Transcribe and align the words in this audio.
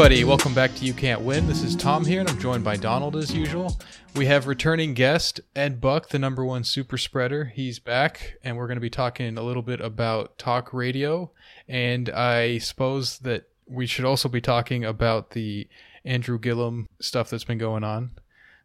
everybody. 0.00 0.24
Welcome 0.24 0.54
back 0.54 0.74
to 0.76 0.86
You 0.86 0.94
Can't 0.94 1.20
Win. 1.20 1.46
This 1.46 1.62
is 1.62 1.76
Tom 1.76 2.06
here, 2.06 2.20
and 2.20 2.30
I'm 2.30 2.38
joined 2.38 2.64
by 2.64 2.78
Donald 2.78 3.16
as 3.16 3.34
usual. 3.34 3.78
We 4.16 4.24
have 4.24 4.46
returning 4.46 4.94
guest 4.94 5.42
Ed 5.54 5.78
Buck, 5.78 6.08
the 6.08 6.18
number 6.18 6.42
one 6.42 6.64
super 6.64 6.96
spreader. 6.96 7.52
He's 7.54 7.78
back, 7.78 8.38
and 8.42 8.56
we're 8.56 8.66
going 8.66 8.78
to 8.78 8.80
be 8.80 8.88
talking 8.88 9.36
a 9.36 9.42
little 9.42 9.60
bit 9.60 9.78
about 9.82 10.38
talk 10.38 10.72
radio. 10.72 11.30
And 11.68 12.08
I 12.08 12.56
suppose 12.56 13.18
that 13.18 13.50
we 13.66 13.84
should 13.84 14.06
also 14.06 14.30
be 14.30 14.40
talking 14.40 14.86
about 14.86 15.32
the 15.32 15.68
Andrew 16.02 16.38
Gillum 16.38 16.88
stuff 16.98 17.28
that's 17.28 17.44
been 17.44 17.58
going 17.58 17.84
on. 17.84 18.12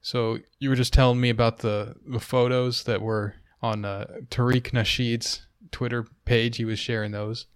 So 0.02 0.38
you 0.60 0.70
were 0.70 0.78
just 0.78 0.94
telling 0.94 1.20
me 1.20 1.30
about 1.30 1.58
the, 1.58 1.98
the 2.08 2.22
photos 2.22 2.86
that 2.86 3.02
were 3.02 3.36
on 3.62 3.84
uh, 3.84 4.06
Tariq 4.30 4.72
Nasheed's 4.72 5.46
Twitter 5.70 6.08
page. 6.24 6.56
He 6.56 6.64
was 6.64 6.80
sharing 6.80 7.12
those. 7.12 7.48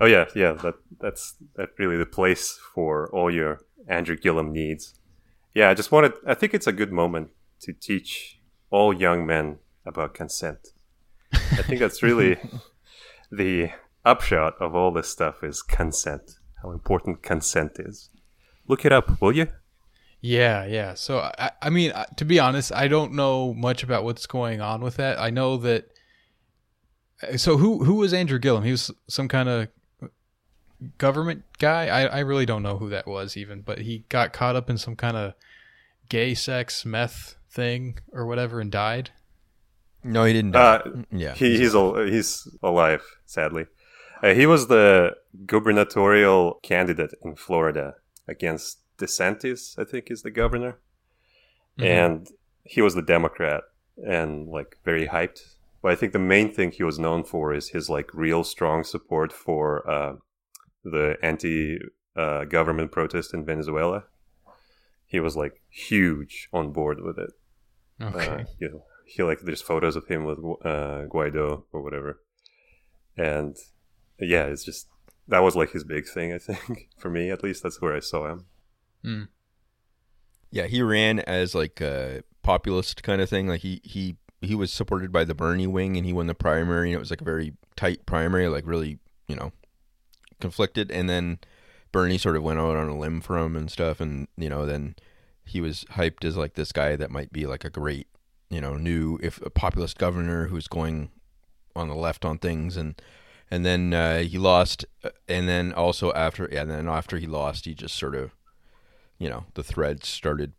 Oh 0.00 0.06
yeah, 0.06 0.26
yeah. 0.34 0.52
That 0.52 0.74
that's 1.00 1.34
that 1.56 1.70
really 1.78 1.96
the 1.96 2.06
place 2.06 2.58
for 2.74 3.10
all 3.12 3.30
your 3.30 3.60
Andrew 3.88 4.16
Gillum 4.16 4.52
needs. 4.52 4.94
Yeah, 5.54 5.70
I 5.70 5.74
just 5.74 5.90
wanted. 5.90 6.12
I 6.26 6.34
think 6.34 6.54
it's 6.54 6.66
a 6.66 6.72
good 6.72 6.92
moment 6.92 7.30
to 7.60 7.72
teach 7.72 8.40
all 8.70 8.92
young 8.92 9.26
men 9.26 9.58
about 9.84 10.14
consent. 10.14 10.68
I 11.32 11.62
think 11.62 11.80
that's 11.80 12.02
really 12.02 12.36
the 13.32 13.70
upshot 14.04 14.54
of 14.60 14.74
all 14.74 14.92
this 14.92 15.08
stuff 15.08 15.42
is 15.42 15.62
consent. 15.62 16.38
How 16.62 16.70
important 16.70 17.22
consent 17.22 17.72
is. 17.78 18.10
Look 18.66 18.84
it 18.84 18.92
up, 18.92 19.20
will 19.20 19.32
you? 19.32 19.48
Yeah, 20.20 20.64
yeah. 20.66 20.94
So 20.94 21.20
I, 21.38 21.50
I 21.62 21.70
mean, 21.70 21.92
to 22.16 22.24
be 22.24 22.38
honest, 22.38 22.72
I 22.72 22.88
don't 22.88 23.12
know 23.12 23.54
much 23.54 23.82
about 23.82 24.04
what's 24.04 24.26
going 24.26 24.60
on 24.60 24.80
with 24.80 24.96
that. 24.96 25.18
I 25.18 25.30
know 25.30 25.56
that. 25.58 25.88
So 27.36 27.56
who 27.56 27.84
who 27.84 27.96
was 27.96 28.12
Andrew 28.14 28.38
Gillum? 28.38 28.64
He 28.64 28.70
was 28.70 28.90
some 29.08 29.28
kind 29.28 29.48
of 29.48 29.68
government 30.98 31.44
guy. 31.58 31.86
I, 31.86 32.02
I 32.06 32.18
really 32.20 32.46
don't 32.46 32.62
know 32.62 32.78
who 32.78 32.88
that 32.90 33.06
was 33.06 33.36
even, 33.36 33.62
but 33.62 33.78
he 33.80 34.04
got 34.08 34.32
caught 34.32 34.56
up 34.56 34.70
in 34.70 34.78
some 34.78 34.96
kind 34.96 35.16
of 35.16 35.34
gay 36.08 36.34
sex 36.34 36.84
meth 36.84 37.36
thing 37.50 37.98
or 38.12 38.26
whatever 38.26 38.60
and 38.60 38.70
died. 38.70 39.10
No, 40.04 40.24
he 40.24 40.32
didn't. 40.32 40.54
Uh, 40.54 40.82
yeah, 41.10 41.34
he, 41.34 41.58
he's 41.58 41.74
al- 41.74 42.06
he's 42.06 42.48
alive. 42.62 43.02
Sadly, 43.26 43.66
uh, 44.22 44.32
he 44.34 44.46
was 44.46 44.68
the 44.68 45.16
gubernatorial 45.46 46.60
candidate 46.62 47.14
in 47.24 47.34
Florida 47.34 47.94
against 48.28 48.78
DeSantis. 48.98 49.78
I 49.78 49.84
think 49.84 50.10
is 50.10 50.22
the 50.22 50.30
governor, 50.30 50.78
mm-hmm. 51.78 51.84
and 51.84 52.28
he 52.64 52.80
was 52.80 52.94
the 52.94 53.02
Democrat 53.02 53.62
and 53.96 54.48
like 54.48 54.78
very 54.84 55.08
hyped. 55.08 55.40
But 55.82 55.92
I 55.92 55.94
think 55.96 56.12
the 56.12 56.18
main 56.18 56.52
thing 56.52 56.70
he 56.70 56.84
was 56.84 56.98
known 56.98 57.24
for 57.24 57.52
is 57.52 57.70
his 57.70 57.88
like 57.88 58.14
real 58.14 58.44
strong 58.44 58.84
support 58.84 59.32
for 59.32 59.88
uh, 59.88 60.14
the 60.90 61.16
anti 61.22 61.78
uh, 62.16 62.44
government 62.44 62.92
protest 62.92 63.32
in 63.32 63.44
Venezuela. 63.44 64.04
He 65.06 65.20
was 65.20 65.36
like 65.36 65.62
huge 65.70 66.48
on 66.52 66.72
board 66.72 67.00
with 67.00 67.18
it. 67.18 67.30
Okay. 68.02 68.28
Uh, 68.28 68.44
you 68.58 68.68
know, 68.68 68.84
he 69.06 69.22
like 69.22 69.40
there's 69.40 69.62
photos 69.62 69.96
of 69.96 70.06
him 70.06 70.24
with 70.24 70.38
uh, 70.38 71.06
Guaido 71.08 71.64
or 71.72 71.82
whatever, 71.82 72.20
and 73.16 73.56
yeah, 74.18 74.44
it's 74.44 74.64
just 74.64 74.88
that 75.28 75.40
was 75.40 75.56
like 75.56 75.72
his 75.72 75.84
big 75.84 76.06
thing. 76.06 76.32
I 76.32 76.38
think 76.38 76.88
for 76.98 77.10
me, 77.10 77.30
at 77.30 77.42
least, 77.42 77.62
that's 77.62 77.80
where 77.80 77.94
I 77.96 78.00
saw 78.00 78.30
him. 78.30 78.46
Mm. 79.04 79.28
Yeah, 80.50 80.66
he 80.66 80.82
ran 80.82 81.20
as 81.20 81.54
like 81.54 81.80
a 81.80 82.22
populist 82.42 83.02
kind 83.02 83.20
of 83.20 83.30
thing. 83.30 83.48
Like 83.48 83.60
he 83.60 83.80
he 83.84 84.16
he 84.40 84.54
was 84.54 84.72
supported 84.72 85.10
by 85.10 85.24
the 85.24 85.34
Bernie 85.34 85.66
wing, 85.66 85.96
and 85.96 86.04
he 86.04 86.12
won 86.12 86.26
the 86.26 86.34
primary, 86.34 86.90
and 86.90 86.96
it 86.96 87.00
was 87.00 87.10
like 87.10 87.20
a 87.20 87.24
very 87.24 87.54
tight 87.76 88.06
primary, 88.06 88.48
like 88.48 88.66
really 88.66 88.98
you 89.26 89.36
know 89.36 89.52
conflicted, 90.40 90.90
and 90.90 91.08
then 91.08 91.38
Bernie 91.92 92.18
sort 92.18 92.36
of 92.36 92.42
went 92.42 92.58
out 92.58 92.76
on 92.76 92.88
a 92.88 92.98
limb 92.98 93.20
for 93.20 93.38
him 93.38 93.56
and 93.56 93.70
stuff, 93.70 94.00
and 94.00 94.28
you 94.36 94.48
know 94.48 94.66
then 94.66 94.96
he 95.44 95.60
was 95.60 95.84
hyped 95.92 96.24
as 96.24 96.36
like 96.36 96.54
this 96.54 96.72
guy 96.72 96.96
that 96.96 97.10
might 97.10 97.32
be 97.32 97.46
like 97.46 97.64
a 97.64 97.70
great 97.70 98.06
you 98.50 98.60
know 98.60 98.74
new 98.74 99.18
if 99.22 99.40
a 99.42 99.50
populist 99.50 99.98
governor 99.98 100.48
who's 100.48 100.68
going 100.68 101.10
on 101.74 101.88
the 101.88 101.94
left 101.94 102.24
on 102.24 102.38
things 102.38 102.76
and 102.76 103.00
and 103.50 103.64
then 103.64 103.94
uh, 103.94 104.18
he 104.18 104.36
lost 104.36 104.84
uh, 105.04 105.10
and 105.26 105.48
then 105.48 105.72
also 105.72 106.12
after 106.12 106.44
and 106.46 106.70
then 106.70 106.88
after 106.88 107.18
he 107.18 107.26
lost 107.26 107.64
he 107.64 107.74
just 107.74 107.94
sort 107.94 108.14
of 108.14 108.34
you 109.18 109.28
know 109.28 109.44
the 109.54 109.62
threads 109.62 110.08
started 110.08 110.52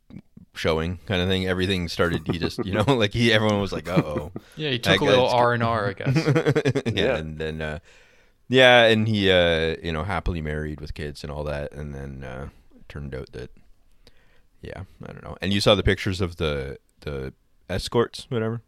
showing 0.53 0.99
kind 1.05 1.21
of 1.21 1.29
thing. 1.29 1.47
Everything 1.47 1.87
started 1.87 2.27
he 2.27 2.37
just 2.39 2.63
you 2.65 2.73
know 2.73 2.83
like 2.87 3.13
he 3.13 3.31
everyone 3.31 3.61
was 3.61 3.71
like 3.71 3.87
oh 3.87 4.31
yeah 4.55 4.71
he 4.71 4.79
took 4.79 5.01
a 5.01 5.05
little 5.05 5.27
r 5.27 5.53
and 5.53 5.63
r 5.63 5.89
i 5.89 5.93
guess. 5.93 6.15
Yeah, 6.85 6.91
yeah, 6.93 7.15
and 7.17 7.37
then 7.37 7.61
uh 7.61 7.79
yeah, 8.49 8.83
and 8.85 9.07
he, 9.07 9.31
uh, 9.31 9.77
you 9.81 9.93
know, 9.93 10.03
happily 10.03 10.41
married 10.41 10.81
with 10.81 10.93
kids 10.93 11.23
and 11.23 11.31
all 11.31 11.43
that, 11.45 11.71
and 11.71 11.93
then 11.93 12.23
uh, 12.23 12.49
turned 12.89 13.15
out 13.15 13.31
that, 13.31 13.51
yeah, 14.61 14.83
I 15.03 15.13
don't 15.13 15.23
know. 15.23 15.37
And 15.41 15.53
you 15.53 15.61
saw 15.61 15.75
the 15.75 15.83
pictures 15.83 16.19
of 16.19 16.35
the 16.35 16.79
the 17.01 17.33
escorts, 17.69 18.25
whatever. 18.29 18.61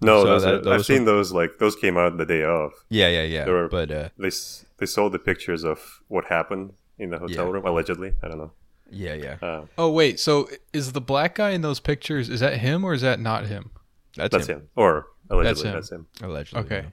No, 0.00 0.24
those 0.24 0.42
that, 0.42 0.64
those 0.64 0.80
I've 0.80 0.86
seen 0.86 1.06
those. 1.06 1.32
Like 1.32 1.58
those 1.58 1.74
came 1.74 1.96
out 1.96 2.16
the 2.18 2.26
day 2.26 2.44
of. 2.44 2.72
Yeah, 2.88 3.08
yeah, 3.08 3.22
yeah. 3.22 3.46
Were, 3.46 3.68
but 3.68 3.90
uh, 3.90 4.08
they 4.18 4.30
they 4.78 4.86
sold 4.86 5.12
the 5.12 5.18
pictures 5.18 5.64
of 5.64 6.02
what 6.08 6.26
happened 6.26 6.74
in 6.98 7.10
the 7.10 7.18
hotel 7.18 7.46
yeah. 7.46 7.50
room 7.50 7.66
allegedly. 7.66 8.12
I 8.22 8.28
don't 8.28 8.38
know. 8.38 8.52
Yeah, 8.90 9.14
yeah. 9.14 9.36
Uh, 9.40 9.64
oh 9.78 9.90
wait, 9.90 10.20
so 10.20 10.48
is 10.72 10.92
the 10.92 11.00
black 11.00 11.36
guy 11.36 11.50
in 11.50 11.62
those 11.62 11.80
pictures? 11.80 12.28
Is 12.28 12.40
that 12.40 12.58
him 12.58 12.84
or 12.84 12.92
is 12.92 13.00
that 13.00 13.18
not 13.18 13.46
him? 13.46 13.70
That's, 14.16 14.32
that's 14.32 14.46
him. 14.46 14.58
him. 14.58 14.68
Or 14.76 15.06
allegedly, 15.30 15.70
that's 15.72 15.90
him. 15.90 16.06
That's 16.20 16.20
him. 16.22 16.28
Allegedly. 16.28 16.60
Okay. 16.60 16.80
Yeah. 16.84 16.90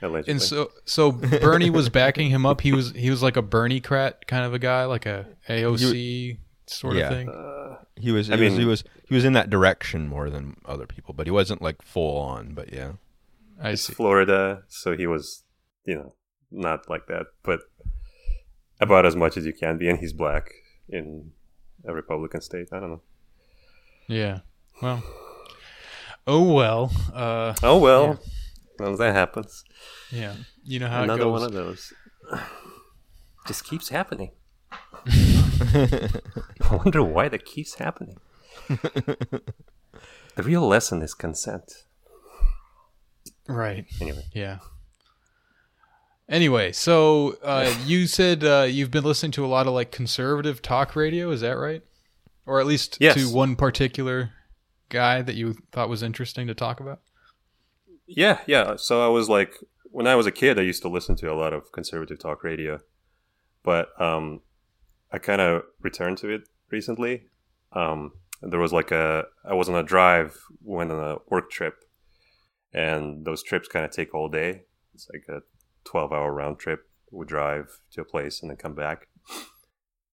Allegedly. 0.00 0.32
And 0.32 0.42
so, 0.42 0.70
so 0.84 1.10
Bernie 1.12 1.70
was 1.70 1.88
backing 1.88 2.30
him 2.30 2.46
up. 2.46 2.60
He 2.60 2.72
was 2.72 2.92
he 2.92 3.10
was 3.10 3.22
like 3.22 3.36
a 3.36 3.42
Bernie 3.42 3.80
crat 3.80 4.26
kind 4.26 4.44
of 4.44 4.54
a 4.54 4.58
guy, 4.58 4.84
like 4.84 5.06
a 5.06 5.26
AOC 5.48 6.38
sort 6.66 6.96
yeah. 6.96 7.08
of 7.08 7.14
thing. 7.14 7.28
Uh, 7.28 7.76
he 7.96 8.12
was. 8.12 8.28
He 8.28 8.32
I 8.32 8.36
was, 8.36 8.50
mean, 8.52 8.60
he 8.60 8.64
was 8.64 8.84
he 9.08 9.14
was 9.14 9.24
in 9.24 9.32
that 9.32 9.50
direction 9.50 10.08
more 10.08 10.30
than 10.30 10.56
other 10.64 10.86
people, 10.86 11.14
but 11.14 11.26
he 11.26 11.30
wasn't 11.30 11.62
like 11.62 11.82
full 11.82 12.16
on. 12.18 12.54
But 12.54 12.72
yeah, 12.72 12.92
I 13.60 13.74
see. 13.74 13.92
Florida, 13.92 14.62
so 14.68 14.96
he 14.96 15.06
was, 15.06 15.42
you 15.84 15.96
know, 15.96 16.14
not 16.50 16.88
like 16.88 17.06
that, 17.08 17.26
but 17.42 17.60
about 18.80 19.04
as 19.04 19.16
much 19.16 19.36
as 19.36 19.46
you 19.46 19.52
can 19.52 19.78
be, 19.78 19.88
and 19.88 19.98
he's 19.98 20.12
black 20.12 20.50
in 20.88 21.32
a 21.84 21.92
Republican 21.92 22.40
state. 22.40 22.68
I 22.72 22.80
don't 22.80 22.90
know. 22.90 23.02
Yeah. 24.06 24.40
Well. 24.80 25.02
Oh 26.26 26.52
well. 26.52 26.92
Uh, 27.12 27.54
oh 27.62 27.78
well. 27.78 28.06
Yeah. 28.06 28.32
Well, 28.78 28.96
that 28.96 29.14
happens. 29.14 29.64
Yeah, 30.10 30.34
you 30.64 30.78
know 30.78 30.88
how 30.88 31.02
another 31.02 31.28
one 31.28 31.42
of 31.42 31.52
those 31.52 31.92
just 33.46 33.64
keeps 33.64 33.88
happening. 33.88 34.30
I 35.06 36.10
wonder 36.70 37.02
why 37.02 37.28
that 37.28 37.44
keeps 37.44 37.74
happening. 37.74 38.18
the 38.68 39.42
real 40.42 40.66
lesson 40.66 41.02
is 41.02 41.14
consent. 41.14 41.84
Right. 43.48 43.86
Anyway. 44.00 44.24
Yeah. 44.32 44.58
Anyway, 46.28 46.72
so 46.72 47.38
uh, 47.42 47.74
you 47.86 48.06
said 48.06 48.44
uh, 48.44 48.66
you've 48.68 48.90
been 48.90 49.04
listening 49.04 49.32
to 49.32 49.44
a 49.44 49.48
lot 49.48 49.66
of 49.66 49.72
like 49.72 49.90
conservative 49.90 50.60
talk 50.60 50.94
radio. 50.94 51.30
Is 51.30 51.40
that 51.40 51.56
right? 51.56 51.82
Or 52.46 52.60
at 52.60 52.66
least 52.66 52.98
yes. 53.00 53.14
to 53.16 53.34
one 53.34 53.56
particular 53.56 54.30
guy 54.88 55.22
that 55.22 55.34
you 55.34 55.56
thought 55.72 55.88
was 55.88 56.02
interesting 56.02 56.46
to 56.46 56.54
talk 56.54 56.80
about? 56.80 57.00
Yeah, 58.08 58.40
yeah. 58.46 58.76
So 58.76 59.04
I 59.04 59.08
was 59.08 59.28
like, 59.28 59.54
when 59.84 60.06
I 60.06 60.14
was 60.14 60.26
a 60.26 60.32
kid, 60.32 60.58
I 60.58 60.62
used 60.62 60.82
to 60.82 60.88
listen 60.88 61.14
to 61.16 61.30
a 61.30 61.36
lot 61.36 61.52
of 61.52 61.70
conservative 61.72 62.18
talk 62.18 62.42
radio, 62.42 62.78
but 63.62 63.88
um, 64.00 64.40
I 65.12 65.18
kind 65.18 65.42
of 65.42 65.64
returned 65.80 66.16
to 66.18 66.30
it 66.30 66.48
recently. 66.70 67.24
Um, 67.72 68.12
there 68.40 68.60
was 68.60 68.72
like 68.72 68.90
a, 68.90 69.24
I 69.44 69.52
was 69.52 69.68
on 69.68 69.74
a 69.74 69.82
drive, 69.82 70.38
went 70.62 70.90
on 70.90 70.98
a 70.98 71.18
work 71.28 71.50
trip, 71.50 71.84
and 72.72 73.26
those 73.26 73.42
trips 73.42 73.68
kind 73.68 73.84
of 73.84 73.90
take 73.90 74.14
all 74.14 74.28
day. 74.28 74.62
It's 74.94 75.08
like 75.12 75.24
a 75.28 75.42
12 75.84 76.10
hour 76.10 76.32
round 76.32 76.58
trip. 76.58 76.88
We 77.12 77.26
drive 77.26 77.78
to 77.92 78.00
a 78.00 78.04
place 78.04 78.40
and 78.40 78.50
then 78.50 78.56
come 78.56 78.74
back. 78.74 79.08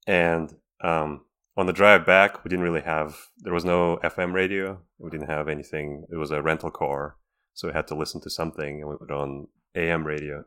And 0.05 0.53
um, 0.81 1.21
on 1.55 1.65
the 1.65 1.73
drive 1.73 2.05
back, 2.05 2.43
we 2.43 2.49
didn't 2.49 2.65
really 2.65 2.81
have, 2.81 3.17
there 3.37 3.53
was 3.53 3.65
no 3.65 3.99
FM 4.03 4.33
radio. 4.33 4.81
We 4.97 5.09
didn't 5.09 5.29
have 5.29 5.47
anything. 5.47 6.05
It 6.11 6.17
was 6.17 6.31
a 6.31 6.41
rental 6.41 6.71
car 6.71 7.15
so 7.55 7.69
we 7.69 7.73
had 7.73 7.87
to 7.87 7.95
listen 7.95 8.21
to 8.21 8.29
something, 8.29 8.81
and 8.81 8.89
we 8.89 8.97
put 8.97 9.11
on 9.11 9.47
AM 9.73 10.05
radio. 10.05 10.43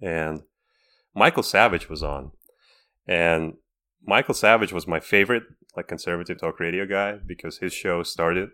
And 0.00 0.42
Michael 1.14 1.42
Savage 1.42 1.88
was 1.88 2.02
on, 2.02 2.32
and 3.08 3.54
Michael 4.04 4.34
Savage 4.34 4.72
was 4.72 4.86
my 4.86 5.00
favorite, 5.00 5.44
like 5.74 5.88
conservative 5.88 6.38
talk 6.38 6.60
radio 6.60 6.86
guy, 6.86 7.18
because 7.26 7.58
his 7.58 7.72
show 7.72 8.02
started 8.02 8.50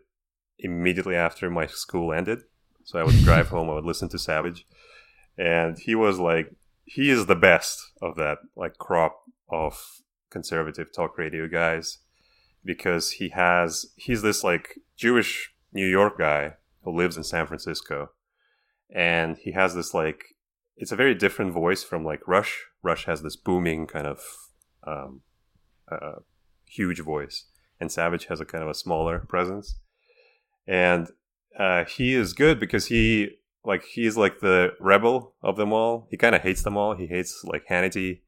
immediately 0.59 1.17
after 1.17 1.51
my 1.51 1.67
school 1.67 2.13
ended. 2.13 2.43
So 2.85 3.01
I 3.01 3.03
would 3.03 3.19
drive 3.25 3.49
home, 3.49 3.69
I 3.69 3.75
would 3.75 3.85
listen 3.85 4.09
to 4.11 4.19
Savage, 4.21 4.65
and 5.37 5.77
he 5.77 5.97
was 5.97 6.21
like, 6.21 6.55
he 6.85 7.11
is 7.11 7.27
the 7.27 7.35
best 7.35 7.91
of 8.01 8.15
that 8.17 8.39
like 8.55 8.79
crop 8.79 9.25
of 9.49 10.03
conservative 10.31 10.93
talk 10.95 11.19
radio 11.19 11.49
guys 11.49 11.99
because 12.65 13.13
he 13.13 13.31
has 13.31 13.87
he's 13.97 14.23
this 14.23 14.45
like 14.45 14.79
Jewish 14.97 15.53
New 15.73 15.87
York 15.87 16.19
guy 16.19 16.55
who 16.85 16.97
lives 16.97 17.17
in 17.17 17.25
San 17.25 17.47
Francisco, 17.47 18.11
and 18.95 19.37
he 19.39 19.53
has 19.53 19.75
this 19.75 19.95
like 19.95 20.25
it's 20.77 20.93
a 20.93 20.97
very 20.97 21.15
different 21.15 21.53
voice 21.53 21.83
from 21.83 22.05
like 22.05 22.27
Rush. 22.27 22.65
Rush 22.83 23.05
has 23.05 23.23
this 23.23 23.37
booming 23.37 23.87
kind 23.87 24.07
of 24.07 24.21
um, 24.87 25.21
a 25.89 26.23
huge 26.67 27.01
voice, 27.01 27.47
and 27.81 27.91
Savage 27.91 28.27
has 28.27 28.41
a 28.41 28.45
kind 28.45 28.65
of 28.65 28.71
a 28.71 28.75
smaller 28.75 29.21
presence. 29.21 29.77
And 30.67 31.09
uh, 31.59 31.85
he 31.85 32.15
is 32.15 32.33
good 32.33 32.59
because 32.59 32.87
he 32.87 33.39
like 33.65 33.85
he's 33.85 34.17
like 34.17 34.41
the 34.41 34.75
rebel 34.81 35.35
of 35.43 35.57
them 35.57 35.73
all. 35.73 36.07
He 36.11 36.17
kind 36.17 36.35
of 36.35 36.43
hates 36.43 36.63
them 36.63 36.77
all. 36.77 36.95
He 36.95 37.07
hates 37.07 37.45
like 37.45 37.67
Hannity. 37.69 38.21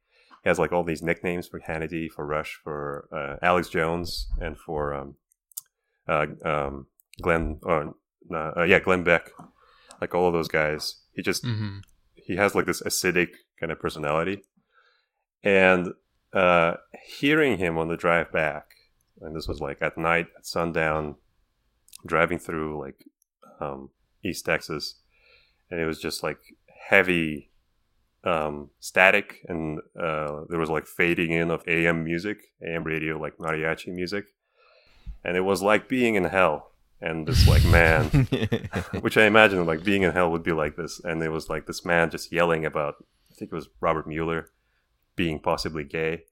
He 0.43 0.49
has 0.49 0.59
like 0.59 0.71
all 0.71 0.83
these 0.83 1.01
nicknames 1.01 1.47
for 1.47 1.59
Hannity, 1.59 2.09
for 2.09 2.25
Rush, 2.25 2.59
for 2.63 3.09
uh, 3.11 3.45
Alex 3.45 3.69
Jones, 3.69 4.27
and 4.39 4.57
for 4.57 4.93
um, 4.93 5.15
uh, 6.07 6.27
um, 6.43 6.87
Glenn. 7.21 7.59
Or, 7.63 7.95
uh, 8.33 8.63
yeah, 8.63 8.79
Glenn 8.79 9.03
Beck. 9.03 9.29
Like 10.01 10.13
all 10.13 10.27
of 10.27 10.33
those 10.33 10.47
guys. 10.47 10.97
He 11.13 11.21
just 11.21 11.43
hmm 11.43 11.79
he 12.15 12.35
has 12.37 12.55
like 12.55 12.65
this 12.65 12.81
acidic 12.81 13.29
kind 13.59 13.71
of 13.71 13.79
personality. 13.79 14.43
And 15.43 15.93
uh, 16.33 16.75
hearing 17.03 17.59
him 17.59 17.77
on 17.77 17.87
the 17.87 17.95
drive 17.95 18.31
back, 18.31 18.65
and 19.21 19.35
this 19.35 19.47
was 19.47 19.61
like 19.61 19.77
at 19.81 19.97
night, 19.97 20.27
at 20.37 20.45
sundown, 20.45 21.15
driving 22.05 22.39
through 22.39 22.81
like 22.81 23.05
um, 23.59 23.89
East 24.23 24.45
Texas, 24.45 24.95
and 25.69 25.79
it 25.79 25.85
was 25.85 25.99
just 25.99 26.23
like 26.23 26.39
heavy 26.89 27.51
um, 28.23 28.71
static, 28.79 29.45
and 29.47 29.79
uh, 29.97 30.41
there 30.49 30.59
was 30.59 30.69
like 30.69 30.87
fading 30.87 31.31
in 31.31 31.51
of 31.51 31.63
AM 31.67 32.03
music, 32.03 32.39
AM 32.65 32.83
radio, 32.83 33.19
like 33.19 33.37
mariachi 33.37 33.93
music, 33.93 34.25
and 35.23 35.37
it 35.37 35.41
was 35.41 35.61
like 35.61 35.87
being 35.87 36.15
in 36.15 36.25
hell. 36.25 36.71
And 37.01 37.27
this 37.27 37.47
like 37.47 37.63
man, 37.65 38.05
which 39.01 39.17
I 39.17 39.25
imagine 39.25 39.65
like 39.65 39.83
being 39.83 40.03
in 40.03 40.11
hell 40.11 40.31
would 40.31 40.43
be 40.43 40.53
like 40.53 40.75
this, 40.77 40.99
and 41.03 41.21
it 41.21 41.29
was 41.29 41.49
like 41.49 41.65
this 41.67 41.83
man 41.85 42.09
just 42.09 42.31
yelling 42.31 42.65
about, 42.65 42.95
I 43.31 43.35
think 43.35 43.51
it 43.51 43.55
was 43.55 43.67
Robert 43.81 44.07
Mueller, 44.07 44.49
being 45.15 45.39
possibly 45.39 45.83
gay, 45.83 46.23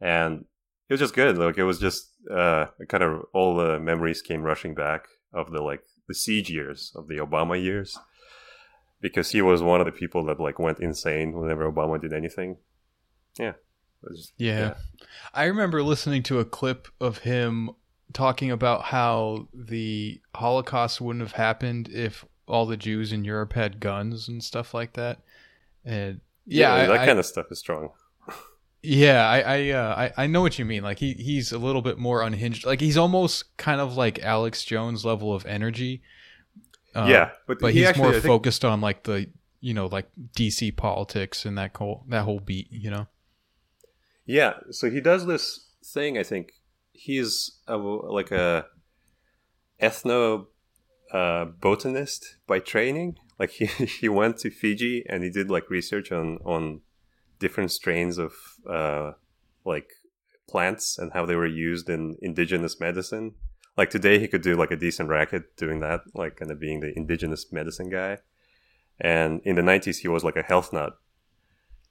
and 0.00 0.44
it 0.88 0.92
was 0.94 1.00
just 1.00 1.14
good. 1.14 1.36
Like 1.36 1.58
it 1.58 1.64
was 1.64 1.78
just 1.80 2.10
uh, 2.30 2.66
kind 2.88 3.02
of 3.02 3.24
all 3.32 3.56
the 3.56 3.80
memories 3.80 4.22
came 4.22 4.42
rushing 4.42 4.74
back 4.74 5.06
of 5.32 5.50
the 5.50 5.60
like 5.60 5.82
the 6.08 6.14
siege 6.14 6.50
years 6.50 6.92
of 6.94 7.08
the 7.08 7.16
Obama 7.16 7.60
years, 7.60 7.98
because 9.00 9.30
he 9.32 9.42
was 9.42 9.60
one 9.60 9.80
of 9.80 9.86
the 9.86 9.92
people 9.92 10.24
that 10.26 10.38
like 10.40 10.58
went 10.60 10.78
insane 10.80 11.32
whenever 11.32 11.70
Obama 11.70 12.00
did 12.00 12.12
anything. 12.12 12.58
Yeah, 13.38 13.54
just- 14.16 14.32
Yeah. 14.38 14.74
I 15.34 15.44
remember 15.46 15.82
listening 15.82 16.22
to 16.24 16.38
a 16.38 16.44
clip 16.44 16.86
of 17.00 17.18
him 17.18 17.70
talking 18.12 18.50
about 18.50 18.84
how 18.84 19.48
the 19.52 20.20
Holocaust 20.34 21.00
wouldn't 21.00 21.22
have 21.22 21.32
happened 21.32 21.88
if 21.88 22.24
all 22.46 22.66
the 22.66 22.76
Jews 22.76 23.12
in 23.12 23.24
Europe 23.24 23.52
had 23.54 23.80
guns 23.80 24.28
and 24.28 24.42
stuff 24.42 24.72
like 24.74 24.92
that. 24.94 25.20
And 25.84 26.20
yeah, 26.46 26.72
I- 26.74 26.86
that 26.86 27.00
I- 27.00 27.06
kind 27.06 27.18
of 27.18 27.26
stuff 27.26 27.46
is 27.50 27.58
strong. 27.58 27.90
Yeah, 28.82 29.28
I 29.28 29.40
I, 29.40 29.70
uh, 29.70 29.94
I 30.16 30.24
I 30.24 30.26
know 30.28 30.42
what 30.42 30.58
you 30.60 30.64
mean. 30.64 30.84
Like 30.84 31.00
he 31.00 31.14
he's 31.14 31.50
a 31.50 31.58
little 31.58 31.82
bit 31.82 31.98
more 31.98 32.22
unhinged. 32.22 32.64
Like 32.64 32.80
he's 32.80 32.96
almost 32.96 33.56
kind 33.56 33.80
of 33.80 33.96
like 33.96 34.20
Alex 34.20 34.64
Jones 34.64 35.04
level 35.04 35.34
of 35.34 35.44
energy. 35.44 36.02
Uh, 36.94 37.06
yeah, 37.08 37.30
but, 37.48 37.58
but 37.58 37.72
he 37.72 37.80
he's 37.80 37.88
actually, 37.88 38.02
more 38.04 38.12
think- 38.12 38.24
focused 38.26 38.64
on 38.64 38.80
like 38.80 39.02
the 39.02 39.28
you 39.60 39.74
know 39.74 39.86
like 39.86 40.08
DC 40.36 40.76
politics 40.76 41.44
and 41.44 41.58
that 41.58 41.76
whole 41.76 42.04
that 42.08 42.22
whole 42.22 42.38
beat. 42.38 42.68
You 42.70 42.90
know. 42.90 43.06
Yeah, 44.24 44.54
so 44.70 44.88
he 44.88 45.00
does 45.00 45.26
this 45.26 45.66
thing. 45.84 46.16
I 46.16 46.22
think 46.22 46.52
he's 46.96 47.58
a, 47.66 47.76
like 47.76 48.30
a 48.30 48.66
ethno 49.80 50.46
uh, 51.12 51.44
botanist 51.44 52.36
by 52.46 52.58
training. 52.58 53.16
Like 53.38 53.50
he 53.50 53.66
he 54.00 54.08
went 54.08 54.38
to 54.38 54.50
Fiji 54.50 55.04
and 55.08 55.22
he 55.22 55.30
did 55.30 55.50
like 55.50 55.70
research 55.70 56.12
on 56.12 56.38
on 56.44 56.80
different 57.38 57.70
strains 57.70 58.18
of 58.18 58.32
uh, 58.68 59.12
like 59.64 59.90
plants 60.48 60.98
and 60.98 61.12
how 61.12 61.26
they 61.26 61.36
were 61.36 61.46
used 61.46 61.88
in 61.88 62.16
indigenous 62.22 62.80
medicine. 62.80 63.34
Like 63.76 63.90
today, 63.90 64.18
he 64.18 64.28
could 64.28 64.42
do 64.42 64.56
like 64.56 64.70
a 64.70 64.76
decent 64.76 65.10
racket 65.10 65.56
doing 65.56 65.80
that, 65.80 66.00
like 66.14 66.36
kind 66.36 66.50
of 66.50 66.58
being 66.58 66.80
the 66.80 66.96
indigenous 66.96 67.52
medicine 67.52 67.90
guy. 67.90 68.18
And 68.98 69.42
in 69.44 69.56
the 69.56 69.62
'90s, 69.62 69.98
he 69.98 70.08
was 70.08 70.24
like 70.24 70.36
a 70.36 70.42
health 70.42 70.72
nut 70.72 70.94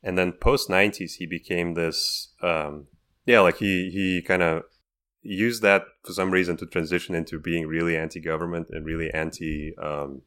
and 0.05 0.17
then 0.17 0.31
post 0.31 0.69
90s 0.69 1.15
he 1.15 1.25
became 1.25 1.73
this 1.73 2.31
um 2.41 2.85
yeah 3.25 3.39
like 3.41 3.57
he 3.57 3.89
he 3.89 4.21
kind 4.21 4.43
of 4.43 4.63
used 5.25 5.61
that 5.63 5.85
for 6.03 6.13
some 6.13 6.31
reason 6.31 6.55
to 6.57 6.65
transition 6.65 7.15
into 7.15 7.39
being 7.39 7.67
really 7.67 7.97
anti-government 7.97 8.69
and 8.69 8.85
really 8.85 9.11
anti 9.13 9.75
um 9.77 10.21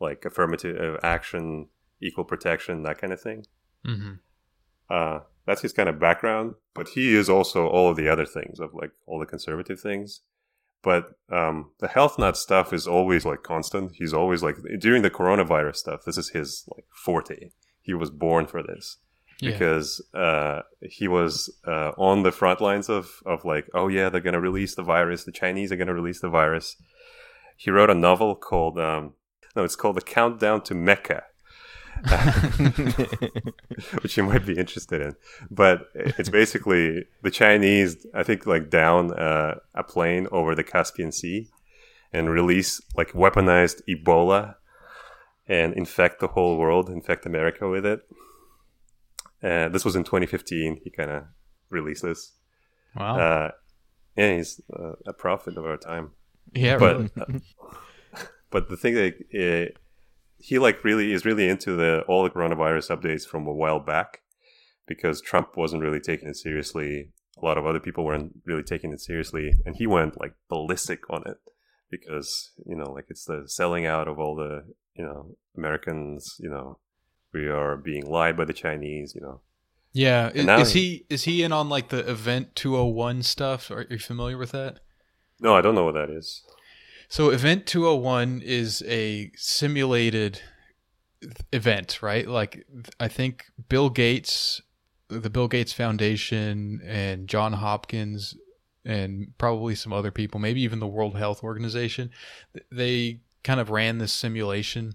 like 0.00 0.24
affirmative 0.24 0.98
action 1.02 1.68
equal 2.00 2.24
protection 2.24 2.82
that 2.82 2.98
kind 2.98 3.12
of 3.12 3.20
thing. 3.20 3.44
Mm-hmm. 3.86 4.14
uh 4.90 5.20
that's 5.46 5.62
his 5.62 5.72
kind 5.72 5.88
of 5.88 6.00
background 6.00 6.54
but 6.74 6.88
he 6.88 7.14
is 7.14 7.30
also 7.30 7.68
all 7.68 7.90
of 7.90 7.96
the 7.96 8.08
other 8.08 8.26
things 8.26 8.58
of 8.58 8.74
like 8.74 8.90
all 9.06 9.18
the 9.18 9.26
conservative 9.26 9.80
things. 9.80 10.20
But 10.82 11.18
um 11.30 11.70
the 11.80 11.88
health 11.88 12.18
nut 12.18 12.36
stuff 12.36 12.72
is 12.72 12.86
always 12.86 13.24
like 13.24 13.42
constant. 13.42 13.92
He's 13.96 14.14
always 14.14 14.42
like 14.42 14.56
during 14.80 15.02
the 15.02 15.10
coronavirus 15.10 15.76
stuff 15.76 16.04
this 16.04 16.18
is 16.18 16.30
his 16.30 16.64
like 16.74 16.86
forte. 16.92 17.50
He 17.82 17.94
was 17.94 18.10
born 18.10 18.46
for 18.46 18.62
this 18.62 18.98
Yeah. 19.40 19.52
because 19.52 20.04
uh, 20.14 20.62
he 20.82 21.06
was 21.06 21.48
uh, 21.64 21.92
on 21.96 22.24
the 22.24 22.32
front 22.32 22.60
lines 22.60 22.88
of, 22.88 23.22
of 23.24 23.44
like, 23.44 23.68
oh 23.72 23.86
yeah, 23.86 24.08
they're 24.08 24.20
gonna 24.20 24.40
release 24.40 24.74
the 24.74 24.82
virus. 24.82 25.24
The 25.24 25.32
Chinese 25.32 25.70
are 25.70 25.76
gonna 25.76 25.94
release 25.94 26.20
the 26.20 26.28
virus. 26.28 26.76
He 27.56 27.70
wrote 27.70 27.90
a 27.90 27.94
novel 27.94 28.34
called 28.34 28.78
um, 28.80 29.14
no, 29.58 29.64
it's 29.64 29.76
called 29.76 29.96
The 29.96 30.02
Countdown 30.02 30.62
to 30.62 30.74
Mecca, 30.74 31.24
which 34.02 34.16
you 34.16 34.22
might 34.22 34.46
be 34.46 34.56
interested 34.56 35.02
in. 35.02 35.16
But 35.50 35.88
it's 35.94 36.28
basically 36.28 37.06
the 37.22 37.30
Chinese, 37.30 38.06
I 38.14 38.22
think, 38.22 38.46
like 38.46 38.70
down 38.70 39.12
uh, 39.12 39.56
a 39.74 39.82
plane 39.82 40.28
over 40.30 40.54
the 40.54 40.62
Caspian 40.62 41.10
Sea 41.10 41.48
and 42.12 42.30
release 42.30 42.80
like 42.96 43.12
weaponized 43.12 43.82
Ebola 43.88 44.54
and 45.46 45.72
infect 45.74 46.20
the 46.20 46.28
whole 46.28 46.56
world, 46.56 46.88
infect 46.88 47.26
America 47.26 47.68
with 47.68 47.84
it. 47.84 48.02
Uh, 49.42 49.68
this 49.68 49.84
was 49.84 49.96
in 49.96 50.04
2015. 50.04 50.80
He 50.82 50.90
kind 50.90 51.10
of 51.10 51.24
released 51.70 52.02
this. 52.02 52.32
Wow. 52.96 53.18
Uh, 53.18 53.50
yeah, 54.16 54.36
he's 54.36 54.60
uh, 54.72 54.92
a 55.06 55.12
prophet 55.12 55.56
of 55.56 55.64
our 55.64 55.76
time. 55.76 56.10
yeah. 56.52 56.76
But 56.78 56.96
really. 56.96 57.10
uh, 58.14 58.20
but 58.50 58.68
the 58.68 58.76
thing 58.76 58.94
that 58.94 59.14
uh, 59.34 59.72
he 60.38 60.58
like 60.58 60.84
really 60.84 61.12
is 61.12 61.24
really 61.24 61.48
into 61.48 61.76
the 61.76 62.02
all 62.08 62.22
the 62.22 62.30
coronavirus 62.30 62.96
updates 62.96 63.26
from 63.26 63.46
a 63.46 63.52
while 63.52 63.80
back 63.80 64.20
because 64.86 65.20
Trump 65.20 65.56
wasn't 65.56 65.82
really 65.82 66.00
taking 66.00 66.28
it 66.28 66.36
seriously. 66.36 67.10
A 67.40 67.44
lot 67.44 67.58
of 67.58 67.66
other 67.66 67.80
people 67.80 68.04
weren't 68.04 68.32
really 68.44 68.64
taking 68.64 68.92
it 68.92 69.00
seriously, 69.00 69.52
and 69.64 69.76
he 69.76 69.86
went 69.86 70.18
like 70.18 70.34
ballistic 70.48 71.08
on 71.10 71.22
it 71.26 71.36
because 71.90 72.52
you 72.66 72.76
know 72.76 72.90
like 72.90 73.06
it's 73.08 73.24
the 73.24 73.44
selling 73.46 73.86
out 73.86 74.08
of 74.08 74.18
all 74.18 74.34
the 74.34 74.64
you 74.94 75.04
know 75.04 75.36
Americans. 75.56 76.36
You 76.40 76.50
know 76.50 76.78
we 77.38 77.48
are 77.48 77.76
being 77.76 78.06
lied 78.06 78.36
by 78.36 78.44
the 78.44 78.52
Chinese. 78.52 79.14
You 79.14 79.20
know 79.20 79.40
Yeah, 79.92 80.30
is, 80.34 80.46
is 80.46 80.72
he 80.72 81.06
is 81.08 81.24
he 81.24 81.42
in 81.42 81.52
on 81.52 81.68
like 81.68 81.88
the 81.88 82.08
event 82.10 82.54
201 82.54 83.22
stuff? 83.22 83.70
Are 83.70 83.86
you 83.88 83.98
familiar 83.98 84.38
with 84.38 84.52
that? 84.52 84.80
no, 85.40 85.54
I 85.54 85.60
don't 85.60 85.74
know 85.74 85.84
what 85.84 85.94
that 85.94 86.10
is. 86.10 86.42
So 87.08 87.30
event 87.30 87.66
201 87.66 88.42
is 88.44 88.82
a 88.86 89.30
simulated 89.34 90.42
event, 91.52 92.02
right? 92.02 92.28
Like 92.28 92.66
I 93.00 93.08
think 93.08 93.46
Bill 93.68 93.88
Gates, 93.88 94.60
the 95.08 95.30
Bill 95.30 95.48
Gates 95.48 95.72
Foundation 95.72 96.80
and 96.84 97.28
John 97.28 97.54
Hopkins 97.54 98.36
and 98.84 99.32
probably 99.38 99.74
some 99.74 99.92
other 99.92 100.10
people, 100.10 100.40
maybe 100.40 100.60
even 100.62 100.80
the 100.80 100.86
World 100.86 101.16
Health 101.16 101.42
Organization, 101.42 102.10
they 102.70 103.20
kind 103.42 103.60
of 103.60 103.70
ran 103.70 103.98
this 103.98 104.12
simulation 104.12 104.94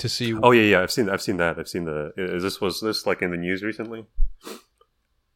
to 0.00 0.08
see 0.08 0.34
Oh 0.34 0.50
yeah, 0.50 0.62
yeah, 0.62 0.82
I've 0.82 0.92
seen 0.92 1.08
I've 1.08 1.22
seen 1.22 1.36
that. 1.38 1.58
I've 1.58 1.68
seen 1.68 1.84
the. 1.84 2.12
Is 2.16 2.42
this 2.42 2.60
was 2.60 2.80
this 2.80 3.06
like 3.06 3.22
in 3.22 3.30
the 3.30 3.36
news 3.36 3.62
recently? 3.62 4.06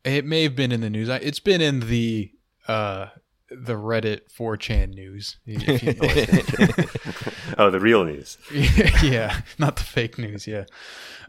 It 0.05 0.25
may 0.25 0.43
have 0.43 0.57
been 0.57 0.73
in 0.73 0.81
the 0.81 0.91
news. 0.91 1.09
It's 1.09 1.41
been 1.41 1.61
in 1.61 1.81
the 1.81 2.33
uh 2.69 3.07
the 3.51 3.75
Reddit 3.75 4.21
4chan 4.37 4.95
news. 4.95 5.39
If 5.47 5.83
you 5.83 5.95
know 5.95 6.85
oh, 7.59 7.71
the 7.71 7.81
real 7.81 8.05
news. 8.05 8.39
yeah, 9.03 9.41
not 9.59 9.77
the 9.77 9.83
fake 9.83 10.19
news. 10.19 10.47
Yeah, 10.47 10.65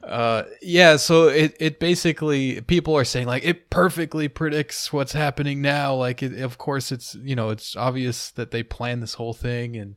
uh, 0.04 0.44
yeah. 0.62 0.96
So 0.98 1.27
it 1.27 1.56
it 1.60 1.80
basically 1.80 2.62
people 2.62 2.96
are 2.96 3.06
saying 3.06 3.27
like 3.27 3.44
it 3.44 3.70
perfectly 3.70 4.27
predicts 4.27 4.92
what's 4.92 5.13
happening 5.13 5.62
now. 5.62 5.94
Like, 5.96 6.24
it, 6.24 6.39
of 6.39 6.58
course, 6.58 6.92
it's 6.92 7.15
you 7.15 7.36
know 7.36 7.50
it's 7.50 7.75
obvious 7.75 8.32
that 8.32 8.51
they 8.51 8.63
planned 8.63 9.04
this 9.04 9.15
whole 9.15 9.34
thing, 9.34 9.75
and 9.75 9.96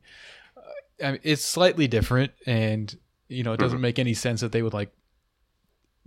uh, 0.57 1.05
I 1.05 1.11
mean, 1.13 1.21
it's 1.23 1.43
slightly 1.43 1.87
different, 1.87 2.31
and 2.45 2.97
you 3.29 3.43
know 3.43 3.53
it 3.53 3.59
doesn't 3.59 3.79
make 3.79 3.99
any 3.99 4.13
sense 4.13 4.41
that 4.41 4.51
they 4.51 4.61
would 4.61 4.73
like 4.73 4.91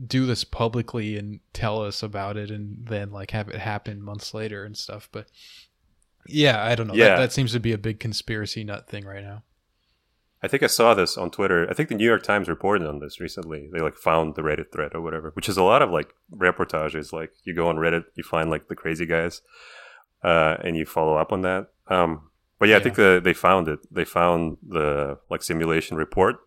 do 0.05 0.27
this 0.27 0.45
publicly 0.45 1.17
and 1.17 1.41
tell 1.53 1.83
us 1.83 2.03
about 2.03 2.37
it, 2.37 2.51
and 2.51 2.87
then 2.87 3.11
like 3.11 3.31
have 3.31 3.49
it 3.49 3.59
happen 3.59 4.03
months 4.03 4.35
later 4.35 4.65
and 4.65 4.77
stuff. 4.77 5.09
But 5.11 5.29
yeah, 6.27 6.63
I 6.63 6.75
don't 6.75 6.89
know. 6.89 6.95
Yeah. 6.95 7.11
That, 7.11 7.19
that 7.19 7.33
seems 7.33 7.53
to 7.53 7.61
be 7.61 7.73
a 7.73 7.79
big 7.79 8.01
conspiracy 8.01 8.65
nut 8.65 8.89
thing 8.89 9.05
right 9.05 9.25
now. 9.25 9.43
I 10.45 10.49
think 10.49 10.65
I 10.65 10.67
saw 10.67 10.93
this 10.93 11.17
on 11.17 11.31
Twitter. 11.31 11.69
I 11.71 11.75
think 11.75 11.89
the 11.89 11.95
New 11.95 12.05
York 12.05 12.25
Times 12.25 12.49
reported 12.49 12.87
on 12.87 12.99
this 12.99 13.21
recently. 13.21 13.69
They 13.73 13.79
like 13.79 13.97
found 13.97 14.35
the 14.35 14.43
Reddit 14.43 14.73
thread 14.73 14.93
or 14.93 15.01
whatever, 15.01 15.31
which 15.35 15.49
is 15.49 15.57
a 15.57 15.63
lot 15.63 15.83
of 15.83 15.91
like 15.91 16.15
reportages. 16.35 17.13
Like 17.13 17.33
you 17.45 17.55
go 17.55 17.69
on 17.69 17.77
Reddit, 17.77 18.05
you 18.17 18.25
find 18.25 18.51
like 18.51 18.67
the 18.67 18.75
crazy 18.75 19.07
guys, 19.07 19.41
uh, 20.25 20.57
and 20.65 20.77
you 20.77 20.85
follow 20.85 21.17
up 21.17 21.33
on 21.33 21.43
that. 21.43 21.69
Um, 21.87 22.31
but 22.59 22.69
yeah, 22.69 22.77
I 22.77 22.81
think 22.81 22.97
the, 22.97 23.21
they 23.23 23.35
found 23.35 23.69
it. 23.69 23.81
They 23.91 24.05
found 24.05 24.57
the 24.67 25.19
like 25.31 25.45
simulation 25.45 25.97
report, 25.97 26.41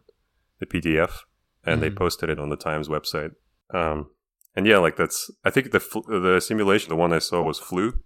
the 0.60 0.66
PDF, 0.66 1.24
and 1.64 1.82
they 1.82 1.90
Mhm. 1.90 1.96
posted 1.98 2.30
it 2.30 2.40
on 2.40 2.50
the 2.50 2.56
Times 2.56 2.88
website. 2.88 3.36
Um, 3.72 4.12
and 4.56 4.66
yeah, 4.68 4.78
like 4.78 4.96
that's. 4.96 5.30
I 5.44 5.50
think 5.50 5.72
the 5.72 5.80
fl- 5.80 6.02
the 6.08 6.40
simulation, 6.40 6.90
the 6.90 6.96
one 6.96 7.12
I 7.14 7.20
saw 7.20 7.42
was 7.42 7.60
flu. 7.60 8.02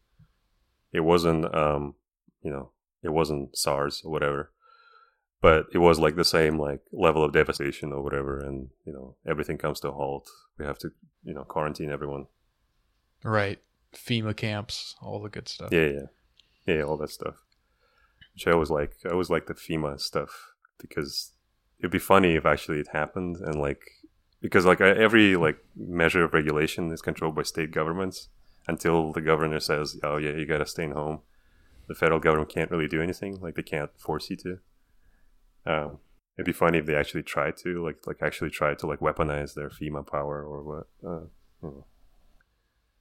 It 0.92 1.02
wasn't, 1.02 1.54
um, 1.54 1.96
you 2.42 2.50
know, 2.52 2.72
it 3.04 3.10
wasn't 3.10 3.56
SARS 3.58 4.02
or 4.04 4.12
whatever, 4.12 4.52
but 5.42 5.68
it 5.74 5.78
was 5.78 6.00
like 6.00 6.16
the 6.16 6.24
same 6.26 6.58
like 6.58 6.82
level 6.92 7.24
of 7.24 7.32
devastation 7.34 7.92
or 7.94 8.02
whatever, 8.02 8.40
and 8.40 8.72
you 8.86 8.94
know 8.94 9.16
everything 9.26 9.58
comes 9.58 9.80
to 9.82 9.90
a 9.90 9.92
halt. 9.92 10.28
We 10.58 10.66
have 10.66 10.80
to, 10.80 10.92
you 11.24 11.34
know, 11.34 11.44
quarantine 11.44 11.92
everyone. 11.92 12.28
Right. 13.24 13.60
FEMA 13.94 14.36
camps, 14.36 14.96
all 15.02 15.22
the 15.22 15.30
good 15.30 15.48
stuff. 15.48 15.72
Yeah, 15.72 15.88
yeah, 15.88 16.06
yeah, 16.66 16.82
all 16.84 16.98
that 16.98 17.10
stuff. 17.10 17.36
Which 18.34 18.48
I 18.48 18.52
always 18.52 18.70
like. 18.70 18.94
I 19.06 19.10
always 19.10 19.30
like 19.30 19.48
the 19.48 19.54
FEMA 19.56 20.00
stuff 20.00 20.54
because 20.80 21.32
it'd 21.80 21.92
be 21.92 22.00
funny 22.00 22.36
if 22.36 22.46
actually 22.46 22.80
it 22.80 22.90
happened 22.90 23.38
and 23.38 23.56
like 23.56 23.82
because 24.42 24.66
like 24.66 24.82
every 24.82 25.36
like 25.36 25.58
measure 25.76 26.24
of 26.24 26.34
regulation 26.34 26.92
is 26.92 27.02
controlled 27.02 27.36
by 27.36 27.44
state 27.44 27.72
governments 27.72 28.30
until 28.68 29.12
the 29.12 29.22
governor 29.22 29.60
says, 29.60 30.00
"Oh 30.04 30.18
yeah, 30.18 30.32
you 30.32 30.46
gotta 30.46 30.66
stay 30.66 30.88
home." 30.88 31.22
The 31.88 31.96
federal 31.96 32.20
government 32.20 32.50
can't 32.50 32.72
really 32.72 32.88
do 32.88 33.02
anything. 33.02 33.40
Like 33.42 33.56
they 33.56 33.64
can't 33.64 33.90
force 33.98 34.30
you 34.30 34.38
to. 34.38 34.60
Um, 35.66 35.98
it'd 36.38 36.46
be 36.46 36.54
funny 36.54 36.78
if 36.78 36.86
they 36.86 36.96
actually 36.96 37.24
tried 37.24 37.58
to 37.58 37.84
like 37.84 38.06
like 38.06 38.18
actually 38.22 38.50
tried 38.50 38.80
to 38.80 38.88
like 38.88 39.00
weaponize 39.00 39.56
their 39.56 39.70
FEMA 39.70 40.06
power 40.06 40.44
or 40.44 40.64
what. 40.64 40.88
Uh, 41.06 41.26
you 41.62 41.70
know. 41.70 41.86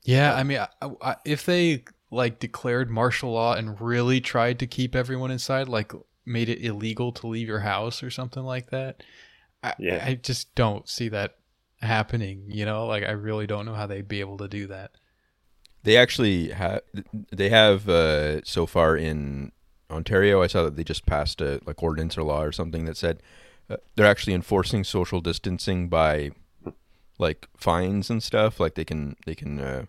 Yeah, 0.04 0.34
I 0.34 0.42
mean, 0.42 0.58
I, 0.58 0.90
I, 1.02 1.16
if 1.24 1.44
they 1.44 1.84
like 2.10 2.38
declared 2.38 2.88
martial 2.88 3.32
law 3.32 3.54
and 3.54 3.80
really 3.80 4.20
tried 4.20 4.58
to 4.60 4.66
keep 4.66 4.96
everyone 4.96 5.30
inside, 5.30 5.68
like 5.68 5.92
made 6.28 6.48
it 6.48 6.64
illegal 6.64 7.12
to 7.12 7.26
leave 7.26 7.48
your 7.48 7.60
house 7.60 8.02
or 8.02 8.10
something 8.10 8.42
like 8.42 8.70
that, 8.70 9.02
I, 9.62 9.74
Yeah. 9.78 10.04
I 10.06 10.14
just 10.14 10.54
don't 10.54 10.88
see 10.88 11.08
that 11.08 11.36
happening. 11.80 12.44
You 12.48 12.64
know, 12.64 12.86
like 12.86 13.04
I 13.04 13.12
really 13.12 13.46
don't 13.46 13.66
know 13.66 13.74
how 13.74 13.86
they'd 13.86 14.08
be 14.08 14.20
able 14.20 14.38
to 14.38 14.48
do 14.48 14.66
that. 14.68 14.92
They 15.82 15.96
actually 15.96 16.50
have 16.50 16.82
they 17.30 17.48
have 17.48 17.88
uh, 17.88 18.42
so 18.42 18.66
far 18.66 18.96
in 18.96 19.52
Ontario. 19.90 20.42
I 20.42 20.46
saw 20.46 20.64
that 20.64 20.76
they 20.76 20.84
just 20.84 21.06
passed 21.06 21.40
a 21.40 21.60
like 21.66 21.82
ordinance 21.82 22.18
or 22.18 22.22
law 22.22 22.42
or 22.42 22.52
something 22.52 22.84
that 22.84 22.96
said 22.96 23.22
uh, 23.70 23.76
they're 23.94 24.06
actually 24.06 24.34
enforcing 24.34 24.84
social 24.84 25.20
distancing 25.20 25.88
by 25.88 26.32
like 27.18 27.48
fines 27.56 28.10
and 28.10 28.22
stuff. 28.22 28.60
Like 28.60 28.74
they 28.74 28.84
can 28.84 29.16
they 29.24 29.34
can 29.34 29.60
uh, 29.60 29.84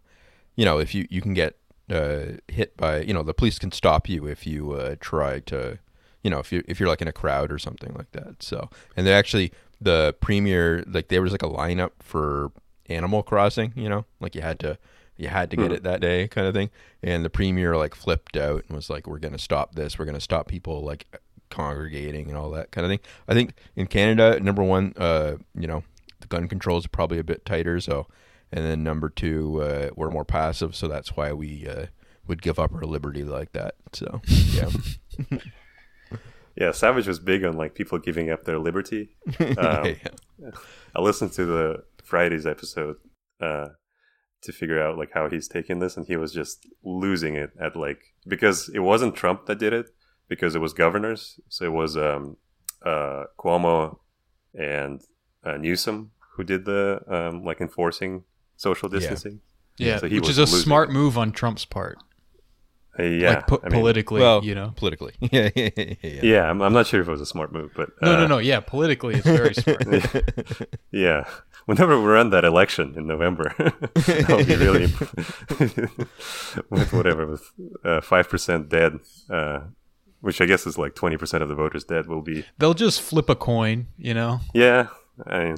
you 0.56 0.66
know 0.66 0.80
if 0.80 0.94
you 0.94 1.08
you 1.10 1.22
can 1.22 1.34
get 1.34 1.58
uh, 1.90 2.38
hit 2.48 2.78
by 2.78 3.02
you 3.02 3.14
know 3.14 3.24
the 3.24 3.34
police 3.34 3.60
can 3.60 3.72
stop 3.72 4.08
you 4.08 4.28
if 4.28 4.46
you 4.46 4.72
uh, 4.74 4.96
try 5.00 5.40
to 5.42 5.80
you 6.24 6.30
know 6.30 6.40
if 6.40 6.52
you 6.52 6.64
if 6.68 6.80
you're 6.80 6.90
like 6.90 7.02
in 7.02 7.08
a 7.08 7.14
crowd 7.14 7.52
or 7.52 7.60
something 7.60 7.94
like 7.96 8.12
that. 8.12 8.42
So 8.44 8.70
and 8.96 9.06
they 9.08 9.14
actually 9.14 9.52
the 9.82 10.16
premier 10.20 10.84
like 10.88 11.08
there 11.08 11.22
was 11.22 11.32
like 11.32 11.44
a 11.44 11.50
lineup 11.50 11.92
for 12.00 12.52
Animal 12.88 13.24
Crossing. 13.24 13.74
You 13.76 13.90
know 13.90 14.06
like 14.20 14.36
you 14.36 14.42
had 14.42 14.60
to 14.62 14.78
you 15.18 15.28
had 15.28 15.52
to 15.52 15.58
get 15.58 15.68
Hmm. 15.68 15.74
it 15.74 15.84
that 15.84 16.00
day 16.00 16.28
kind 16.30 16.48
of 16.48 16.54
thing 16.54 16.70
and 17.04 17.26
the 17.26 17.30
premier 17.30 17.76
like 17.76 17.94
flipped 17.94 18.38
out 18.38 18.64
and 18.68 18.76
was 18.76 18.90
like 18.90 19.06
we're 19.06 19.20
going 19.20 19.34
to 19.34 19.38
stop 19.38 19.76
this 19.76 20.00
we're 20.00 20.06
going 20.06 20.16
to 20.16 20.22
stop 20.22 20.48
people 20.48 20.82
like 20.82 21.08
congregating 21.50 22.30
and 22.30 22.38
all 22.38 22.50
that 22.52 22.72
kind 22.72 22.86
of 22.86 22.90
thing 22.90 23.02
i 23.28 23.34
think 23.34 23.54
in 23.76 23.86
canada 23.86 24.40
number 24.40 24.64
one 24.64 24.94
uh 24.96 25.36
you 25.56 25.68
know 25.68 25.84
the 26.22 26.28
gun 26.28 26.48
controls 26.48 26.86
are 26.86 26.90
probably 26.90 27.20
a 27.20 27.24
bit 27.26 27.44
tighter 27.44 27.82
so 27.82 28.08
and 28.54 28.64
then 28.64 28.82
number 28.82 29.10
two 29.10 29.62
uh 29.62 29.90
we're 29.94 30.10
more 30.10 30.24
passive 30.24 30.74
so 30.74 30.88
that's 30.88 31.18
why 31.18 31.34
we 31.34 31.68
uh 31.68 31.88
would 32.28 32.42
give 32.42 32.58
up 32.58 32.74
our 32.74 32.84
liberty 32.84 33.24
like 33.26 33.52
that 33.52 33.76
so 33.92 34.22
yeah 34.54 34.70
Yeah, 36.60 36.72
Savage 36.72 37.08
was 37.08 37.20
big 37.20 37.44
on 37.46 37.56
like 37.58 37.74
people 37.74 37.98
giving 38.00 38.30
up 38.30 38.44
their 38.44 38.60
liberty. 38.60 39.10
Um, 39.40 39.96
Yeah. 40.38 40.52
I 40.96 41.02
listened 41.02 41.34
to 41.34 41.46
the 41.46 41.84
Friday's 42.04 42.46
episode 42.46 42.96
uh, 43.42 43.70
to 44.44 44.52
figure 44.54 44.82
out 44.82 44.98
like 44.98 45.12
how 45.14 45.30
he's 45.30 45.48
taking 45.48 45.80
this, 45.80 45.98
and 45.98 46.06
he 46.08 46.16
was 46.18 46.32
just 46.34 46.66
losing 46.84 47.36
it 47.36 47.52
at 47.60 47.76
like 47.76 48.02
because 48.28 48.70
it 48.74 48.80
wasn't 48.80 49.16
Trump 49.16 49.46
that 49.48 49.60
did 49.60 49.74
it 49.74 49.88
because 50.28 50.56
it 50.56 50.60
was 50.60 50.74
governors, 50.74 51.40
so 51.50 51.66
it 51.66 51.74
was 51.74 51.98
um, 51.98 52.38
uh, 52.86 53.24
Cuomo 53.38 54.00
and 54.54 55.02
uh, 55.44 55.58
Newsom 55.58 56.12
who 56.36 56.44
did 56.44 56.64
the 56.66 57.02
um, 57.08 57.44
like 57.44 57.60
enforcing 57.62 58.24
social 58.56 58.88
distancing. 58.90 59.42
Yeah, 59.78 59.98
So 60.00 60.08
he 60.08 60.16
which 60.16 60.28
was 60.28 60.40
is 60.40 60.54
a 60.54 60.58
smart 60.58 60.90
it. 60.90 60.94
move 60.94 61.18
on 61.18 61.32
Trump's 61.32 61.66
part. 61.66 61.98
Uh, 63.00 63.04
yeah, 63.04 63.30
like 63.30 63.48
po- 63.48 63.60
I 63.64 63.70
mean, 63.70 63.80
politically, 63.80 64.20
well 64.22 64.44
you 64.44 64.54
know. 64.56 64.74
politically 64.76 65.14
yeah 65.32 65.50
yeah, 65.56 65.70
yeah, 65.78 65.94
yeah. 66.04 66.20
Yeah, 66.24 66.50
I'm, 66.50 66.62
I'm 66.62 66.74
not 66.74 66.86
sure 66.88 67.00
if 67.02 67.08
it 67.08 67.12
was 67.12 67.22
a 67.22 67.26
smart 67.26 67.54
move, 67.54 67.72
but 67.76 67.90
No, 68.02 68.18
no, 68.18 68.24
uh, 68.26 68.28
no. 68.28 68.38
Yeah, 68.40 68.60
politically, 68.60 69.16
it's 69.16 69.26
very 69.26 69.54
smart. 69.54 69.84
Yeah. 70.92 71.24
Whenever 71.66 72.00
we 72.02 72.06
run 72.08 72.32
that 72.32 72.44
election 72.46 72.96
in 72.98 73.06
November, 73.06 73.54
that'll 73.94 74.44
be 74.44 74.56
really 74.56 74.88
with 76.70 76.92
whatever 76.94 77.28
with 77.28 77.52
uh, 77.84 78.02
five 78.02 78.28
percent 78.28 78.70
dead, 78.70 79.00
uh, 79.30 79.60
which 80.22 80.42
I 80.42 80.46
guess 80.48 80.66
is 80.66 80.78
like 80.80 80.96
twenty 80.96 81.16
percent 81.18 81.44
of 81.44 81.50
the 81.50 81.56
voters 81.56 81.84
dead. 81.84 82.08
Will 82.08 82.22
be 82.24 82.44
They'll 82.58 82.74
just 82.74 83.02
flip 83.02 83.30
a 83.30 83.36
coin, 83.36 83.88
you 83.98 84.14
know. 84.16 84.40
yeah. 84.54 84.88
I 85.28 85.44
mean, 85.44 85.58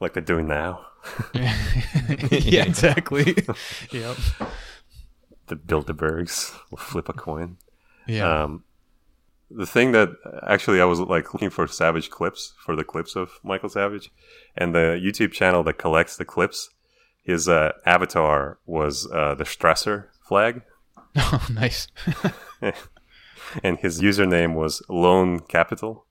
like 0.00 0.14
they're 0.14 0.22
doing 0.22 0.46
now. 0.48 0.86
yeah, 1.34 2.64
exactly. 2.64 3.36
yep. 3.92 4.16
The 5.48 5.56
Bilderbergs 5.56 6.54
will 6.70 6.78
flip 6.78 7.08
a 7.08 7.12
coin. 7.12 7.56
Yeah. 8.06 8.42
Um, 8.44 8.64
the 9.50 9.66
thing 9.66 9.92
that 9.92 10.10
actually 10.46 10.80
I 10.80 10.84
was 10.84 11.00
like 11.00 11.32
looking 11.32 11.50
for 11.50 11.66
Savage 11.66 12.10
clips 12.10 12.54
for 12.64 12.76
the 12.76 12.84
clips 12.84 13.16
of 13.16 13.40
Michael 13.42 13.70
Savage, 13.70 14.10
and 14.56 14.74
the 14.74 15.00
YouTube 15.02 15.32
channel 15.32 15.62
that 15.64 15.78
collects 15.78 16.16
the 16.16 16.24
clips, 16.24 16.68
his 17.22 17.48
uh, 17.48 17.72
avatar 17.86 18.58
was 18.66 19.10
uh, 19.12 19.34
the 19.34 19.44
Strasser 19.44 20.06
flag, 20.26 20.62
oh, 21.16 21.46
nice. 21.50 21.88
and 23.62 23.78
his 23.78 24.00
username 24.02 24.54
was 24.54 24.82
Lone 24.90 25.40
Capital, 25.40 26.04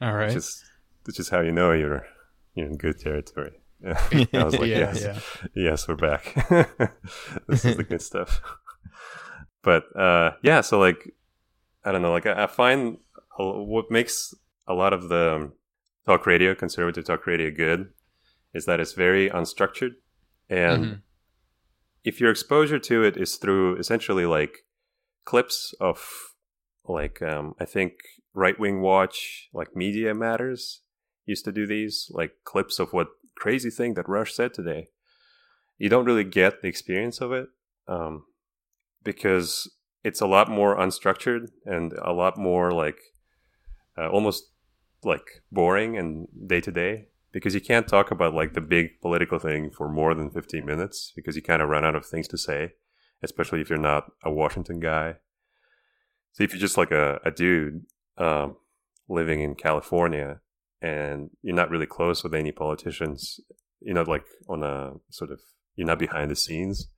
All 0.00 0.14
right. 0.14 0.28
which 0.28 0.36
is 0.36 0.64
which 1.04 1.20
is 1.20 1.28
how 1.28 1.40
you 1.40 1.52
know 1.52 1.72
you're 1.72 2.06
you're 2.54 2.66
in 2.66 2.76
good 2.78 2.98
territory. 2.98 3.52
I 4.32 4.44
was 4.44 4.54
like, 4.58 4.68
yeah, 4.70 4.92
yes, 4.94 5.02
yeah. 5.02 5.18
yes, 5.54 5.88
we're 5.88 5.96
back. 5.96 6.34
this 7.48 7.64
is 7.64 7.76
the 7.76 7.84
good 7.84 8.02
stuff. 8.02 8.40
But 9.62 9.84
uh, 9.98 10.32
yeah, 10.42 10.60
so 10.60 10.78
like, 10.78 11.14
I 11.84 11.92
don't 11.92 12.02
know, 12.02 12.12
like 12.12 12.26
I, 12.26 12.44
I 12.44 12.46
find 12.46 12.98
a- 13.38 13.62
what 13.62 13.90
makes 13.90 14.34
a 14.66 14.74
lot 14.74 14.92
of 14.92 15.08
the 15.08 15.34
um, 15.34 15.52
talk 16.06 16.26
radio, 16.26 16.54
conservative 16.54 17.04
talk 17.04 17.26
radio, 17.26 17.50
good 17.50 17.90
is 18.54 18.66
that 18.66 18.80
it's 18.80 18.92
very 18.92 19.28
unstructured, 19.30 19.92
and 20.48 20.84
Mhm. 20.84 21.00
if 22.04 22.20
your 22.20 22.30
exposure 22.30 22.78
to 22.78 23.02
it 23.02 23.16
is 23.16 23.36
through 23.36 23.76
essentially 23.76 24.26
like 24.26 24.64
clips 25.24 25.74
of 25.80 26.06
like 26.86 27.20
um, 27.22 27.54
I 27.58 27.64
think 27.64 27.94
Right 28.34 28.58
Wing 28.58 28.80
Watch, 28.80 29.48
like 29.52 29.74
Media 29.74 30.14
Matters, 30.14 30.80
used 31.26 31.44
to 31.46 31.52
do 31.52 31.66
these 31.66 32.10
like 32.14 32.32
clips 32.44 32.78
of 32.78 32.92
what 32.92 33.08
crazy 33.36 33.70
thing 33.70 33.94
that 33.94 34.08
Rush 34.08 34.32
said 34.32 34.54
today. 34.54 34.88
You 35.78 35.88
don't 35.88 36.04
really 36.04 36.24
get 36.24 36.62
the 36.62 36.68
experience 36.68 37.20
of 37.20 37.32
it 37.32 37.48
um, 37.88 38.24
because 39.02 39.70
it's 40.04 40.20
a 40.20 40.26
lot 40.26 40.50
more 40.50 40.76
unstructured 40.76 41.48
and 41.64 41.92
a 41.94 42.12
lot 42.12 42.36
more 42.36 42.70
like 42.70 42.98
uh, 43.98 44.08
almost 44.08 44.50
like 45.02 45.42
boring 45.50 45.96
and 45.96 46.28
day 46.46 46.60
to 46.60 46.70
day 46.70 47.06
because 47.32 47.54
you 47.54 47.60
can't 47.60 47.88
talk 47.88 48.10
about 48.10 48.34
like 48.34 48.54
the 48.54 48.60
big 48.60 49.00
political 49.00 49.38
thing 49.38 49.70
for 49.70 49.88
more 49.88 50.14
than 50.14 50.30
15 50.30 50.64
minutes 50.64 51.12
because 51.16 51.36
you 51.36 51.42
kind 51.42 51.60
of 51.60 51.68
run 51.68 51.84
out 51.84 51.94
of 51.94 52.06
things 52.06 52.28
to 52.28 52.38
say 52.38 52.72
especially 53.22 53.60
if 53.60 53.68
you're 53.68 53.78
not 53.78 54.12
a 54.22 54.30
washington 54.30 54.80
guy 54.80 55.16
so 56.32 56.42
if 56.42 56.52
you're 56.52 56.60
just 56.60 56.78
like 56.78 56.90
a, 56.90 57.20
a 57.24 57.30
dude 57.30 57.82
um, 58.18 58.56
living 59.08 59.40
in 59.40 59.54
california 59.54 60.40
and 60.84 61.30
you're 61.42 61.56
not 61.56 61.70
really 61.70 61.86
close 61.86 62.22
with 62.22 62.34
any 62.34 62.52
politicians. 62.52 63.40
You're 63.80 63.94
not 63.94 64.08
like 64.08 64.26
on 64.48 64.62
a 64.62 64.92
sort 65.10 65.30
of 65.30 65.40
you're 65.76 65.86
not 65.86 65.98
behind 65.98 66.30
the 66.30 66.36
scenes. 66.36 66.88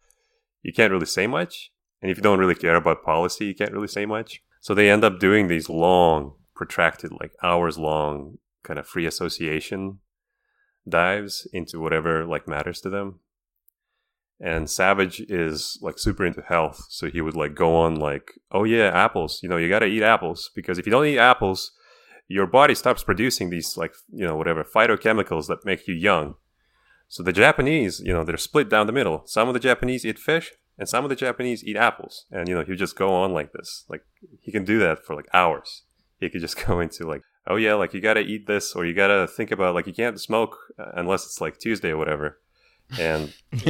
You 0.62 0.72
can't 0.72 0.90
really 0.90 1.06
say 1.06 1.28
much 1.28 1.70
and 2.02 2.10
if 2.10 2.16
you 2.16 2.22
don't 2.22 2.40
really 2.40 2.56
care 2.56 2.74
about 2.74 3.04
policy 3.04 3.46
you 3.46 3.54
can't 3.54 3.72
really 3.72 3.94
say 3.98 4.04
much. 4.04 4.40
So 4.60 4.74
they 4.74 4.90
end 4.90 5.04
up 5.04 5.20
doing 5.20 5.46
these 5.46 5.68
long 5.68 6.34
protracted 6.56 7.12
like 7.20 7.32
hours 7.42 7.78
long 7.78 8.38
kind 8.64 8.78
of 8.80 8.88
free 8.88 9.06
association 9.06 10.00
dives 10.88 11.46
into 11.52 11.78
whatever 11.78 12.24
like 12.24 12.48
matters 12.48 12.80
to 12.80 12.90
them. 12.90 13.20
And 14.40 14.68
savage 14.68 15.20
is 15.20 15.78
like 15.80 15.98
super 15.98 16.26
into 16.26 16.42
health 16.42 16.86
so 16.88 17.08
he 17.08 17.20
would 17.20 17.36
like 17.36 17.54
go 17.54 17.76
on 17.76 17.94
like 17.94 18.32
oh 18.50 18.64
yeah 18.64 18.90
apples. 18.92 19.40
You 19.44 19.48
know 19.48 19.58
you 19.58 19.68
got 19.68 19.80
to 19.80 19.86
eat 19.86 20.02
apples 20.02 20.50
because 20.56 20.76
if 20.76 20.86
you 20.86 20.90
don't 20.90 21.06
eat 21.06 21.18
apples 21.18 21.70
your 22.28 22.46
body 22.46 22.74
stops 22.74 23.02
producing 23.02 23.50
these 23.50 23.76
like 23.76 23.94
you 24.12 24.26
know 24.26 24.36
whatever 24.36 24.64
phytochemicals 24.64 25.46
that 25.46 25.64
make 25.64 25.86
you 25.86 25.94
young. 25.94 26.36
So 27.08 27.22
the 27.22 27.32
Japanese, 27.32 28.00
you 28.00 28.12
know, 28.12 28.24
they're 28.24 28.36
split 28.36 28.68
down 28.68 28.86
the 28.86 28.92
middle. 28.92 29.22
Some 29.26 29.46
of 29.46 29.54
the 29.54 29.60
Japanese 29.60 30.04
eat 30.04 30.18
fish, 30.18 30.52
and 30.76 30.88
some 30.88 31.04
of 31.04 31.08
the 31.08 31.16
Japanese 31.16 31.64
eat 31.64 31.76
apples. 31.76 32.26
And 32.30 32.48
you 32.48 32.54
know, 32.54 32.64
he 32.64 32.74
just 32.74 32.96
go 32.96 33.12
on 33.12 33.32
like 33.32 33.52
this. 33.52 33.84
Like 33.88 34.02
he 34.40 34.50
can 34.50 34.64
do 34.64 34.78
that 34.80 35.04
for 35.04 35.14
like 35.14 35.28
hours. 35.32 35.82
He 36.18 36.28
could 36.28 36.40
just 36.40 36.64
go 36.66 36.80
into 36.80 37.06
like, 37.06 37.22
oh 37.46 37.56
yeah, 37.56 37.74
like 37.74 37.94
you 37.94 38.00
gotta 38.00 38.20
eat 38.20 38.46
this, 38.46 38.74
or 38.74 38.84
you 38.84 38.94
gotta 38.94 39.26
think 39.26 39.50
about 39.50 39.74
like 39.74 39.86
you 39.86 39.94
can't 39.94 40.20
smoke 40.20 40.56
uh, 40.78 40.92
unless 40.94 41.24
it's 41.24 41.40
like 41.40 41.58
Tuesday 41.58 41.90
or 41.90 41.96
whatever. 41.96 42.40
And 42.98 43.32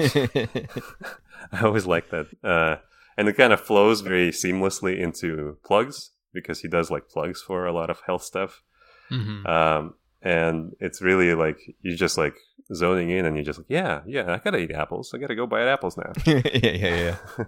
I 1.53 1.63
always 1.63 1.87
like 1.87 2.11
that. 2.11 2.27
Uh, 2.43 2.77
and 3.19 3.29
it 3.29 3.37
kind 3.37 3.53
of 3.53 3.61
flows 3.61 4.03
very 4.03 4.31
seamlessly 4.31 4.99
into 4.99 5.57
plugs 5.65 6.11
because 6.37 6.61
he 6.61 6.69
does 6.69 6.91
like 6.91 7.09
plugs 7.09 7.43
for 7.43 7.67
a 7.67 7.73
lot 7.73 7.91
of 7.91 8.01
health 8.07 8.23
stuff. 8.23 8.63
Mm-hmm. 9.11 9.47
Um, 9.47 9.95
and 10.23 10.75
it's 10.81 11.03
really 11.03 11.35
like 11.35 11.59
you're 11.83 11.97
just 11.97 12.19
like 12.19 12.35
zoning 12.75 13.11
in, 13.11 13.27
and 13.27 13.37
you're 13.37 13.45
just 13.45 13.59
like, 13.59 13.67
yeah, 13.69 14.03
yeah, 14.07 14.33
I 14.33 14.39
gotta 14.39 14.59
eat 14.59 14.73
apples. 14.73 15.13
I 15.15 15.19
gotta 15.19 15.35
go 15.35 15.47
buy 15.47 15.63
apples 15.63 15.97
now. 15.97 16.13
yeah, 16.27 16.41
yeah, 16.53 16.97
yeah. 16.97 17.17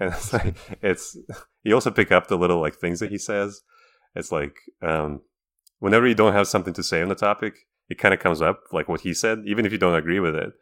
and 0.00 0.12
it's 0.12 0.32
like 0.32 0.56
it's 0.82 1.16
you 1.62 1.74
also 1.74 1.90
pick 1.90 2.12
up 2.12 2.28
the 2.28 2.38
little 2.38 2.60
like 2.60 2.76
things 2.76 3.00
that 3.00 3.10
he 3.10 3.18
says. 3.18 3.62
It's 4.14 4.32
like 4.32 4.56
um, 4.82 5.22
whenever 5.78 6.06
you 6.06 6.14
don't 6.14 6.32
have 6.32 6.48
something 6.48 6.74
to 6.74 6.82
say 6.82 7.02
on 7.02 7.08
the 7.08 7.14
topic, 7.14 7.54
it 7.88 7.98
kind 7.98 8.14
of 8.14 8.20
comes 8.20 8.40
up 8.40 8.64
like 8.72 8.88
what 8.88 9.02
he 9.02 9.14
said, 9.14 9.42
even 9.46 9.66
if 9.66 9.72
you 9.72 9.78
don't 9.78 9.94
agree 9.94 10.20
with 10.20 10.34
it. 10.34 10.52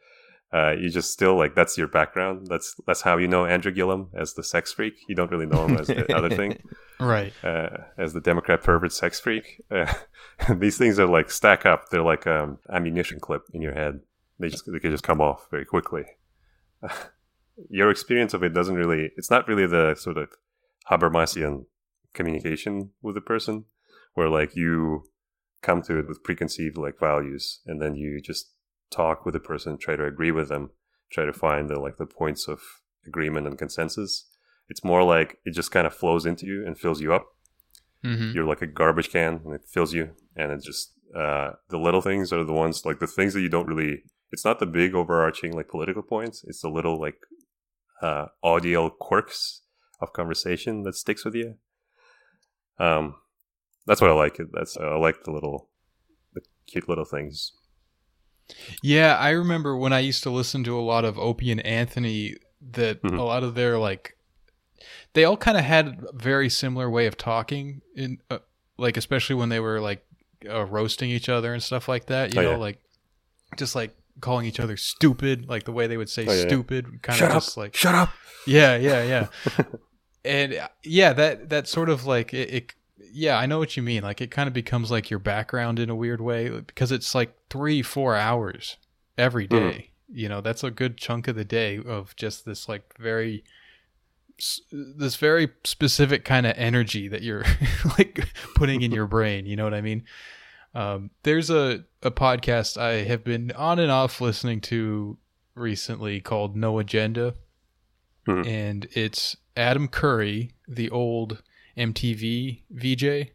Uh, 0.53 0.73
you 0.79 0.89
just 0.89 1.11
still 1.13 1.37
like 1.37 1.55
that's 1.57 1.77
your 1.77 1.89
background. 1.89 2.47
That's 2.49 2.77
that's 2.87 3.01
how 3.01 3.17
you 3.17 3.27
know 3.27 3.45
Andrew 3.45 3.73
Gillum 3.73 4.11
as 4.15 4.35
the 4.35 4.45
sex 4.45 4.73
freak. 4.73 4.95
You 5.09 5.17
don't 5.17 5.31
really 5.31 5.47
know 5.47 5.67
him 5.67 5.77
as 5.79 5.89
the 5.89 6.15
other 6.17 6.31
thing, 6.31 6.63
Right. 7.01 7.33
uh, 7.43 7.71
as 7.99 8.13
the 8.13 8.21
Democrat 8.21 8.63
pervert 8.63 8.93
sex 8.93 9.19
freak. 9.19 9.61
Uh, 9.71 9.93
these 10.55 10.79
things 10.79 10.99
are 11.01 11.07
like 11.09 11.31
stack 11.31 11.67
up. 11.67 11.89
They're 11.91 12.03
like 12.05 12.27
um, 12.29 12.59
ammunition 12.71 13.19
clip 13.19 13.43
in 13.53 13.63
your 13.63 13.75
head. 13.75 14.01
They 14.39 14.49
just 14.49 14.71
they 14.71 14.79
can 14.79 14.93
just 14.93 15.03
come 15.03 15.21
off 15.21 15.49
very 15.51 15.65
quickly. 15.65 16.05
your 17.69 17.91
experience 17.91 18.35
of 18.35 18.43
it 18.43 18.55
doesn't 18.55 18.77
really. 18.77 19.11
It's 19.17 19.31
not 19.31 19.49
really 19.49 19.67
the 19.67 19.95
sort 19.97 20.19
of 20.19 20.29
Habermasian 20.91 21.67
communication 22.13 22.91
with 23.03 23.17
the 23.17 23.21
person, 23.21 23.65
where 24.15 24.29
like 24.29 24.55
you 24.55 25.05
come 25.63 25.83
to 25.83 25.99
it 25.99 26.07
with 26.09 26.23
preconceived 26.23 26.77
like 26.77 26.99
values, 27.01 27.61
and 27.67 27.81
then 27.83 27.97
you 27.97 28.21
just 28.21 28.51
talk 28.95 29.25
with 29.25 29.35
the 29.35 29.41
person, 29.41 29.79
try 29.79 29.97
to 29.97 30.05
agree 30.05 30.31
with 30.31 30.49
them, 30.49 30.71
try 31.11 31.25
to 31.25 31.33
find 31.33 31.69
the 31.69 31.79
like 31.79 31.97
the 31.97 32.07
points 32.07 32.49
of 32.49 32.61
agreement 33.07 33.47
and 33.47 33.59
consensus. 33.59 34.27
It's 34.69 34.85
more 34.85 35.03
like 35.03 35.39
it 35.45 35.53
just 35.53 35.71
kind 35.71 35.87
of 35.87 35.95
flows 35.95 36.25
into 36.27 36.47
you 36.47 36.67
and 36.67 36.79
fills 36.79 37.01
you 37.01 37.13
up. 37.13 37.27
Mm-hmm. 38.05 38.33
You're 38.35 38.47
like 38.47 38.63
a 38.63 38.67
garbage 38.67 39.11
can, 39.11 39.41
and 39.45 39.55
it 39.55 39.65
fills 39.67 39.93
you. 39.93 40.11
And 40.37 40.53
it 40.53 40.63
just 40.63 40.93
uh, 41.17 41.53
the 41.69 41.79
little 41.79 42.01
things 42.01 42.33
are 42.33 42.45
the 42.45 42.53
ones 42.53 42.85
like 42.85 42.99
the 42.99 43.07
things 43.07 43.35
that 43.35 43.41
you 43.43 43.49
don't 43.49 43.69
really. 43.69 44.03
It's 44.33 44.45
not 44.45 44.59
the 44.59 44.67
big 44.67 44.95
overarching 44.95 45.53
like 45.53 45.69
political 45.69 46.03
points. 46.03 46.45
It's 46.47 46.63
the 46.63 46.69
little 46.69 47.01
like 47.01 47.19
uh, 48.03 48.27
audio 48.43 48.91
quirks 48.91 49.63
of 50.01 50.13
conversation 50.13 50.83
that 50.83 50.95
sticks 50.97 51.25
with 51.25 51.35
you. 51.35 51.55
Um, 52.79 53.15
that's 53.87 54.01
what 54.01 54.11
I 54.11 54.15
like. 54.15 54.41
It. 54.41 54.49
That's 54.53 54.77
I 54.77 54.97
like 54.97 55.25
the 55.25 55.31
little, 55.31 55.71
the 56.35 56.43
cute 56.67 56.89
little 56.89 57.05
things. 57.05 57.53
Yeah, 58.83 59.17
I 59.17 59.31
remember 59.31 59.77
when 59.77 59.93
I 59.93 60.01
used 60.01 60.23
to 60.25 60.31
listen 60.31 60.65
to 60.65 60.79
a 60.79 60.83
lot 60.83 61.05
of 61.05 61.19
Opie 61.19 61.51
and 61.51 61.65
Anthony 61.65 62.37
that 62.73 63.03
Mhm. 63.03 63.19
a 63.19 63.23
lot 63.23 63.43
of 63.43 63.55
their 63.55 63.79
like 63.79 64.17
they 65.15 65.25
all 65.25 65.37
kind 65.37 65.57
of 65.57 65.65
had 65.65 65.87
a 65.87 66.13
very 66.17 66.49
similar 66.51 66.91
way 66.91 67.07
of 67.07 67.17
talking 67.17 67.81
in 67.97 68.19
uh, 68.31 68.39
like 68.79 68.97
especially 68.97 69.37
when 69.37 69.49
they 69.49 69.61
were 69.61 69.81
like 69.81 70.05
uh, 70.49 70.65
roasting 70.65 71.09
each 71.11 71.29
other 71.29 71.53
and 71.55 71.63
stuff 71.63 71.89
like 71.89 72.07
that, 72.07 72.35
you 72.35 72.41
Oh, 72.41 72.45
know, 72.45 72.51
yeah. 72.53 72.57
like 72.57 72.81
just 73.57 73.75
like 73.75 73.95
calling 74.21 74.47
each 74.47 74.61
other 74.61 74.77
stupid, 74.77 75.49
like 75.49 75.65
the 75.65 75.73
way 75.73 75.87
they 75.87 75.97
would 75.97 76.11
say 76.11 76.27
Oh, 76.27 76.33
yeah, 76.33 76.41
yeah. 76.43 76.47
stupid 76.49 77.03
kind 77.03 77.19
Shut 77.19 77.31
of 77.31 77.37
up! 77.37 77.43
just 77.43 77.57
like 77.57 77.75
Shut 77.77 77.95
up! 77.95 78.11
yeah, 78.47 78.77
yeah, 78.77 79.03
yeah. 79.05 79.27
and 80.25 80.55
uh, 80.55 80.69
yeah, 80.83 81.13
that 81.15 81.49
that 81.51 81.67
sort 81.69 81.89
of 81.89 82.05
like 82.07 82.35
it, 82.35 82.53
it. 82.55 82.75
Yeah, 83.17 83.39
I 83.39 83.47
know 83.47 83.59
what 83.61 83.77
you 83.77 83.83
mean. 83.83 84.03
Like 84.03 84.21
it 84.21 84.31
kind 84.33 84.49
of 84.49 84.53
becomes 84.53 84.91
like 84.91 85.09
your 85.09 85.21
background 85.21 85.79
in 85.79 85.89
a 85.89 85.95
weird 85.95 86.21
way 86.21 86.49
because 86.49 86.91
it's 86.91 87.15
like 87.15 87.33
three, 87.49 87.81
four 87.81 88.17
hours 88.17 88.77
every 89.17 89.47
Mhm. 89.47 89.89
You 90.13 90.29
know, 90.29 90.41
that's 90.41 90.65
a 90.65 90.71
good 90.71 90.97
chunk 90.99 91.29
of 91.29 91.37
the 91.37 91.45
day 91.45 91.79
of 91.79 92.15
just 92.17 92.45
this 92.45 92.69
like 92.69 92.97
very, 92.99 93.45
this 94.73 95.17
very 95.17 95.49
specific 95.65 96.25
kind 96.25 96.45
of 96.47 96.55
energy 96.57 97.07
that 97.09 97.23
you're 97.23 97.45
like 97.99 98.29
putting 98.57 98.83
in 98.83 98.91
your 98.93 99.07
brain. 99.07 99.47
You 99.47 99.57
know 99.57 99.65
what 99.65 99.75
I 99.75 99.81
mean? 99.81 100.05
Um, 100.75 101.11
there's 101.23 101.51
a 101.51 101.85
a 102.03 102.11
podcast 102.11 102.77
I 102.77 103.05
have 103.05 103.23
been 103.25 103.53
on 103.53 103.79
and 103.79 103.91
off 103.93 104.21
listening 104.21 104.61
to 104.63 105.17
recently 105.55 106.21
called 106.21 106.57
No 106.57 106.79
Agenda 106.81 107.35
Mhm. 108.27 108.47
and 108.47 108.89
it's 108.93 109.37
Adam 109.57 109.87
Curry, 109.87 110.51
the 110.67 110.91
old 110.91 111.43
MTV 111.77 112.63
VJ, 112.71 113.33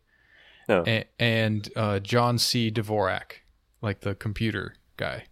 No. 0.68 0.84
a- 0.88 1.06
and 1.20 1.70
uh, 1.76 2.00
John 2.00 2.38
C. 2.38 2.72
Dvorak, 2.72 3.42
like 3.82 4.02
the 4.02 4.16
computer 4.16 4.76
guy. 4.98 5.26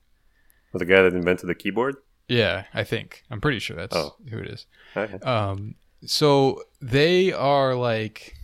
the 0.73 0.85
guy 0.85 1.01
that 1.01 1.13
invented 1.13 1.49
the 1.49 1.55
keyboard. 1.55 1.95
Yeah, 2.27 2.65
I 2.73 2.83
think 2.83 3.23
I'm 3.31 3.41
pretty 3.41 3.57
sure 3.59 3.75
that's 3.75 3.95
Oh. 3.95 4.15
who 4.29 4.37
it 4.37 4.47
is. 4.47 4.67
Okay. 4.95 5.17
Um, 5.25 5.73
so 6.05 6.61
they 6.79 7.31
are 7.33 7.73
like, 7.73 8.35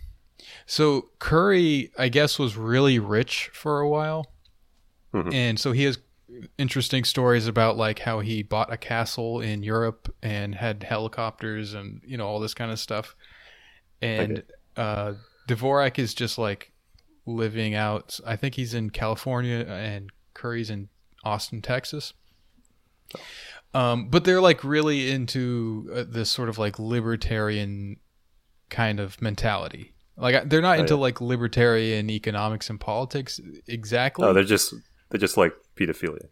so 0.66 1.10
Curry, 1.20 1.92
I 1.96 2.08
guess, 2.08 2.38
was 2.38 2.56
really 2.56 2.98
rich 2.98 3.50
for 3.52 3.80
a 3.80 3.88
while, 3.88 4.32
Mhm. 5.12 5.32
and 5.32 5.60
so 5.60 5.70
he 5.72 5.84
has 5.84 5.98
interesting 6.58 7.04
stories 7.04 7.46
about 7.46 7.76
like 7.76 8.00
how 8.00 8.18
he 8.18 8.42
bought 8.42 8.72
a 8.72 8.76
castle 8.76 9.40
in 9.40 9.62
Europe 9.62 10.12
and 10.22 10.56
had 10.56 10.82
helicopters 10.82 11.74
and 11.74 12.00
you 12.04 12.16
know 12.16 12.26
all 12.26 12.40
this 12.40 12.54
kind 12.54 12.72
of 12.72 12.80
stuff. 12.80 13.14
And 14.04 14.42
uh, 14.76 15.14
Dvorak 15.48 15.98
is 15.98 16.14
just 16.14 16.38
like 16.38 16.72
living 17.26 17.74
out. 17.74 18.18
I 18.26 18.36
think 18.36 18.54
he's 18.54 18.74
in 18.74 18.90
California 18.90 19.64
and 19.68 20.10
Curry's 20.34 20.70
in 20.70 20.88
Austin, 21.24 21.62
Texas. 21.62 22.12
Um, 23.72 24.08
but 24.08 24.24
they're 24.24 24.40
like 24.40 24.62
really 24.62 25.10
into 25.10 25.90
uh, 25.94 26.04
this 26.06 26.30
sort 26.30 26.48
of 26.48 26.58
like 26.58 26.78
libertarian 26.78 27.96
kind 28.70 29.00
of 29.00 29.20
mentality. 29.20 29.94
Like 30.16 30.48
they're 30.48 30.62
not 30.62 30.78
Oh, 30.78 30.82
into 30.82 30.94
yeah. 30.94 31.00
like 31.00 31.20
libertarian 31.20 32.08
economics 32.08 32.70
and 32.70 32.80
politics 32.80 33.40
exactly. 33.66 34.24
Oh, 34.24 34.32
they're 34.32 34.44
just 34.44 34.74
they're 35.10 35.20
just 35.20 35.36
like 35.36 35.54
pedophilia. 35.76 36.28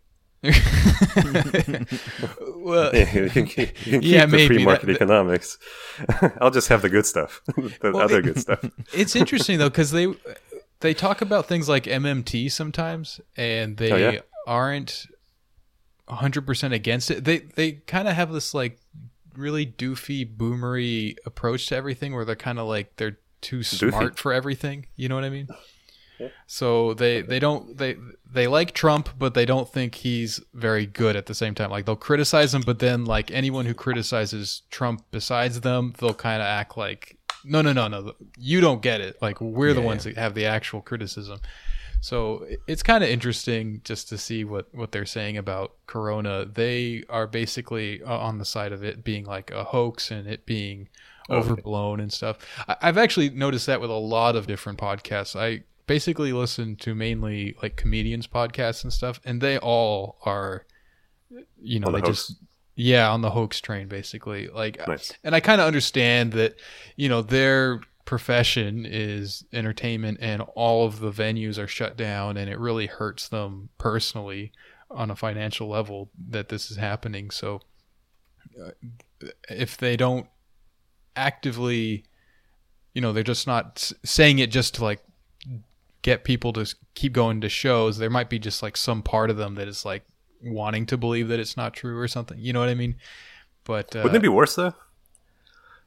Well, 2.57 2.95
you 2.95 3.31
can 3.31 3.47
keep, 3.47 3.87
you 3.87 3.93
can 3.93 4.01
keep 4.01 4.03
yeah, 4.03 4.27
the 4.27 4.33
maybe 4.33 4.47
free 4.57 4.65
market 4.65 4.87
that- 4.87 4.97
economics. 4.97 5.59
I'll 6.41 6.51
just 6.51 6.69
have 6.69 6.83
the 6.83 6.89
good 6.89 7.07
stuff, 7.07 7.41
the 7.57 7.73
Well, 7.83 8.01
other 8.01 8.19
it- 8.19 8.23
good 8.25 8.39
stuff. 8.41 8.65
it's 8.93 9.15
interesting 9.17 9.59
though 9.59 9.69
because 9.71 9.91
they 9.91 10.09
they 10.81 10.95
talk 10.95 11.23
about 11.23 11.47
things 11.47 11.69
like 11.69 11.85
MMT 11.85 12.51
sometimes, 12.51 13.21
and 13.37 13.77
they 13.77 13.93
Oh, 13.93 13.97
yeah? 13.97 14.21
aren't 14.47 15.07
hundred 16.09 16.45
percent 16.47 16.75
against 16.75 17.11
it. 17.11 17.25
They 17.25 17.39
they 17.39 17.73
kind 17.73 18.09
of 18.09 18.15
have 18.15 18.33
this 18.33 18.53
like 18.55 18.79
really 19.37 19.65
doofy 19.67 20.29
boomery 20.37 21.17
approach 21.25 21.67
to 21.69 21.77
everything, 21.77 22.15
where 22.15 22.25
they're 22.25 22.35
kind 22.37 22.59
of 22.59 22.67
like 22.67 22.97
they're 22.97 23.19
too 23.41 23.63
smart 23.63 24.19
for 24.19 24.33
everything. 24.33 24.87
You 24.97 25.09
know 25.09 25.15
what 25.15 25.25
I 25.25 25.31
mean? 25.31 25.49
Yeah. 26.23 26.29
So 26.47 26.95
they 26.95 27.21
they 27.23 27.39
don't 27.39 27.77
they 27.77 27.97
they 28.31 28.47
like 28.47 28.73
Trump, 28.73 29.11
but 29.19 29.35
they 29.35 29.45
don't 29.45 29.69
think 29.69 29.95
he's 29.97 30.41
very 30.55 30.87
good 30.87 31.17
at 31.17 31.27
the 31.27 31.35
same 31.35 31.55
time. 31.55 31.71
Like 31.71 31.85
they'll 31.87 31.97
criticize 31.97 32.55
him, 32.55 32.63
but 32.65 32.79
then 32.79 33.05
like 33.05 33.31
anyone 33.31 33.67
who 33.67 33.75
criticizes 33.75 34.63
Trump 34.71 35.05
besides 35.11 35.61
them, 35.61 35.95
they'll 35.99 36.15
kind 36.15 36.41
of 36.43 36.47
act 36.47 36.77
like 36.77 37.19
no 37.45 37.61
no 37.61 37.73
no 37.73 37.89
no 37.89 38.13
you 38.39 38.61
don't 38.61 38.83
get 38.83 39.01
it. 39.01 39.17
Like 39.21 39.41
we're 39.41 39.75
the 39.75 39.81
Yeah. 39.81 39.87
ones 39.87 40.05
that 40.05 40.17
have 40.17 40.35
the 40.35 40.47
actual 40.47 40.81
criticism. 40.81 41.41
So 42.01 42.47
it's 42.67 42.83
kind 42.83 43.05
of 43.05 43.11
interesting 43.11 43.81
just 43.85 44.09
to 44.09 44.19
see 44.19 44.45
what 44.45 44.67
what 44.75 44.91
they're 44.93 45.07
saying 45.07 45.37
about 45.37 45.75
Corona. 45.87 46.45
They 46.45 47.05
are 47.09 47.27
basically 47.29 48.03
uh, 48.03 48.17
on 48.19 48.39
the 48.39 48.45
side 48.45 48.73
of 48.73 48.83
it 48.83 49.05
being 49.05 49.25
like 49.25 49.51
a 49.53 49.63
hoax 49.65 50.11
and 50.11 50.27
it 50.27 50.45
being 50.47 50.89
Okay. 51.31 51.39
overblown 51.39 52.01
and 52.01 52.13
stuff. 52.13 52.37
I, 52.67 52.77
I've 52.83 52.99
actually 52.99 53.31
noticed 53.31 53.67
that 53.67 53.81
with 53.81 53.91
a 53.91 53.95
lot 53.95 54.35
of 54.35 54.49
different 54.49 54.81
podcasts. 54.81 55.37
I 55.39 55.63
basically 55.87 56.33
listen 56.33 56.77
to 56.77 56.95
mainly 56.95 57.55
like 57.63 57.77
comedians 57.77 58.27
podcasts 58.27 58.83
and 58.85 58.93
stuff, 58.93 59.21
and 59.25 59.41
they 59.41 59.59
all 59.59 60.19
are, 60.25 60.65
you 61.61 61.81
know, 61.81 61.87
the 61.87 61.93
they 61.93 62.01
hoax. 62.01 62.27
just 62.29 62.39
yeah 62.75 63.11
on 63.11 63.21
the 63.21 63.31
hoax 63.31 63.61
train 63.61 63.89
basically. 63.89 64.49
Like, 64.49 64.87
Nice. 64.89 65.13
and 65.25 65.35
I 65.35 65.41
kind 65.41 65.61
of 65.61 65.67
understand 65.67 66.33
that, 66.33 66.57
you 66.97 67.09
know, 67.09 67.23
their 67.23 67.81
profession 68.05 68.85
is 68.89 69.45
entertainment, 69.53 70.19
and 70.21 70.43
all 70.55 70.87
of 70.87 71.01
the 71.01 71.11
venues 71.13 71.59
are 71.59 71.69
shut 71.69 71.97
down, 71.97 72.37
and 72.37 72.51
it 72.51 72.59
really 72.59 72.87
hurts 72.87 73.29
them 73.29 73.69
personally 73.79 74.53
on 74.91 75.11
a 75.11 75.17
financial 75.17 75.69
level 75.69 76.11
that 76.29 76.49
this 76.49 76.71
is 76.71 76.77
happening. 76.77 77.31
So, 77.31 77.61
uh, 78.63 78.71
if 79.49 79.77
they 79.77 79.97
don't 79.97 80.27
actively, 81.17 82.05
you 82.95 83.01
know, 83.01 83.13
they're 83.13 83.23
just 83.23 83.47
not 83.47 83.93
saying 84.05 84.39
it 84.39 84.51
just 84.51 84.75
to 84.77 84.85
like 84.85 85.03
get 86.03 86.25
people 86.25 86.53
to 86.53 86.75
keep 86.95 87.13
going 87.13 87.41
to 87.41 87.49
shows, 87.49 87.99
there 87.99 88.11
might 88.11 88.29
be 88.29 88.39
just 88.39 88.63
like 88.63 88.77
some 88.77 89.03
part 89.03 89.31
of 89.31 89.37
them 89.37 89.55
that 89.55 89.69
is 89.69 89.85
like 89.85 90.05
wanting 90.43 90.87
to 90.87 90.97
believe 90.97 91.29
that 91.29 91.41
it's 91.41 91.57
not 91.57 91.73
true 91.73 91.99
or 91.99 92.09
something. 92.09 92.39
You 92.39 92.53
know 92.53 92.61
what 92.61 92.69
I 92.69 92.75
mean? 92.75 92.97
But 93.65 93.95
uh, 93.95 94.01
Wouldn't 94.01 94.17
it 94.17 94.23
be 94.23 94.29
worse 94.29 94.57
though? 94.57 94.75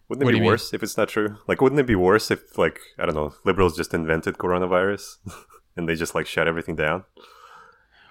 Wouldn't 0.08 0.24
it 0.24 0.32
be 0.32 0.38
you 0.38 0.42
mean? 0.42 0.52
worse 0.52 0.74
if 0.74 0.84
it's 0.84 0.98
not 0.98 1.10
true? 1.10 1.38
Like, 1.48 1.62
wouldn't 1.62 1.80
it 1.80 1.88
be 1.88 1.96
worse 1.96 2.30
if, 2.30 2.58
like, 2.58 2.80
I 3.00 3.06
don't 3.06 3.16
know, 3.16 3.34
liberals 3.44 3.76
just 3.76 3.94
invented 3.94 4.38
coronavirus 4.38 5.18
and 5.76 5.90
they 5.90 5.96
just 5.96 6.16
like 6.16 6.28
shut 6.28 6.48
everything 6.48 6.76
down? 6.76 7.04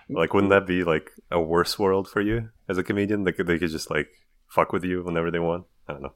Like, 0.08 0.34
wouldn't 0.34 0.50
that 0.50 0.66
be 0.66 0.84
like 0.84 1.12
a 1.30 1.40
worse 1.40 1.78
world 1.78 2.08
for 2.08 2.20
you 2.20 2.50
as 2.68 2.76
a 2.78 2.82
comedian? 2.82 3.24
They 3.24 3.32
could, 3.32 3.46
they 3.46 3.58
could 3.58 3.70
just 3.70 3.90
like 3.90 4.08
fuck 4.48 4.72
with 4.72 4.84
you 4.84 5.02
whenever 5.02 5.30
they 5.30 5.38
want. 5.38 5.64
I 5.88 5.92
don't 5.92 6.02
know. 6.02 6.12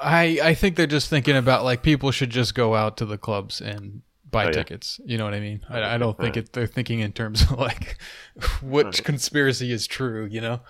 I 0.00 0.38
I 0.42 0.54
think 0.54 0.76
they're 0.76 0.86
just 0.86 1.10
thinking 1.10 1.36
about 1.36 1.64
like 1.64 1.82
people 1.82 2.12
should 2.12 2.30
just 2.30 2.54
go 2.54 2.74
out 2.74 2.96
to 2.98 3.04
the 3.04 3.18
clubs 3.18 3.60
and 3.60 4.02
buy 4.32 4.44
Oh, 4.44 4.46
yeah. 4.46 4.52
tickets. 4.52 5.00
You 5.04 5.16
know 5.18 5.24
what 5.24 5.34
I 5.34 5.40
mean? 5.40 5.60
I, 5.68 5.94
I 5.94 5.98
don't 5.98 6.16
think 6.18 6.34
Right. 6.36 6.44
it. 6.44 6.52
They're 6.52 6.66
thinking 6.66 6.98
in 7.00 7.12
terms 7.12 7.42
of 7.42 7.52
like 7.58 7.98
which 8.62 9.04
conspiracy 9.04 9.70
is 9.70 9.86
true. 9.86 10.26
You 10.28 10.40
know. 10.40 10.60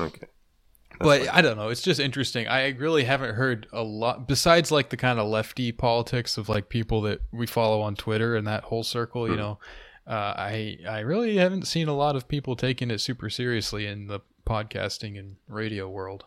Okay. 0.00 0.26
but 1.00 1.28
I 1.34 1.42
don't 1.42 1.56
know. 1.56 1.68
It's 1.68 1.82
just 1.82 2.00
interesting. 2.00 2.46
I 2.48 2.68
really 2.70 3.04
haven't 3.04 3.34
heard 3.34 3.66
a 3.72 3.82
lot 3.82 4.26
besides 4.28 4.70
like 4.70 4.90
the 4.90 4.96
kind 4.96 5.18
of 5.18 5.26
lefty 5.28 5.72
politics 5.72 6.38
of 6.38 6.48
like 6.48 6.68
people 6.68 7.00
that 7.02 7.20
we 7.32 7.46
follow 7.46 7.80
on 7.82 7.94
Twitter 7.96 8.36
and 8.36 8.46
that 8.46 8.64
whole 8.64 8.84
circle. 8.84 9.26
You 9.26 9.34
Hmm. 9.34 9.40
know, 9.40 9.58
uh, 10.06 10.34
I 10.36 10.78
I 10.88 11.00
really 11.00 11.36
haven't 11.36 11.66
seen 11.66 11.88
a 11.88 11.94
lot 11.96 12.14
of 12.16 12.28
people 12.28 12.56
taking 12.56 12.90
it 12.90 13.00
super 13.00 13.28
seriously 13.30 13.86
in 13.86 14.06
the 14.06 14.20
podcasting 14.46 15.18
and 15.18 15.36
radio 15.48 15.88
world. 15.88 16.24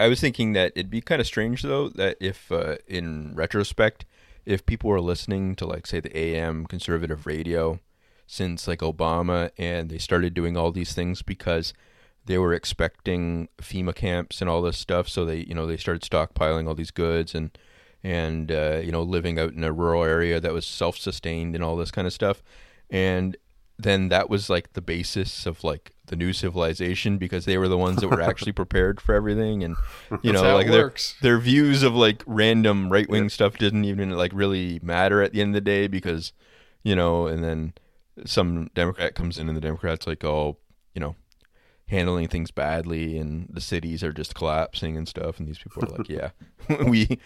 I 0.00 0.08
was 0.08 0.20
thinking 0.20 0.52
that 0.54 0.72
it'd 0.74 0.90
be 0.90 1.00
kind 1.00 1.20
of 1.20 1.26
strange 1.26 1.62
though 1.62 1.88
that 1.90 2.16
if, 2.20 2.50
uh, 2.50 2.76
in 2.88 3.34
retrospect, 3.36 4.04
if 4.44 4.66
people 4.66 4.90
were 4.90 5.00
listening 5.00 5.54
to 5.56 5.66
like 5.66 5.86
say 5.86 6.00
the 6.00 6.16
AM 6.16 6.66
conservative 6.66 7.26
radio 7.26 7.80
since 8.26 8.66
like 8.66 8.80
Obama 8.80 9.50
and 9.58 9.90
they 9.90 9.98
started 9.98 10.34
doing 10.34 10.56
all 10.56 10.72
these 10.72 10.94
things 10.94 11.22
because 11.22 11.74
they 12.24 12.38
were 12.38 12.54
expecting 12.54 13.48
FEMA 13.60 13.94
camps 13.94 14.40
and 14.40 14.48
all 14.48 14.62
this 14.62 14.78
stuff, 14.78 15.08
so 15.08 15.24
they 15.24 15.38
you 15.38 15.54
know 15.54 15.66
they 15.66 15.76
started 15.76 16.02
stockpiling 16.02 16.68
all 16.68 16.74
these 16.74 16.90
goods 16.90 17.34
and 17.34 17.56
and 18.02 18.50
uh, 18.50 18.80
you 18.82 18.92
know 18.92 19.02
living 19.02 19.38
out 19.38 19.52
in 19.52 19.64
a 19.64 19.72
rural 19.72 20.04
area 20.04 20.40
that 20.40 20.52
was 20.52 20.66
self-sustained 20.66 21.54
and 21.54 21.64
all 21.64 21.76
this 21.76 21.90
kind 21.90 22.06
of 22.06 22.12
stuff, 22.12 22.42
and 22.90 23.36
then 23.78 24.08
that 24.08 24.30
was 24.30 24.48
like 24.50 24.72
the 24.74 24.82
basis 24.82 25.46
of 25.46 25.64
like 25.64 25.92
the 26.06 26.16
new 26.16 26.32
civilization 26.32 27.18
because 27.18 27.44
they 27.44 27.56
were 27.56 27.68
the 27.68 27.78
ones 27.78 28.00
that 28.00 28.08
were 28.08 28.20
actually 28.30 28.52
prepared 28.52 29.00
for 29.00 29.14
everything 29.14 29.64
and 29.64 29.76
you 30.22 30.32
know 30.32 30.54
like 30.54 30.66
their 30.66 30.92
their 31.22 31.38
views 31.38 31.82
of 31.82 31.94
like 31.94 32.22
random 32.26 32.90
right 32.92 33.08
wing 33.08 33.28
stuff 33.28 33.56
didn't 33.56 33.84
even 33.84 34.10
like 34.10 34.32
really 34.34 34.78
matter 34.82 35.22
at 35.22 35.32
the 35.32 35.40
end 35.40 35.50
of 35.50 35.54
the 35.54 35.60
day 35.60 35.86
because 35.86 36.32
you 36.82 36.94
know 36.94 37.26
and 37.26 37.42
then 37.42 37.72
some 38.26 38.68
democrat 38.74 39.14
comes 39.14 39.38
in 39.38 39.48
and 39.48 39.56
the 39.56 39.60
democrats 39.60 40.06
like 40.06 40.22
oh 40.22 40.58
you 40.94 41.00
know 41.00 41.16
handling 41.88 42.26
things 42.26 42.50
badly 42.50 43.18
and 43.18 43.48
the 43.50 43.60
cities 43.60 44.02
are 44.02 44.12
just 44.12 44.34
collapsing 44.34 44.96
and 44.96 45.08
stuff 45.08 45.38
and 45.38 45.46
these 45.46 45.58
people 45.58 45.84
are 45.84 45.98
like 45.98 46.08
yeah. 46.08 46.30
We 46.86 47.18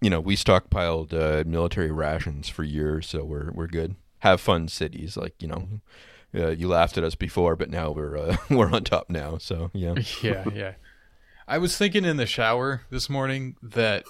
you 0.00 0.10
know 0.10 0.20
we 0.20 0.36
stockpiled 0.36 1.12
uh, 1.12 1.48
military 1.48 1.90
rations 1.90 2.48
for 2.48 2.62
years 2.62 3.08
so 3.08 3.24
we're 3.24 3.50
we're 3.52 3.66
good 3.66 3.96
have 4.24 4.40
fun 4.40 4.66
cities 4.68 5.16
like 5.16 5.34
you 5.40 5.46
know 5.48 5.68
uh, 6.34 6.48
you 6.50 6.66
laughed 6.68 6.98
at 6.98 7.04
us 7.04 7.14
before 7.14 7.54
but 7.56 7.70
now 7.70 7.90
we're 7.92 8.18
uh, 8.18 8.36
we're 8.50 8.70
on 8.72 8.82
top 8.82 9.08
now 9.08 9.38
so 9.38 9.70
yeah 9.72 9.94
yeah, 10.22 10.44
yeah. 10.52 10.72
I 11.46 11.58
was 11.58 11.76
thinking 11.76 12.04
in 12.06 12.16
the 12.16 12.24
shower 12.26 12.82
this 12.88 13.10
morning 13.10 13.56
that, 13.62 14.04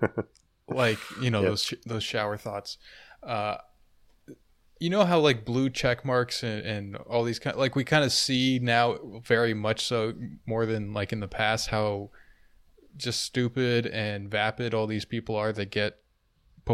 like, 0.68 0.98
you 1.22 1.30
know, 1.30 1.40
Yeah. 1.40 1.48
those 1.50 1.62
sh- 1.62 1.74
those 1.86 2.02
shower 2.02 2.36
thoughts. 2.36 2.78
Uh, 3.22 3.58
you 4.80 4.90
know 4.90 5.04
how 5.04 5.20
like 5.20 5.44
blue 5.44 5.70
check 5.70 6.04
marks 6.04 6.42
and, 6.42 6.66
and 6.66 6.96
all 6.96 7.22
these 7.22 7.38
kind 7.38 7.56
like 7.56 7.76
we 7.76 7.84
kind 7.84 8.02
of 8.02 8.12
see 8.12 8.58
now 8.60 8.96
very 9.24 9.54
much 9.54 9.84
so 9.84 10.14
more 10.46 10.66
than 10.66 10.92
like 10.92 11.12
in 11.12 11.20
the 11.20 11.28
past 11.28 11.68
how 11.68 12.10
just 12.96 13.22
stupid 13.22 13.86
and 13.86 14.28
vapid 14.28 14.74
all 14.74 14.88
these 14.88 15.04
people 15.04 15.36
are 15.36 15.52
that 15.52 15.70
get 15.70 15.99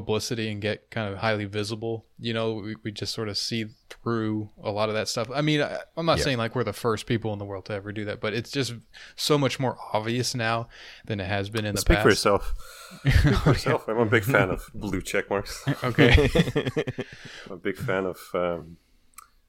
publicity 0.00 0.50
and 0.50 0.60
get 0.60 0.90
kind 0.90 1.12
of 1.12 1.18
highly 1.18 1.44
visible. 1.46 2.06
You 2.18 2.34
know, 2.34 2.54
we, 2.54 2.76
we 2.82 2.92
just 2.92 3.14
sort 3.14 3.28
of 3.28 3.36
see 3.38 3.66
through 3.90 4.50
a 4.62 4.70
lot 4.70 4.88
of 4.88 4.94
that 4.94 5.08
stuff. 5.08 5.28
I 5.34 5.40
mean, 5.40 5.62
I, 5.62 5.78
I'm 5.96 6.06
not 6.06 6.18
Yeah. 6.18 6.24
saying 6.24 6.38
like 6.38 6.54
we're 6.54 6.64
the 6.64 6.72
first 6.72 7.06
people 7.06 7.32
in 7.32 7.38
the 7.38 7.44
world 7.44 7.64
to 7.66 7.72
ever 7.72 7.92
do 7.92 8.04
that, 8.04 8.20
but 8.20 8.34
it's 8.34 8.50
just 8.50 8.74
so 9.16 9.38
much 9.38 9.58
more 9.58 9.76
obvious 9.92 10.34
now 10.34 10.68
than 11.04 11.18
it 11.20 11.26
has 11.26 11.48
been 11.50 11.64
in 11.64 11.74
the 11.74 11.80
Speak 11.80 11.96
past. 11.96 12.02
for 12.04 12.08
yourself. 12.10 12.54
Speak 13.00 13.14
for 13.14 13.48
yourself. 13.56 13.88
I'm 13.88 13.98
a 13.98 14.06
big 14.06 14.24
fan 14.24 14.50
of 14.50 14.62
blue 14.74 15.00
check 15.02 15.28
marks. 15.30 15.64
okay. 15.84 16.28
I'm 17.46 17.52
a 17.52 17.56
big 17.56 17.76
fan 17.76 18.04
of 18.06 18.18
um, 18.34 18.76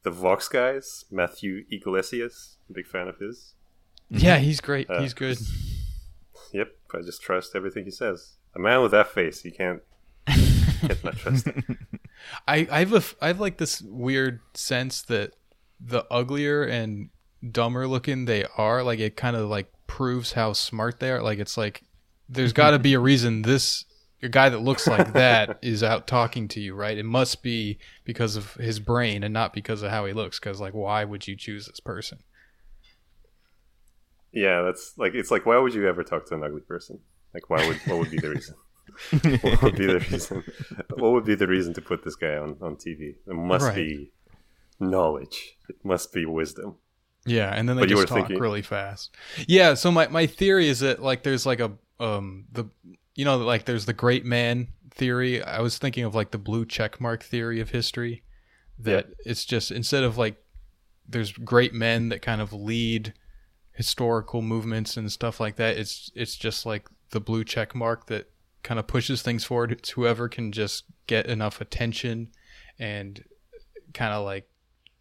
the 0.03 0.11
Vox 0.11 0.47
guys, 0.47 1.05
Matthew 1.11 1.65
Yglesias. 1.71 2.57
I'm 2.69 2.73
a 2.73 2.75
big 2.75 2.87
fan 2.87 3.07
of 3.07 3.17
his. 3.19 3.53
yeah, 4.09 4.37
he's 4.37 4.61
great. 4.61 4.89
Uh, 4.89 5.01
he's 5.01 5.13
good. 5.13 5.37
Yep, 6.53 6.69
I 6.93 7.01
just 7.01 7.21
trust 7.21 7.55
everything 7.55 7.83
he 7.85 7.91
says. 7.91 8.35
A 8.55 8.59
man 8.59 8.81
with 8.81 8.91
that 8.91 9.09
face, 9.09 9.43
you 9.43 9.51
can't, 9.51 9.81
can't 10.79 11.03
not 11.03 11.17
trust. 11.17 11.47
I 12.47 12.67
I 12.71 12.79
have 12.79 12.93
a 12.93 12.97
f- 12.97 13.15
I 13.21 13.27
have 13.27 13.39
like 13.39 13.57
this 13.57 13.81
weird 13.81 14.39
sense 14.53 15.01
that 15.03 15.33
the 15.79 16.05
uglier 16.11 16.63
and 16.63 17.09
dumber 17.51 17.87
looking 17.87 18.25
they 18.25 18.45
are, 18.57 18.83
like 18.83 18.99
it 18.99 19.15
kind 19.15 19.35
of 19.35 19.49
like 19.49 19.71
proves 19.85 20.33
how 20.33 20.53
smart 20.53 20.99
they 20.99 21.11
are. 21.11 21.21
Like 21.21 21.39
it's 21.39 21.57
like 21.57 21.83
there's 22.29 22.53
got 22.61 22.71
to 22.71 22.79
be 22.79 22.93
a 22.93 22.99
reason 22.99 23.43
this 23.43 23.85
a 24.21 24.29
guy 24.29 24.49
that 24.49 24.59
looks 24.59 24.87
like 24.87 25.13
that 25.13 25.59
is 25.61 25.83
out 25.83 26.07
talking 26.07 26.47
to 26.49 26.59
you, 26.59 26.73
right? 26.73 26.97
It 26.97 27.05
must 27.05 27.43
be 27.43 27.77
because 28.03 28.35
of 28.35 28.55
his 28.55 28.79
brain 28.79 29.23
and 29.23 29.33
not 29.33 29.53
because 29.53 29.83
of 29.83 29.91
how 29.91 30.05
he 30.05 30.13
looks. 30.13 30.39
Because 30.39 30.59
like, 30.59 30.73
why 30.73 31.03
would 31.03 31.27
you 31.27 31.35
choose 31.35 31.67
this 31.67 31.79
person? 31.79 32.19
Yeah, 34.31 34.61
that's 34.61 34.93
like 34.97 35.13
it's 35.13 35.31
like 35.31 35.45
why 35.45 35.57
would 35.57 35.73
you 35.73 35.87
ever 35.87 36.03
talk 36.03 36.25
to 36.27 36.35
an 36.35 36.43
ugly 36.43 36.61
person? 36.61 36.99
Like 37.33 37.49
why 37.49 37.67
would 37.67 37.77
what 37.85 37.99
would 37.99 38.11
be 38.11 38.17
the 38.17 38.29
reason? 38.29 38.55
what 39.41 39.61
would 39.61 39.75
be 39.75 39.85
the 39.85 39.99
reason? 40.11 40.43
What 40.95 41.11
would 41.13 41.25
be 41.25 41.35
the 41.35 41.47
reason 41.47 41.73
to 41.75 41.81
put 41.81 42.03
this 42.03 42.15
guy 42.15 42.35
on 42.37 42.57
on 42.61 42.75
TV? 42.75 43.15
It 43.27 43.33
must 43.33 43.65
Right. 43.65 43.75
be 43.75 44.11
knowledge. 44.79 45.57
It 45.69 45.77
must 45.83 46.13
be 46.13 46.25
wisdom. 46.25 46.75
Yeah, 47.25 47.53
and 47.53 47.67
then 47.67 47.75
they 47.75 47.81
But 47.83 47.89
just 47.89 48.07
talk 48.07 48.17
thinking- 48.19 48.39
really 48.39 48.61
fast. 48.61 49.15
Yeah, 49.47 49.73
so 49.73 49.91
my, 49.91 50.07
my 50.07 50.27
theory 50.27 50.67
is 50.69 50.79
that 50.79 51.01
like 51.01 51.23
there's 51.23 51.45
like 51.45 51.59
a 51.59 51.73
um 51.99 52.45
the 52.51 52.65
you 53.15 53.25
know 53.25 53.37
like 53.37 53.65
there's 53.65 53.85
the 53.85 53.93
great 53.93 54.23
man 54.25 54.67
theory. 54.91 55.43
I 55.43 55.59
was 55.61 55.77
thinking 55.77 56.03
of 56.05 56.15
like 56.15 56.31
the 56.31 56.37
blue 56.37 56.65
check 56.65 57.01
mark 57.01 57.23
theory 57.23 57.59
of 57.59 57.71
history 57.71 58.23
that 58.79 59.07
it's 59.25 59.43
just 59.45 59.71
instead 59.71 60.03
of 60.03 60.17
like 60.17 60.37
there's 61.09 61.31
great 61.31 61.73
men 61.73 62.09
that 62.09 62.21
kind 62.21 62.41
of 62.41 62.53
lead 62.53 63.13
historical 63.73 64.41
movements 64.41 64.95
and 64.97 65.11
stuff 65.11 65.39
like 65.39 65.55
that. 65.57 65.77
It's 65.77 66.11
it's 66.15 66.35
just 66.35 66.65
like 66.65 66.87
the 67.11 67.19
blue 67.19 67.43
check 67.43 67.73
mark 67.75 68.07
that 68.07 68.29
kind 68.67 68.81
of 68.81 68.85
pushes 68.85 69.21
things 69.21 69.45
forward. 69.45 69.71
It's 69.71 69.91
whoever 69.91 70.27
can 70.27 70.51
just 70.51 70.83
get 71.07 71.25
enough 71.25 71.61
attention 71.61 72.27
and 72.77 73.23
kind 73.93 74.13
of 74.13 74.25
like 74.25 74.49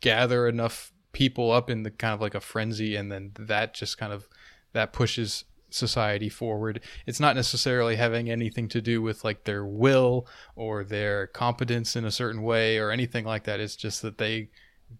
gather 0.00 0.46
enough 0.46 0.92
people 1.10 1.50
up 1.50 1.68
in 1.68 1.82
the 1.82 1.90
kind 1.90 2.14
of 2.14 2.20
like 2.20 2.36
a 2.36 2.40
frenzy 2.40 2.94
and 2.94 3.10
then 3.10 3.32
that 3.36 3.74
just 3.74 3.98
kind 3.98 4.12
of 4.12 4.28
that 4.72 4.92
pushes 4.92 5.44
society 5.68 6.28
forward 6.28 6.80
it's 7.06 7.18
not 7.18 7.34
necessarily 7.34 7.96
having 7.96 8.30
anything 8.30 8.68
to 8.68 8.80
do 8.80 9.02
with 9.02 9.24
like 9.24 9.44
their 9.44 9.64
will 9.64 10.26
or 10.54 10.84
their 10.84 11.26
competence 11.26 11.96
in 11.96 12.04
a 12.04 12.10
certain 12.10 12.42
way 12.42 12.78
or 12.78 12.90
anything 12.90 13.24
like 13.24 13.44
that 13.44 13.58
it's 13.58 13.74
just 13.74 14.00
that 14.00 14.18
they 14.18 14.48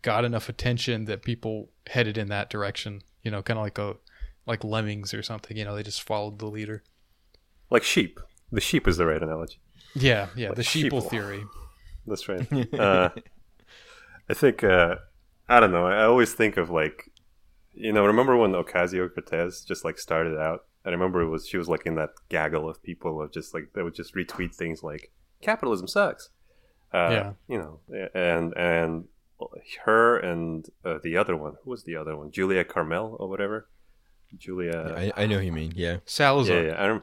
got 0.02 0.24
enough 0.24 0.48
attention 0.48 1.04
that 1.04 1.22
people 1.22 1.70
headed 1.86 2.18
in 2.18 2.28
that 2.28 2.50
direction 2.50 3.00
you 3.22 3.30
know 3.30 3.42
kind 3.42 3.58
of 3.58 3.62
like 3.64 3.78
a 3.78 3.94
like 4.44 4.64
lemmings 4.64 5.14
or 5.14 5.22
something 5.22 5.56
you 5.56 5.64
know 5.64 5.76
they 5.76 5.82
just 5.84 6.02
followed 6.02 6.38
the 6.40 6.46
leader 6.46 6.82
Like 7.70 7.82
sheep. 7.82 8.20
The 8.52 8.60
sheep 8.60 8.86
is 8.88 8.96
the 8.96 9.06
right 9.06 9.22
analogy. 9.22 9.58
yeah 9.94 10.28
yeah 10.36 10.52
the 10.52 10.62
sheeple 10.62 11.00
sheeple. 11.02 11.10
theory 11.10 11.44
That's 12.06 12.28
right. 12.28 12.46
uh, 12.78 13.08
I 14.28 14.34
think 14.34 14.62
uh, 14.62 14.96
I 15.48 15.58
don't 15.60 15.72
know. 15.72 15.86
I 15.86 16.04
always 16.04 16.32
think 16.34 16.56
of 16.56 16.70
like, 16.70 17.10
you 17.74 17.92
know, 17.92 18.06
remember 18.06 18.36
when 18.36 18.52
Ocasio 18.52 19.12
Cortez 19.12 19.64
just 19.64 19.84
like 19.84 19.98
started 19.98 20.38
out? 20.38 20.66
I 20.84 20.90
remember 20.90 21.20
it 21.22 21.28
was 21.28 21.48
she 21.48 21.56
was 21.58 21.68
like 21.68 21.84
in 21.84 21.96
that 21.96 22.10
gaggle 22.28 22.68
of 22.68 22.80
people 22.80 23.20
of 23.20 23.32
just 23.32 23.52
like 23.54 23.72
they 23.74 23.82
would 23.82 23.94
just 23.96 24.14
retweet 24.14 24.54
things 24.54 24.84
like 24.84 25.10
"capitalism 25.42 25.88
sucks," 25.88 26.30
uh, 26.94 27.08
Yeah. 27.10 27.32
you 27.48 27.58
know, 27.58 27.80
and 28.14 28.56
and 28.56 29.06
her 29.84 30.16
and 30.18 30.68
uh, 30.84 30.98
the 31.02 31.16
other 31.16 31.36
one, 31.36 31.54
who 31.64 31.70
was 31.70 31.82
the 31.82 31.96
other 31.96 32.16
one? 32.16 32.30
Julia 32.30 32.64
Carmel 32.64 33.16
or 33.18 33.28
whatever. 33.28 33.66
Julia, 34.36 34.94
I, 34.96 35.22
I 35.22 35.26
know 35.26 35.38
who 35.38 35.46
you 35.46 35.52
mean 35.52 35.72
yeah 35.76 35.98
salazar 36.04 36.56
yeah, 36.56 36.68
yeah, 36.68 36.74
I 36.74 36.86
rem- 36.88 37.02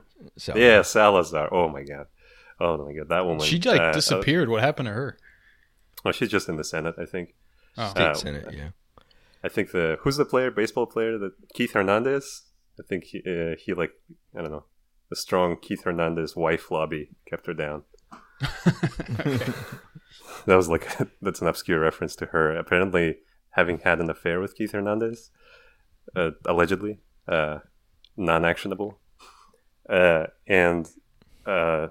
yeah, 0.55 0.81
Salazar. 0.81 1.53
Oh 1.53 1.67
my 1.67 1.83
god, 1.83 2.07
oh 2.59 2.85
my 2.85 2.93
god, 2.93 3.09
that 3.09 3.25
woman. 3.25 3.45
she 3.45 3.59
like 3.59 3.79
uh, 3.79 3.83
uh, 3.85 3.93
disappeared 3.93 4.49
what 4.49 4.61
happened 4.61 4.87
to 4.87 4.93
her 4.93 5.17
oh, 6.05 6.11
she's 6.11 6.29
just 6.29 6.49
in 6.49 6.57
the 6.57 6.63
Senate, 6.63 6.95
I 6.97 7.05
think. 7.05 7.35
oh. 7.77 7.89
state 7.89 8.03
Uh, 8.03 8.13
senate 8.13 8.53
yeah 8.53 8.69
I 9.43 9.49
think 9.49 9.71
the 9.71 9.97
who's 10.01 10.17
the 10.17 10.25
player, 10.25 10.49
baseball 10.49 10.85
player 10.85 11.17
that 11.17 11.33
Keith 11.53 11.73
Hernandez. 11.73 12.43
I 12.79 12.83
think 12.87 13.03
he, 13.05 13.19
uh, 13.19 13.55
he 13.59 13.73
like 13.73 13.91
I 14.35 14.41
don't 14.41 14.51
know, 14.51 14.65
the 15.09 15.15
strong 15.15 15.57
Keith 15.61 15.83
Hernandez 15.83 16.35
wife 16.35 16.71
lobby 16.71 17.09
kept 17.29 17.45
her 17.47 17.53
down. 17.53 17.83
that 18.39 19.53
was 20.47 20.69
like 20.69 20.87
that's 21.21 21.41
an 21.41 21.47
obscure 21.47 21.79
reference 21.79 22.15
to 22.17 22.27
her 22.27 22.55
apparently 22.55 23.17
having 23.51 23.79
had 23.79 23.99
an 23.99 24.09
affair 24.09 24.39
with 24.39 24.55
Keith 24.55 24.71
Hernandez, 24.71 25.29
uh, 26.15 26.31
allegedly, 26.45 26.99
uh, 27.27 27.59
non-actionable, 28.17 28.99
uh, 29.89 30.25
and 30.47 30.89
uh, 31.45 31.87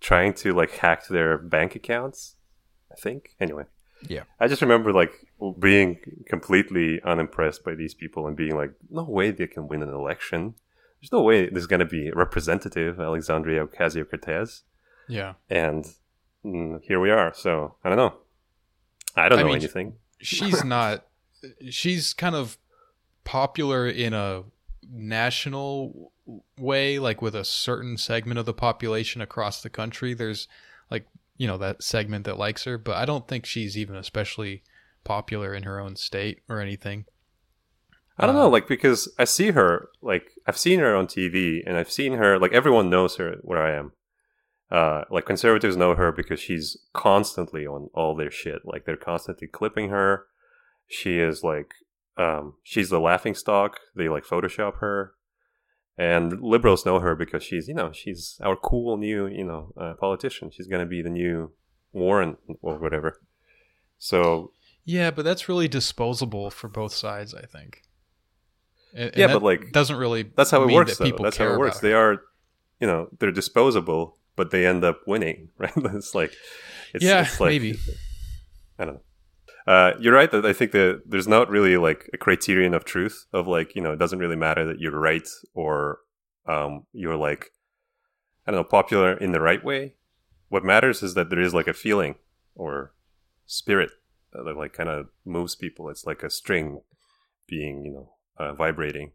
trying 0.00 0.34
to 0.34 0.52
like 0.52 0.70
hack 0.72 1.06
their 1.08 1.38
bank 1.38 1.74
accounts. 1.74 2.36
I 2.90 2.94
think 2.96 3.30
anyway. 3.40 3.64
Yeah. 4.08 4.24
I 4.38 4.48
just 4.48 4.62
remember 4.62 4.92
like 4.92 5.12
being 5.58 5.98
completely 6.26 7.00
unimpressed 7.02 7.64
by 7.64 7.74
these 7.74 7.94
people 7.94 8.26
and 8.26 8.36
being 8.36 8.56
like, 8.56 8.72
no 8.90 9.04
way 9.04 9.30
they 9.30 9.46
can 9.46 9.68
win 9.68 9.82
an 9.82 9.92
election. 9.92 10.54
There's 11.00 11.12
no 11.12 11.22
way 11.22 11.48
there's 11.48 11.66
going 11.66 11.80
to 11.80 11.86
be 11.86 12.10
representative 12.10 13.00
Alexandria 13.00 13.66
Ocasio 13.66 14.08
Cortez. 14.08 14.62
Yeah. 15.08 15.34
And 15.48 15.86
mm, 16.44 16.80
here 16.82 17.00
we 17.00 17.10
are. 17.10 17.32
So 17.34 17.76
I 17.84 17.88
don't 17.88 17.98
know. 17.98 18.14
I 19.14 19.28
don't 19.28 19.38
I 19.38 19.42
know 19.42 19.48
mean, 19.48 19.56
anything. 19.56 19.94
She's 20.20 20.64
not. 20.64 21.06
She's 21.70 22.12
kind 22.12 22.34
of 22.34 22.58
popular 23.24 23.86
in 23.88 24.14
a 24.14 24.44
national 24.92 26.12
way, 26.58 26.98
like 26.98 27.22
with 27.22 27.34
a 27.34 27.44
certain 27.44 27.96
segment 27.96 28.38
of 28.38 28.46
the 28.46 28.54
population 28.54 29.20
across 29.20 29.62
the 29.62 29.70
country. 29.70 30.14
There's 30.14 30.48
like 30.90 31.06
you 31.36 31.46
know 31.46 31.58
that 31.58 31.82
segment 31.82 32.24
that 32.26 32.38
likes 32.38 32.64
her, 32.64 32.78
but 32.78 32.96
I 32.96 33.04
don't 33.04 33.28
think 33.28 33.46
she's 33.46 33.76
even 33.76 33.96
especially 33.96 34.62
popular 35.04 35.54
in 35.54 35.64
her 35.64 35.78
own 35.80 35.96
state 35.96 36.42
or 36.48 36.60
anything. 36.60 37.06
I 38.18 38.26
don't 38.26 38.34
Uh, 38.34 38.36
know, 38.36 38.48
like 38.48 38.66
because 38.66 39.12
I 39.18 39.24
see 39.24 39.50
her, 39.50 39.88
like 40.00 40.30
I've 40.46 40.56
seen 40.58 40.80
her 40.80 40.96
on 40.96 41.06
TV, 41.06 41.62
and 41.66 41.76
I've 41.76 41.90
seen 41.90 42.14
her, 42.14 42.38
like 42.38 42.52
everyone 42.52 42.88
knows 42.90 43.16
her 43.16 43.36
where 43.42 43.62
I 43.62 43.74
am. 43.76 43.92
Uh, 44.70 45.04
like 45.10 45.26
conservatives 45.26 45.76
know 45.76 45.94
her 45.96 46.12
because 46.12 46.40
she's 46.40 46.76
constantly 46.94 47.66
on 47.66 47.90
all 47.94 48.16
their 48.16 48.30
shit. 48.30 48.62
Like 48.64 48.84
they're 48.86 48.96
constantly 48.96 49.48
clipping 49.48 49.90
her. 49.90 50.26
She 50.88 51.18
is 51.20 51.44
like, 51.44 51.72
um, 52.16 52.54
she's 52.62 52.88
the 52.90 53.00
laughing 53.00 53.34
stock. 53.34 53.78
They 53.94 54.08
like 54.08 54.24
Photoshop 54.24 54.76
her, 54.78 55.12
and 55.98 56.40
liberals 56.40 56.84
know 56.86 57.00
her 57.00 57.14
because 57.14 57.42
she's, 57.42 57.68
you 57.68 57.74
know, 57.74 57.92
she's 57.92 58.38
our 58.42 58.56
cool 58.56 58.96
new, 58.96 59.26
you 59.26 59.44
know, 59.44 59.72
uh, 59.76 59.94
politician. 59.94 60.50
She's 60.50 60.66
gonna 60.66 60.86
be 60.86 61.02
the 61.02 61.10
new 61.10 61.52
Warren 61.92 62.36
or 62.62 62.78
whatever. 62.78 63.20
So 63.98 64.52
Yeah, 64.84 65.10
but 65.10 65.24
that's 65.24 65.48
really 65.48 65.68
disposable 65.68 66.50
for 66.50 66.68
both 66.68 66.92
sides, 66.92 67.34
I 67.34 67.44
think. 67.46 67.82
And- 68.94 69.12
Yeah, 69.16 69.26
but, 69.28 69.42
like, 69.42 69.72
doesn't 69.72 69.96
really 69.96 70.22
that's 70.36 70.50
how 70.50 70.62
it 70.62 70.72
works 70.72 70.98
that 70.98 71.16
though. 71.16 71.22
that's 71.24 71.36
how 71.36 71.52
it 71.52 71.58
works 71.58 71.80
they 71.80 71.92
are 71.92 72.22
you 72.80 72.86
know 72.86 73.08
they're 73.18 73.32
disposable 73.32 74.18
but 74.36 74.50
they 74.50 74.66
end 74.66 74.84
up 74.84 75.00
winning 75.06 75.48
right 75.58 75.72
it's 75.76 76.14
like 76.14 76.32
it's, 76.94 77.04
Yeah, 77.04 77.22
it's 77.22 77.40
like, 77.40 77.48
maybe. 77.50 77.78
i 78.78 78.84
don't 78.84 78.94
know 78.94 79.00
uh, 79.66 79.92
you're 79.98 80.14
right 80.14 80.30
that 80.30 80.46
i 80.46 80.52
think 80.52 80.72
that 80.72 81.02
there's 81.06 81.28
not 81.28 81.50
really 81.50 81.76
like 81.76 82.08
a 82.12 82.18
criterion 82.18 82.74
of 82.74 82.84
truth 82.84 83.26
of 83.32 83.46
like 83.46 83.74
you 83.74 83.82
know 83.82 83.92
it 83.92 83.98
doesn't 83.98 84.18
really 84.18 84.36
matter 84.36 84.64
that 84.64 84.80
you're 84.80 84.98
right 84.98 85.28
or 85.54 85.98
um, 86.46 86.86
you're 86.92 87.16
like 87.16 87.50
i 88.46 88.50
don't 88.50 88.60
know 88.60 88.64
popular 88.64 89.16
in 89.16 89.32
the 89.32 89.40
right 89.40 89.64
way. 89.64 89.94
What 90.48 90.64
matters 90.64 91.02
is 91.02 91.14
that 91.14 91.28
there 91.28 91.40
is 91.40 91.52
like 91.52 91.66
a 91.66 91.74
feeling 91.74 92.14
or 92.54 92.94
spirit 93.46 93.90
that 94.32 94.56
like 94.56 94.72
kind 94.72 94.88
of 94.88 95.08
moves 95.24 95.54
people. 95.54 95.88
It's 95.88 96.06
like 96.06 96.22
a 96.22 96.30
string 96.30 96.80
being 97.46 97.84
you 97.84 97.92
know 97.92 98.12
uh, 98.38 98.52
vibrating. 98.54 99.12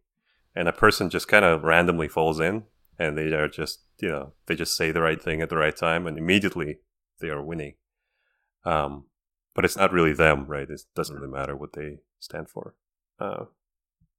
And 0.55 0.67
a 0.67 0.73
person 0.73 1.09
just 1.09 1.29
kind 1.29 1.45
of 1.45 1.63
randomly 1.63 2.09
falls 2.09 2.39
in 2.39 2.63
and 2.99 3.17
they 3.17 3.31
are 3.33 3.47
just 3.47 3.79
you 4.01 4.09
know 4.09 4.33
they 4.47 4.55
just 4.55 4.75
say 4.75 4.91
the 4.91 5.01
right 5.01 5.21
thing 5.21 5.41
at 5.41 5.49
the 5.49 5.57
right 5.57 5.75
time 5.75 6.07
and 6.07 6.17
immediately 6.17 6.79
they 7.19 7.29
are 7.29 7.41
winning. 7.41 7.75
Um 8.65 9.05
but 9.53 9.65
it's 9.65 9.77
not 9.77 9.91
really 9.91 10.13
them 10.13 10.45
right? 10.47 10.69
It 10.69 10.81
doesn't 10.95 11.15
really 11.15 11.31
matter 11.31 11.55
what 11.55 11.73
they 11.73 11.99
stand 12.19 12.49
for. 12.49 12.75
Uh 13.19 13.45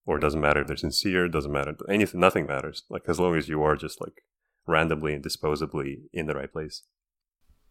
or 0.05 0.17
it 0.17 0.21
doesn't 0.21 0.41
matter 0.41 0.61
if 0.61 0.67
they're 0.67 0.77
sincere 0.77 1.27
it 1.27 1.33
doesn't 1.33 1.53
matter 1.53 1.75
anything 1.89 2.21
nothing 2.21 2.47
matters. 2.47 2.83
Like 2.89 3.03
as 3.09 3.19
long 3.21 3.37
as 3.37 3.49
you 3.49 3.63
are 3.63 3.77
just 3.77 4.01
like 4.01 4.23
randomly 4.67 5.15
and 5.15 5.25
disposably 5.25 6.03
in 6.13 6.27
the 6.27 6.35
right 6.35 6.53
place. 6.53 6.83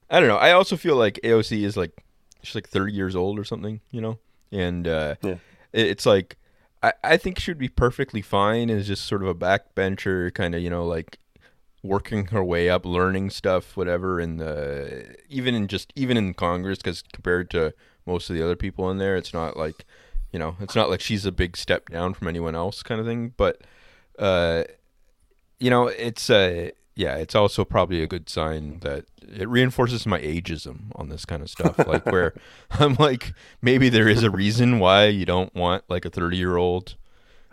I 0.10 0.20
don't 0.20 0.28
know. 0.30 0.38
I 0.38 0.52
also 0.52 0.76
feel 0.76 0.96
like 0.98 1.20
AOC 1.24 1.64
is 1.64 1.78
like 1.78 2.04
she's 2.44 2.56
like 2.56 2.68
30 2.68 2.92
years 2.94 3.16
old 3.16 3.40
or 3.40 3.44
something, 3.46 3.80
you 3.92 4.02
know, 4.02 4.20
and 4.52 4.88
uh, 4.88 5.16
Yeah. 5.22 5.36
it's 5.72 6.06
like 6.06 6.38
I, 6.84 6.94
I 7.04 7.18
think 7.18 7.40
she 7.40 7.52
would 7.52 7.58
be 7.60 7.70
perfectly 7.70 8.22
fine 8.22 8.70
as 8.70 8.88
just 8.88 9.06
sort 9.06 9.22
of 9.22 9.28
a 9.30 9.36
backbencher, 9.36 10.34
kind 10.34 10.56
of, 10.56 10.62
you 10.62 10.70
know, 10.70 10.86
like 10.86 11.20
working 11.84 12.28
her 12.28 12.44
way 12.44 12.70
up, 12.70 12.86
learning 12.86 13.30
stuff, 13.30 13.76
whatever. 13.76 14.20
And 14.20 14.42
uh, 14.42 14.86
even 15.30 15.56
in 15.56 15.68
just 15.68 15.92
even 15.96 16.18
in 16.18 16.34
Congress, 16.34 16.78
because 16.80 17.04
compared 17.14 17.50
to 17.52 17.74
most 18.06 18.30
of 18.30 18.36
the 18.36 18.44
other 18.44 18.56
people 18.56 18.90
in 18.90 18.98
there, 18.98 19.16
it's 19.16 19.34
not 19.34 19.58
like 19.58 19.86
you 20.32 20.40
know, 20.40 20.56
it's 20.60 20.76
not 20.76 20.90
like 20.90 21.02
she's 21.02 21.26
a 21.26 21.32
big 21.32 21.58
step 21.58 21.90
down 21.90 22.14
from 22.14 22.28
anyone 22.28 22.56
else, 22.56 22.84
kind 22.84 23.02
of 23.02 23.08
thing. 23.08 23.34
But 23.36 23.62
uh, 24.18 24.64
you 25.60 25.70
know, 25.70 25.88
it's 25.88 26.30
uh, 26.30 26.72
yeah, 26.96 27.16
it's 27.16 27.36
also 27.36 27.66
probably 27.66 28.02
a 28.02 28.08
good 28.08 28.30
sign 28.30 28.80
that 28.80 29.06
it 29.22 29.48
reinforces 29.50 30.06
my 30.06 30.20
ageism 30.20 30.92
on 30.96 31.10
this 31.10 31.26
kind 31.26 31.42
of 31.42 31.50
stuff. 31.50 31.78
like 31.88 32.06
where 32.06 32.34
I'm 32.72 32.96
like, 32.96 33.34
maybe 33.62 33.90
there 33.90 34.08
is 34.08 34.24
a 34.24 34.30
reason 34.30 34.80
why 34.80 35.06
you 35.08 35.26
don't 35.26 35.54
want 35.56 35.84
like 35.90 36.06
a 36.06 36.10
30 36.10 36.38
year 36.38 36.58
old 36.58 36.96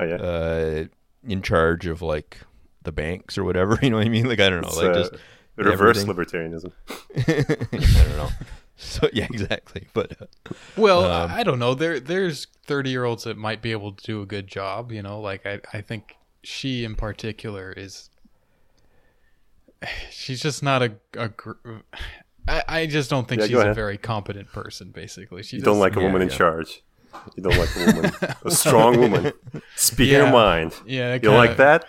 oh 0.01 0.05
yeah 0.05 0.17
uh, 0.17 0.85
in 1.27 1.43
charge 1.43 1.87
of 1.87 2.03
like 2.03 2.39
the 2.83 2.93
banks 2.93 3.37
or 3.39 3.45
whatever. 3.45 3.79
You 3.83 3.91
know 3.91 3.97
what 3.99 4.07
I 4.07 4.11
mean? 4.11 4.27
Like 4.29 4.41
I 4.41 4.49
don't 4.51 4.63
know, 4.63 4.69
It's, 4.69 4.77
like 4.77 4.91
uh, 4.91 4.95
just 4.95 5.15
reverse 5.57 5.99
everything. 6.05 6.51
libertarianism 6.53 6.73
I 7.17 8.05
don't 8.05 8.17
know. 8.17 8.29
So 8.77 9.09
yeah, 9.13 9.27
exactly. 9.33 9.89
But 9.93 10.21
uh, 10.23 10.27
Well, 10.77 11.05
Um, 11.05 11.31
I 11.33 11.43
don't 11.43 11.59
know. 11.59 11.75
There, 11.75 11.99
there's 11.99 12.47
30 12.67 12.91
year 12.91 13.05
olds 13.05 13.25
that 13.25 13.37
might 13.37 13.61
be 13.61 13.73
able 13.73 13.93
to 13.93 14.05
do 14.05 14.23
a 14.23 14.27
good 14.27 14.47
job. 14.47 14.93
You 14.93 15.03
know, 15.03 15.21
like 15.21 15.45
I, 15.47 15.61
I 15.73 15.81
think 15.81 16.15
she 16.45 16.85
in 16.85 16.95
particular 16.95 17.73
is. 17.73 18.11
She's 20.11 20.41
just 20.41 20.63
not 20.63 20.83
a. 20.83 20.93
a 21.15 21.29
gr- 21.29 21.53
I, 22.49 22.63
I 22.69 22.87
just 22.87 23.11
don't 23.11 23.29
think 23.29 23.43
Yeah, 23.43 23.47
she's 23.49 23.57
a 23.59 23.75
very 23.75 23.99
competent 23.99 24.51
person. 24.53 24.91
Basically, 24.91 25.43
she 25.43 25.57
you 25.59 25.63
don't 25.63 25.79
like 25.79 25.97
a 25.97 26.01
yeah, 26.01 26.07
woman 26.07 26.23
in 26.23 26.29
yeah. 26.31 26.35
charge 26.37 26.83
you 27.37 27.43
don't 27.43 27.57
like 27.59 27.75
a 27.77 27.93
woman 27.95 28.13
a 28.45 28.51
strong 28.51 28.99
woman 28.99 29.33
speaking 29.77 30.15
Yeah. 30.15 30.27
her 30.27 30.33
mind 30.33 30.75
Yeah, 30.87 31.19
you 31.23 31.31
like 31.31 31.57
that 31.59 31.85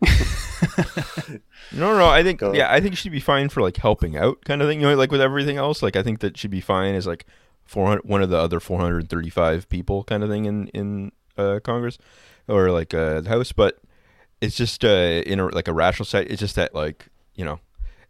no, 1.72 1.96
no, 1.98 2.06
I 2.08 2.22
think 2.22 2.40
yeah, 2.40 2.72
I 2.72 2.80
think 2.80 2.96
she'd 2.96 3.10
be 3.10 3.20
fine 3.20 3.48
for 3.48 3.60
like 3.62 3.76
helping 3.76 4.16
out 4.16 4.44
kind 4.44 4.62
of 4.62 4.68
thing. 4.68 4.80
You 4.80 4.88
know, 4.88 4.94
like 4.94 5.10
with 5.10 5.20
everything 5.20 5.56
else, 5.56 5.82
like 5.82 5.96
I 5.96 6.02
think 6.02 6.20
that 6.20 6.36
she'd 6.36 6.50
be 6.50 6.60
fine 6.60 6.94
as 6.94 7.06
like 7.06 7.26
400 7.64 8.04
one 8.04 8.22
of 8.22 8.30
the 8.30 8.36
other 8.38 8.60
435 8.60 9.68
people 9.68 10.04
kind 10.04 10.22
of 10.22 10.30
thing 10.30 10.44
in 10.44 10.68
in 10.68 11.12
uh, 11.36 11.60
Congress 11.62 11.98
or 12.46 12.70
like 12.70 12.94
uh, 12.94 13.20
the 13.20 13.28
House, 13.28 13.52
but 13.52 13.78
it's 14.40 14.56
just 14.56 14.84
uh, 14.84 15.22
in 15.26 15.40
a, 15.40 15.46
like 15.46 15.68
a 15.68 15.72
rational 15.74 16.06
side. 16.06 16.26
It's 16.30 16.40
just 16.40 16.54
that 16.56 16.74
like 16.74 17.06
you 17.34 17.44
know, 17.44 17.60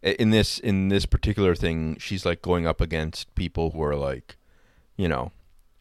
in 0.01 0.29
this 0.29 0.59
in 0.59 0.89
this 0.89 1.05
particular 1.05 1.55
thing, 1.55 1.97
she's 1.99 2.25
like 2.25 2.41
going 2.41 2.67
up 2.67 2.81
against 2.81 3.33
people 3.35 3.71
who 3.71 3.81
are 3.83 3.95
like, 3.95 4.37
you 4.95 5.07
know, 5.07 5.31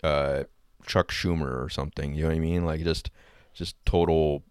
uh, 0.03 0.45
Chuck 0.89 1.13
Schumer 1.13 1.63
or 1.65 1.69
something. 1.69 2.15
You 2.15 2.23
know 2.23 2.29
what 2.31 2.37
I 2.37 2.41
mean? 2.41 2.65
Like 2.65 2.83
just 2.83 3.11
just 3.55 3.77
total 3.85 4.43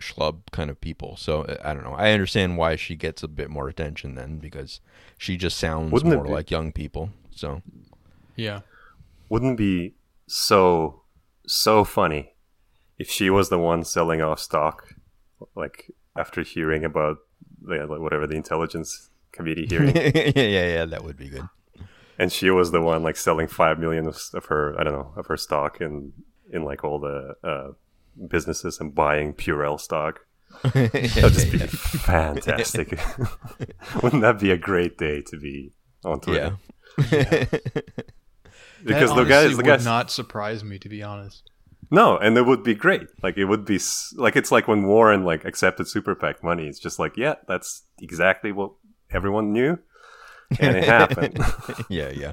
schlub 0.00 0.38
kind 0.52 0.70
of 0.70 0.80
people. 0.80 1.16
So 1.16 1.42
uh, 1.42 1.56
I 1.64 1.74
don't 1.74 1.84
know. 1.84 1.94
I 1.94 2.12
understand 2.12 2.56
why 2.56 2.76
she 2.76 2.96
gets 2.96 3.22
a 3.22 3.28
bit 3.28 3.50
more 3.50 3.68
attention 3.68 4.14
then 4.14 4.38
because 4.38 4.80
she 5.16 5.36
just 5.36 5.56
sounds 5.58 5.92
Wouldn't 5.92 6.14
more 6.14 6.24
be- 6.24 6.30
like 6.30 6.50
young 6.50 6.72
people. 6.72 7.10
So 7.30 7.62
Yeah. 8.36 8.60
wouldn't 9.28 9.56
be 9.58 9.94
so 10.26 11.02
so 11.46 11.82
funny 11.84 12.32
if 12.98 13.10
she 13.10 13.30
was 13.30 13.48
the 13.48 13.58
one 13.58 13.82
selling 13.84 14.20
off 14.22 14.38
stock 14.40 14.94
like 15.54 15.90
after 16.16 16.42
hearing 16.42 16.84
about 16.84 17.18
the, 17.62 17.86
like, 17.86 18.00
whatever 18.00 18.26
the 18.26 18.36
intelligence 18.36 19.10
committee 19.32 19.66
hearing 19.70 19.94
yeah, 19.96 20.32
yeah, 20.36 20.66
yeah, 20.74 20.84
that 20.84 21.02
would 21.04 21.16
be 21.16 21.28
good. 21.28 21.48
And 22.18 22.32
she 22.32 22.50
was 22.50 22.70
the 22.70 22.80
one 22.80 23.02
like 23.02 23.16
selling 23.16 23.46
5 23.46 23.78
million 23.78 24.06
of, 24.06 24.18
of 24.34 24.46
her 24.46 24.78
i 24.78 24.84
don't 24.84 24.92
know 24.92 25.12
of 25.16 25.26
her 25.26 25.36
stock 25.36 25.80
in 25.80 26.12
in 26.52 26.64
like 26.64 26.82
all 26.84 26.98
the 26.98 27.34
uh, 27.44 27.72
businesses 28.26 28.80
and 28.80 28.94
buying 28.94 29.32
purell 29.32 29.80
stock 29.80 30.20
that 30.62 31.20
would 31.22 31.32
just 31.32 31.52
be 31.52 31.58
fantastic 31.58 32.98
wouldn't 34.02 34.22
that 34.22 34.38
be 34.40 34.50
a 34.50 34.56
great 34.56 34.96
day 34.96 35.20
to 35.22 35.38
be 35.38 35.72
on 36.04 36.20
Twitter? 36.20 36.56
yeah. 37.10 37.44
because 38.84 39.10
that 39.10 39.16
the 39.16 39.22
honestly 39.22 39.24
guys 39.28 39.50
the 39.50 39.56
would 39.56 39.66
guys 39.66 39.84
not 39.84 40.10
surprise 40.10 40.64
me 40.64 40.78
to 40.78 40.88
be 40.88 41.02
honest. 41.02 41.50
No, 41.90 42.18
and 42.18 42.36
it 42.36 42.42
would 42.42 42.62
be 42.62 42.74
great. 42.74 43.08
Like 43.22 43.38
it 43.38 43.46
would 43.46 43.64
be 43.64 43.80
like 44.16 44.36
it's 44.36 44.52
like 44.52 44.68
when 44.68 44.86
Warren 44.86 45.24
like 45.24 45.44
accepted 45.44 45.88
super 45.88 46.14
PAC 46.14 46.42
money. 46.42 46.66
It's 46.66 46.78
just 46.78 46.98
like, 46.98 47.16
yeah, 47.16 47.36
that's 47.46 47.84
exactly 48.00 48.52
what 48.52 48.72
everyone 49.10 49.52
knew, 49.52 49.78
and 50.58 50.76
it 50.76 50.84
happened. 50.84 51.38
yeah, 51.88 52.10
yeah. 52.10 52.32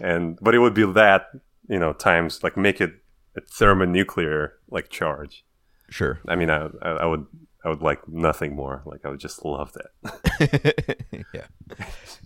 and 0.00 0.38
but 0.40 0.54
it 0.54 0.58
would 0.58 0.74
be 0.74 0.84
that 0.92 1.26
you 1.68 1.78
know 1.78 1.92
times 1.92 2.42
like 2.42 2.56
make 2.56 2.80
it 2.80 2.92
a 3.36 3.40
thermonuclear 3.40 4.54
like 4.70 4.88
charge. 4.90 5.44
Sure. 5.90 6.20
I 6.28 6.36
mean, 6.36 6.50
I, 6.50 6.68
I 6.82 6.90
I 6.90 7.06
would 7.06 7.26
I 7.64 7.68
would 7.68 7.82
like 7.82 8.06
nothing 8.08 8.54
more. 8.56 8.82
Like 8.86 9.04
I 9.04 9.08
would 9.10 9.20
just 9.20 9.44
love 9.44 9.72
that. 9.74 10.96
yeah. 11.34 11.46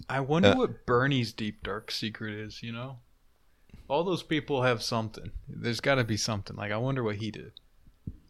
I 0.08 0.20
wonder 0.20 0.50
Uh, 0.50 0.56
what 0.56 0.86
Bernie's 0.86 1.32
deep 1.32 1.62
dark 1.62 1.90
secret 1.90 2.34
is. 2.34 2.62
You 2.62 2.72
know, 2.72 2.98
all 3.88 4.04
those 4.04 4.22
people 4.22 4.62
have 4.62 4.82
something. 4.82 5.30
There's 5.48 5.80
got 5.80 5.96
to 5.96 6.04
be 6.04 6.16
something. 6.16 6.56
Like 6.56 6.72
I 6.72 6.76
wonder 6.76 7.02
what 7.02 7.16
he 7.16 7.30
did. 7.30 7.52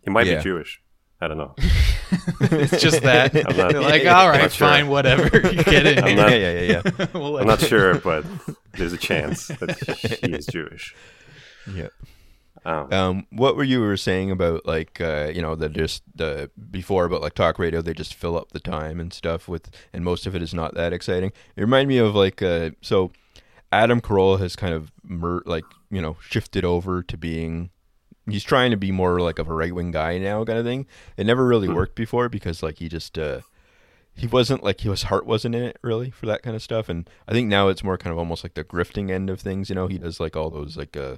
He 0.02 0.10
might 0.10 0.26
Yeah. 0.26 0.36
be 0.38 0.42
Jewish. 0.44 0.80
I 1.20 1.26
don't 1.28 1.38
know. 1.38 1.54
it's 2.40 2.80
just 2.80 3.02
that 3.02 3.34
I'm 3.34 3.56
not- 3.56 3.72
they're 3.72 3.80
like, 3.80 4.06
all 4.06 4.28
right, 4.28 4.50
sure. 4.52 4.68
fine, 4.68 4.88
whatever. 4.88 5.28
Get 5.40 5.86
in. 5.86 6.04
I'm 6.04 6.16
not- 6.16 6.30
yeah, 6.32 6.60
yeah, 6.60 6.80
yeah, 6.98 7.06
We'll 7.12 7.38
I'm 7.38 7.46
not 7.46 7.60
sure, 7.60 7.96
but 7.98 8.24
there's 8.74 8.92
a 8.92 8.98
chance 8.98 9.48
that 9.48 9.76
he 10.22 10.32
is 10.32 10.46
Jewish. 10.46 10.94
yeah. 11.74 11.88
Um, 12.64 12.92
Um, 12.92 13.26
what 13.30 13.56
were 13.56 13.64
you 13.64 13.80
were 13.80 13.96
saying 13.96 14.30
about 14.30 14.66
like 14.66 15.00
uh, 15.00 15.30
you 15.34 15.40
know 15.42 15.54
the 15.54 15.68
just 15.68 16.02
the 16.14 16.50
before 16.70 17.04
about 17.04 17.22
like 17.22 17.34
talk 17.34 17.58
radio 17.58 17.80
they 17.80 17.94
just 17.94 18.14
fill 18.14 18.36
up 18.36 18.50
the 18.52 18.58
time 18.60 18.98
and 19.00 19.12
stuff 19.12 19.46
with 19.48 19.70
and 19.92 20.04
most 20.04 20.26
of 20.26 20.34
it 20.34 20.42
is 20.42 20.52
not 20.52 20.74
that 20.74 20.92
exciting. 20.92 21.32
It 21.56 21.60
reminded 21.60 21.88
me 21.88 21.98
of 21.98 22.14
like 22.16 22.42
uh, 22.42 22.70
so 22.82 23.12
Adam 23.70 24.00
Carolla 24.00 24.40
has 24.40 24.56
kind 24.56 24.74
of 24.74 24.90
mer- 25.04 25.42
like 25.46 25.64
you 25.90 26.02
know 26.02 26.16
shifted 26.20 26.64
over 26.64 27.02
to 27.02 27.16
being 27.16 27.70
he's 28.30 28.44
trying 28.44 28.70
to 28.70 28.76
be 28.76 28.90
more 28.92 29.20
like 29.20 29.38
of 29.38 29.48
a 29.48 29.52
right 29.54 29.74
wing 29.74 29.90
guy 29.90 30.18
now 30.18 30.44
kind 30.44 30.58
of 30.58 30.64
thing. 30.64 30.86
It 31.16 31.26
never 31.26 31.46
really 31.46 31.68
Hmm. 31.68 31.74
worked 31.74 31.94
before 31.94 32.28
because 32.28 32.62
like 32.62 32.78
he 32.78 32.88
just 32.88 33.18
uh, 33.18 33.40
he 34.14 34.26
wasn't 34.26 34.64
like 34.64 34.80
his 34.80 35.04
heart 35.04 35.26
wasn't 35.26 35.54
in 35.54 35.62
it 35.62 35.78
really 35.82 36.10
for 36.10 36.26
that 36.26 36.42
kind 36.42 36.56
of 36.56 36.62
stuff 36.62 36.88
and 36.88 37.08
I 37.28 37.32
think 37.32 37.48
now 37.48 37.68
it's 37.68 37.84
more 37.84 37.96
kind 37.98 38.12
of 38.12 38.18
almost 38.18 38.44
like 38.44 38.54
the 38.54 38.64
grifting 38.64 39.10
end 39.10 39.30
of 39.30 39.40
things. 39.40 39.68
You 39.68 39.74
know 39.74 39.86
he 39.86 39.98
does 39.98 40.18
like 40.20 40.36
all 40.36 40.50
those 40.50 40.76
like 40.76 40.96
uh 40.96 41.16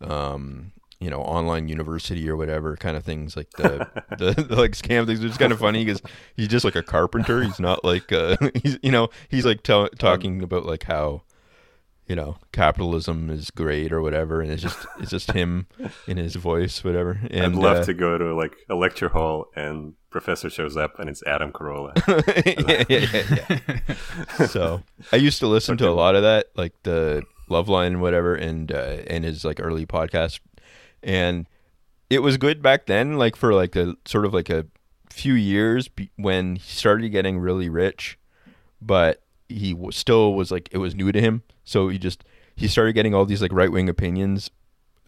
um, 0.00 0.72
you 0.98 1.08
know, 1.10 1.20
online 1.22 1.68
university 1.68 2.28
or 2.28 2.36
whatever 2.36 2.76
kind 2.76 2.96
of 2.96 3.04
things, 3.04 3.36
like 3.36 3.50
the 3.52 3.86
the, 4.18 4.32
the 4.32 4.56
like 4.56 4.72
scam 4.72 5.06
things. 5.06 5.22
It's 5.24 5.38
kind 5.38 5.52
of 5.52 5.58
funny 5.58 5.84
because 5.84 6.02
he's 6.36 6.48
just 6.48 6.64
like 6.64 6.76
a 6.76 6.82
carpenter. 6.82 7.42
He's 7.42 7.60
not 7.60 7.84
like 7.84 8.12
uh, 8.12 8.36
he's 8.62 8.78
you 8.82 8.92
know 8.92 9.08
he's 9.28 9.44
like 9.46 9.62
tell 9.62 9.88
talking 9.98 10.42
about 10.42 10.66
like 10.66 10.84
how 10.84 11.22
you 12.10 12.16
know 12.16 12.36
capitalism 12.50 13.30
is 13.30 13.52
great 13.52 13.92
or 13.92 14.02
whatever, 14.02 14.40
and 14.40 14.50
it's 14.50 14.62
just 14.62 14.84
it's 14.98 15.12
just 15.12 15.30
him 15.30 15.68
in 16.08 16.16
his 16.16 16.34
voice, 16.34 16.82
whatever. 16.82 17.20
And 17.30 17.44
I'd 17.44 17.54
love 17.54 17.76
uh, 17.76 17.84
to 17.84 17.94
go 17.94 18.18
to 18.18 18.34
like 18.34 18.56
a 18.68 18.74
lecture 18.74 19.10
hall 19.10 19.46
and 19.54 19.94
professor 20.10 20.50
shows 20.50 20.76
up 20.76 20.98
and 20.98 21.08
it's 21.08 21.22
Adam 21.22 21.52
Carolla. 21.52 21.94
yeah, 22.68 22.84
yeah, 22.88 23.58
yeah, 23.78 23.78
yeah. 24.40 24.46
so 24.48 24.82
I 25.12 25.16
used 25.16 25.38
to 25.38 25.46
listen 25.46 25.76
to 25.76 25.88
a 25.88 25.94
lot 25.94 26.16
of 26.16 26.22
that, 26.22 26.46
like 26.56 26.74
the 26.82 27.22
Loveline 27.48 27.86
and 27.86 28.02
whatever, 28.02 28.34
and 28.34 28.72
uh, 28.72 28.96
and 29.06 29.22
his 29.22 29.44
like 29.44 29.60
early 29.60 29.86
podcast, 29.86 30.40
and 31.04 31.46
it 32.10 32.24
was 32.24 32.38
good 32.38 32.60
back 32.60 32.86
then, 32.86 33.18
like 33.18 33.36
for 33.36 33.54
like 33.54 33.76
a 33.76 33.94
sort 34.04 34.26
of 34.26 34.34
like 34.34 34.50
a 34.50 34.66
few 35.10 35.34
years 35.34 35.86
be- 35.86 36.10
when 36.16 36.56
he 36.56 36.72
started 36.72 37.10
getting 37.10 37.38
really 37.38 37.68
rich, 37.68 38.18
but 38.82 39.22
he 39.50 39.76
still 39.90 40.34
was 40.34 40.50
like 40.50 40.68
it 40.72 40.78
was 40.78 40.94
new 40.94 41.12
to 41.12 41.20
him, 41.20 41.42
so 41.64 41.88
he 41.88 41.98
just 41.98 42.24
he 42.56 42.68
started 42.68 42.92
getting 42.92 43.14
all 43.14 43.24
these 43.24 43.42
like 43.42 43.52
right 43.52 43.72
wing 43.72 43.88
opinions, 43.88 44.50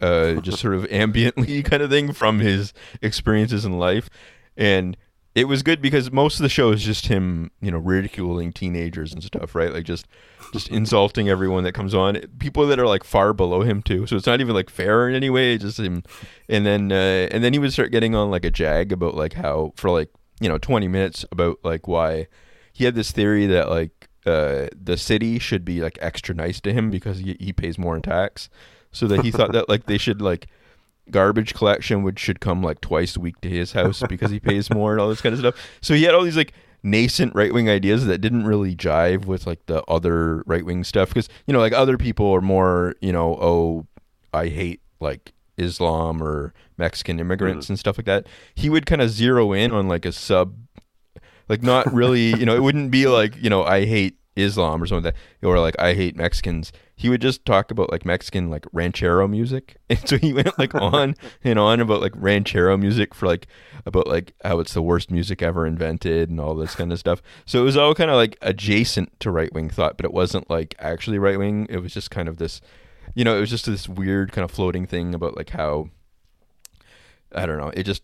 uh, 0.01 0.35
just 0.35 0.59
sort 0.59 0.75
of 0.75 0.83
ambiently 0.89 1.63
kind 1.63 1.81
of 1.81 1.89
thing 1.89 2.13
from 2.13 2.39
his 2.39 2.73
experiences 3.01 3.65
in 3.65 3.79
life, 3.79 4.09
and 4.57 4.97
it 5.35 5.47
was 5.47 5.63
good 5.63 5.81
because 5.81 6.11
most 6.11 6.35
of 6.35 6.43
the 6.43 6.49
show 6.49 6.71
is 6.71 6.83
just 6.83 7.07
him, 7.07 7.49
you 7.59 7.71
know, 7.71 7.79
ridiculing 7.79 8.53
teenagers 8.53 9.11
and 9.13 9.23
stuff, 9.23 9.55
right? 9.55 9.73
Like 9.73 9.85
just 9.85 10.07
just 10.51 10.67
insulting 10.69 11.27
everyone 11.27 11.63
that 11.63 11.73
comes 11.73 11.95
on, 11.95 12.21
people 12.37 12.67
that 12.67 12.79
are 12.79 12.85
like 12.85 13.03
far 13.03 13.33
below 13.33 13.61
him 13.61 13.81
too. 13.81 14.05
So 14.05 14.15
it's 14.15 14.27
not 14.27 14.41
even 14.41 14.53
like 14.53 14.69
fair 14.69 15.09
in 15.09 15.15
any 15.15 15.29
way. 15.29 15.57
Just 15.57 15.79
him, 15.79 16.03
and 16.47 16.65
then 16.65 16.91
uh, 16.91 17.27
and 17.31 17.43
then 17.43 17.53
he 17.53 17.59
would 17.59 17.73
start 17.73 17.91
getting 17.91 18.13
on 18.13 18.29
like 18.29 18.45
a 18.45 18.51
jag 18.51 18.91
about 18.91 19.15
like 19.15 19.33
how 19.33 19.73
for 19.75 19.89
like 19.89 20.09
you 20.39 20.47
know 20.47 20.59
twenty 20.59 20.87
minutes 20.87 21.25
about 21.31 21.57
like 21.63 21.87
why 21.87 22.27
he 22.71 22.85
had 22.85 22.95
this 22.95 23.11
theory 23.11 23.47
that 23.47 23.69
like 23.69 24.02
uh, 24.25 24.67
the 24.79 24.97
city 24.97 25.39
should 25.39 25.65
be 25.65 25.81
like 25.81 25.97
extra 26.01 26.33
nice 26.35 26.59
to 26.61 26.73
him 26.73 26.89
because 26.89 27.19
he, 27.19 27.37
he 27.39 27.53
pays 27.53 27.77
more 27.77 27.95
in 27.95 28.01
tax, 28.01 28.49
so 28.91 29.07
that 29.07 29.23
he 29.23 29.31
thought 29.31 29.51
that 29.53 29.69
like 29.69 29.85
they 29.85 29.97
should 29.97 30.21
like 30.21 30.47
garbage 31.11 31.53
collection 31.53 32.03
would 32.03 32.17
should 32.17 32.39
come 32.39 32.61
like 32.61 32.79
twice 32.81 33.15
a 33.15 33.19
week 33.19 33.39
to 33.41 33.49
his 33.49 33.73
house 33.73 34.03
because 34.07 34.31
he 34.31 34.39
pays 34.39 34.69
more 34.69 34.91
and 34.93 35.01
all 35.01 35.09
this 35.09 35.21
kind 35.21 35.33
of 35.33 35.39
stuff. 35.39 35.55
So 35.81 35.93
he 35.93 36.03
had 36.03 36.13
all 36.15 36.23
these 36.23 36.37
like 36.37 36.53
nascent 36.83 37.33
right 37.33 37.53
wing 37.53 37.69
ideas 37.69 38.05
that 38.05 38.19
didn't 38.19 38.45
really 38.45 38.75
jive 38.75 39.25
with 39.25 39.47
like 39.47 39.65
the 39.67 39.83
other 39.85 40.43
right 40.45 40.65
wing 40.65 40.83
stuff 40.83 41.09
because 41.09 41.29
you 41.47 41.53
know 41.53 41.59
like 41.59 41.71
other 41.71 41.97
people 41.97 42.29
are 42.33 42.41
more 42.41 42.93
you 43.01 43.11
know 43.11 43.37
oh 43.41 43.87
I 44.33 44.47
hate 44.47 44.81
like 44.99 45.33
Islam 45.57 46.21
or 46.21 46.53
Mexican 46.77 47.19
immigrants 47.19 47.69
and 47.69 47.77
stuff 47.77 47.97
like 47.97 48.05
that. 48.05 48.27
He 48.55 48.69
would 48.69 48.85
kind 48.85 49.01
of 49.01 49.11
zero 49.11 49.53
in 49.53 49.71
on 49.71 49.87
like 49.87 50.05
a 50.05 50.11
sub 50.11 50.55
like 51.49 51.63
not 51.63 51.91
really 51.93 52.29
you 52.37 52.45
know 52.45 52.55
it 52.55 52.61
wouldn't 52.63 52.91
be 52.91 53.07
like 53.07 53.41
you 53.41 53.49
know 53.49 53.63
I 53.63 53.85
hate 53.85 54.17
Islam 54.35 54.81
or 54.81 54.87
something 54.87 55.05
like 55.05 55.15
that 55.41 55.47
or 55.47 55.59
like 55.59 55.79
I 55.79 55.93
hate 55.93 56.15
Mexicans. 56.15 56.71
He 56.95 57.09
would 57.09 57.21
just 57.21 57.45
talk 57.45 57.71
about 57.71 57.91
like 57.91 58.05
Mexican 58.05 58.49
like 58.49 58.65
ranchero 58.71 59.27
music. 59.27 59.77
And 59.89 60.09
so 60.09 60.17
he 60.17 60.33
went 60.33 60.57
like 60.57 60.73
on 60.73 61.15
and 61.43 61.59
on 61.59 61.79
about 61.79 62.01
like 62.01 62.13
ranchero 62.15 62.75
music 62.77 63.13
for 63.13 63.27
like 63.27 63.47
about 63.85 64.07
like 64.07 64.33
how 64.43 64.59
it's 64.59 64.73
the 64.73 64.81
worst 64.81 65.11
music 65.11 65.41
ever 65.41 65.67
invented 65.67 66.29
and 66.29 66.39
all 66.39 66.55
this 66.55 66.75
kind 66.75 66.91
of 66.91 66.99
stuff. 66.99 67.21
So 67.45 67.61
it 67.61 67.63
was 67.63 67.77
all 67.77 67.93
kind 67.93 68.09
of 68.09 68.15
like 68.15 68.37
adjacent 68.41 69.19
to 69.19 69.29
right 69.29 69.53
wing 69.53 69.69
thought 69.69 69.97
but 69.97 70.05
it 70.05 70.13
wasn't 70.13 70.49
like 70.49 70.75
actually 70.79 71.19
right 71.19 71.37
wing 71.37 71.67
it 71.69 71.77
was 71.77 71.93
just 71.93 72.09
kind 72.09 72.27
of 72.27 72.37
this 72.37 72.59
you 73.13 73.23
know 73.23 73.37
it 73.37 73.39
was 73.39 73.49
just 73.49 73.65
this 73.65 73.87
weird 73.87 74.31
kind 74.31 74.43
of 74.43 74.51
floating 74.51 74.87
thing 74.87 75.13
about 75.13 75.37
like 75.37 75.51
how 75.51 75.89
I 77.33 77.45
don't 77.45 77.57
know 77.57 77.71
it 77.75 77.83
just 77.83 78.03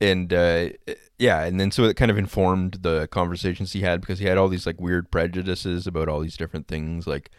and 0.00 0.32
uh, 0.32 0.68
yeah, 1.18 1.42
and 1.44 1.58
then 1.60 1.70
so 1.70 1.84
it 1.84 1.96
kind 1.96 2.10
of 2.10 2.18
informed 2.18 2.78
the 2.82 3.08
conversations 3.08 3.72
he 3.72 3.80
had 3.82 4.00
because 4.00 4.18
he 4.18 4.26
had 4.26 4.38
all 4.38 4.48
these 4.48 4.66
like 4.66 4.80
weird 4.80 5.10
prejudices 5.10 5.86
about 5.86 6.08
all 6.08 6.20
these 6.20 6.36
different 6.36 6.68
things, 6.68 7.06
like 7.06 7.30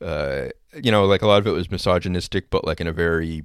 uh, 0.00 0.48
you 0.82 0.90
know, 0.90 1.04
like 1.06 1.22
a 1.22 1.26
lot 1.26 1.38
of 1.38 1.46
it 1.46 1.52
was 1.52 1.70
misogynistic, 1.70 2.50
but 2.50 2.64
like 2.64 2.80
in 2.80 2.86
a 2.86 2.92
very 2.92 3.44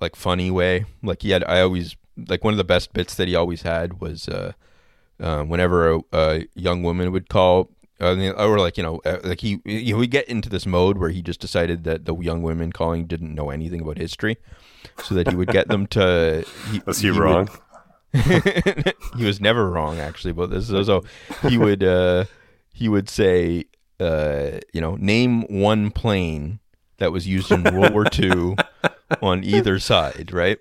like 0.00 0.16
funny 0.16 0.50
way. 0.50 0.84
Like 1.02 1.22
he 1.22 1.30
had, 1.30 1.44
I 1.44 1.60
always 1.60 1.96
like 2.28 2.44
one 2.44 2.52
of 2.54 2.58
the 2.58 2.64
best 2.64 2.92
bits 2.92 3.14
that 3.14 3.28
he 3.28 3.34
always 3.34 3.62
had 3.62 4.00
was 4.00 4.28
uh, 4.28 4.52
uh, 5.20 5.44
whenever 5.44 5.92
a, 5.92 6.00
a 6.12 6.46
young 6.54 6.82
woman 6.82 7.12
would 7.12 7.28
call. 7.28 7.70
Uh, 8.00 8.32
or 8.32 8.58
like 8.58 8.76
you 8.76 8.82
know, 8.82 9.00
uh, 9.04 9.18
like 9.22 9.40
he, 9.40 9.60
you 9.64 9.92
know, 9.92 9.98
we 9.98 10.08
get 10.08 10.26
into 10.28 10.48
this 10.48 10.66
mode 10.66 10.98
where 10.98 11.10
he 11.10 11.22
just 11.22 11.38
decided 11.38 11.84
that 11.84 12.04
the 12.04 12.16
young 12.16 12.42
women 12.42 12.72
calling 12.72 13.06
didn't 13.06 13.32
know 13.32 13.50
anything 13.50 13.80
about 13.80 13.96
history, 13.96 14.36
so 15.04 15.14
that 15.14 15.28
he 15.28 15.36
would 15.36 15.48
get 15.48 15.68
them 15.68 15.86
to. 15.86 16.44
He, 16.72 16.82
Was 16.86 16.98
he, 16.98 17.12
would- 17.12 17.20
wrong? 17.20 17.48
he 19.16 19.24
was 19.24 19.40
never 19.40 19.70
wrong 19.70 19.98
actually 19.98 20.32
but 20.32 20.50
this 20.50 20.68
is 20.68 20.86
so 20.86 21.02
he 21.48 21.56
would 21.56 21.82
uh 21.82 22.24
he 22.72 22.88
would 22.88 23.08
say 23.08 23.64
uh 24.00 24.50
you 24.72 24.80
know 24.80 24.96
name 24.96 25.42
one 25.48 25.90
plane 25.90 26.58
that 27.02 27.10
was 27.10 27.26
used 27.26 27.50
in 27.50 27.64
world 27.64 27.92
war 27.92 28.06
ii 28.18 28.54
on 29.22 29.42
either 29.42 29.78
side 29.78 30.32
right? 30.32 30.58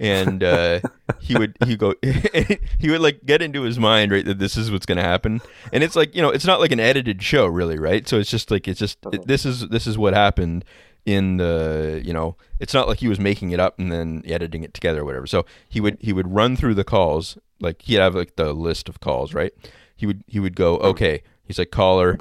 And 0.00 0.42
uh 0.42 0.80
he 1.20 1.36
would 1.36 1.54
he 1.66 1.76
go 1.76 1.94
he 2.02 2.90
would 2.90 3.02
like 3.02 3.24
get 3.26 3.42
into 3.42 3.62
his 3.62 3.78
mind 3.78 4.10
right 4.10 4.24
that 4.24 4.38
this 4.38 4.56
is 4.56 4.70
what's 4.70 4.86
going 4.86 4.96
to 4.96 5.04
happen. 5.04 5.40
And 5.70 5.84
it's 5.84 5.94
like 5.94 6.14
you 6.16 6.22
know 6.22 6.30
it's 6.30 6.46
not 6.46 6.60
like 6.60 6.72
an 6.72 6.80
edited 6.80 7.22
show 7.22 7.46
really 7.46 7.78
right? 7.78 8.08
So 8.08 8.18
it's 8.18 8.30
just 8.30 8.50
like 8.50 8.66
it's 8.66 8.80
just 8.80 8.98
it, 9.12 9.26
this 9.26 9.44
is 9.44 9.68
this 9.68 9.86
is 9.86 9.98
what 9.98 10.14
happened 10.14 10.64
in 11.04 11.36
the 11.36 12.00
you 12.04 12.12
know 12.12 12.36
it's 12.60 12.72
not 12.72 12.86
like 12.88 12.98
he 12.98 13.08
was 13.08 13.18
making 13.18 13.50
it 13.50 13.58
up 13.58 13.78
and 13.78 13.90
then 13.90 14.22
editing 14.24 14.62
it 14.62 14.74
together 14.74 15.00
or 15.00 15.04
whatever. 15.04 15.26
So 15.26 15.44
he 15.68 15.80
would 15.80 15.98
he 16.00 16.12
would 16.12 16.32
run 16.32 16.56
through 16.56 16.74
the 16.74 16.84
calls 16.84 17.38
like 17.60 17.82
he'd 17.82 17.96
have 17.96 18.14
like 18.14 18.36
the 18.36 18.52
list 18.52 18.88
of 18.88 19.00
calls 19.00 19.34
right? 19.34 19.52
He 19.96 20.06
would 20.06 20.24
he 20.26 20.40
would 20.40 20.56
go 20.56 20.76
okay 20.78 21.22
he's 21.44 21.58
like 21.58 21.70
caller 21.70 22.16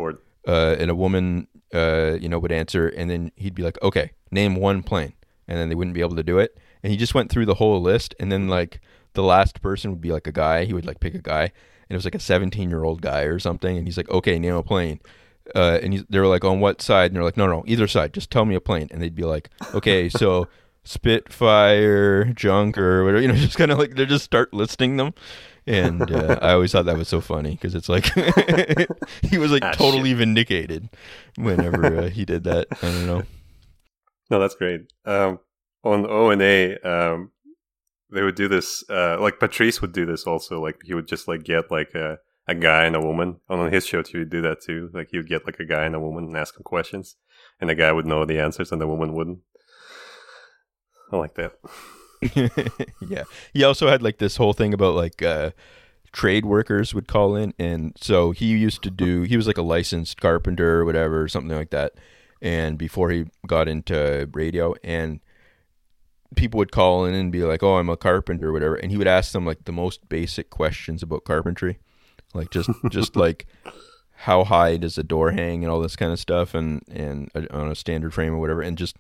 uh, 0.48 0.76
and 0.80 0.90
a 0.90 0.96
woman 0.96 1.48
uh, 1.74 2.18
you 2.20 2.28
know 2.28 2.40
would 2.40 2.52
answer 2.52 2.88
and 2.88 3.10
then 3.10 3.32
he'd 3.36 3.56
be 3.56 3.64
like 3.64 3.82
okay 3.82 4.12
name 4.32 4.56
one 4.56 4.84
plane 4.84 5.14
and 5.48 5.58
then 5.58 5.70
they 5.70 5.76
wouldn't 5.76 5.96
be 5.96 6.02
able 6.02 6.16
to 6.16 6.24
do 6.24 6.40
it. 6.40 6.58
And 6.84 6.92
he 6.92 6.98
just 6.98 7.14
went 7.14 7.30
through 7.30 7.46
the 7.46 7.56
whole 7.56 7.82
list 7.82 8.16
and 8.20 8.32
then 8.32 8.48
like 8.48 8.82
the 9.14 9.24
last 9.24 9.62
person 9.62 9.92
would 9.92 10.02
be 10.02 10.12
like 10.12 10.28
a 10.28 10.32
guy. 10.32 10.66
He 10.66 10.74
would 10.74 10.86
like 10.86 11.00
pick 11.00 11.14
a 11.14 11.22
guy 11.22 11.52
and 11.92 11.96
it 11.96 11.96
was 11.96 12.06
like 12.06 12.16
a 12.16 12.20
17 12.20 12.70
year 12.70 12.86
old 12.86 13.02
guy 13.02 13.24
or 13.24 13.38
something 13.38 13.78
and 13.78 13.86
he's 13.86 13.98
like 13.98 14.10
okay 14.10 14.40
name 14.40 14.56
a 14.56 14.64
plane 14.64 15.02
uh, 15.56 15.80
and 15.82 16.06
they 16.10 16.20
were 16.20 16.28
like 16.28 16.44
on 16.44 16.60
what 16.60 16.82
side 16.82 17.12
and 17.12 17.16
they're 17.16 17.24
like 17.24 17.38
no 17.38 17.48
no 17.48 17.64
either 17.68 17.88
side 17.88 18.14
just 18.14 18.32
tell 18.32 18.46
me 18.46 18.56
a 18.56 18.62
plane 18.62 18.88
and 18.92 19.02
they'd 19.02 19.16
be 19.16 19.24
like 19.24 19.50
okay 19.74 20.10
so 20.22 20.48
spitfire 20.84 22.26
junker 22.34 23.04
whatever 23.04 23.22
you 23.22 23.28
know 23.28 23.36
just 23.48 23.58
kind 23.58 23.72
of 23.72 23.78
like 23.78 23.96
they 23.96 24.06
just 24.06 24.26
start 24.26 24.54
listing 24.54 24.98
them 24.98 25.14
and 25.68 26.12
uh, 26.12 26.38
i 26.42 26.54
always 26.54 26.72
thought 26.72 26.86
that 26.86 26.98
was 26.98 27.08
so 27.08 27.22
funny 27.22 27.52
because 27.52 27.76
it's 27.76 27.90
like 27.90 28.06
he 29.24 29.38
was 29.38 29.52
like 29.52 29.64
Ah, 29.64 29.72
totally 29.74 30.14
vindicated 30.14 30.90
whenever 31.36 31.98
uh, 32.00 32.10
he 32.10 32.26
did 32.26 32.44
that 32.46 32.68
i 32.82 32.88
don't 32.88 33.06
know 33.08 33.24
No, 34.30 34.40
that's 34.40 34.56
great. 34.56 34.82
Um, 35.06 35.40
on 35.84 36.06
O 36.08 36.30
and 36.30 36.42
A, 36.42 36.78
um, 36.88 37.32
they 38.14 38.22
would 38.24 38.36
do 38.36 38.48
this. 38.48 38.82
Uh, 38.90 39.18
like 39.20 39.40
Patrice 39.42 39.82
would 39.82 39.92
do 39.92 40.06
this 40.06 40.24
also. 40.26 40.62
Like 40.62 40.78
he 40.86 40.94
would 40.94 41.06
just 41.06 41.28
like 41.28 41.44
get 41.44 41.70
like 41.70 41.94
a, 41.96 42.18
a 42.52 42.56
guy 42.56 42.86
and 42.86 42.96
a 42.96 43.02
woman. 43.02 43.40
And 43.50 43.62
on 43.62 43.72
his 43.72 43.86
show, 43.86 44.04
he 44.04 44.20
would 44.20 44.30
do 44.30 44.42
that 44.42 44.62
too. 44.62 44.90
Like 44.94 45.10
he 45.12 45.18
would 45.18 45.30
get 45.30 45.46
like 45.46 45.60
a 45.60 45.66
guy 45.66 45.86
and 45.86 45.96
a 45.96 46.00
woman 46.00 46.26
and 46.26 46.38
ask 46.38 46.54
them 46.54 46.64
questions, 46.64 47.16
and 47.60 47.70
the 47.70 47.76
guy 47.76 47.92
would 47.92 48.06
know 48.06 48.26
the 48.26 48.40
answers 48.40 48.72
and 48.72 48.82
the 48.82 48.88
woman 48.88 49.14
wouldn't. 49.14 49.40
I 51.12 51.18
like 51.18 51.36
that. 51.36 51.54
yeah. 53.08 53.24
He 53.54 53.64
also 53.64 53.88
had 53.88 54.02
like 54.02 54.20
this 54.20 54.38
whole 54.38 54.54
thing 54.54 54.74
about 54.74 54.96
like 54.96 55.22
uh 55.22 55.52
trade 56.12 56.46
workers 56.46 56.94
would 56.94 57.08
call 57.08 57.36
in 57.38 57.54
and 57.58 57.94
so 58.00 58.32
he 58.32 58.48
used 58.48 58.84
to 58.84 58.92
do 58.92 59.22
he 59.22 59.38
was 59.38 59.48
like 59.48 59.58
a 59.58 59.62
licensed 59.62 60.20
carpenter 60.20 60.80
or 60.82 60.84
whatever 60.84 61.26
something 61.26 61.56
like 61.56 61.70
that 61.70 61.94
and 62.42 62.78
before 62.78 63.12
he 63.12 63.24
got 63.48 63.70
into 63.70 64.30
radio 64.34 64.76
and 64.84 65.22
people 66.36 66.58
would 66.58 66.72
call 66.72 67.06
in 67.06 67.14
and 67.14 67.32
be 67.32 67.44
like 67.44 67.64
oh 67.64 67.78
i'm 67.78 67.90
a 67.90 67.96
carpenter 67.96 68.50
or 68.50 68.52
whatever 68.52 68.76
and 68.76 68.92
he 68.92 68.98
would 68.98 69.08
ask 69.08 69.32
them 69.32 69.46
like 69.46 69.64
the 69.64 69.72
most 69.72 70.10
basic 70.10 70.50
questions 70.50 71.02
about 71.02 71.24
carpentry 71.24 71.80
like 72.34 72.50
just 72.52 72.70
just 72.90 73.16
like 73.16 73.46
how 74.22 74.44
high 74.44 74.78
does 74.78 74.98
a 74.98 75.04
door 75.04 75.32
hang 75.32 75.64
and 75.64 75.72
all 75.72 75.82
this 75.82 75.96
kind 75.96 76.12
of 76.12 76.20
stuff 76.20 76.54
and 76.54 76.84
and 76.92 77.32
uh, 77.36 77.42
on 77.52 77.70
a 77.70 77.76
standard 77.76 78.14
frame 78.14 78.34
or 78.34 78.40
whatever 78.40 78.62
and 78.62 78.78
just 78.78 78.96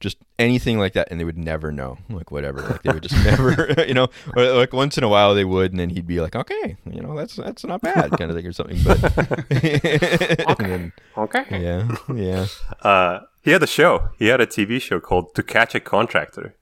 just 0.00 0.16
anything 0.38 0.78
like 0.78 0.94
that 0.94 1.06
and 1.10 1.20
they 1.20 1.24
would 1.24 1.38
never 1.38 1.70
know 1.70 1.96
like 2.10 2.30
whatever. 2.32 2.60
Like 2.60 2.82
they 2.82 2.92
would 2.92 3.02
just 3.02 3.24
never 3.24 3.74
you 3.86 3.94
know 3.94 4.08
or 4.36 4.44
like 4.52 4.72
once 4.72 4.98
in 4.98 5.04
a 5.04 5.08
while 5.08 5.34
they 5.34 5.44
would 5.44 5.70
and 5.72 5.78
then 5.78 5.90
he'd 5.90 6.06
be 6.06 6.20
like 6.20 6.34
okay 6.34 6.76
you 6.90 7.00
know 7.00 7.16
that's 7.16 7.36
that's 7.36 7.64
not 7.64 7.82
bad 7.82 8.10
kind 8.12 8.30
of 8.30 8.36
thing 8.36 8.46
or 8.46 8.52
something 8.52 8.78
but 8.82 9.02
okay. 9.52 10.68
Then, 10.68 10.92
okay. 11.16 11.44
Yeah 11.50 11.96
yeah. 12.14 12.46
Uh 12.80 13.20
he 13.42 13.50
had 13.50 13.62
a 13.62 13.66
show. 13.66 14.08
He 14.18 14.28
had 14.28 14.40
a 14.40 14.46
tv 14.46 14.80
show 14.80 15.00
called 15.00 15.34
to 15.34 15.42
catch 15.42 15.74
a 15.74 15.80
contractor. 15.80 16.56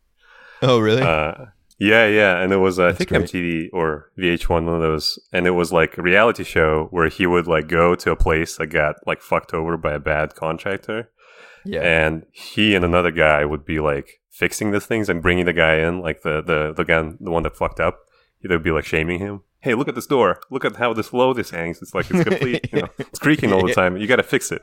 Oh 0.62 0.78
really? 0.78 1.02
Uh 1.02 1.46
yeah, 1.80 2.06
yeah, 2.06 2.38
and 2.40 2.52
it 2.52 2.58
was 2.58 2.78
uh, 2.78 2.88
I 2.88 2.92
think 2.92 3.08
great. 3.08 3.22
MTV 3.22 3.70
or 3.72 4.10
VH1, 4.18 4.48
one 4.50 4.68
of 4.68 4.80
those, 4.80 5.18
and 5.32 5.46
it 5.46 5.52
was 5.52 5.72
like 5.72 5.96
a 5.98 6.02
reality 6.02 6.44
show 6.44 6.88
where 6.90 7.08
he 7.08 7.26
would 7.26 7.46
like 7.46 7.66
go 7.68 7.94
to 7.94 8.10
a 8.10 8.16
place 8.16 8.56
that 8.58 8.66
got 8.66 8.96
like 9.06 9.22
fucked 9.22 9.54
over 9.54 9.76
by 9.76 9.94
a 9.94 9.98
bad 9.98 10.34
contractor, 10.34 11.10
yeah 11.64 11.80
and 11.80 12.26
he 12.32 12.74
and 12.74 12.84
another 12.84 13.10
guy 13.10 13.44
would 13.44 13.64
be 13.64 13.80
like 13.80 14.20
fixing 14.30 14.70
the 14.70 14.80
things 14.80 15.08
and 15.08 15.22
bringing 15.22 15.46
the 15.46 15.52
guy 15.52 15.76
in, 15.76 16.00
like 16.00 16.22
the 16.22 16.42
the 16.42 16.72
the 16.76 16.84
guy, 16.84 17.02
the 17.18 17.30
one 17.30 17.42
that 17.44 17.56
fucked 17.56 17.80
up. 17.80 17.98
They'd 18.42 18.62
be 18.62 18.70
like 18.70 18.86
shaming 18.86 19.18
him. 19.18 19.42
Hey, 19.60 19.74
look 19.74 19.88
at 19.88 19.94
this 19.94 20.06
door. 20.06 20.40
Look 20.50 20.64
at 20.64 20.76
how 20.76 20.94
this 20.94 21.12
low 21.12 21.34
this 21.34 21.50
hangs. 21.50 21.82
It's 21.82 21.94
like 21.94 22.10
it's 22.10 22.24
complete. 22.24 22.72
you 22.72 22.80
know, 22.80 22.88
it's 22.98 23.18
creaking 23.18 23.52
all 23.52 23.66
the 23.66 23.74
time. 23.80 23.96
You 23.98 24.06
got 24.06 24.16
to 24.16 24.22
fix 24.22 24.50
it. 24.52 24.62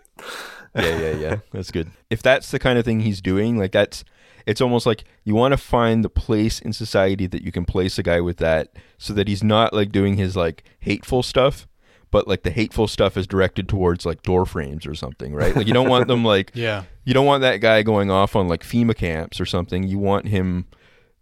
yeah 0.76 0.98
yeah 1.00 1.12
yeah 1.12 1.38
that's 1.54 1.72
good 1.72 1.90
if 2.10 2.22
that's 2.22 2.52
the 2.52 2.60
kind 2.60 2.78
of 2.78 2.84
thing 2.86 3.00
he's 3.00 3.22
doing 3.22 3.58
like 3.58 3.72
that's 3.72 4.04
it's 4.48 4.62
almost 4.62 4.86
like 4.86 5.04
you 5.24 5.36
want 5.36 5.52
to 5.52 5.58
find 5.58 6.04
the 6.04 6.10
place 6.10 6.60
in 6.60 6.74
society 6.74 7.28
that 7.28 7.44
you 7.44 7.52
can 7.52 7.66
place 7.66 8.00
a 8.00 8.04
guy 8.04 8.20
with 8.22 8.38
that 8.38 8.70
so 8.98 9.14
that 9.14 9.28
he's 9.28 9.44
not 9.44 9.74
like 9.74 9.92
doing 9.92 10.16
his 10.18 10.36
like 10.36 10.64
hateful 10.80 11.22
stuff 11.22 11.68
but 12.10 12.28
like 12.28 12.44
the 12.44 12.52
hateful 12.52 12.88
stuff 12.88 13.18
is 13.18 13.28
directed 13.28 13.68
towards 13.68 14.06
like 14.06 14.24
door 14.24 14.46
frames 14.46 14.88
or 14.88 14.96
something 14.96 15.34
right 15.36 15.56
like 15.56 15.68
you 15.68 15.74
don't 15.74 15.90
want 15.90 16.08
them 16.08 16.24
like 16.24 16.52
Yeah. 16.56 16.84
you 17.04 17.14
don't 17.14 17.26
want 17.26 17.42
that 17.42 17.58
guy 17.58 17.84
going 17.84 18.10
off 18.10 18.36
on 18.36 18.48
like 18.48 18.64
FEMA 18.64 18.96
camps 18.96 19.40
or 19.42 19.46
something. 19.46 19.84
You 19.84 20.00
want 20.00 20.28
him 20.28 20.66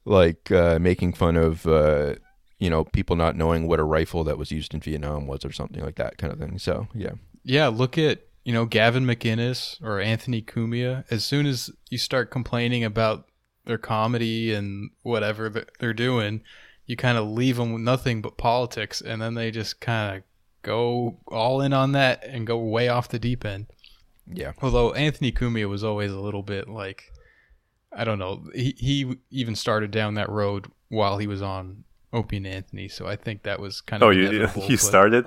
like 0.05 0.51
uh, 0.51 0.78
making 0.80 1.13
fun 1.13 1.36
of 1.36 1.65
uh, 1.65 2.15
you 2.59 2.69
know 2.69 2.84
people 2.86 3.15
not 3.15 3.36
knowing 3.36 3.67
what 3.67 3.80
a 3.80 3.84
rifle 3.84 4.23
that 4.26 4.38
was 4.38 4.51
used 4.51 4.73
in 4.76 4.80
Vietnam 4.80 5.26
was 5.26 5.43
or 5.43 5.51
something 5.51 5.84
like 5.84 5.95
that 5.95 6.19
kind 6.19 6.32
of 6.32 6.38
thing. 6.39 6.59
So 6.59 6.88
yeah, 6.93 7.13
Yeah, 7.43 7.67
look 7.69 7.97
at 7.97 8.19
you 8.46 8.54
know 8.54 8.66
Gavin 8.66 9.06
McInnes 9.06 9.82
or 9.84 10.00
Anthony 10.00 10.41
Cumia. 10.41 11.04
As 11.10 11.26
soon 11.26 11.46
as 11.46 11.72
you 11.89 11.98
start 11.98 12.32
complaining 12.32 12.84
about 12.86 13.28
their 13.66 13.80
comedy 13.80 14.54
and 14.54 14.91
whatever 15.02 15.66
they're 15.80 15.93
doing, 15.93 16.41
you 16.86 16.96
kind 16.96 17.18
of 17.18 17.28
leave 17.28 17.58
them 17.58 17.74
with 17.74 17.82
nothing 17.82 18.22
but 18.22 18.38
politics, 18.38 19.02
and 19.02 19.22
then 19.22 19.34
they 19.34 19.52
just 19.52 19.82
kind 19.82 20.18
of 20.18 20.24
go 20.62 21.18
all 21.28 21.60
in 21.60 21.74
on 21.74 21.91
that 21.93 22.24
and 22.24 22.48
go 22.48 22.58
way 22.58 22.88
off 22.88 23.10
the 23.10 23.20
deep 23.20 23.43
end. 23.43 23.66
yeah, 24.32 24.54
Although 24.62 24.93
Anthony 24.93 25.32
Cumia 25.32 25.68
was 25.68 25.84
always 25.84 26.12
a 26.12 26.20
little 26.20 26.43
bit 26.43 26.70
like, 26.70 27.12
I 27.91 28.04
don't 28.04 28.20
know, 28.20 28.46
he 28.54 28.76
he 28.78 29.18
even 29.32 29.56
started 29.56 29.89
down 29.89 30.14
that 30.14 30.30
road 30.30 30.68
while 30.89 31.18
he 31.18 31.26
was 31.26 31.41
on 31.41 31.84
Opie 32.14 32.38
and 32.38 32.47
Anthony, 32.47 32.88
so 32.88 33.08
I 33.08 33.16
think 33.16 33.43
that 33.43 33.60
was 33.60 33.82
kind 33.82 34.01
of 34.01 34.08
Oh, 34.08 34.10
you 34.12 34.28
inevitable, 34.30 34.78
started? 34.78 35.26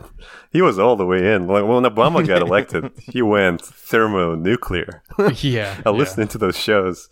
He 0.50 0.62
was 0.62 0.78
all 0.78 0.96
the 0.96 1.04
way 1.06 1.34
in. 1.34 1.46
Like 1.46 1.64
when 1.64 1.82
Obama 1.84 2.26
got 2.26 2.40
elected, 2.48 2.90
he 2.98 3.20
went 3.22 3.60
thermonuclear. 3.62 5.02
yeah, 5.34 5.76
I 5.86 5.90
yeah. 5.90 5.96
listened 5.96 6.30
to 6.30 6.38
those 6.38 6.56
shows. 6.56 7.08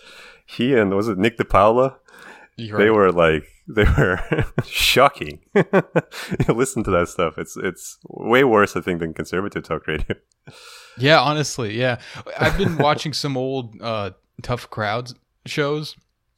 He 0.46 0.74
and 0.74 0.94
was 0.94 1.08
it 1.08 1.18
Nick 1.18 1.36
DiPaolo? 1.38 1.96
You're 2.56 2.78
They 2.78 2.84
right. 2.88 2.94
were 2.94 3.12
like 3.12 3.44
they 3.68 3.84
were 3.84 4.20
shocking. 4.64 5.40
you 5.54 6.54
listen 6.54 6.84
to 6.84 6.90
that 6.92 7.08
stuff. 7.08 7.36
It's 7.36 7.56
it's 7.56 7.98
way 8.08 8.44
worse, 8.44 8.76
I 8.76 8.80
think, 8.80 9.00
than 9.00 9.12
conservative 9.12 9.64
talk 9.64 9.86
radio. 9.86 10.16
Yeah, 10.96 11.20
honestly, 11.20 11.76
yeah. 11.78 11.98
I've 12.38 12.56
been 12.56 12.78
watching 12.78 13.12
some 13.12 13.36
old 13.36 13.74
uh, 13.82 14.10
tough 14.42 14.70
crowds 14.70 15.14
shows, 15.44 15.96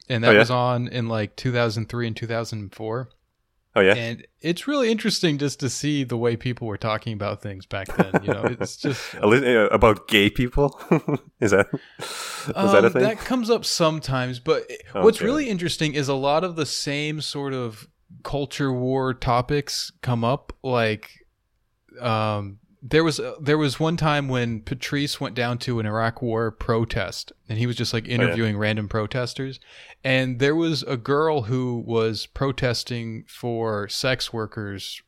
and 0.09 0.23
that 0.23 0.29
Oh, 0.29 0.33
yeah? 0.33 0.39
was 0.39 0.51
on 0.51 0.87
in 0.89 1.07
like 1.07 1.35
2003 1.37 2.07
and 2.07 2.17
2004. 2.17 3.09
Oh 3.75 3.81
yeah, 3.81 3.93
And 3.93 4.25
it's 4.41 4.67
really 4.67 4.91
interesting 4.91 5.37
just 5.37 5.59
to 5.59 5.69
see 5.69 6.03
the 6.03 6.17
way 6.17 6.35
people 6.35 6.67
were 6.67 6.77
talking 6.77 7.13
about 7.13 7.41
things 7.41 7.67
back 7.67 7.87
then. 7.95 8.23
You 8.23 8.33
know, 8.33 8.43
it's 8.45 8.75
just 8.85 9.13
uh, 9.15 9.69
about 9.71 10.07
gay 10.07 10.29
people. 10.31 10.79
Is 11.39 11.51
that 11.51 11.67
is 11.71 12.53
that 12.55 12.83
a 12.83 12.87
Um, 12.87 12.93
thing? 12.93 13.03
That 13.03 13.19
comes 13.19 13.49
up 13.49 13.63
sometimes, 13.65 14.39
but 14.39 14.63
Oh, 14.95 15.03
what's 15.03 15.19
okay. 15.19 15.25
really 15.25 15.49
interesting 15.49 15.93
is 15.93 16.07
a 16.09 16.15
lot 16.15 16.43
of 16.43 16.55
the 16.55 16.65
same 16.65 17.21
sort 17.21 17.53
of 17.53 17.87
culture 18.23 18.73
war 18.73 19.13
topics 19.13 19.91
come 20.01 20.23
up. 20.23 20.51
Like, 20.63 21.11
um, 22.01 22.57
there 22.81 23.03
was 23.03 23.19
there 23.41 23.57
was 23.57 23.79
one 23.79 23.97
time 23.97 24.27
when 24.29 24.61
Patrice 24.61 25.19
went 25.19 25.35
down 25.35 25.57
to 25.59 25.79
an 25.79 25.85
Iraq 25.85 26.21
War 26.21 26.49
protest, 26.51 27.31
and 27.49 27.57
he 27.57 27.67
was 27.67 27.75
just 27.75 27.93
like 27.93 28.05
Oh, 28.07 28.11
interviewing 28.11 28.57
random 28.57 28.87
protesters, 28.87 29.59
and 30.03 30.39
there 30.39 30.55
was 30.55 30.83
a 30.83 30.95
girl 30.97 31.43
who 31.43 31.83
was 31.85 32.25
protesting 32.25 33.25
for 33.27 33.87
sex 33.89 34.31
workers. 34.31 35.01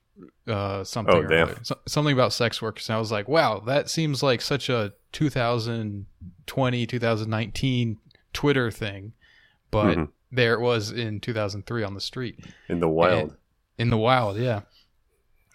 Uh, 0.47 0.83
something 0.83 1.15
Oh, 1.15 1.21
or 1.21 1.33
other. 1.33 1.57
So- 1.63 1.79
something 1.87 2.13
about 2.13 2.33
sex 2.33 2.61
workers, 2.61 2.87
and 2.89 2.95
I 2.95 2.99
was 2.99 3.11
like, 3.11 3.27
"Wow, 3.27 3.59
that 3.65 3.89
seems 3.89 4.21
like 4.21 4.41
such 4.41 4.69
a 4.69 4.93
2020, 5.13 6.85
2019 6.85 7.97
Twitter 8.33 8.69
thing," 8.71 9.13
but 9.71 9.97
Mhm. 9.97 10.09
there 10.31 10.53
it 10.53 10.59
was 10.61 10.91
in 10.91 11.19
2003 11.19 11.83
on 11.83 11.93
the 11.93 12.01
street 12.01 12.39
in 12.69 12.79
the 12.79 12.89
wild. 12.89 13.35
in 13.77 13.89
the 13.89 13.97
wild 13.97 14.37
yeah 14.37 14.61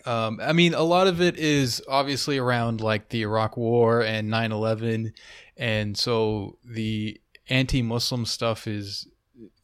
um, 0.06 0.40
i 0.42 0.52
mean 0.52 0.74
a 0.74 0.82
lot 0.82 1.06
of 1.06 1.20
it 1.20 1.36
is 1.36 1.82
obviously 1.88 2.38
around 2.38 2.80
like 2.80 3.08
the 3.10 3.22
iraq 3.22 3.56
war 3.56 4.02
and 4.02 4.30
9-11 4.30 5.12
and 5.56 5.96
so 5.96 6.56
the 6.64 7.20
anti-muslim 7.48 8.24
stuff 8.24 8.66
is 8.66 9.08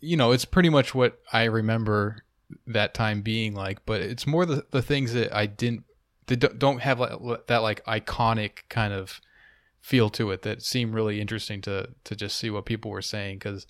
you 0.00 0.16
know 0.16 0.32
it's 0.32 0.44
pretty 0.44 0.68
much 0.68 0.94
what 0.94 1.20
i 1.32 1.44
remember 1.44 2.24
that 2.66 2.92
time 2.92 3.22
being 3.22 3.54
like 3.54 3.78
but 3.86 4.00
it's 4.00 4.26
more 4.26 4.44
the, 4.44 4.64
the 4.70 4.82
things 4.82 5.12
that 5.14 5.34
i 5.34 5.46
didn't 5.46 5.84
that 6.26 6.58
don't- 6.58 6.80
have 6.80 7.00
like 7.00 7.46
that 7.46 7.62
like 7.62 7.84
iconic 7.86 8.68
kind 8.68 8.92
of 8.92 9.20
feel 9.80 10.08
to 10.08 10.30
it 10.30 10.42
that 10.42 10.62
seem 10.62 10.92
really 10.92 11.20
interesting 11.20 11.60
to 11.60 11.88
to 12.04 12.14
just 12.14 12.36
see 12.36 12.50
what 12.50 12.64
people 12.64 12.90
were 12.90 13.02
saying 13.02 13.36
because 13.36 13.66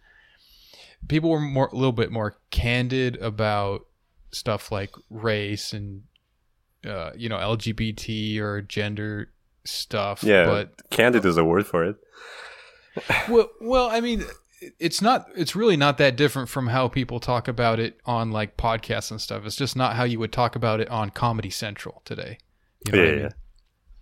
people 1.08 1.30
were 1.30 1.40
more 1.40 1.68
a 1.68 1.74
little 1.74 1.92
bit 1.92 2.12
more 2.12 2.36
candid 2.50 3.16
about 3.16 3.86
stuff 4.30 4.70
like 4.70 4.94
race 5.08 5.72
and 5.72 6.02
uh, 6.86 7.10
you 7.16 7.28
know 7.28 7.36
LGBT 7.36 8.38
or 8.40 8.62
gender 8.62 9.30
stuff. 9.64 10.22
yeah, 10.22 10.46
but 10.46 10.90
candid 10.90 11.24
is 11.24 11.36
a 11.36 11.44
word 11.44 11.66
for 11.66 11.84
it. 11.84 11.96
well, 13.28 13.50
well, 13.60 13.88
I 13.90 14.00
mean, 14.00 14.24
it's 14.78 15.00
not. 15.00 15.26
It's 15.34 15.56
really 15.56 15.76
not 15.76 15.98
that 15.98 16.16
different 16.16 16.48
from 16.48 16.68
how 16.68 16.88
people 16.88 17.20
talk 17.20 17.48
about 17.48 17.78
it 17.78 17.98
on 18.04 18.30
like 18.30 18.56
podcasts 18.56 19.10
and 19.10 19.20
stuff. 19.20 19.44
It's 19.46 19.56
just 19.56 19.76
not 19.76 19.96
how 19.96 20.04
you 20.04 20.18
would 20.18 20.32
talk 20.32 20.56
about 20.56 20.80
it 20.80 20.88
on 20.88 21.10
Comedy 21.10 21.50
Central 21.50 22.02
today. 22.04 22.38
You 22.86 22.92
know 22.92 23.02
yeah, 23.02 23.08
I 23.08 23.12
mean? 23.12 23.22
yeah. 23.22 23.30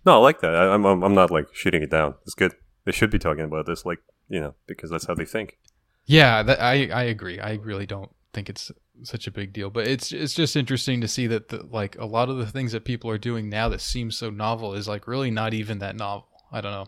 No, 0.05 0.13
I 0.13 0.17
like 0.17 0.41
that. 0.41 0.55
I, 0.55 0.73
I'm, 0.73 0.85
I'm 0.85 1.03
I'm 1.03 1.13
not 1.13 1.31
like 1.31 1.53
shooting 1.53 1.83
it 1.83 1.91
down. 1.91 2.15
It's 2.23 2.33
good. 2.33 2.53
They 2.85 2.91
should 2.91 3.11
be 3.11 3.19
talking 3.19 3.43
about 3.43 3.65
this, 3.65 3.85
like 3.85 3.99
you 4.29 4.39
know, 4.39 4.55
because 4.67 4.89
that's 4.89 5.05
how 5.05 5.13
they 5.13 5.25
think. 5.25 5.57
Yeah, 6.05 6.43
that, 6.43 6.61
I 6.61 6.87
I 6.87 7.03
agree. 7.03 7.39
I 7.39 7.53
really 7.53 7.85
don't 7.85 8.11
think 8.33 8.49
it's 8.49 8.71
such 9.03 9.27
a 9.27 9.31
big 9.31 9.53
deal, 9.53 9.69
but 9.69 9.87
it's 9.87 10.11
it's 10.11 10.33
just 10.33 10.55
interesting 10.55 11.01
to 11.01 11.07
see 11.07 11.27
that 11.27 11.49
the, 11.49 11.65
like 11.71 11.97
a 11.97 12.05
lot 12.05 12.29
of 12.29 12.37
the 12.37 12.45
things 12.45 12.71
that 12.71 12.85
people 12.85 13.09
are 13.09 13.17
doing 13.17 13.49
now 13.49 13.69
that 13.69 13.81
seem 13.81 14.11
so 14.11 14.29
novel 14.29 14.73
is 14.73 14.87
like 14.87 15.07
really 15.07 15.31
not 15.31 15.53
even 15.53 15.79
that 15.79 15.95
novel. 15.95 16.27
I 16.51 16.61
don't 16.61 16.71
know. 16.71 16.87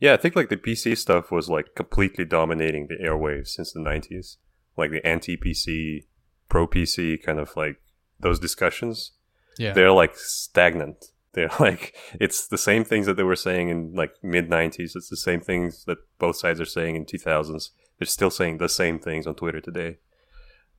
Yeah, 0.00 0.14
I 0.14 0.16
think 0.16 0.34
like 0.34 0.48
the 0.48 0.56
PC 0.56 0.96
stuff 0.96 1.30
was 1.30 1.48
like 1.48 1.74
completely 1.74 2.24
dominating 2.24 2.88
the 2.88 2.96
airwaves 2.96 3.48
since 3.48 3.72
the 3.72 3.80
90s. 3.80 4.36
Like 4.76 4.90
the 4.90 5.06
anti 5.06 5.36
PC, 5.36 6.06
pro 6.48 6.66
PC 6.66 7.22
kind 7.22 7.38
of 7.38 7.54
like 7.54 7.76
those 8.18 8.38
discussions. 8.38 9.12
Yeah. 9.58 9.74
They're 9.74 9.92
like 9.92 10.16
stagnant. 10.16 11.06
They're 11.32 11.50
like, 11.60 11.94
it's 12.20 12.48
the 12.48 12.58
same 12.58 12.82
things 12.82 13.06
that 13.06 13.16
they 13.16 13.22
were 13.22 13.36
saying 13.36 13.68
in 13.68 13.92
like 13.94 14.14
mid 14.20 14.50
90s. 14.50 14.96
It's 14.96 15.08
the 15.08 15.16
same 15.16 15.40
things 15.40 15.84
that 15.84 15.98
both 16.18 16.36
sides 16.36 16.60
are 16.60 16.64
saying 16.64 16.96
in 16.96 17.04
2000s. 17.04 17.70
They're 17.98 18.06
still 18.06 18.30
saying 18.30 18.58
the 18.58 18.68
same 18.68 18.98
things 18.98 19.28
on 19.28 19.36
Twitter 19.36 19.60
today. 19.60 19.98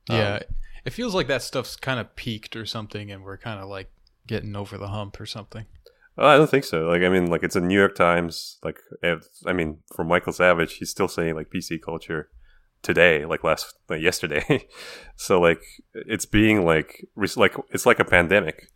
Yeah, 0.08 0.34
Um, 0.34 0.40
it 0.84 0.92
feels 0.92 1.14
like 1.14 1.28
that 1.28 1.42
stuff's 1.42 1.76
kind 1.76 2.00
of 2.00 2.14
peaked 2.16 2.56
or 2.56 2.66
something, 2.66 3.10
and 3.10 3.22
we're 3.22 3.38
kind 3.38 3.60
of 3.60 3.68
like 3.68 3.90
getting 4.26 4.56
over 4.56 4.76
the 4.78 4.88
hump 4.88 5.20
or 5.20 5.26
something. 5.26 5.66
Oh, 6.18 6.26
I 6.26 6.36
don't 6.36 6.50
think 6.50 6.64
so. 6.64 6.88
Like, 6.88 7.02
I 7.02 7.08
mean, 7.08 7.30
like 7.30 7.42
it's 7.42 7.56
a 7.56 7.60
New 7.60 7.78
York 7.78 7.94
Times. 7.94 8.58
Like, 8.62 8.78
I 9.46 9.52
mean, 9.52 9.78
for 9.94 10.04
Michael 10.04 10.32
Savage, 10.32 10.74
he's 10.74 10.90
still 10.90 11.08
saying 11.08 11.34
like 11.34 11.50
PC 11.50 11.80
culture. 11.80 12.28
today, 12.82 13.24
like 13.24 13.44
last 13.44 13.74
like 13.88 14.02
yesterday. 14.02 14.66
so 15.16 15.40
like 15.40 15.62
it's 15.94 16.26
being 16.26 16.64
like 16.64 17.06
like 17.36 17.54
it's 17.70 17.86
like 17.86 18.00
a 18.00 18.04
pandemic. 18.04 18.68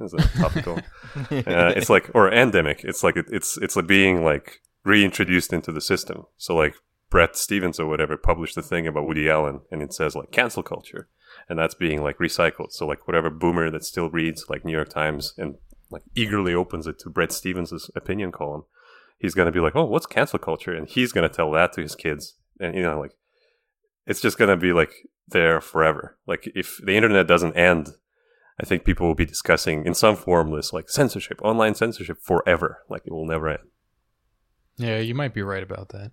It's 0.00 0.12
a 0.14 0.38
topical. 0.38 0.78
uh, 1.16 1.72
it's 1.76 1.88
like 1.88 2.10
or 2.14 2.30
endemic. 2.32 2.84
It's 2.84 3.02
like 3.02 3.16
it's 3.16 3.56
it's 3.58 3.76
like 3.76 3.86
being 3.86 4.24
like 4.24 4.60
reintroduced 4.84 5.52
into 5.52 5.72
the 5.72 5.80
system. 5.80 6.24
So 6.36 6.56
like 6.56 6.74
Bret 7.12 7.36
Stephens 7.36 7.78
or 7.78 7.86
whatever 7.86 8.16
published 8.16 8.56
a 8.56 8.62
thing 8.62 8.86
about 8.86 9.06
Woody 9.06 9.28
Allen, 9.28 9.60
and 9.70 9.82
it 9.82 9.92
says 9.92 10.16
like 10.16 10.32
cancel 10.32 10.62
culture, 10.62 11.08
and 11.46 11.58
that's 11.58 11.74
being 11.74 12.02
like 12.02 12.16
recycled. 12.16 12.72
So 12.72 12.86
like 12.86 13.06
whatever 13.06 13.28
boomer 13.28 13.70
that 13.70 13.84
still 13.84 14.08
reads 14.08 14.46
like 14.48 14.64
New 14.64 14.72
York 14.72 14.88
Times 14.88 15.34
and 15.36 15.56
like 15.90 16.00
eagerly 16.14 16.54
opens 16.54 16.86
it 16.86 16.98
to 17.00 17.10
Bret 17.10 17.30
Stephens' 17.30 17.90
opinion 17.94 18.32
column, 18.32 18.64
he's 19.18 19.34
gonna 19.34 19.52
be 19.52 19.60
like, 19.60 19.76
oh, 19.76 19.84
what's 19.84 20.06
cancel 20.06 20.38
culture? 20.38 20.72
And 20.74 20.88
he's 20.88 21.12
gonna 21.12 21.28
tell 21.28 21.50
that 21.50 21.74
to 21.74 21.82
his 21.82 21.94
kids, 21.94 22.38
and 22.58 22.74
you 22.74 22.82
know 22.82 22.98
like 22.98 23.12
it's 24.06 24.22
just 24.22 24.38
gonna 24.38 24.56
be 24.56 24.72
like 24.72 24.94
there 25.28 25.60
forever. 25.60 26.16
Like 26.26 26.50
if 26.54 26.80
the 26.82 26.96
internet 26.96 27.26
doesn't 27.26 27.58
end, 27.58 27.90
I 28.58 28.64
think 28.64 28.86
people 28.86 29.06
will 29.06 29.14
be 29.14 29.26
discussing 29.26 29.84
in 29.84 29.92
some 29.92 30.16
form 30.16 30.50
this 30.50 30.72
like 30.72 30.88
censorship, 30.88 31.42
online 31.42 31.74
censorship 31.74 32.22
forever. 32.22 32.84
Like 32.88 33.02
it 33.04 33.12
will 33.12 33.26
never 33.26 33.50
end. 33.50 33.68
Yeah, 34.78 34.96
you 34.96 35.14
might 35.14 35.34
be 35.34 35.42
right 35.42 35.62
about 35.62 35.90
that. 35.90 36.12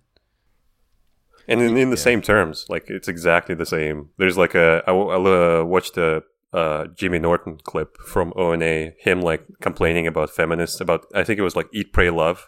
And 1.48 1.60
in, 1.60 1.76
in 1.76 1.90
the 1.90 1.96
yeah. 1.96 2.02
same 2.02 2.22
terms, 2.22 2.66
like 2.68 2.88
it's 2.88 3.08
exactly 3.08 3.54
the 3.54 3.66
same. 3.66 4.10
There's 4.18 4.38
like 4.38 4.54
a 4.54 4.82
I, 4.86 4.92
I 4.92 5.62
watched 5.62 5.96
a 5.96 6.22
uh, 6.52 6.86
Jimmy 6.96 7.18
Norton 7.18 7.58
clip 7.62 7.96
from 7.98 8.32
ONA, 8.36 8.92
him 8.98 9.20
like 9.20 9.46
complaining 9.60 10.06
about 10.06 10.30
feminists 10.30 10.80
about 10.80 11.06
I 11.14 11.24
think 11.24 11.38
it 11.38 11.42
was 11.42 11.56
like 11.56 11.68
Eat 11.72 11.92
Pray 11.92 12.10
Love, 12.10 12.46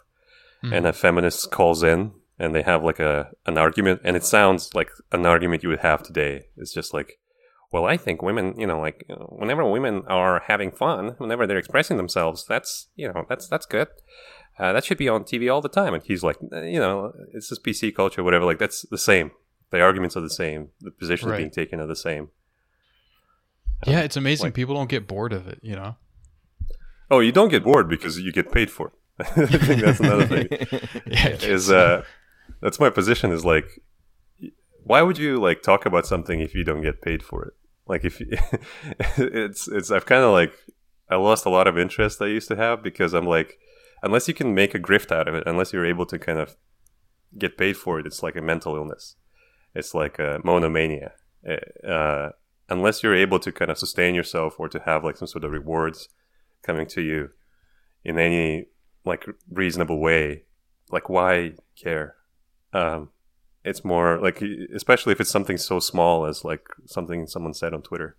mm. 0.62 0.76
and 0.76 0.86
a 0.86 0.92
feminist 0.92 1.50
calls 1.50 1.82
in 1.82 2.12
and 2.42 2.54
they 2.54 2.62
have 2.62 2.82
like 2.82 2.98
a 2.98 3.30
an 3.46 3.56
argument, 3.56 4.00
and 4.04 4.16
it 4.16 4.24
sounds 4.24 4.74
like 4.74 4.90
an 5.12 5.24
argument 5.24 5.62
you 5.62 5.68
would 5.68 5.80
have 5.80 6.02
today. 6.02 6.46
It's 6.56 6.72
just 6.72 6.92
like, 6.92 7.20
well, 7.70 7.84
I 7.84 7.96
think 7.96 8.20
women, 8.20 8.58
you 8.58 8.66
know, 8.66 8.80
like 8.80 9.04
whenever 9.28 9.64
women 9.64 10.02
are 10.08 10.42
having 10.48 10.72
fun, 10.72 11.14
whenever 11.18 11.46
they're 11.46 11.58
expressing 11.58 11.96
themselves, 11.96 12.44
that's 12.48 12.88
you 12.96 13.06
know 13.06 13.24
that's 13.28 13.46
that's 13.46 13.66
good. 13.66 13.88
Uh, 14.58 14.72
that 14.72 14.84
should 14.84 14.98
be 14.98 15.08
on 15.08 15.24
TV 15.24 15.52
all 15.52 15.60
the 15.60 15.68
time. 15.68 15.94
And 15.94 16.02
he's 16.02 16.22
like, 16.22 16.36
you 16.40 16.78
know, 16.78 17.12
it's 17.32 17.48
just 17.48 17.64
PC 17.64 17.94
culture, 17.94 18.22
whatever. 18.22 18.44
Like 18.44 18.58
that's 18.58 18.82
the 18.82 18.98
same. 18.98 19.30
The 19.70 19.80
arguments 19.80 20.16
are 20.16 20.20
the 20.20 20.30
same. 20.30 20.68
The 20.80 20.90
positions 20.90 21.30
right. 21.30 21.38
being 21.38 21.50
taken 21.50 21.80
are 21.80 21.86
the 21.86 21.96
same. 21.96 22.28
Yeah, 23.86 24.00
it's 24.00 24.16
amazing. 24.16 24.48
Like, 24.48 24.54
People 24.54 24.74
don't 24.74 24.90
get 24.90 25.08
bored 25.08 25.32
of 25.32 25.48
it, 25.48 25.58
you 25.62 25.74
know. 25.74 25.96
Oh, 27.10 27.20
you 27.20 27.32
don't 27.32 27.48
get 27.48 27.64
bored 27.64 27.88
because 27.88 28.18
you 28.18 28.32
get 28.32 28.52
paid 28.52 28.70
for 28.70 28.88
it. 28.88 28.92
I 29.36 29.46
think 29.46 29.82
that's 29.82 30.00
another 30.00 30.26
thing. 30.26 30.48
yeah, 31.06 31.28
is 31.28 31.70
uh, 31.70 32.04
that's 32.60 32.80
my 32.80 32.90
position. 32.90 33.30
Is 33.32 33.44
like, 33.44 33.82
why 34.84 35.02
would 35.02 35.18
you 35.18 35.40
like 35.40 35.62
talk 35.62 35.84
about 35.84 36.06
something 36.06 36.40
if 36.40 36.54
you 36.54 36.64
don't 36.64 36.82
get 36.82 37.02
paid 37.02 37.22
for 37.22 37.44
it? 37.44 37.54
Like, 37.86 38.04
if 38.04 38.20
you, 38.20 38.28
it's 39.18 39.68
it's 39.68 39.90
I've 39.90 40.06
kind 40.06 40.22
of 40.22 40.32
like 40.32 40.54
I 41.10 41.16
lost 41.16 41.44
a 41.44 41.50
lot 41.50 41.66
of 41.66 41.76
interest 41.76 42.22
I 42.22 42.26
used 42.26 42.48
to 42.48 42.56
have 42.56 42.82
because 42.82 43.12
I'm 43.12 43.26
like, 43.26 43.58
unless 44.02 44.28
you 44.28 44.34
can 44.34 44.54
make 44.54 44.74
a 44.74 44.78
grift 44.78 45.12
out 45.12 45.28
of 45.28 45.34
it, 45.34 45.44
unless 45.46 45.72
you're 45.72 45.86
able 45.86 46.06
to 46.06 46.18
kind 46.18 46.38
of 46.38 46.56
get 47.38 47.56
paid 47.56 47.76
for 47.76 47.98
it, 47.98 48.06
it's 48.06 48.22
like 48.22 48.36
a 48.36 48.42
mental 48.42 48.76
illness. 48.76 49.16
It's 49.74 49.94
like 49.94 50.18
a 50.18 50.40
monomania. 50.44 51.12
Eh, 51.46 51.88
uh, 51.88 52.30
unless 52.68 53.02
you're 53.02 53.14
able 53.14 53.38
to 53.38 53.52
kind 53.52 53.70
of 53.70 53.78
sustain 53.78 54.14
yourself 54.14 54.58
or 54.58 54.68
to 54.68 54.80
have 54.80 55.04
like 55.04 55.16
some 55.16 55.28
sort 55.28 55.44
of 55.44 55.52
rewards 55.52 56.08
coming 56.62 56.86
to 56.86 57.00
you 57.00 57.30
in 58.04 58.18
any 58.18 58.66
like 59.04 59.26
reasonable 59.50 60.00
way, 60.00 60.44
like 60.90 61.08
why 61.08 61.52
care? 61.76 62.16
Um, 62.72 63.10
it's 63.64 63.84
more 63.84 64.18
like, 64.18 64.42
especially 64.74 65.12
if 65.12 65.20
it's 65.20 65.30
something 65.30 65.56
so 65.56 65.78
small 65.78 66.26
as 66.26 66.44
like 66.44 66.66
something 66.86 67.26
someone 67.26 67.54
said 67.54 67.74
on 67.74 67.82
Twitter. 67.82 68.16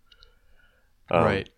Um, 1.12 1.24
right. 1.24 1.50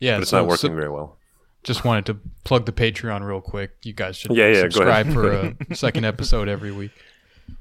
Yeah. 0.00 0.16
But 0.16 0.22
it's 0.22 0.30
so, 0.30 0.38
not 0.38 0.48
working 0.48 0.70
so, 0.70 0.74
very 0.74 0.90
well. 0.90 1.19
Just 1.62 1.84
wanted 1.84 2.06
to 2.06 2.18
plug 2.44 2.66
the 2.66 2.72
Patreon 2.72 3.22
real 3.26 3.40
quick. 3.40 3.72
You 3.82 3.92
guys 3.92 4.16
should 4.16 4.32
yeah, 4.32 4.48
yeah, 4.48 4.60
subscribe 4.62 5.12
for 5.12 5.30
a 5.30 5.56
second 5.74 6.04
episode 6.04 6.48
every 6.48 6.72
week. 6.72 6.92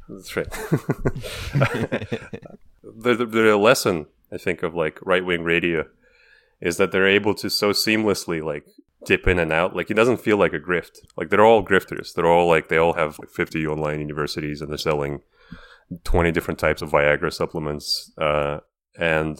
That's 0.07 0.35
right. 0.35 0.49
the, 2.83 3.15
the, 3.15 3.25
the 3.25 3.57
lesson 3.57 4.05
I 4.31 4.37
think 4.37 4.63
of 4.63 4.73
like 4.73 4.99
right 5.01 5.25
wing 5.25 5.43
radio 5.43 5.85
is 6.61 6.77
that 6.77 6.91
they're 6.91 7.07
able 7.07 7.33
to 7.35 7.49
so 7.49 7.71
seamlessly 7.71 8.43
like 8.43 8.65
dip 9.05 9.27
in 9.27 9.39
and 9.39 9.51
out. 9.51 9.75
Like 9.75 9.89
it 9.91 9.95
doesn't 9.95 10.17
feel 10.17 10.37
like 10.37 10.53
a 10.53 10.59
grift. 10.59 10.99
Like 11.15 11.29
they're 11.29 11.45
all 11.45 11.65
grifters. 11.65 12.13
They're 12.13 12.27
all 12.27 12.47
like 12.47 12.69
they 12.69 12.77
all 12.77 12.93
have 12.93 13.19
like 13.19 13.29
50 13.29 13.65
online 13.67 13.99
universities 13.99 14.61
and 14.61 14.69
they're 14.69 14.77
selling 14.77 15.21
20 16.03 16.31
different 16.31 16.59
types 16.59 16.81
of 16.81 16.91
Viagra 16.91 17.33
supplements. 17.33 18.11
Uh, 18.17 18.59
and 18.97 19.39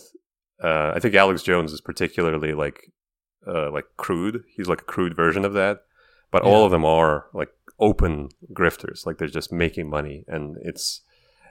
uh, 0.63 0.93
I 0.95 0.99
think 0.99 1.15
Alex 1.15 1.43
Jones 1.43 1.73
is 1.73 1.81
particularly 1.81 2.53
like 2.53 2.91
uh, 3.49 3.71
like 3.71 3.85
crude. 3.97 4.43
He's 4.55 4.67
like 4.67 4.81
a 4.81 4.85
crude 4.85 5.15
version 5.15 5.45
of 5.45 5.53
that. 5.53 5.83
But 6.31 6.43
yeah. 6.43 6.51
all 6.51 6.65
of 6.65 6.71
them 6.71 6.85
are 6.85 7.25
like 7.33 7.49
open 7.79 8.29
grifters. 8.53 9.05
Like 9.05 9.17
they're 9.17 9.27
just 9.27 9.51
making 9.51 9.89
money, 9.89 10.25
and 10.27 10.57
it's 10.61 11.01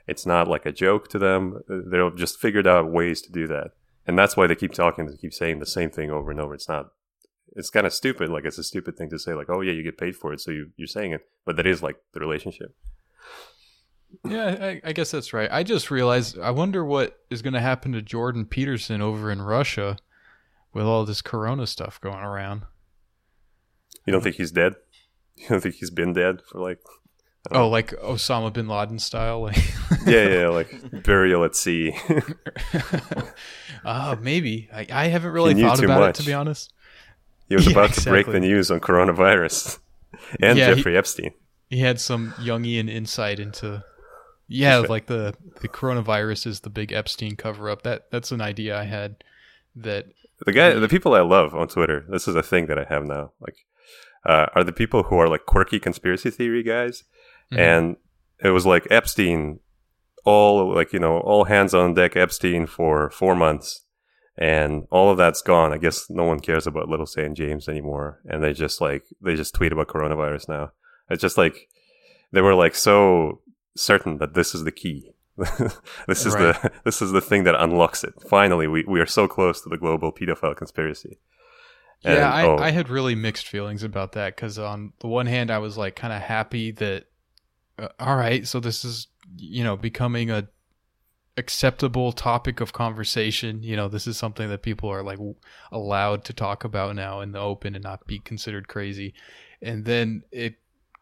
it's 0.06 0.24
not 0.24 0.48
like 0.48 0.66
a 0.66 0.72
joke 0.72 1.08
to 1.08 1.18
them. 1.18 1.60
They've 1.68 2.14
just 2.16 2.38
figured 2.38 2.66
out 2.66 2.90
ways 2.90 3.20
to 3.22 3.32
do 3.32 3.46
that, 3.48 3.72
and 4.06 4.18
that's 4.18 4.36
why 4.36 4.46
they 4.46 4.54
keep 4.54 4.72
talking. 4.72 5.06
They 5.06 5.16
keep 5.16 5.34
saying 5.34 5.58
the 5.58 5.66
same 5.66 5.90
thing 5.90 6.10
over 6.10 6.30
and 6.30 6.40
over. 6.40 6.54
It's 6.54 6.68
not. 6.68 6.90
It's 7.56 7.70
kind 7.70 7.86
of 7.86 7.92
stupid. 7.92 8.28
Like 8.28 8.44
it's 8.44 8.58
a 8.58 8.64
stupid 8.64 8.96
thing 8.96 9.10
to 9.10 9.18
say. 9.18 9.34
Like, 9.34 9.50
oh 9.50 9.60
yeah, 9.60 9.72
you 9.72 9.82
get 9.82 9.98
paid 9.98 10.16
for 10.16 10.32
it, 10.32 10.40
so 10.40 10.50
you, 10.50 10.70
you're 10.76 10.86
saying 10.86 11.12
it. 11.12 11.22
But 11.44 11.56
that 11.56 11.66
is 11.66 11.82
like 11.82 11.96
the 12.12 12.20
relationship. 12.20 12.76
Yeah, 14.24 14.56
I, 14.60 14.80
I 14.84 14.92
guess 14.92 15.10
that's 15.10 15.32
right. 15.32 15.50
I 15.50 15.62
just 15.62 15.90
realized. 15.90 16.38
I 16.38 16.50
wonder 16.52 16.84
what 16.84 17.18
is 17.30 17.42
going 17.42 17.54
to 17.54 17.60
happen 17.60 17.92
to 17.92 18.02
Jordan 18.02 18.46
Peterson 18.46 19.02
over 19.02 19.30
in 19.30 19.42
Russia 19.42 19.98
with 20.72 20.84
all 20.84 21.04
this 21.04 21.22
corona 21.22 21.66
stuff 21.66 22.00
going 22.00 22.22
around. 22.22 22.62
You 24.06 24.12
don't 24.12 24.22
think 24.22 24.36
he's 24.36 24.52
dead? 24.52 24.74
You 25.36 25.48
don't 25.50 25.60
think 25.60 25.76
he's 25.76 25.90
been 25.90 26.14
dead 26.14 26.42
for 26.42 26.58
like 26.58 26.80
Oh, 27.50 27.58
know. 27.60 27.68
like 27.68 27.92
Osama 28.00 28.52
bin 28.52 28.68
Laden 28.68 28.98
style, 28.98 29.40
like 29.42 29.56
yeah, 30.06 30.28
yeah, 30.28 30.48
like 30.48 31.02
burial 31.04 31.44
at 31.44 31.54
sea. 31.54 31.94
uh, 33.84 34.16
maybe 34.20 34.68
I, 34.72 34.86
I 34.90 35.06
haven't 35.06 35.30
really 35.30 35.54
thought 35.54 35.82
about 35.82 36.00
much. 36.00 36.18
it 36.18 36.22
to 36.22 36.26
be 36.26 36.34
honest. 36.34 36.72
He 37.48 37.54
was 37.54 37.66
yeah, 37.66 37.72
about 37.72 37.90
to 37.90 38.00
exactly. 38.00 38.22
break 38.24 38.26
the 38.26 38.40
news 38.40 38.70
on 38.70 38.80
coronavirus 38.80 39.78
and 40.40 40.58
yeah, 40.58 40.74
Jeffrey 40.74 40.92
he, 40.92 40.98
Epstein. 40.98 41.30
He 41.70 41.78
had 41.78 42.00
some 42.00 42.32
Jungian 42.32 42.90
insight 42.90 43.40
into 43.40 43.82
yeah, 44.48 44.80
right. 44.80 44.90
like 44.90 45.06
the 45.06 45.34
the 45.60 45.68
coronavirus 45.68 46.46
is 46.46 46.60
the 46.60 46.70
big 46.70 46.92
Epstein 46.92 47.36
cover 47.36 47.70
up. 47.70 47.82
That 47.82 48.10
that's 48.10 48.32
an 48.32 48.40
idea 48.40 48.76
I 48.78 48.84
had 48.84 49.24
that 49.76 50.06
the 50.46 50.52
guy, 50.52 50.74
the 50.74 50.88
people 50.88 51.14
I 51.14 51.20
love 51.20 51.54
on 51.54 51.68
Twitter. 51.68 52.06
This 52.08 52.28
is 52.28 52.34
a 52.34 52.42
thing 52.42 52.66
that 52.66 52.78
I 52.78 52.84
have 52.88 53.04
now. 53.04 53.32
Like, 53.40 53.56
uh, 54.24 54.46
are 54.54 54.64
the 54.64 54.72
people 54.72 55.04
who 55.04 55.18
are 55.18 55.28
like 55.28 55.46
quirky 55.46 55.78
conspiracy 55.78 56.30
theory 56.30 56.62
guys, 56.62 57.04
mm-hmm. 57.52 57.58
and 57.58 57.96
it 58.42 58.50
was 58.50 58.66
like 58.66 58.86
Epstein, 58.90 59.60
all 60.24 60.74
like 60.74 60.92
you 60.92 60.98
know, 60.98 61.18
all 61.18 61.44
hands 61.44 61.74
on 61.74 61.94
deck 61.94 62.16
Epstein 62.16 62.66
for 62.66 63.10
four 63.10 63.34
months, 63.34 63.84
and 64.36 64.86
all 64.90 65.10
of 65.10 65.18
that's 65.18 65.42
gone. 65.42 65.72
I 65.72 65.78
guess 65.78 66.08
no 66.08 66.24
one 66.24 66.40
cares 66.40 66.66
about 66.66 66.88
Little 66.88 67.06
St. 67.06 67.36
James 67.36 67.68
anymore, 67.68 68.20
and 68.26 68.42
they 68.42 68.52
just 68.52 68.80
like 68.80 69.04
they 69.20 69.34
just 69.34 69.54
tweet 69.54 69.72
about 69.72 69.88
coronavirus 69.88 70.48
now. 70.48 70.72
It's 71.10 71.22
just 71.22 71.38
like 71.38 71.68
they 72.32 72.40
were 72.40 72.54
like 72.54 72.74
so 72.74 73.40
certain 73.76 74.18
that 74.18 74.34
this 74.34 74.54
is 74.54 74.64
the 74.64 74.72
key 74.72 75.12
this 76.08 76.26
is 76.26 76.34
right. 76.34 76.60
the 76.60 76.72
this 76.84 77.00
is 77.00 77.12
the 77.12 77.20
thing 77.20 77.44
that 77.44 77.54
unlocks 77.60 78.04
it. 78.04 78.14
Finally, 78.28 78.66
we, 78.66 78.84
we 78.86 79.00
are 79.00 79.06
so 79.06 79.28
close 79.28 79.60
to 79.62 79.68
the 79.68 79.76
global 79.76 80.12
pedophile 80.12 80.56
conspiracy. 80.56 81.18
And, 82.04 82.16
yeah, 82.16 82.32
I, 82.32 82.44
oh, 82.44 82.56
I 82.58 82.70
had 82.70 82.88
really 82.88 83.14
mixed 83.14 83.48
feelings 83.48 83.82
about 83.82 84.12
that 84.12 84.36
because 84.36 84.58
on 84.58 84.92
the 85.00 85.08
one 85.08 85.26
hand, 85.26 85.50
I 85.50 85.58
was 85.58 85.76
like 85.76 85.96
kind 85.96 86.12
of 86.12 86.22
happy 86.22 86.70
that 86.72 87.06
uh, 87.78 87.88
all 88.00 88.16
right, 88.16 88.46
so 88.46 88.60
this 88.60 88.84
is 88.84 89.08
you 89.36 89.62
know 89.62 89.76
becoming 89.76 90.30
a 90.30 90.48
acceptable 91.36 92.12
topic 92.12 92.60
of 92.60 92.72
conversation. 92.72 93.62
You 93.62 93.76
know, 93.76 93.88
this 93.88 94.06
is 94.06 94.16
something 94.16 94.48
that 94.48 94.62
people 94.62 94.90
are 94.90 95.02
like 95.02 95.18
allowed 95.70 96.24
to 96.24 96.32
talk 96.32 96.64
about 96.64 96.96
now 96.96 97.20
in 97.20 97.32
the 97.32 97.38
open 97.38 97.74
and 97.74 97.84
not 97.84 98.06
be 98.06 98.18
considered 98.18 98.68
crazy. 98.68 99.14
And 99.62 99.84
then 99.84 100.22
it 100.32 100.56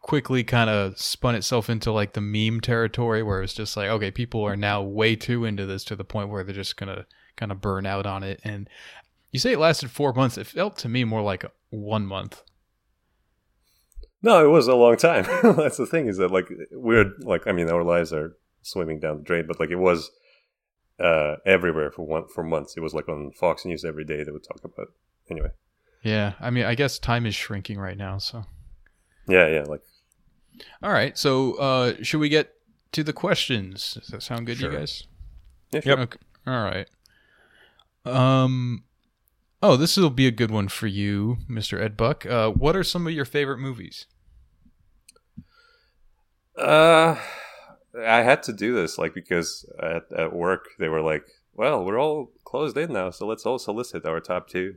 quickly 0.07 0.43
kind 0.43 0.69
of 0.69 0.97
spun 0.97 1.35
itself 1.35 1.69
into 1.69 1.91
like 1.91 2.13
the 2.13 2.21
meme 2.21 2.61
territory 2.61 3.21
where 3.21 3.43
it's 3.43 3.53
just 3.53 3.75
like 3.75 3.89
okay 3.89 4.09
people 4.09 4.41
are 4.41 4.55
now 4.55 4.81
way 4.81 5.15
too 5.15 5.45
into 5.45 5.65
this 5.65 5.83
to 5.83 5.95
the 5.95 6.03
point 6.03 6.29
where 6.29 6.43
they're 6.43 6.55
just 6.55 6.77
gonna 6.77 7.05
kind 7.35 7.51
of 7.51 7.61
burn 7.61 7.85
out 7.85 8.05
on 8.05 8.23
it. 8.23 8.39
And 8.43 8.69
you 9.31 9.39
say 9.39 9.53
it 9.53 9.59
lasted 9.59 9.91
four 9.91 10.13
months. 10.13 10.37
It 10.37 10.47
felt 10.47 10.77
to 10.79 10.89
me 10.89 11.03
more 11.03 11.21
like 11.21 11.45
one 11.69 12.05
month. 12.05 12.41
No 14.23 14.43
it 14.43 14.49
was 14.49 14.67
a 14.67 14.75
long 14.75 14.97
time. 14.97 15.25
That's 15.43 15.77
the 15.77 15.85
thing 15.85 16.07
is 16.07 16.17
that 16.17 16.31
like 16.31 16.47
we're 16.71 17.11
like 17.19 17.45
i 17.45 17.51
mean 17.51 17.69
our 17.69 17.83
lives 17.83 18.11
are 18.11 18.37
swimming 18.61 18.99
down 18.99 19.17
the 19.17 19.23
drain 19.23 19.45
but 19.47 19.59
like 19.59 19.69
it 19.69 19.75
was 19.75 20.09
uh 20.99 21.35
everywhere 21.45 21.91
for 21.91 22.03
one 22.03 22.27
for 22.33 22.43
months. 22.43 22.75
It 22.75 22.81
was 22.81 22.93
like 22.93 23.07
on 23.09 23.31
fox 23.31 23.65
news 23.65 23.85
every 23.85 24.05
day 24.05 24.23
they 24.23 24.31
would 24.31 24.43
talk 24.43 24.61
about 24.63 24.87
it. 24.87 25.31
anyway. 25.31 25.49
Yeah 26.01 26.33
i 26.39 26.49
mean 26.49 26.63
i 26.65 26.75
guess 26.75 26.97
time 26.97 27.25
is 27.25 27.35
shrinking 27.35 27.77
right 27.77 27.97
now 27.97 28.17
so. 28.17 28.45
Yeah, 29.27 29.47
yeah. 29.47 29.63
Like, 29.63 29.81
all 30.83 30.91
right. 30.91 31.17
So, 31.17 31.53
uh, 31.55 31.93
should 32.03 32.19
we 32.19 32.29
get 32.29 32.53
to 32.93 33.03
the 33.03 33.13
questions. 33.13 33.95
Does 33.95 34.07
that 34.07 34.23
sound 34.23 34.45
good, 34.47 34.57
Sure. 34.57 34.71
you 34.71 34.77
guys? 34.79 35.03
Yeah, 35.71 35.81
Yep. 35.83 35.99
Okay. 35.99 36.19
All 36.47 36.63
right. 36.63 36.87
Um. 38.05 38.83
Oh, 39.61 39.75
this 39.75 39.97
will 39.97 40.09
be 40.11 40.27
a 40.27 40.31
good 40.31 40.51
one 40.51 40.67
for 40.67 40.87
you, 40.87 41.37
Mr. 41.49 41.81
Ed 41.81 41.97
Buck. 41.97 42.25
Uh, 42.25 42.49
what 42.51 42.75
are 42.75 42.83
some 42.83 43.07
of 43.07 43.13
your 43.13 43.25
favorite 43.25 43.57
movies? 43.57 44.05
Uh, 46.57 47.15
I 47.99 48.21
had 48.23 48.43
to 48.43 48.53
do 48.53 48.73
this 48.73 48.97
like 48.97 49.13
because 49.13 49.65
at 49.81 50.03
at 50.17 50.33
work 50.33 50.69
they 50.79 50.87
were 50.89 51.01
like, 51.01 51.25
"Well, 51.53 51.83
we're 51.83 51.99
all 51.99 52.31
closed 52.45 52.77
in 52.77 52.93
now, 52.93 53.09
so 53.09 53.27
let's 53.27 53.45
all 53.45 53.59
solicit 53.59 54.05
our 54.05 54.19
top 54.19 54.47
two, 54.47 54.75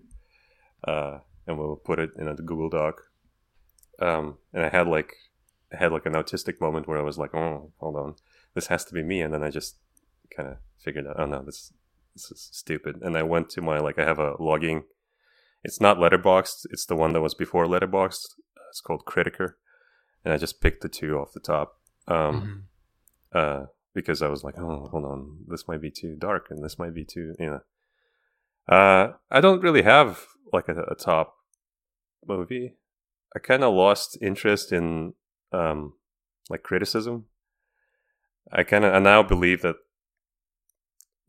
uh, 0.86 1.18
and 1.46 1.58
we'll 1.58 1.76
put 1.76 1.98
it 1.98 2.10
in 2.18 2.28
a 2.28 2.34
Google 2.34 2.68
Doc." 2.70 3.02
Um, 3.98 4.38
and 4.52 4.64
I 4.64 4.68
had 4.70 4.86
like 4.88 5.14
had 5.76 5.92
like 5.92 6.06
an 6.06 6.14
autistic 6.14 6.60
moment 6.60 6.86
where 6.88 6.98
I 6.98 7.02
was 7.02 7.18
like, 7.18 7.34
"Oh, 7.34 7.72
hold 7.78 7.96
on, 7.96 8.14
this 8.54 8.66
has 8.68 8.84
to 8.86 8.94
be 8.94 9.02
me," 9.02 9.20
and 9.20 9.32
then 9.32 9.42
I 9.42 9.50
just 9.50 9.76
kind 10.36 10.48
of 10.48 10.56
figured 10.78 11.06
out, 11.06 11.16
"Oh 11.18 11.26
no, 11.26 11.42
this 11.42 11.72
this 12.14 12.30
is 12.30 12.48
stupid." 12.52 12.96
And 13.02 13.16
I 13.16 13.22
went 13.22 13.50
to 13.50 13.60
my 13.62 13.78
like 13.78 13.98
I 13.98 14.04
have 14.04 14.18
a 14.18 14.34
logging. 14.42 14.84
It's 15.62 15.80
not 15.80 15.98
Letterboxd. 15.98 16.66
It's 16.70 16.86
the 16.86 16.96
one 16.96 17.12
that 17.12 17.20
was 17.20 17.34
before 17.34 17.66
Letterboxd. 17.66 18.26
It's 18.70 18.80
called 18.80 19.04
Criticker 19.04 19.54
and 20.24 20.32
I 20.34 20.36
just 20.36 20.60
picked 20.60 20.82
the 20.82 20.88
two 20.88 21.18
off 21.18 21.32
the 21.32 21.40
top. 21.40 21.80
Um, 22.06 22.66
Mhm. 23.32 23.38
uh, 23.38 23.66
because 23.94 24.22
I 24.22 24.28
was 24.28 24.44
like, 24.44 24.56
oh, 24.58 24.88
hold 24.88 25.04
on, 25.04 25.44
this 25.48 25.66
might 25.66 25.80
be 25.80 25.90
too 25.90 26.14
dark, 26.16 26.46
and 26.50 26.62
this 26.64 26.78
might 26.78 26.94
be 26.94 27.04
too, 27.04 27.34
you 27.38 27.46
know. 27.46 27.60
Uh, 28.68 29.14
I 29.30 29.40
don't 29.40 29.62
really 29.62 29.82
have 29.82 30.26
like 30.52 30.68
a, 30.68 30.82
a 30.82 30.94
top 30.94 31.36
movie. 32.26 32.76
I 33.34 33.38
kind 33.38 33.64
of 33.64 33.74
lost 33.74 34.18
interest 34.22 34.72
in 34.72 35.14
um, 35.52 35.94
like 36.48 36.62
criticism. 36.62 37.26
I 38.52 38.62
kind 38.64 38.84
of 38.84 38.94
I 38.94 38.98
now 38.98 39.22
believe 39.22 39.62
that 39.62 39.76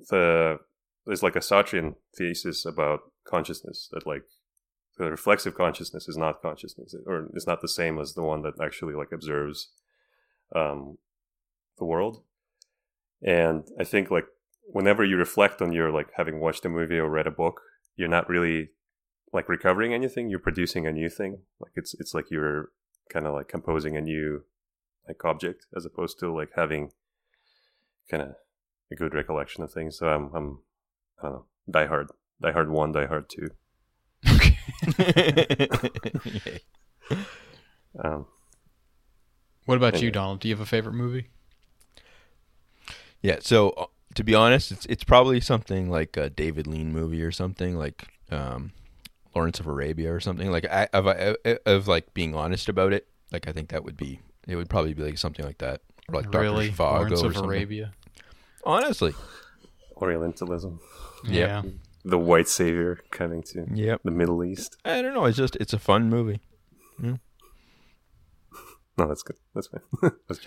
the 0.09 0.59
there's 1.05 1.23
like 1.23 1.35
a 1.35 1.39
Sartrean 1.39 1.95
thesis 2.15 2.65
about 2.65 3.01
consciousness 3.25 3.89
that 3.91 4.07
like 4.07 4.23
the 4.97 5.09
reflexive 5.09 5.55
consciousness 5.55 6.07
is 6.07 6.17
not 6.17 6.41
consciousness 6.41 6.95
or 7.05 7.29
is 7.33 7.47
not 7.47 7.61
the 7.61 7.67
same 7.67 7.99
as 7.99 8.13
the 8.13 8.21
one 8.21 8.41
that 8.43 8.53
actually 8.61 8.93
like 8.93 9.11
observes 9.11 9.69
um, 10.55 10.97
the 11.77 11.85
world 11.85 12.23
and 13.23 13.67
i 13.79 13.83
think 13.83 14.11
like 14.11 14.25
whenever 14.67 15.03
you 15.03 15.17
reflect 15.17 15.61
on 15.61 15.71
your 15.71 15.91
like 15.91 16.07
having 16.17 16.39
watched 16.39 16.65
a 16.65 16.69
movie 16.69 16.97
or 16.97 17.09
read 17.09 17.27
a 17.27 17.31
book 17.31 17.61
you're 17.95 18.07
not 18.07 18.29
really 18.29 18.69
like 19.33 19.47
recovering 19.47 19.93
anything 19.93 20.29
you're 20.29 20.39
producing 20.39 20.85
a 20.85 20.91
new 20.91 21.09
thing 21.09 21.39
like 21.59 21.71
it's 21.75 21.93
it's 21.99 22.13
like 22.13 22.25
you're 22.29 22.69
kind 23.11 23.25
of 23.27 23.33
like 23.33 23.47
composing 23.47 23.95
a 23.97 24.01
new 24.01 24.43
like 25.07 25.23
object 25.25 25.65
as 25.75 25.85
opposed 25.85 26.17
to 26.19 26.31
like 26.33 26.51
having 26.55 26.91
kind 28.09 28.23
of 28.23 28.35
a 28.91 28.95
good 28.95 29.13
recollection 29.13 29.63
of 29.63 29.71
things 29.71 29.97
so 29.97 30.07
i'm 30.07 30.29
i'm 30.35 30.59
i 31.19 31.23
don't 31.23 31.33
know 31.33 31.45
die 31.69 31.85
hard 31.85 32.07
die 32.41 32.51
hard 32.51 32.69
1 32.69 32.91
die 32.91 33.05
hard 33.05 33.29
2 33.29 33.49
Okay. 34.33 34.57
um 38.03 38.25
What 39.65 39.77
about 39.77 40.01
you, 40.01 40.11
Donald? 40.11 40.39
Do 40.39 40.47
you 40.47 40.53
have 40.55 40.61
a 40.61 40.65
favorite 40.65 40.93
movie? 40.93 41.27
yeah. 43.21 43.37
So 43.41 43.69
uh, 43.71 43.85
to 44.15 44.23
be 44.23 44.33
honest, 44.35 44.71
it's 44.71 44.85
it's 44.87 45.03
probably 45.03 45.39
something 45.39 45.89
like 45.89 46.17
a 46.17 46.29
David 46.29 46.67
Lean 46.67 46.91
movie 46.91 47.21
or 47.21 47.31
something 47.31 47.77
like 47.77 48.07
um, 48.31 48.71
Lawrence 49.35 49.59
of 49.59 49.67
Arabia 49.67 50.13
or 50.13 50.19
something. 50.19 50.51
Like 50.51 50.65
I 50.65 50.87
of, 50.93 51.07
of, 51.07 51.37
of 51.65 51.87
like 51.87 52.13
being 52.13 52.35
honest 52.35 52.69
about 52.69 52.93
it. 52.93 53.07
Like 53.31 53.47
I 53.47 53.51
think 53.51 53.69
that 53.69 53.83
would 53.83 53.97
be 53.97 54.19
it 54.47 54.55
would 54.55 54.69
probably 54.69 54.93
be 54.93 55.03
like 55.03 55.17
something 55.17 55.45
like 55.45 55.59
that 55.59 55.81
or 56.09 56.15
like 56.21 56.33
really? 56.33 56.69
Doctor 56.69 56.83
Zhivago 56.83 56.99
Lawrence 56.99 57.23
or 57.23 57.27
of 57.27 57.33
something. 57.35 57.49
Arabia. 57.49 57.93
Honestly, 58.65 59.13
orientalism 59.97 60.79
Yeah. 61.23 61.63
Yeah. 61.63 61.71
the 62.05 62.17
white 62.17 62.47
savior 62.47 62.99
coming 63.11 63.41
to 63.43 63.65
yep. 63.73 64.01
the 64.03 64.11
Middle 64.11 64.43
East. 64.43 64.77
I 64.85 65.01
don't 65.01 65.13
know. 65.13 65.25
It's 65.25 65.37
just 65.37 65.55
it's 65.57 65.73
a 65.73 65.79
fun 65.79 66.09
movie. 66.09 66.41
No, 68.97 69.07
that's 69.07 69.23
good. 69.23 69.37
That's 69.55 69.67
fine. 69.67 69.81
That's- 70.01 70.39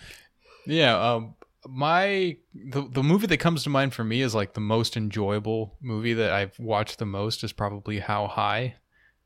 Yeah, 0.67 0.97
um 1.01 1.35
my 1.69 2.37
the 2.55 2.89
the 2.89 3.03
movie 3.03 3.27
that 3.27 3.39
comes 3.39 3.63
to 3.65 3.71
mind 3.71 3.95
for 3.95 4.05
me 4.05 4.21
is 4.21 4.35
like 4.35 4.55
the 4.55 4.61
most 4.61 4.97
enjoyable 4.97 5.77
movie 5.81 6.15
that 6.15 6.33
I've 6.33 6.59
watched 6.59 6.99
the 6.99 7.07
most 7.07 7.45
is 7.45 7.53
probably 7.53 7.99
How 7.99 8.27
High, 8.27 8.77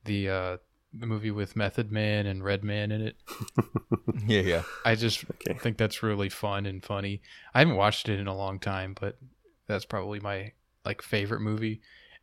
the 0.04 0.28
uh 0.28 0.56
the 0.92 1.06
movie 1.06 1.30
with 1.30 1.56
Method 1.56 1.92
Man 1.92 2.26
and 2.26 2.42
Redman 2.42 2.92
in 2.92 3.00
it. 3.02 3.16
Yeah, 4.26 4.40
yeah. 4.40 4.62
I 4.84 4.94
just 4.94 5.24
okay. 5.24 5.58
think 5.58 5.78
that's 5.78 6.02
really 6.02 6.28
fun 6.28 6.66
and 6.66 6.84
funny. 6.84 7.22
I 7.54 7.60
haven't 7.60 7.76
watched 7.76 8.10
it 8.10 8.18
in 8.18 8.26
a 8.26 8.36
long 8.36 8.58
time, 8.58 8.94
but 9.00 9.16
that's 9.66 9.86
probably 9.86 10.20
my 10.20 10.52
like 10.84 11.00
favorite 11.00 11.40
movie. 11.40 11.80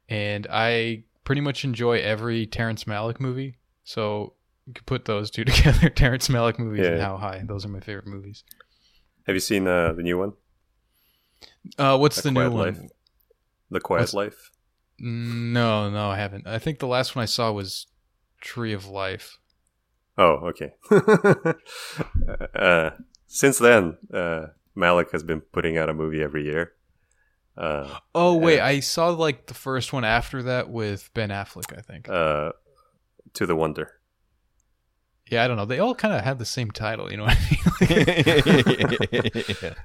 And 0.07 0.45
I 0.51 1.03
pretty 1.24 1.41
much 1.41 1.63
enjoy 1.63 1.99
every 1.99 2.45
Terrence 2.45 2.84
Malick 2.84 3.20
movie. 3.20 3.57
So 3.86 4.34
you 4.68 4.74
could 4.74 4.86
put 4.86 5.05
those 5.05 5.32
two 5.32 5.45
together, 5.45 5.89
Terrence 5.89 6.28
Malick 6.28 6.59
movies 6.59 6.86
and 6.86 7.01
How 7.01 7.18
High. 7.18 7.41
Those 7.43 7.66
are 7.66 7.70
my 7.70 7.80
favorite 7.80 8.07
movies. 8.07 8.43
Have 9.26 9.36
you 9.36 9.39
seen 9.39 9.67
uh, 9.67 9.93
the 9.93 10.03
new 10.03 10.17
one? 10.17 10.34
Uh, 11.78 11.97
what's 11.97 12.19
A 12.19 12.23
the 12.23 12.32
new 12.32 12.49
one? 12.51 12.53
Life. 12.53 12.80
The 13.71 13.80
Quiet 13.80 14.01
What's- 14.01 14.13
Life. 14.13 14.51
No, 14.97 15.89
no, 15.89 16.09
I 16.09 16.15
haven't. 16.17 16.47
I 16.47 16.57
think 16.57 16.80
the 16.80 16.88
last 16.88 17.15
one 17.17 17.23
I 17.23 17.26
saw 17.26 17.51
was 17.51 17.88
Tree 18.39 18.71
of 18.71 18.88
Life. 18.88 19.39
Oh, 20.17 20.49
okay. 20.53 20.73
uh, 22.55 22.91
since 23.28 23.57
then, 23.57 23.97
uh, 24.13 24.47
Malick 24.78 25.11
has 25.11 25.23
been 25.23 25.41
putting 25.41 25.78
out 25.78 25.89
a 25.89 25.93
movie 25.93 26.21
every 26.23 26.45
year. 26.45 26.71
Uh, 27.57 27.97
Oh 28.13 28.36
wait. 28.38 28.59
I 28.61 28.80
saw 28.80 29.09
like 29.09 29.47
the 29.47 29.53
first 29.53 29.91
one 29.91 30.05
after 30.05 30.43
that 30.43 30.69
with 30.69 31.09
Ben 31.13 31.30
Affleck. 31.30 31.78
I 31.78 31.82
think. 31.82 32.07
uh, 32.09 32.51
to 33.34 33.45
the 33.45 33.55
Wonder. 33.55 33.91
Yeah, 35.30 35.43
I 35.43 35.47
don't 35.47 35.57
know. 35.57 35.65
They 35.65 35.80
all 35.80 35.95
kind 35.95 36.13
of 36.13 36.21
had 36.21 36.39
the 36.39 36.45
same 36.45 36.71
title. 36.71 37.09
You 37.11 37.17
know 37.17 37.23
what 37.23 37.38
I 37.38 38.45
mean? 39.51 39.55
yeah. 39.61 39.73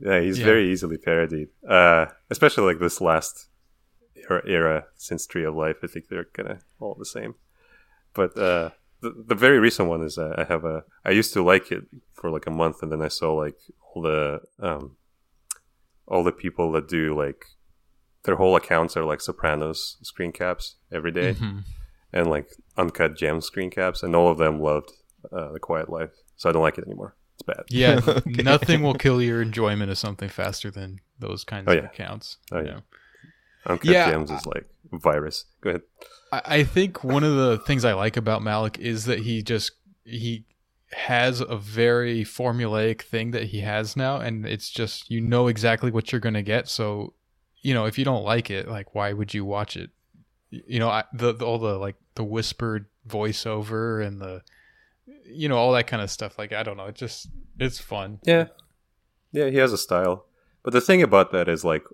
Yeah, 0.00 0.20
he's 0.20 0.38
Yeah. 0.38 0.44
very 0.44 0.70
easily 0.72 0.98
parodied. 0.98 1.48
Uh, 1.66 2.06
especially 2.28 2.64
like 2.64 2.80
this 2.80 3.00
last 3.00 3.46
era, 4.28 4.42
era 4.46 4.84
since 4.96 5.24
Tree 5.26 5.44
of 5.44 5.54
Life. 5.54 5.76
I 5.82 5.86
think 5.86 6.08
they're 6.08 6.24
kind 6.24 6.48
of 6.50 6.58
all 6.80 6.94
the 6.98 7.06
same. 7.06 7.36
But 8.12 8.36
uh, 8.36 8.70
the 9.00 9.10
the 9.26 9.34
very 9.36 9.58
recent 9.60 9.88
one 9.88 10.02
is 10.02 10.18
uh, 10.18 10.34
I 10.36 10.44
have 10.44 10.64
a. 10.64 10.84
I 11.04 11.10
used 11.10 11.32
to 11.34 11.42
like 11.44 11.70
it 11.72 11.84
for 12.12 12.28
like 12.30 12.46
a 12.46 12.50
month, 12.50 12.82
and 12.82 12.90
then 12.90 13.02
I 13.02 13.08
saw 13.08 13.32
like 13.34 13.56
all 13.94 14.02
the 14.02 14.40
um, 14.58 14.96
all 16.06 16.24
the 16.24 16.32
people 16.32 16.72
that 16.72 16.88
do 16.88 17.16
like 17.16 17.46
their 18.24 18.36
whole 18.36 18.56
accounts 18.56 18.96
are 18.96 19.04
like 19.04 19.20
Sopranos 19.20 19.96
screen 20.02 20.32
caps 20.32 20.74
every 20.92 21.12
day, 21.12 21.34
Mhm. 21.34 21.62
And 22.14 22.30
like 22.30 22.48
uncut 22.78 23.16
gem 23.16 23.40
screen 23.42 23.68
caps, 23.70 24.02
and 24.02 24.14
all 24.16 24.30
of 24.30 24.38
them 24.38 24.60
loved 24.60 24.92
uh, 25.32 25.52
the 25.52 25.58
Quiet 25.60 25.90
Life. 25.90 26.10
So 26.36 26.48
I 26.48 26.52
don't 26.52 26.62
like 26.62 26.78
it 26.78 26.84
anymore. 26.86 27.16
It's 27.34 27.42
bad. 27.42 27.64
Yeah, 27.68 28.00
Okay. 28.08 28.42
nothing 28.42 28.82
will 28.82 28.94
kill 28.94 29.20
your 29.20 29.42
enjoyment 29.42 29.90
of 29.90 29.98
something 29.98 30.28
faster 30.28 30.70
than 30.70 31.00
those 31.18 31.42
kinds 31.44 31.66
Oh, 31.68 31.76
of 31.76 31.84
accounts. 31.84 32.38
Oh, 32.52 32.60
you 32.60 32.66
yeah. 32.66 32.72
know? 32.74 32.80
Uncut 33.66 33.90
Yeah, 33.90 34.10
gems 34.10 34.30
is 34.30 34.46
like 34.46 34.66
virus. 34.92 35.46
Go 35.60 35.70
ahead. 35.70 35.82
I, 36.32 36.42
I 36.44 36.64
think 36.64 37.02
one 37.02 37.24
of 37.24 37.34
the 37.34 37.58
things 37.66 37.84
I 37.84 37.94
like 37.94 38.16
about 38.16 38.42
Malick 38.42 38.78
is 38.78 39.06
that 39.06 39.20
he 39.20 39.42
just 39.42 39.72
he 40.04 40.44
has 40.92 41.40
a 41.40 41.56
very 41.56 42.22
formulaic 42.24 43.02
thing 43.02 43.32
that 43.32 43.44
he 43.46 43.60
has 43.60 43.96
now, 43.96 44.18
and 44.18 44.46
it's 44.46 44.70
just 44.70 45.10
you 45.10 45.20
know 45.20 45.48
exactly 45.48 45.90
what 45.90 46.12
you're 46.12 46.20
gonna 46.20 46.42
get. 46.42 46.68
So, 46.68 47.14
you 47.62 47.74
know, 47.74 47.86
if 47.86 47.98
you 47.98 48.04
don't 48.04 48.22
like 48.22 48.50
it, 48.50 48.68
like 48.68 48.94
why 48.94 49.12
would 49.12 49.34
you 49.34 49.44
watch 49.44 49.76
it? 49.76 49.90
Y- 50.54 50.62
You 50.66 50.78
know, 50.78 50.88
I, 50.88 51.04
the, 51.12 51.32
the 51.32 51.44
all 51.44 51.58
the 51.58 51.76
like 51.78 51.96
the 52.14 52.24
whispered 52.24 52.86
voiceover 53.08 54.04
and 54.06 54.20
the 54.20 54.42
you 55.26 55.48
know 55.48 55.56
all 55.56 55.72
that 55.72 55.86
kind 55.86 56.02
of 56.02 56.10
stuff. 56.10 56.38
Like 56.38 56.52
I 56.52 56.62
don't 56.62 56.76
know, 56.76 56.86
it 56.86 56.94
just 56.94 57.28
it's 57.58 57.78
fun. 57.78 58.20
Yeah. 58.24 58.46
Yeah, 59.32 59.48
he 59.50 59.56
has 59.56 59.72
a 59.72 59.78
style. 59.78 60.26
But 60.62 60.72
the 60.72 60.80
thing 60.80 61.02
about 61.02 61.32
that 61.32 61.48
is 61.48 61.64
like 61.64 61.84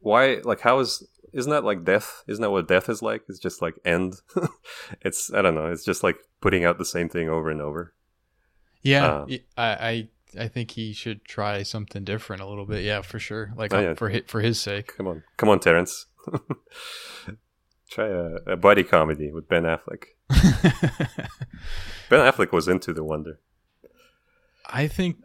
why 0.00 0.40
like 0.44 0.60
how 0.60 0.80
is 0.80 1.06
isn't 1.32 1.50
that 1.50 1.64
like 1.64 1.84
death? 1.84 2.24
Isn't 2.26 2.42
that 2.42 2.50
what 2.50 2.66
death 2.68 2.88
is 2.88 3.02
like? 3.02 3.22
It's 3.28 3.38
just 3.38 3.62
like 3.62 3.76
end. 3.84 4.14
it's 5.00 5.32
I 5.32 5.42
don't 5.42 5.54
know, 5.54 5.66
it's 5.70 5.84
just 5.84 6.02
like 6.02 6.16
putting 6.40 6.64
out 6.64 6.78
the 6.78 6.84
same 6.84 7.08
thing 7.08 7.28
over 7.28 7.50
and 7.50 7.60
over. 7.62 7.94
Yeah, 8.82 9.06
Uh, 9.06 9.26
y- 9.28 9.44
I, 9.56 9.64
I 9.90 10.08
I 10.44 10.48
think 10.48 10.70
he 10.72 10.92
should 10.92 11.24
try 11.24 11.62
something 11.62 12.02
different 12.04 12.42
a 12.42 12.46
little 12.46 12.66
bit. 12.66 12.82
Yeah, 12.84 13.02
for 13.02 13.18
sure. 13.18 13.52
Like 13.56 13.72
Oh, 13.74 13.78
uh, 13.78 13.82
yeah. 13.82 13.94
for 13.94 14.08
his, 14.08 14.22
for 14.26 14.40
his 14.40 14.60
sake. 14.60 14.96
Come 14.96 15.06
on. 15.06 15.22
Come 15.36 15.48
on, 15.50 15.60
Terrence. 15.60 16.06
Try 17.90 18.06
a, 18.08 18.52
a 18.52 18.56
buddy 18.56 18.84
comedy 18.84 19.32
with 19.32 19.48
Ben 19.48 19.64
Affleck. 19.64 20.04
Ben 22.08 22.20
Affleck 22.20 22.52
was 22.52 22.68
into 22.68 22.92
the 22.92 23.02
wonder. 23.02 23.40
I 24.72 24.86
think 24.86 25.16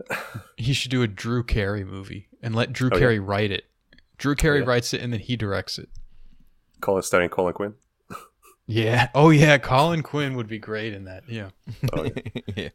he 0.57 0.73
should 0.73 0.89
do 0.89 1.03
a 1.03 1.07
Drew 1.07 1.43
Carey 1.43 1.83
movie 1.83 2.27
and 2.41 2.55
let 2.55 2.73
Drew 2.73 2.89
Oh, 2.91 2.95
yeah. 2.95 2.99
Carey 2.99 3.19
write 3.19 3.51
it. 3.51 3.65
Drew 4.17 4.33
Carey 4.35 4.59
yeah? 4.61 4.65
writes 4.65 4.93
it 4.93 5.01
and 5.01 5.13
then 5.13 5.19
he 5.19 5.35
directs 5.35 5.77
it. 5.77 5.89
Call 6.81 6.97
it 6.97 7.03
starring 7.03 7.29
Colin 7.29 7.53
Quinn. 7.53 7.73
Yeah. 8.67 9.09
Oh 9.13 9.29
yeah, 9.29 9.59
Colin 9.59 10.01
Quinn 10.01 10.35
would 10.35 10.47
be 10.47 10.57
great 10.57 10.93
in 10.93 11.05
that. 11.05 11.23
Yeah. 11.29 11.49
Oh, 11.93 12.03
yeah. 12.05 12.41
yeah. 12.55 12.69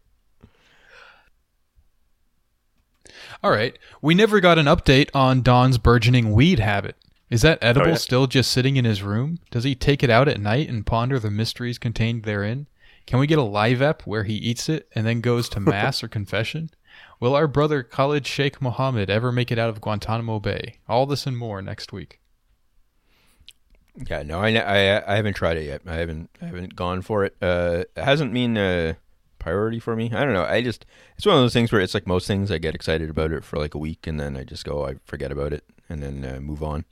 All 3.43 3.51
right. 3.51 3.77
We 4.01 4.15
never 4.15 4.39
got 4.41 4.59
an 4.59 4.67
update 4.67 5.11
on 5.15 5.43
Don's 5.43 5.79
burgeoning 5.79 6.31
weed 6.33 6.61
habit. 6.61 6.97
Is 7.31 7.43
that 7.43 7.59
edible 7.63 7.87
Oh, 7.87 7.91
yeah. 7.91 7.97
still 7.97 8.27
just 8.27 8.51
sitting 8.51 8.77
in 8.77 8.85
his 8.85 9.03
room? 9.03 9.39
Does 9.51 9.65
he 9.65 9.75
take 9.75 10.03
it 10.03 10.11
out 10.11 10.29
at 10.29 10.41
night 10.41 10.69
and 10.69 10.85
ponder 10.85 11.19
the 11.19 11.31
mysteries 11.31 11.79
contained 11.79 12.25
therein? 12.25 12.67
Can 13.07 13.19
we 13.21 13.27
get 13.27 13.39
a 13.39 13.43
live 13.43 13.81
ep 13.81 14.03
where 14.03 14.25
he 14.25 14.35
eats 14.35 14.69
it 14.69 14.89
and 14.95 15.07
then 15.07 15.21
goes 15.21 15.49
to 15.51 15.61
mass 15.61 16.03
or 16.03 16.09
confession? 16.09 16.71
Will 17.21 17.35
our 17.37 17.47
brother 17.47 17.83
Khalid 17.83 18.27
Sheikh 18.27 18.61
Mohammed 18.61 19.09
ever 19.11 19.31
make 19.31 19.53
it 19.53 19.59
out 19.59 19.69
of 19.71 19.81
Guantanamo 19.81 20.41
Bay? 20.41 20.79
All 20.89 21.07
this 21.07 21.27
and 21.27 21.37
more 21.39 21.63
next 21.63 21.93
week. 21.93 22.19
Yeah, 24.09 24.23
no, 24.23 24.41
I, 24.41 24.49
I 24.55 25.13
I 25.13 25.17
haven't 25.17 25.35
tried 25.35 25.57
it 25.57 25.65
yet. 25.67 25.83
I 25.87 25.97
haven't 25.97 26.31
I 26.41 26.47
haven't 26.47 26.75
gone 26.77 27.03
for 27.03 27.25
it. 27.25 27.37
Uh, 27.43 27.85
it 27.97 28.03
hasn't 28.03 28.33
been 28.33 28.57
a 28.57 28.97
priority 29.39 29.81
for 29.81 29.97
me. 29.97 30.11
I 30.13 30.25
don't 30.25 30.33
know. 30.33 30.45
I 30.45 30.63
just 30.63 30.87
it's 31.17 31.27
one 31.27 31.37
of 31.37 31.43
those 31.43 31.53
things 31.53 31.71
where 31.73 31.81
it's 31.81 31.95
like 31.95 32.07
most 32.07 32.27
things. 32.27 32.51
I 32.51 32.59
get 32.59 32.75
excited 32.75 33.11
about 33.11 33.33
it 33.33 33.45
for 33.45 33.57
like 33.59 33.75
a 33.75 33.79
week, 33.79 34.07
and 34.07 34.19
then 34.19 34.37
I 34.37 34.45
just 34.45 34.65
go, 34.65 34.87
I 34.87 34.95
forget 35.05 35.33
about 35.33 35.53
it, 35.53 35.65
and 35.89 36.03
then 36.03 36.25
uh, 36.25 36.41
move 36.41 36.63
on. 36.63 36.85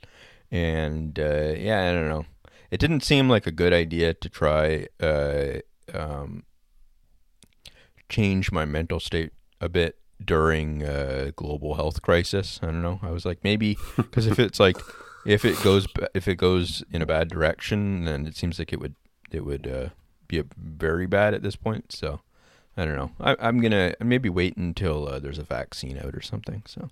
And 0.51 1.19
uh, 1.19 1.53
yeah, 1.57 1.89
I 1.89 1.91
don't 1.91 2.09
know. 2.09 2.25
It 2.71 2.79
didn't 2.79 3.01
seem 3.01 3.29
like 3.29 3.47
a 3.47 3.51
good 3.51 3.73
idea 3.73 4.13
to 4.13 4.29
try 4.29 4.87
uh, 4.99 5.59
um, 5.93 6.43
change 8.09 8.51
my 8.51 8.65
mental 8.65 8.99
state 8.99 9.31
a 9.61 9.69
bit 9.69 9.97
during 10.23 10.83
a 10.83 11.31
global 11.31 11.75
health 11.75 12.01
crisis. 12.01 12.59
I 12.61 12.67
don't 12.67 12.81
know. 12.81 12.99
I 13.01 13.11
was 13.11 13.25
like 13.25 13.43
maybe 13.43 13.77
because 13.97 14.27
if 14.27 14.39
it's 14.39 14.59
like 14.59 14.77
if 15.25 15.45
it 15.45 15.61
goes 15.63 15.87
if 16.13 16.27
it 16.27 16.35
goes 16.35 16.83
in 16.91 17.01
a 17.01 17.05
bad 17.05 17.29
direction, 17.29 18.05
then 18.05 18.25
it 18.25 18.35
seems 18.35 18.59
like 18.59 18.73
it 18.73 18.79
would 18.79 18.95
it 19.31 19.45
would 19.45 19.67
uh, 19.67 19.89
be 20.27 20.43
very 20.57 21.07
bad 21.07 21.33
at 21.33 21.43
this 21.43 21.55
point. 21.55 21.91
So 21.91 22.21
I 22.75 22.85
don't 22.85 22.95
know. 22.95 23.11
I, 23.19 23.35
I'm 23.39 23.61
gonna 23.61 23.93
maybe 23.99 24.29
wait 24.29 24.57
until 24.57 25.07
uh, 25.07 25.19
there's 25.19 25.39
a 25.39 25.43
vaccine 25.43 25.97
out 25.97 26.15
or 26.15 26.21
something. 26.21 26.63
So 26.65 26.89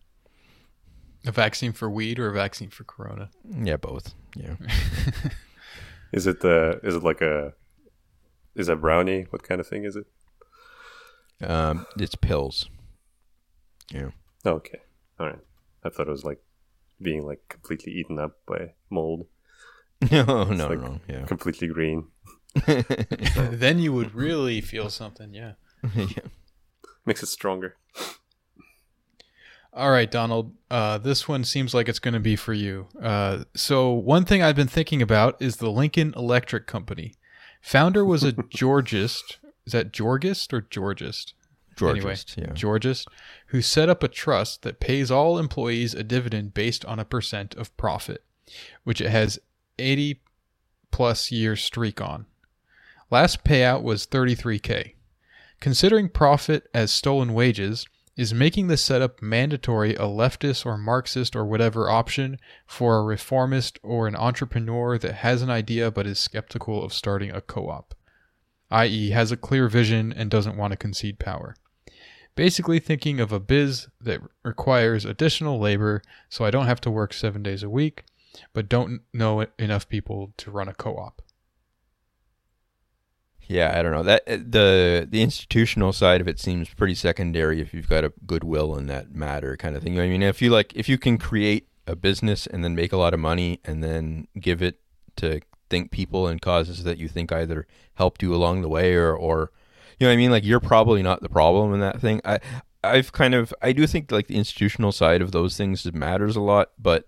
A 1.28 1.32
vaccine 1.32 1.74
for 1.74 1.90
weed 1.90 2.20
or 2.20 2.30
a 2.30 2.34
vaccine 2.34 2.70
for 2.70 2.84
corona? 2.86 3.30
yeah, 3.50 3.76
both. 3.78 4.14
Yeah. 4.36 4.56
Is 6.14 6.26
it 6.26 6.40
the? 6.40 6.80
Is 6.84 6.96
it 6.96 7.04
like 7.04 7.22
a? 7.22 7.54
Is 8.56 8.70
a 8.70 8.76
brownie? 8.78 9.28
What 9.30 9.44
kind 9.44 9.60
of 9.62 9.68
thing 9.68 9.84
is 9.84 9.96
it? 9.98 10.06
Um, 11.46 11.86
it's 12.00 12.16
pills. 12.16 12.70
Yeah. 13.92 14.12
Okay, 14.46 14.80
all 15.20 15.28
right. 15.28 15.40
I 15.84 15.90
thought 15.90 16.08
it 16.08 16.12
was 16.12 16.24
like 16.24 16.42
being 17.02 17.26
like 17.26 17.42
completely 17.50 17.92
eaten 17.94 18.18
up 18.20 18.38
by 18.48 18.74
mold, 18.90 19.28
No, 20.12 20.46
no, 20.46 20.68
like- 20.70 20.80
no. 20.80 21.00
Yeah. 21.10 21.26
completely 21.26 21.68
green. 21.68 22.08
then 22.66 23.78
you 23.80 23.92
would 23.94 24.16
really 24.16 24.62
feel 24.62 24.90
something, 24.90 25.34
yeah. 25.34 25.54
yeah. 25.94 26.08
Makes 27.06 27.22
it 27.22 27.28
stronger. 27.28 27.76
All 29.78 29.92
right, 29.92 30.10
Donald. 30.10 30.56
Uh, 30.72 30.98
this 30.98 31.28
one 31.28 31.44
seems 31.44 31.76
like 31.76 31.88
it's 31.88 32.00
going 32.00 32.16
to 32.16 32.20
be 32.20 32.36
for 32.36 32.52
you. 32.52 32.88
Uh, 33.00 33.44
so, 33.54 33.92
one 33.92 34.26
thing 34.26 34.42
I've 34.42 34.56
been 34.56 34.68
thinking 34.68 35.04
about 35.04 35.40
is 35.40 35.58
the 35.58 35.70
Lincoln 35.70 36.16
Electric 36.18 36.66
Company. 36.66 37.14
Founder 37.62 38.04
was 38.04 38.24
a 38.24 38.32
Georgist. 38.50 39.38
Is 39.68 39.74
that 39.74 39.94
Georgist 39.94 40.52
or 40.52 40.62
Georgist? 40.62 41.34
Anyway, 41.80 42.00
Georgist, 42.16 42.38
yeah. 42.38 42.54
Georgist, 42.54 43.08
who 43.48 43.62
set 43.62 43.88
up 43.88 44.02
a 44.02 44.08
trust 44.08 44.64
that 44.64 44.80
pays 44.80 45.12
all 45.12 45.38
employees 45.38 45.94
a 45.94 46.04
dividend 46.04 46.56
based 46.56 46.84
on 46.86 46.98
a 46.98 47.06
percent 47.06 47.54
of 47.54 47.76
profit, 47.78 48.24
which 48.84 49.00
it 49.00 49.12
has 49.12 49.38
80 49.78 50.22
plus 50.90 51.32
year 51.32 51.56
streak 51.56 52.02
on. 52.02 52.26
Last 53.12 53.44
payout 53.44 53.84
was 53.84 54.08
33k. 54.08 54.94
Considering 55.60 56.10
profit 56.10 56.68
as 56.74 56.90
stolen 56.90 57.36
wages, 57.36 57.86
is 58.18 58.34
making 58.34 58.68
the 58.68 58.76
setup 58.76 59.22
mandatory 59.22 59.94
a 59.94 60.02
leftist 60.02 60.66
or 60.66 60.76
Marxist 60.78 61.36
or 61.36 61.46
whatever 61.46 61.90
option 61.90 62.40
for 62.66 62.98
a 62.98 63.04
reformist 63.04 63.80
or 63.84 64.08
an 64.08 64.16
entrepreneur 64.16 64.98
that 64.98 65.16
has 65.16 65.44
an 65.44 65.52
idea 65.52 65.92
but 65.92 66.08
is 66.08 66.18
skeptical 66.18 66.84
of 66.84 66.92
starting 66.92 67.32
a 67.32 67.40
co 67.40 67.70
op, 67.70 67.94
i.e., 68.72 69.12
has 69.12 69.32
a 69.32 69.38
clear 69.38 69.70
vision 69.70 70.12
and 70.12 70.32
doesn't 70.32 70.58
want 70.58 70.72
to 70.72 70.78
concede 70.78 71.20
power? 71.20 71.56
Basically, 72.36 72.80
thinking 72.80 73.20
of 73.20 73.32
a 73.32 73.40
biz 73.40 73.88
that 74.02 74.22
requires 74.44 75.06
additional 75.06 75.60
labor 75.60 76.02
so 76.28 76.44
I 76.44 76.52
don't 76.52 76.68
have 76.68 76.82
to 76.82 76.92
work 76.92 77.14
seven 77.14 77.44
days 77.44 77.64
a 77.64 77.70
week, 77.70 78.04
but 78.54 78.70
don't 78.70 79.02
know 79.14 79.46
enough 79.60 79.88
people 79.88 80.34
to 80.38 80.52
run 80.52 80.68
a 80.68 80.74
co 80.74 80.98
op. 80.98 81.22
Yeah, 83.48 83.78
I 83.78 83.82
don't 83.82 83.94
know 83.94 84.04
that 84.04 84.24
uh, 84.28 84.38
the 84.38 85.08
the 85.10 85.22
institutional 85.22 85.94
side 85.94 86.20
of 86.20 86.28
it 86.28 86.40
seems 86.40 86.70
pretty 86.70 86.96
secondary 86.96 87.62
if 87.62 87.74
you've 87.74 87.88
got 87.88 88.04
a 88.04 88.12
goodwill 88.26 88.76
in 88.76 88.88
that 88.88 89.16
matter 89.16 89.56
kind 89.56 89.76
of 89.76 89.84
thing. 89.84 90.00
I 90.00 90.08
mean, 90.08 90.22
if 90.22 90.42
you 90.42 90.50
like, 90.50 90.76
if 90.76 90.90
you 90.90 90.98
can 90.98 91.18
create 91.18 91.68
a 91.88 91.96
business 91.96 92.46
and 92.46 92.64
then 92.64 92.76
make 92.76 92.92
a 92.92 92.98
lot 92.98 93.14
of 93.14 93.20
money 93.20 93.62
and 93.64 93.82
then 93.82 94.28
give 94.40 94.62
it 94.62 94.82
to 95.18 95.40
think 95.70 95.92
people 95.92 96.28
and 96.28 96.42
causes 96.42 96.84
that 96.84 96.98
you 96.98 97.08
think 97.08 97.32
either 97.32 97.66
helped 97.96 98.22
you 98.22 98.36
along 98.36 98.62
the 98.62 98.70
way 98.70 98.96
or 98.96 99.16
or 99.16 99.52
you 100.00 100.06
know 100.06 100.12
what 100.12 100.14
I 100.14 100.18
mean, 100.18 100.32
like 100.32 100.44
you're 100.44 100.60
probably 100.60 101.02
not 101.02 101.22
the 101.22 101.30
problem 101.30 101.74
in 101.74 101.80
that 101.80 102.02
thing. 102.02 102.22
I 102.26 102.40
I've 102.84 103.14
kind 103.14 103.34
of 103.34 103.54
I 103.62 103.72
do 103.72 103.88
think 103.88 104.12
like 104.12 104.28
the 104.28 104.38
institutional 104.38 104.92
side 104.92 105.22
of 105.22 105.32
those 105.32 105.56
things 105.56 105.92
matters 105.94 106.36
a 106.36 106.42
lot, 106.42 106.72
but 106.78 107.08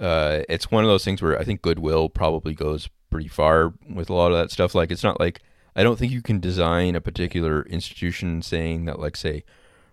uh, 0.00 0.42
it's 0.48 0.70
one 0.70 0.84
of 0.84 0.88
those 0.88 1.04
things 1.04 1.20
where 1.20 1.38
I 1.38 1.44
think 1.44 1.60
goodwill 1.60 2.08
probably 2.08 2.54
goes 2.54 2.88
pretty 3.10 3.28
far 3.28 3.74
with 3.88 4.08
a 4.08 4.14
lot 4.14 4.32
of 4.32 4.38
that 4.38 4.50
stuff. 4.50 4.74
Like 4.74 4.90
it's 4.90 5.04
not 5.04 5.20
like 5.20 5.42
I 5.76 5.82
don't 5.82 5.98
think 5.98 6.12
you 6.12 6.22
can 6.22 6.40
design 6.40 6.94
a 6.94 7.00
particular 7.00 7.62
institution 7.62 8.42
saying 8.42 8.84
that 8.86 8.98
like 8.98 9.16
say 9.16 9.44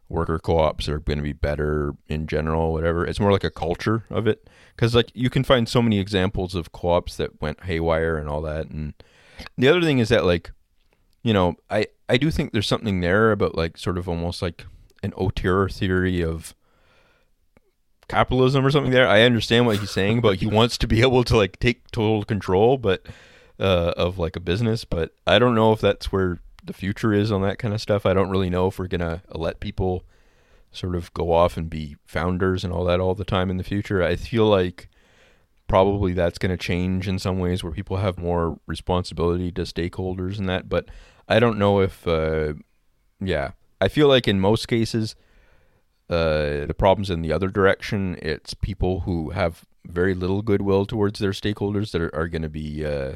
worker 0.08 0.38
co-ops 0.38 0.88
are 0.88 1.00
going 1.00 1.18
to 1.18 1.24
be 1.24 1.34
better 1.34 1.96
in 2.08 2.28
general 2.28 2.74
whatever. 2.74 3.06
It's 3.06 3.20
more 3.20 3.32
like 3.32 3.44
a 3.44 3.52
culture 3.52 4.04
of 4.10 4.28
it. 4.28 4.48
Because 4.76 4.94
like 4.94 5.12
you 5.14 5.30
can 5.30 5.44
find 5.44 5.68
so 5.68 5.82
many 5.82 6.00
examples 6.00 6.56
of 6.56 6.72
co-ops 6.72 7.18
that 7.18 7.42
went 7.42 7.64
haywire 7.64 8.18
and 8.18 8.30
all 8.30 8.42
that 8.42 8.70
and 8.70 8.94
the 9.58 9.68
other 9.68 9.82
thing 9.82 10.00
is 10.00 10.10
that 10.10 10.26
like 10.26 10.52
you 11.24 11.34
know 11.34 11.56
i 11.70 11.86
i 12.08 12.18
do 12.18 12.32
think 12.32 12.52
there's 12.52 12.68
something 12.68 13.02
there 13.02 13.32
about 13.32 13.56
like 13.56 13.78
sort 13.78 13.98
of 13.98 14.08
almost 14.08 14.42
like 14.42 14.66
an 15.04 15.14
auteur 15.14 15.68
theory 15.70 16.24
of 16.24 16.56
capitalism 18.08 18.66
or 18.66 18.70
something 18.70 18.92
there. 18.92 19.08
I 19.08 19.22
understand 19.24 19.66
what 19.66 19.80
he's 19.80 19.92
saying 19.92 20.22
but 20.22 20.38
he 20.38 20.46
wants 20.46 20.78
to 20.78 20.88
be 20.88 21.02
able 21.02 21.24
to 21.26 21.36
like 21.36 21.60
take 21.60 21.90
total 21.92 22.24
control 22.24 22.78
but 22.78 23.06
uh, 23.60 23.94
of 23.98 24.18
like 24.18 24.36
a 24.36 24.40
business, 24.42 24.86
but 24.86 25.14
I 25.26 25.40
don't 25.40 25.56
know 25.56 25.72
if 25.72 25.82
that's 25.82 26.12
where 26.12 26.40
the 26.64 26.74
future 26.74 27.14
is 27.14 27.32
on 27.32 27.42
that 27.44 27.60
kind 27.60 27.74
of 27.74 27.82
stuff. 27.82 28.06
I 28.06 28.14
don't 28.14 28.30
really 28.30 28.50
know 28.50 28.68
if 28.68 28.80
we're 28.80 28.88
gonna 28.88 29.24
let 29.34 29.60
people 29.60 30.04
sort 30.72 30.96
of 30.96 31.14
go 31.14 31.32
off 31.32 31.58
and 31.58 31.70
be 31.70 31.96
founders 32.06 32.64
and 32.64 32.74
all 32.74 32.84
that 32.86 33.00
all 33.00 33.16
the 33.16 33.24
time 33.24 33.50
in 33.50 33.58
the 33.58 33.64
future. 33.64 34.04
I 34.04 34.16
feel 34.16 34.46
like 34.46 34.90
probably 35.68 36.14
that's 36.14 36.38
going 36.38 36.52
to 36.52 36.58
change 36.58 37.08
in 37.08 37.18
some 37.18 37.40
ways 37.40 37.64
where 37.64 37.74
people 37.74 37.98
have 37.98 38.20
more 38.20 38.60
responsibility 38.68 39.52
to 39.52 39.64
stakeholders 39.64 40.38
and 40.38 40.48
that, 40.48 40.70
but 40.70 40.86
I 41.28 41.40
don't 41.40 41.58
know 41.58 41.80
if 41.80 42.08
uh, 42.08 42.54
yeah. 43.20 43.52
I 43.82 43.88
feel 43.88 44.08
like 44.08 44.28
in 44.28 44.40
most 44.40 44.68
cases 44.68 45.16
uh, 46.10 46.66
the 46.66 46.76
problem's 46.78 47.10
in 47.10 47.22
the 47.22 47.34
other 47.34 47.48
direction. 47.48 48.18
It's 48.22 48.54
people 48.54 49.02
who 49.02 49.32
have 49.32 49.66
very 49.86 50.14
little 50.14 50.42
goodwill 50.42 50.86
towards 50.86 51.20
their 51.20 51.32
stakeholders 51.32 51.92
that 51.92 52.02
are, 52.02 52.14
are 52.16 52.28
going 52.28 52.42
to 52.42 52.50
be 52.50 52.86
uh, 52.86 53.16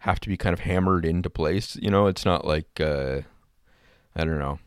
have 0.00 0.20
to 0.20 0.28
be 0.28 0.36
kind 0.36 0.52
of 0.52 0.60
hammered 0.60 1.04
into 1.04 1.30
place. 1.30 1.76
You 1.76 1.90
know, 1.90 2.06
it's 2.06 2.24
not 2.24 2.44
like 2.44 2.80
uh, 2.80 3.22
I 4.14 4.24
don't 4.24 4.38
know. 4.38 4.58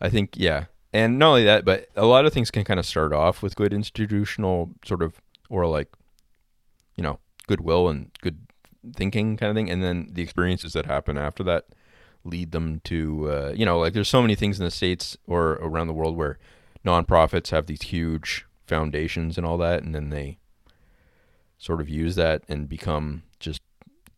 I 0.00 0.10
think 0.10 0.34
yeah, 0.36 0.66
and 0.92 1.18
not 1.18 1.28
only 1.28 1.44
that, 1.44 1.64
but 1.64 1.88
a 1.96 2.06
lot 2.06 2.26
of 2.26 2.32
things 2.32 2.50
can 2.50 2.64
kind 2.64 2.80
of 2.80 2.86
start 2.86 3.12
off 3.12 3.42
with 3.42 3.56
good 3.56 3.72
institutional 3.72 4.70
sort 4.84 5.02
of 5.02 5.20
or 5.48 5.66
like 5.66 5.88
you 6.96 7.02
know 7.02 7.18
goodwill 7.46 7.88
and 7.88 8.10
good 8.20 8.38
thinking 8.94 9.36
kind 9.36 9.50
of 9.50 9.56
thing, 9.56 9.70
and 9.70 9.82
then 9.82 10.08
the 10.12 10.22
experiences 10.22 10.72
that 10.74 10.86
happen 10.86 11.16
after 11.16 11.42
that 11.44 11.66
lead 12.24 12.50
them 12.50 12.80
to 12.84 13.30
uh, 13.30 13.52
you 13.54 13.64
know 13.64 13.78
like 13.78 13.92
there's 13.92 14.08
so 14.08 14.22
many 14.22 14.34
things 14.34 14.58
in 14.58 14.64
the 14.64 14.70
states 14.70 15.16
or 15.26 15.52
around 15.54 15.86
the 15.86 15.92
world 15.94 16.16
where 16.16 16.38
nonprofits 16.84 17.50
have 17.50 17.66
these 17.66 17.82
huge 17.82 18.46
foundations 18.66 19.38
and 19.38 19.46
all 19.46 19.56
that, 19.58 19.82
and 19.82 19.94
then 19.94 20.10
they 20.10 20.38
sort 21.58 21.80
of 21.80 21.88
use 21.88 22.16
that 22.16 22.42
and 22.48 22.68
become 22.68 23.22
just 23.40 23.62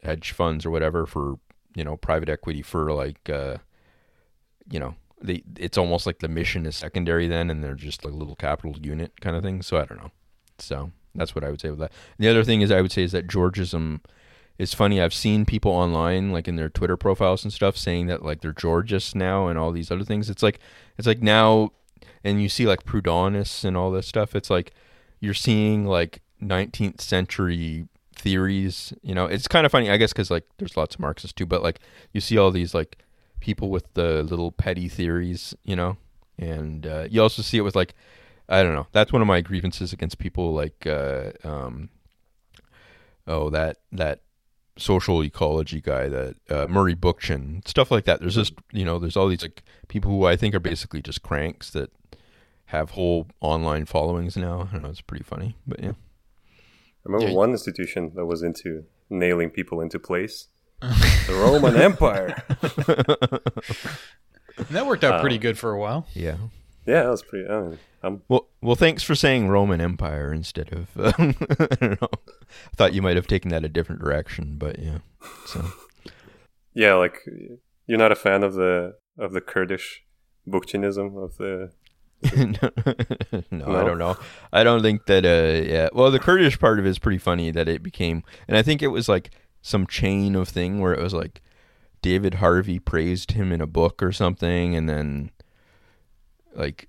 hedge 0.03 0.33
funds 0.33 0.65
or 0.65 0.71
whatever 0.71 1.07
for 1.07 1.39
you 1.75 1.85
know 1.85 1.97
private 1.97 2.29
equity 2.29 2.63
for 2.63 2.93
like 2.93 3.29
uh, 3.29 3.59
you 4.71 4.79
know 4.79 4.95
they 5.21 5.43
it's 5.57 5.79
almost 5.79 6.07
like 6.07 6.21
the 6.21 6.29
mission 6.29 6.67
is 6.67 6.77
secondary 6.77 7.27
then, 7.29 7.51
and 7.51 7.63
they're 7.63 7.75
just 7.75 8.05
like 8.05 8.15
a 8.15 8.17
little 8.17 8.37
capital 8.37 8.77
unit 8.81 9.21
kind 9.21 9.37
of 9.37 9.43
thing. 9.43 9.63
So 9.63 9.77
I 9.77 9.85
don't 9.85 9.99
know. 9.99 10.11
So 10.59 10.93
that's 11.15 11.35
what 11.35 11.45
I 11.45 11.51
would 11.51 11.61
say 11.61 11.71
with 11.71 11.79
that. 11.81 11.93
The 12.19 12.29
other 12.29 12.45
thing 12.45 12.61
is 12.61 12.71
I 12.71 12.81
would 12.81 12.93
say 12.93 13.03
is 13.03 13.13
that 13.13 13.27
Georgism 13.27 14.01
it's 14.59 14.75
funny. 14.75 15.01
I've 15.01 15.15
seen 15.15 15.47
people 15.47 15.71
online, 15.71 16.33
like 16.33 16.49
in 16.49 16.57
their 16.57 16.69
Twitter 16.69 16.97
profiles 16.97 17.45
and 17.45 17.53
stuff, 17.53 17.77
saying 17.77 18.09
that 18.09 18.25
like 18.25 18.41
they're 18.41 18.53
Georgists 18.53 19.15
now 19.15 19.47
and 19.47 19.57
all 19.57 19.71
these 19.71 19.91
other 19.91 20.05
things. 20.05 20.29
It's 20.29 20.43
like 20.43 20.59
it's 20.99 21.07
like 21.07 21.23
now, 21.23 21.71
and 22.25 22.43
you 22.43 22.49
see 22.49 22.67
like 22.67 22.85
Proudhonists 22.85 23.65
and 23.65 23.77
all 23.77 23.93
this 23.93 24.09
stuff. 24.09 24.35
It's 24.35 24.51
like 24.51 24.73
you're 25.21 25.33
seeing 25.33 25.87
like 25.87 26.23
19th 26.43 27.01
century 27.01 27.87
theories. 28.19 28.93
You 29.03 29.15
know, 29.15 29.27
it's 29.27 29.49
kind 29.49 29.65
of 29.65 29.73
funny, 29.73 29.91
I 29.91 29.97
guess, 29.97 30.13
because 30.13 30.31
like 30.31 30.45
there's 30.59 30.77
lots 30.77 30.97
of 30.97 31.01
Marxists 31.01 31.33
too, 31.33 31.47
but 31.47 31.63
like 31.63 31.81
you 32.13 32.21
see 32.21 32.37
all 32.37 32.51
these 32.51 32.75
like 32.75 32.99
people 33.41 33.71
with 33.71 33.93
the 33.95 34.23
little 34.23 34.53
petty 34.53 34.89
theories. 34.89 35.55
You 35.65 35.77
know, 35.77 35.97
and 36.39 36.87
uh, 36.87 37.07
you 37.11 37.23
also 37.23 37.43
see 37.43 37.59
it 37.59 37.63
with 37.63 37.77
like 37.77 37.95
I 38.49 38.63
don't 38.63 38.75
know. 38.75 38.87
That's 38.93 39.13
one 39.13 39.23
of 39.23 39.29
my 39.29 39.41
grievances 39.41 39.93
against 39.93 40.19
people 40.19 40.53
like 40.53 40.87
uh, 40.87 41.33
um, 41.45 41.91
oh 43.27 43.51
that 43.51 43.79
that 43.93 44.21
social 44.77 45.25
ecology 45.25 45.81
guy 45.81 46.09
that 46.09 46.37
uh, 46.49 46.67
Murray 46.69 46.95
Bookchin 46.95 47.67
stuff 47.67 47.91
like 47.91 48.05
that. 48.05 48.21
There's 48.21 48.35
just 48.35 48.55
you 48.73 48.85
know 48.85 48.99
there's 48.99 49.17
all 49.17 49.29
these 49.29 49.43
like 49.43 49.63
people 49.89 50.11
who 50.11 50.25
I 50.25 50.37
think 50.37 50.55
are 50.55 50.61
basically 50.61 51.03
just 51.03 51.23
cranks 51.23 51.71
that 51.71 51.91
have 52.67 52.91
whole 52.91 53.27
online 53.41 53.87
followings 53.87 54.37
now. 54.37 54.69
I 54.69 54.73
don't 54.73 54.83
know. 54.83 54.91
It's 54.91 55.01
pretty 55.01 55.25
funny, 55.25 55.57
but 55.67 55.83
yeah. 55.83 55.93
I 57.09 57.11
remember 57.13 57.31
Yeah. 57.33 57.37
one 57.37 57.51
institution 57.53 58.13
that 58.17 58.27
was 58.27 58.43
into 58.43 58.85
nailing 59.09 59.49
people 59.51 59.81
into 59.81 59.99
place. 59.99 60.49
the 60.81 61.33
Roman 61.35 61.75
Empire. 61.77 62.37
That 64.71 64.87
worked 64.87 65.05
out 65.05 65.15
Uh, 65.15 65.21
pretty 65.21 65.39
good 65.39 65.57
for 65.57 65.71
a 65.73 65.79
while. 65.79 66.07
Yeah. 66.15 66.37
Yeah, 66.85 67.03
that 67.05 67.11
was 67.11 67.23
pretty. 67.23 67.49
I 67.49 67.61
mean, 67.61 67.79
I'm 68.03 68.23
Well, 68.29 68.49
well, 68.61 68.75
thanks 68.75 69.03
for 69.05 69.15
saying 69.15 69.47
Roman 69.49 69.81
Empire 69.81 70.33
instead 70.33 70.73
of. 70.73 70.89
Uh, 70.99 71.13
I 71.19 71.75
don't 71.77 72.01
know. 72.01 72.09
I 72.13 72.77
thought 72.77 72.93
you 72.93 73.01
might 73.03 73.15
have 73.17 73.29
taken 73.29 73.51
that 73.51 73.65
a 73.65 73.69
different 73.69 74.01
direction, 74.01 74.57
but 74.59 74.79
yeah. 74.81 74.99
So 75.47 75.65
yeah, 76.75 76.95
like 76.95 77.21
you're 77.87 77.99
not 77.99 78.11
a 78.11 78.17
fan 78.17 78.43
of 78.43 78.55
the 78.55 78.97
of 79.17 79.33
the 79.33 79.41
Kurdish 79.41 80.03
Bookchinism 80.47 81.23
of 81.23 81.37
the. 81.37 81.71
no, 83.51 83.67
I 83.67 83.85
don't 83.85 83.99
know. 83.99 84.17
I 84.53 84.65
don't 84.65 84.83
think 84.83 85.07
that. 85.07 85.25
Uh, 85.25 85.65
yeah. 85.67 85.89
Well, 85.93 86.11
the 86.11 86.19
Kurdish 86.19 86.59
part 86.59 86.79
of 86.79 86.87
it 86.87 86.89
is 86.89 86.99
pretty 86.99 87.19
funny 87.19 87.51
that 87.53 87.69
it 87.69 87.83
became, 87.83 88.25
and 88.49 88.57
I 88.57 88.63
think 88.63 88.83
it 88.83 88.89
was 88.89 89.09
like 89.09 89.31
some 89.63 89.87
chain 89.87 90.35
of 90.35 90.49
thing 90.49 90.81
where 90.81 90.93
it 90.93 91.01
was 91.03 91.15
like 91.15 91.41
David 92.03 92.35
Harvey 92.35 92.79
praised 92.79 93.33
him 93.33 93.53
in 93.53 93.61
a 93.61 93.67
book 93.67 94.03
or 94.03 94.13
something, 94.13 94.75
and 94.75 94.89
then 94.89 95.31
like. 96.55 96.89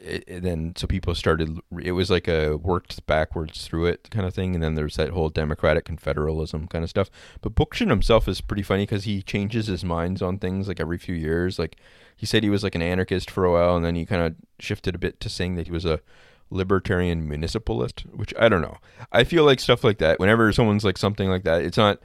It, 0.00 0.24
it 0.26 0.42
then 0.42 0.74
so 0.76 0.86
people 0.86 1.14
started 1.14 1.58
it 1.82 1.92
was 1.92 2.10
like 2.10 2.26
a 2.26 2.56
worked 2.56 3.04
backwards 3.06 3.66
through 3.66 3.86
it 3.86 4.08
kind 4.10 4.26
of 4.26 4.32
thing 4.32 4.54
and 4.54 4.64
then 4.64 4.74
there's 4.74 4.96
that 4.96 5.10
whole 5.10 5.28
democratic 5.28 5.84
confederalism 5.84 6.70
kind 6.70 6.82
of 6.84 6.90
stuff. 6.90 7.10
But 7.40 7.54
Bookchin 7.54 7.90
himself 7.90 8.26
is 8.26 8.40
pretty 8.40 8.62
funny 8.62 8.84
because 8.84 9.04
he 9.04 9.22
changes 9.22 9.66
his 9.66 9.84
minds 9.84 10.22
on 10.22 10.38
things 10.38 10.68
like 10.68 10.80
every 10.80 10.98
few 10.98 11.14
years. 11.14 11.58
Like 11.58 11.76
he 12.16 12.26
said 12.26 12.42
he 12.42 12.50
was 12.50 12.62
like 12.62 12.74
an 12.74 12.82
anarchist 12.82 13.30
for 13.30 13.44
a 13.44 13.52
while 13.52 13.76
and 13.76 13.84
then 13.84 13.94
he 13.94 14.06
kind 14.06 14.22
of 14.22 14.34
shifted 14.58 14.94
a 14.94 14.98
bit 14.98 15.20
to 15.20 15.28
saying 15.28 15.56
that 15.56 15.66
he 15.66 15.72
was 15.72 15.84
a 15.84 16.00
libertarian 16.52 17.28
municipalist 17.28 18.00
which 18.12 18.34
i 18.38 18.48
don't 18.48 18.62
know. 18.62 18.78
I 19.12 19.24
feel 19.24 19.44
like 19.44 19.60
stuff 19.60 19.84
like 19.84 19.98
that 19.98 20.18
whenever 20.18 20.52
someone's 20.52 20.84
like 20.84 20.98
something 20.98 21.28
like 21.28 21.44
that 21.44 21.62
it's 21.62 21.76
not 21.76 22.00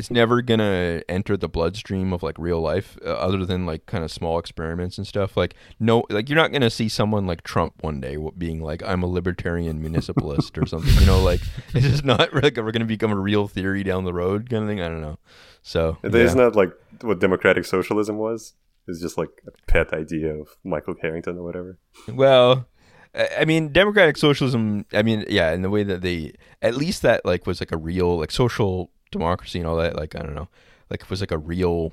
it's 0.00 0.10
never 0.10 0.42
gonna 0.42 1.02
enter 1.08 1.36
the 1.36 1.48
bloodstream 1.48 2.12
of 2.12 2.22
like 2.22 2.38
real 2.38 2.60
life 2.60 2.98
uh, 3.04 3.10
other 3.10 3.44
than 3.44 3.66
like 3.66 3.86
kind 3.86 4.02
of 4.02 4.10
small 4.10 4.38
experiments 4.38 4.98
and 4.98 5.06
stuff 5.06 5.36
like 5.36 5.54
no 5.78 6.04
like 6.10 6.28
you're 6.28 6.36
not 6.36 6.52
gonna 6.52 6.70
see 6.70 6.88
someone 6.88 7.26
like 7.26 7.42
trump 7.42 7.74
one 7.82 8.00
day 8.00 8.16
being 8.36 8.60
like 8.60 8.82
i'm 8.84 9.02
a 9.02 9.06
libertarian 9.06 9.80
municipalist 9.80 10.56
or 10.58 10.66
something 10.66 10.92
you 10.98 11.06
know 11.06 11.22
like 11.30 11.40
it's 11.74 11.86
just 11.86 12.04
not 12.04 12.34
like 12.42 12.56
we're 12.56 12.72
gonna 12.72 12.84
become 12.84 13.12
a 13.12 13.16
real 13.16 13.46
theory 13.46 13.84
down 13.84 14.04
the 14.04 14.12
road 14.12 14.48
kind 14.50 14.64
of 14.64 14.68
thing 14.68 14.80
i 14.80 14.88
don't 14.88 15.02
know 15.02 15.18
so 15.62 15.98
It 16.02 16.12
yeah. 16.14 16.20
Isn't 16.20 16.38
that 16.38 16.56
like 16.56 16.72
what 17.02 17.20
democratic 17.20 17.64
socialism 17.64 18.18
was? 18.18 18.54
It's 18.86 19.00
just 19.00 19.18
like 19.18 19.30
a 19.46 19.50
pet 19.70 19.92
idea 19.92 20.34
of 20.34 20.48
Michael 20.64 20.94
Harrington 21.00 21.38
or 21.38 21.44
whatever. 21.44 21.78
Well, 22.08 22.66
I 23.14 23.28
I 23.40 23.44
mean, 23.44 23.72
democratic 23.72 24.16
socialism. 24.16 24.86
I 24.92 25.02
mean, 25.02 25.24
yeah, 25.28 25.52
in 25.52 25.62
the 25.62 25.70
way 25.70 25.82
that 25.84 26.00
they, 26.00 26.34
at 26.62 26.74
least 26.76 27.02
that 27.02 27.24
like 27.24 27.46
was 27.46 27.60
like 27.60 27.72
a 27.72 27.76
real 27.76 28.18
like 28.18 28.30
social 28.30 28.90
democracy 29.10 29.58
and 29.58 29.66
all 29.68 29.76
that. 29.76 29.96
Like 29.96 30.14
I 30.16 30.20
don't 30.20 30.34
know, 30.34 30.48
like 30.90 31.02
it 31.02 31.10
was 31.10 31.20
like 31.20 31.30
a 31.32 31.38
real 31.38 31.92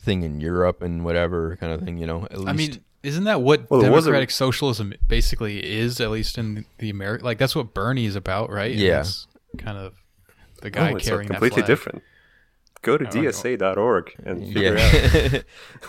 thing 0.00 0.22
in 0.22 0.40
Europe 0.40 0.82
and 0.82 1.04
whatever 1.04 1.56
kind 1.56 1.72
of 1.72 1.82
thing. 1.82 1.98
You 1.98 2.06
know, 2.06 2.24
at 2.24 2.38
least. 2.38 2.48
I 2.48 2.52
mean, 2.52 2.84
isn't 3.02 3.24
that 3.24 3.40
what 3.42 3.70
Well, 3.70 3.84
it 3.84 3.90
was 3.90 4.04
a- 4.04 4.08
democratic 4.08 4.30
socialism 4.30 4.92
basically 5.06 5.64
is? 5.64 6.00
At 6.00 6.10
least 6.10 6.38
in 6.38 6.64
the 6.78 6.90
America, 6.90 7.24
like 7.24 7.38
that's 7.38 7.54
what 7.56 7.74
Bernie 7.74 8.06
is 8.06 8.16
about, 8.16 8.50
right? 8.50 8.70
And 8.72 8.80
Yeah. 8.80 8.96
that's 8.96 9.26
kind 9.58 9.78
of 9.78 9.94
the 10.62 10.70
guy 10.70 10.92
oh, 10.92 10.96
carrying 10.96 11.28
completely 11.28 11.62
that 11.62 11.66
flag. 11.66 11.66
different. 11.66 12.02
Go 12.82 12.96
to 12.96 13.06
I 13.08 13.10
don't 13.10 13.24
dsa.org 13.24 14.14
and 14.24 14.52
figure 14.54 14.76
out. 14.78 14.92
yeah, 15.32 15.40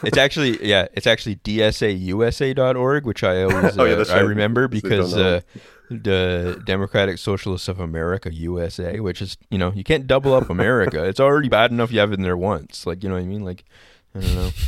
it's 0.04 0.18
actually 0.18 0.66
yeah, 0.68 0.88
it's 0.94 1.06
actually 1.06 1.36
dsausa.org, 1.38 3.06
which 3.06 3.24
I 3.24 3.44
always 3.44 3.78
Oh, 3.78 3.84
yeah, 3.86 3.94
uh, 3.94 3.96
that's 3.98 4.10
I 4.10 4.20
remember 4.22 4.68
because 4.68 5.16
uh, 5.16 5.42
the 5.90 6.62
Democratic 6.66 7.18
Socialists 7.18 7.68
of 7.68 7.80
America 7.80 8.34
USA, 8.34 9.00
which 9.00 9.22
is 9.22 9.38
you 9.50 9.58
know 9.58 9.72
you 9.74 9.84
can't 9.84 10.08
double 10.08 10.34
up 10.34 10.50
America. 10.50 11.04
it's 11.06 11.20
already 11.20 11.50
bad 11.50 11.72
enough 11.72 11.92
you 11.92 12.00
have 12.00 12.12
it 12.12 12.16
in 12.16 12.24
there 12.24 12.38
once. 12.38 12.86
Like 12.86 13.04
you 13.04 13.10
know 13.10 13.16
what 13.16 13.24
I 13.24 13.28
mean? 13.28 13.44
Like 13.44 13.66
I 14.16 14.20
don't 14.20 14.36
know. 14.36 14.52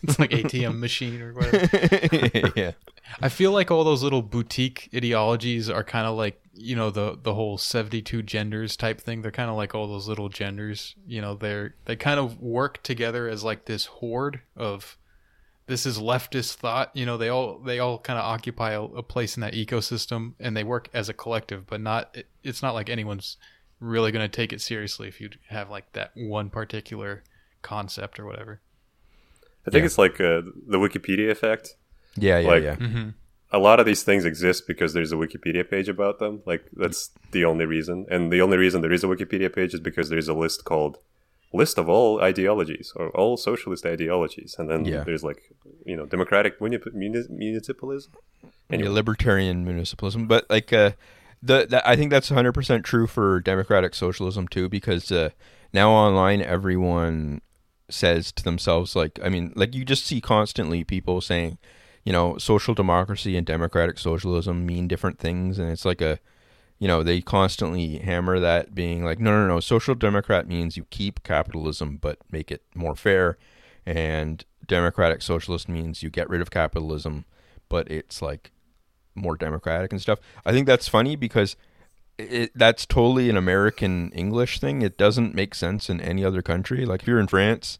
It's 0.00 0.18
like 0.18 0.30
ATM 0.30 0.78
machine 0.78 1.20
or 1.20 1.32
whatever. 1.32 2.52
yeah. 2.56 2.72
I 3.20 3.28
feel 3.28 3.50
like 3.50 3.70
all 3.70 3.82
those 3.82 4.02
little 4.02 4.22
boutique 4.22 4.88
ideologies 4.94 5.68
are 5.68 5.82
kind 5.82 6.06
of 6.06 6.16
like 6.16 6.40
you 6.54 6.76
know 6.76 6.90
the 6.90 7.18
the 7.20 7.34
whole 7.34 7.58
seventy 7.58 8.02
two 8.02 8.22
genders 8.22 8.76
type 8.76 9.00
thing. 9.00 9.22
They're 9.22 9.32
kind 9.32 9.50
of 9.50 9.56
like 9.56 9.74
all 9.74 9.88
those 9.88 10.06
little 10.06 10.28
genders. 10.28 10.94
You 11.06 11.20
know, 11.20 11.34
they're 11.34 11.74
they 11.86 11.96
kind 11.96 12.20
of 12.20 12.40
work 12.40 12.82
together 12.82 13.28
as 13.28 13.42
like 13.42 13.64
this 13.64 13.86
horde 13.86 14.40
of 14.54 14.97
this 15.68 15.86
is 15.86 15.98
leftist 15.98 16.54
thought. 16.54 16.90
You 16.94 17.06
know, 17.06 17.16
they 17.16 17.28
all 17.28 17.58
they 17.60 17.78
all 17.78 17.98
kind 17.98 18.18
of 18.18 18.24
occupy 18.24 18.72
a, 18.72 18.82
a 18.82 19.02
place 19.02 19.36
in 19.36 19.42
that 19.42 19.54
ecosystem 19.54 20.32
and 20.40 20.56
they 20.56 20.64
work 20.64 20.88
as 20.92 21.08
a 21.08 21.14
collective, 21.14 21.66
but 21.66 21.80
not 21.80 22.10
it, 22.14 22.26
it's 22.42 22.62
not 22.62 22.74
like 22.74 22.88
anyone's 22.90 23.36
really 23.80 24.10
going 24.10 24.28
to 24.28 24.34
take 24.36 24.52
it 24.52 24.60
seriously 24.60 25.06
if 25.06 25.20
you 25.20 25.30
have 25.48 25.70
like 25.70 25.92
that 25.92 26.10
one 26.16 26.50
particular 26.50 27.22
concept 27.62 28.18
or 28.18 28.24
whatever. 28.26 28.60
I 29.66 29.70
think 29.70 29.82
Yeah. 29.82 29.86
it's 29.86 29.98
like 29.98 30.14
uh, 30.20 30.42
the 30.66 30.78
Wikipedia 30.78 31.30
effect. 31.30 31.76
Yeah, 32.16 32.38
yeah, 32.38 32.48
Like- 32.48 32.62
yeah. 32.64 32.76
Mm-hmm. 32.76 33.08
A 33.50 33.58
lot 33.58 33.80
of 33.80 33.86
these 33.86 34.02
things 34.02 34.26
exist 34.26 34.66
because 34.66 34.92
there's 34.92 35.10
a 35.10 35.16
Wikipedia 35.16 35.68
page 35.68 35.88
about 35.88 36.18
them. 36.18 36.42
Like 36.44 36.66
that's 36.74 37.10
the 37.30 37.46
only 37.46 37.64
reason, 37.64 38.04
and 38.10 38.30
the 38.30 38.42
only 38.42 38.58
reason 38.58 38.82
there 38.82 38.92
is 38.92 39.02
a 39.04 39.06
Wikipedia 39.06 39.50
page 39.54 39.72
is 39.72 39.80
because 39.80 40.10
there's 40.10 40.28
a 40.28 40.34
list 40.34 40.64
called 40.66 40.98
"List 41.52 41.78
of 41.78 41.88
all 41.88 42.20
ideologies" 42.20 42.92
or 42.96 43.08
all 43.10 43.36
socialist 43.36 43.84
ideologies, 43.86 44.56
and 44.58 44.68
then 44.70 44.84
Yeah. 44.84 45.04
there's 45.04 45.24
like 45.24 45.42
you 45.84 45.96
know 45.96 46.06
democratic 46.06 46.60
muni- 46.60 46.78
muni- 46.92 47.28
municipalism. 47.30 48.08
Anyway. 48.70 48.88
Yeah, 48.88 48.94
libertarian 48.94 49.64
municipalism, 49.66 50.28
but 50.28 50.44
like 50.50 50.72
uh, 50.72 50.92
the, 51.42 51.66
the 51.66 51.88
I 51.88 51.96
think 51.96 52.10
that's 52.10 52.30
100% 52.30 52.84
true 52.84 53.06
for 53.06 53.40
democratic 53.40 53.94
socialism 53.94 54.46
too 54.48 54.68
because 54.68 55.10
uh, 55.10 55.30
now 55.72 55.90
online 55.90 56.42
everyone 56.42 57.40
says 57.90 58.30
to 58.32 58.44
themselves 58.44 58.94
like 58.94 59.18
I 59.24 59.30
mean 59.30 59.52
like 59.56 59.74
you 59.74 59.82
just 59.84 60.04
see 60.04 60.20
constantly 60.20 60.84
people 60.84 61.22
saying 61.22 61.56
you 62.04 62.12
know 62.12 62.36
social 62.36 62.74
democracy 62.74 63.34
and 63.36 63.46
democratic 63.46 63.98
socialism 63.98 64.66
mean 64.66 64.88
different 64.88 65.18
things 65.18 65.58
and 65.58 65.70
it's 65.70 65.86
like 65.86 66.02
a 66.02 66.18
you 66.78 66.88
know 66.88 67.02
they 67.02 67.20
constantly 67.20 67.98
hammer 67.98 68.38
that 68.38 68.74
being 68.74 69.04
like 69.04 69.18
no 69.18 69.30
no 69.30 69.46
no 69.46 69.60
social 69.60 69.94
democrat 69.94 70.46
means 70.46 70.76
you 70.76 70.84
keep 70.90 71.22
capitalism 71.22 71.96
but 72.00 72.18
make 72.30 72.50
it 72.50 72.62
more 72.74 72.94
fair 72.94 73.36
and 73.84 74.44
democratic 74.66 75.22
socialist 75.22 75.68
means 75.68 76.02
you 76.02 76.10
get 76.10 76.28
rid 76.28 76.40
of 76.40 76.50
capitalism 76.50 77.24
but 77.68 77.90
it's 77.90 78.22
like 78.22 78.52
more 79.14 79.36
democratic 79.36 79.92
and 79.92 80.00
stuff. 80.00 80.18
I 80.46 80.52
think 80.52 80.66
that's 80.66 80.88
funny 80.88 81.16
because 81.16 81.56
it, 82.18 82.50
that's 82.54 82.86
totally 82.86 83.28
an 83.30 83.36
American 83.36 84.10
English 84.12 84.60
thing. 84.60 84.82
It 84.82 84.96
doesn't 84.96 85.34
make 85.34 85.54
sense 85.54 85.90
in 85.90 86.00
any 86.00 86.24
other 86.24 86.42
country. 86.42 86.84
Like 86.84 87.02
if 87.02 87.08
you're 87.08 87.20
in 87.20 87.26
France, 87.26 87.78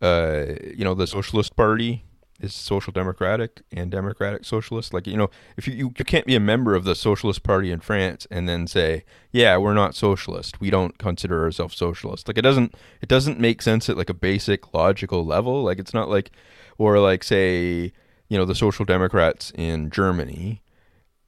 uh, 0.00 0.46
you 0.74 0.84
know, 0.84 0.94
the 0.94 1.06
Socialist 1.06 1.56
Party 1.56 2.04
is 2.40 2.54
social 2.54 2.92
democratic 2.92 3.62
and 3.72 3.90
democratic 3.90 4.44
socialist. 4.44 4.92
Like, 4.92 5.06
you 5.06 5.16
know, 5.16 5.30
if 5.56 5.66
you, 5.66 5.74
you, 5.74 5.92
you 5.98 6.04
can't 6.04 6.26
be 6.26 6.34
a 6.34 6.40
member 6.40 6.74
of 6.74 6.84
the 6.84 6.94
Socialist 6.94 7.42
Party 7.42 7.70
in 7.70 7.80
France 7.80 8.26
and 8.30 8.48
then 8.48 8.66
say, 8.66 9.04
yeah, 9.32 9.56
we're 9.56 9.74
not 9.74 9.94
socialist. 9.94 10.60
We 10.60 10.70
don't 10.70 10.98
consider 10.98 11.42
ourselves 11.44 11.76
socialist. 11.76 12.28
Like 12.28 12.38
it 12.38 12.42
doesn't, 12.42 12.74
it 13.00 13.08
doesn't 13.08 13.40
make 13.40 13.62
sense 13.62 13.88
at 13.88 13.96
like 13.96 14.10
a 14.10 14.14
basic 14.14 14.74
logical 14.74 15.24
level. 15.24 15.62
Like 15.62 15.78
it's 15.78 15.94
not 15.94 16.08
like, 16.08 16.30
or 16.78 16.98
like 16.98 17.24
say, 17.24 17.92
you 18.28 18.36
know, 18.36 18.44
the 18.44 18.54
Social 18.54 18.84
Democrats 18.84 19.52
in 19.54 19.90
Germany, 19.90 20.62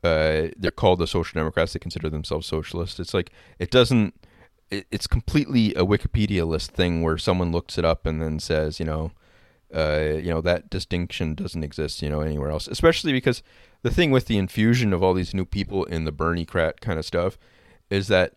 uh, 0.05 0.49
they're 0.57 0.71
called 0.71 0.99
the 0.99 1.07
Social 1.07 1.39
Democrats. 1.39 1.73
They 1.73 1.79
consider 1.79 2.09
themselves 2.09 2.47
socialist. 2.47 3.01
It's 3.01 3.15
like 3.15 3.33
it 3.59 3.71
doesn't. 3.71 4.15
It, 4.71 4.87
it's 4.91 5.07
completely 5.07 5.75
a 5.75 5.85
Wikipedia 5.85 6.47
list 6.47 6.73
thing 6.73 7.03
where 7.03 7.19
someone 7.19 7.53
looks 7.53 7.79
it 7.79 7.85
up 7.85 8.07
and 8.07 8.21
then 8.21 8.39
says, 8.39 8.79
you 8.79 8.87
know, 8.87 9.13
uh, 9.75 10.15
you 10.17 10.31
know 10.31 10.41
that 10.41 10.71
distinction 10.71 11.35
doesn't 11.35 11.65
exist, 11.65 12.03
you 12.03 12.09
know, 12.09 12.21
anywhere 12.21 12.51
else. 12.51 12.67
Especially 12.69 13.13
because 13.13 13.43
the 13.83 13.91
thing 13.91 14.11
with 14.11 14.27
the 14.27 14.39
infusion 14.39 14.93
of 14.93 15.03
all 15.03 15.15
these 15.15 15.35
new 15.35 15.45
people 15.45 15.85
in 15.85 16.05
the 16.05 16.13
Bernie 16.13 16.45
crat 16.47 16.81
kind 16.81 16.99
of 16.99 17.05
stuff 17.05 17.39
is 17.91 18.09
that 18.09 18.35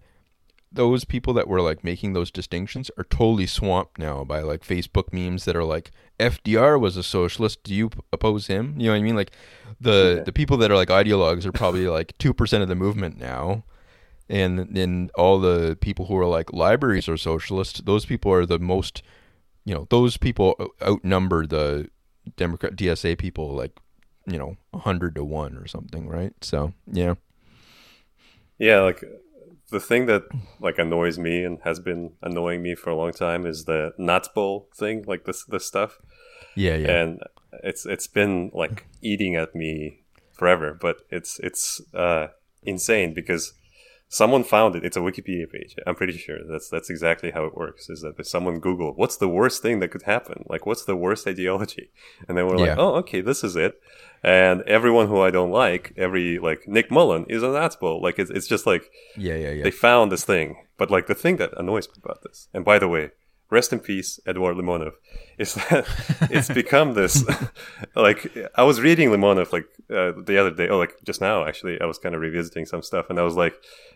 those 0.73 1.03
people 1.03 1.33
that 1.33 1.49
were 1.49 1.59
like 1.61 1.83
making 1.83 2.13
those 2.13 2.31
distinctions 2.31 2.89
are 2.97 3.03
totally 3.03 3.45
swamped 3.45 3.97
now 3.97 4.23
by 4.23 4.39
like 4.39 4.61
Facebook 4.65 5.11
memes 5.11 5.43
that 5.43 5.55
are 5.55 5.65
like 5.65 5.91
FDR 6.17 6.79
was 6.79 6.95
a 6.95 7.03
socialist. 7.03 7.61
Do 7.63 7.73
you 7.73 7.89
oppose 8.13 8.47
him? 8.47 8.75
You 8.77 8.85
know 8.85 8.93
what 8.93 8.99
I 8.99 9.01
mean? 9.01 9.15
Like 9.17 9.31
the 9.81 10.15
Yeah. 10.17 10.23
the 10.23 10.31
people 10.31 10.55
that 10.57 10.71
are 10.71 10.75
like 10.77 10.87
ideologues 10.89 11.45
are 11.45 11.51
probably 11.51 11.87
like 11.99 12.17
two 12.17 12.33
percent 12.33 12.63
of 12.63 12.69
the 12.69 12.75
movement 12.75 13.19
now, 13.19 13.63
and 14.29 14.59
then 14.73 15.09
all 15.15 15.39
the 15.39 15.77
people 15.81 16.05
who 16.05 16.17
are 16.17 16.25
like 16.25 16.53
libraries 16.53 17.09
are 17.09 17.17
socialist. 17.17 17.85
Those 17.85 18.05
people 18.05 18.31
are 18.31 18.45
the 18.45 18.59
most, 18.59 19.01
you 19.65 19.73
know, 19.73 19.87
those 19.89 20.17
people 20.17 20.55
outnumber 20.81 21.45
the 21.45 21.89
Democrat 22.37 22.75
DSA 22.75 23.17
people 23.17 23.53
like 23.53 23.77
you 24.27 24.37
know, 24.37 24.55
a 24.73 24.79
hundred 24.79 25.15
to 25.15 25.23
one 25.23 25.57
or 25.57 25.65
something, 25.67 26.07
right? 26.07 26.33
So 26.41 26.73
yeah, 26.91 27.15
Yeah, 28.57 28.81
like 28.81 29.03
the 29.71 29.79
thing 29.79 30.05
that 30.07 30.23
like 30.59 30.77
annoys 30.77 31.17
me 31.17 31.43
and 31.43 31.59
has 31.63 31.79
been 31.79 32.13
annoying 32.21 32.61
me 32.61 32.75
for 32.75 32.89
a 32.91 32.95
long 32.95 33.11
time 33.13 33.45
is 33.45 33.65
the 33.65 33.93
nuts 33.97 34.27
bowl 34.27 34.69
thing, 34.75 35.03
like 35.07 35.25
this 35.25 35.43
this 35.45 35.65
stuff. 35.65 35.99
yeah, 36.55 36.75
yeah, 36.75 36.87
and 36.91 37.19
it's 37.63 37.85
it's 37.85 38.07
been 38.07 38.51
like 38.53 38.85
eating 39.01 39.35
at 39.35 39.53
me 39.55 39.99
forever 40.31 40.73
but 40.79 40.97
it's 41.11 41.37
it's 41.39 41.81
uh 41.93 42.27
insane 42.63 43.13
because 43.13 43.53
someone 44.19 44.43
found 44.43 44.75
it. 44.75 44.83
It's 44.87 44.97
a 44.97 45.05
wikipedia 45.09 45.47
page. 45.49 45.71
I'm 45.87 45.95
pretty 45.95 46.17
sure. 46.25 46.39
That's 46.51 46.67
that's 46.73 46.89
exactly 46.95 47.31
how 47.31 47.43
it 47.45 47.55
works 47.63 47.89
is 47.93 48.01
that 48.01 48.19
if 48.19 48.27
someone 48.27 48.59
google 48.59 48.91
what's 49.01 49.17
the 49.23 49.27
worst 49.39 49.61
thing 49.63 49.79
that 49.79 49.91
could 49.93 50.03
happen? 50.15 50.37
Like 50.53 50.63
what's 50.67 50.85
the 50.85 50.97
worst 51.05 51.23
ideology? 51.33 51.85
And 52.27 52.33
then 52.37 52.45
we're 52.47 52.59
Yeah. 52.59 52.71
like 52.71 52.77
oh 52.83 52.93
okay 53.01 53.21
this 53.29 53.41
is 53.49 53.55
it. 53.65 53.73
And 54.23 54.61
everyone 54.77 55.07
who 55.07 55.19
i 55.27 55.31
don't 55.37 55.53
like 55.65 55.83
every 56.05 56.27
like 56.47 56.61
nick 56.75 56.87
mullen 56.91 57.23
is 57.35 57.41
an 57.43 57.55
asshole. 57.65 57.99
Like 58.05 58.17
it's, 58.21 58.31
it's 58.37 58.47
just 58.53 58.65
like 58.71 58.83
yeah, 59.27 59.35
yeah, 59.43 59.51
yeah. 59.57 59.63
they 59.65 59.71
found 59.87 60.11
this 60.11 60.25
thing. 60.33 60.47
But 60.79 60.91
like 60.95 61.07
the 61.07 61.15
thing 61.23 61.35
that 61.41 61.51
annoys 61.61 61.87
me 61.91 61.95
about 62.03 62.19
this, 62.25 62.37
and 62.53 62.63
by 62.71 62.77
the 62.79 62.87
way, 62.95 63.05
rest 63.51 63.71
in 63.73 63.79
peace, 63.79 64.19
Eduard 64.25 64.55
Limonov, 64.55 64.93
is 65.37 65.55
that 65.55 65.85
it's 66.31 66.49
become 66.49 66.93
this. 66.93 67.23
like 67.95 68.35
I 68.55 68.63
was 68.63 68.81
reading 68.81 69.09
Limonov 69.09 69.51
like 69.51 69.65
uh, 69.89 70.13
the 70.25 70.37
other 70.39 70.51
day, 70.51 70.69
oh, 70.69 70.77
like 70.77 70.95
just 71.03 71.21
now 71.21 71.45
actually, 71.45 71.79
I 71.79 71.85
was 71.85 71.97
kind 71.97 72.15
of 72.15 72.21
revisiting 72.21 72.65
some 72.65 72.81
stuff, 72.81 73.09
and 73.09 73.19
I 73.19 73.23
was 73.23 73.35
like, 73.35 73.55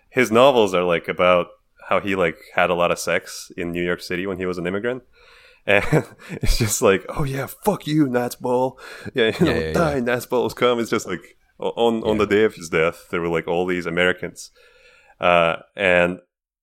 his 0.09 0.31
novels 0.31 0.73
are 0.73 0.83
like 0.83 1.07
about 1.07 1.47
how 1.89 1.99
he 1.99 2.15
like 2.15 2.37
had 2.53 2.69
a 2.69 2.75
lot 2.75 2.91
of 2.91 2.99
sex 2.99 3.51
in 3.57 3.71
New 3.71 3.83
York 3.83 4.01
City 4.01 4.27
when 4.27 4.37
he 4.37 4.45
was 4.45 4.57
an 4.57 4.67
immigrant. 4.67 5.03
And 5.67 6.05
it's 6.29 6.59
just 6.59 6.83
like, 6.83 7.03
oh 7.09 7.23
yeah, 7.23 7.47
fuck 7.47 7.87
you, 7.87 8.05
Natsbol. 8.05 8.77
Yeah, 9.15 9.31
you 9.39 9.45
know, 9.45 9.51
Yeah, 9.51 9.59
yeah, 9.59 9.73
die, 9.73 9.99
Natsbols 9.99 10.55
come. 10.55 10.79
It's 10.79 10.91
just 10.91 11.07
like 11.07 11.37
on 11.57 12.03
on 12.03 12.19
the 12.19 12.27
day 12.27 12.43
of 12.43 12.53
his 12.53 12.69
death, 12.69 13.07
there 13.09 13.19
were 13.19 13.29
like 13.29 13.47
all 13.47 13.65
these 13.65 13.87
Americans 13.87 14.51
uh, 15.19 15.57
and 15.75 16.19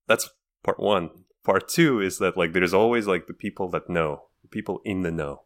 that's 0.07 0.30
part 0.62 0.78
one. 0.78 1.11
Part 1.45 1.68
two 1.68 2.01
is 2.01 2.18
that 2.18 2.36
like 2.36 2.53
there's 2.53 2.74
always 2.74 3.07
like 3.07 3.26
the 3.26 3.34
people 3.34 3.68
that 3.70 3.88
know, 3.88 4.24
people 4.51 4.80
in 4.84 5.03
the 5.03 5.11
know. 5.11 5.43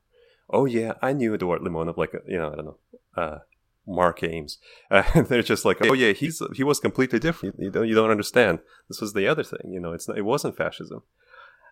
Oh 0.50 0.64
yeah, 0.64 0.94
I 1.02 1.12
knew 1.12 1.34
Eduard 1.34 1.62
Limonov, 1.62 1.96
like 1.96 2.12
you 2.26 2.38
know, 2.38 2.52
I 2.52 2.56
don't 2.56 2.66
know, 2.66 2.78
uh, 3.16 3.38
Mark 3.86 4.22
Ames. 4.22 4.58
Uh, 4.90 5.22
they're 5.22 5.42
just 5.42 5.64
like, 5.64 5.78
oh 5.80 5.94
yeah, 5.94 6.12
he's 6.12 6.40
he 6.54 6.62
was 6.62 6.78
completely 6.78 7.18
different. 7.18 7.56
You 7.58 7.70
don't 7.70 7.88
you 7.88 7.94
don't 7.94 8.10
understand. 8.10 8.60
This 8.88 9.00
was 9.00 9.14
the 9.14 9.26
other 9.26 9.42
thing. 9.42 9.72
You 9.72 9.80
know, 9.80 9.92
it's 9.92 10.06
not, 10.06 10.18
it 10.18 10.22
wasn't 10.22 10.56
fascism. 10.56 11.02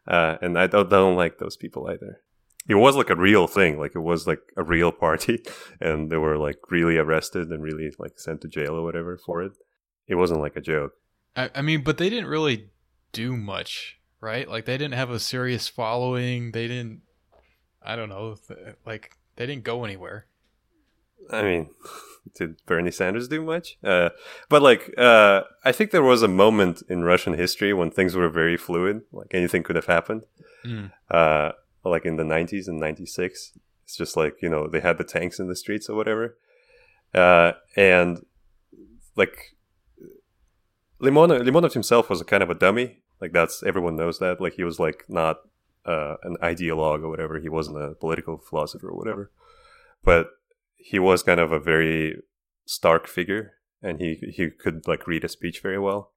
Uh, 0.07 0.37
and 0.43 0.59
I 0.59 0.67
don't, 0.67 0.91
don't 0.91 1.17
like 1.17 1.39
those 1.39 1.57
people 1.57 1.89
either. 1.89 2.21
It 2.69 2.75
was 2.75 2.97
like 2.97 3.11
a 3.11 3.17
real 3.17 3.47
thing, 3.47 3.79
like 3.79 3.95
it 3.95 4.01
was 4.01 4.27
like 4.27 4.41
a 4.57 4.65
real 4.65 4.91
party, 5.07 5.45
and 5.81 6.11
they 6.11 6.17
were 6.17 6.39
like 6.39 6.59
really 6.71 6.97
arrested 6.97 7.49
and 7.49 7.63
really 7.63 7.93
like 7.99 8.19
sent 8.19 8.41
to 8.43 8.49
jail 8.49 8.75
or 8.75 8.83
whatever 8.83 9.17
for 9.17 9.43
it. 9.43 9.53
It 10.07 10.17
wasn't 10.17 10.41
like 10.41 10.57
a 10.57 10.61
joke. 10.61 10.93
I, 11.37 11.51
I 11.55 11.63
mean, 11.63 11.83
but 11.83 11.99
they 11.99 12.11
didn't 12.11 12.29
really 12.29 12.71
do 13.13 13.37
much, 13.37 13.99
right? 14.25 14.49
Like 14.49 14.65
they 14.65 14.79
didn't 14.79 14.95
have 14.95 15.11
a 15.11 15.21
serious 15.21 15.69
following. 15.69 16.51
They 16.53 16.67
didn't. 16.67 17.03
I 17.83 17.95
don't 17.95 18.09
know. 18.09 18.37
Like 18.85 19.13
they 19.37 19.47
didn't 19.47 19.65
go 19.65 19.85
anywhere. 19.85 20.27
I 21.31 21.43
mean, 21.43 21.71
did 22.35 22.57
Bernie 22.67 22.91
Sanders 22.91 23.29
do 23.29 23.43
much? 23.43 23.77
Uh, 23.85 24.11
but 24.49 24.63
like, 24.63 24.93
uh, 24.99 25.43
I 25.65 25.73
think 25.73 25.91
there 25.91 26.03
was 26.03 26.23
a 26.23 26.29
moment 26.29 26.83
in 26.89 27.05
Russian 27.05 27.35
history 27.35 27.73
when 27.73 27.91
things 27.91 28.17
were 28.17 28.31
very 28.31 28.57
fluid. 28.57 29.03
Like 29.13 29.33
anything 29.33 29.63
could 29.63 29.77
have 29.77 29.87
happened. 29.87 30.25
Mm. 30.65 30.91
Uh, 31.11 31.53
like 31.85 32.07
in 32.07 32.17
the 32.17 32.25
'90s 32.25 32.67
and 32.67 32.81
'96, 32.81 33.53
it's 33.85 33.97
just 33.97 34.17
like 34.17 34.37
you 34.41 34.49
know 34.49 34.67
they 34.67 34.81
had 34.81 34.97
the 34.97 35.05
tanks 35.05 35.39
in 35.39 35.49
the 35.49 35.57
streets 35.57 35.89
or 35.91 35.97
whatever, 35.97 36.39
uh, 37.13 37.53
and 37.77 38.25
like 39.17 39.55
Limonov, 41.01 41.43
Limonov 41.43 41.75
himself 41.75 42.09
was 42.09 42.23
a 42.23 42.25
kind 42.25 42.43
of 42.43 42.49
a 42.49 42.55
dummy. 42.55 43.03
Like 43.25 43.33
that's 43.33 43.63
everyone 43.63 43.97
knows 43.97 44.19
that. 44.19 44.39
Like 44.39 44.53
he 44.53 44.65
was 44.65 44.79
like 44.79 45.07
not 45.09 45.39
uh, 45.87 46.17
an 46.25 46.37
ideologue 46.43 47.03
or 47.03 47.09
whatever. 47.09 47.41
He 47.41 47.49
wasn't 47.49 47.79
a 47.83 47.95
political 47.95 48.37
philosopher 48.37 48.91
or 48.91 48.97
whatever. 48.99 49.31
But 50.05 50.33
he 50.77 50.99
was 50.99 51.23
kind 51.23 51.41
of 51.41 51.51
a 51.51 51.59
very 51.59 52.21
stark 52.67 53.07
figure, 53.07 53.55
and 53.83 53.99
he 53.99 54.17
he 54.31 54.51
could 54.51 54.87
like 54.87 55.07
read 55.07 55.25
a 55.25 55.31
speech 55.31 55.61
very 55.61 55.79
well. 55.79 56.13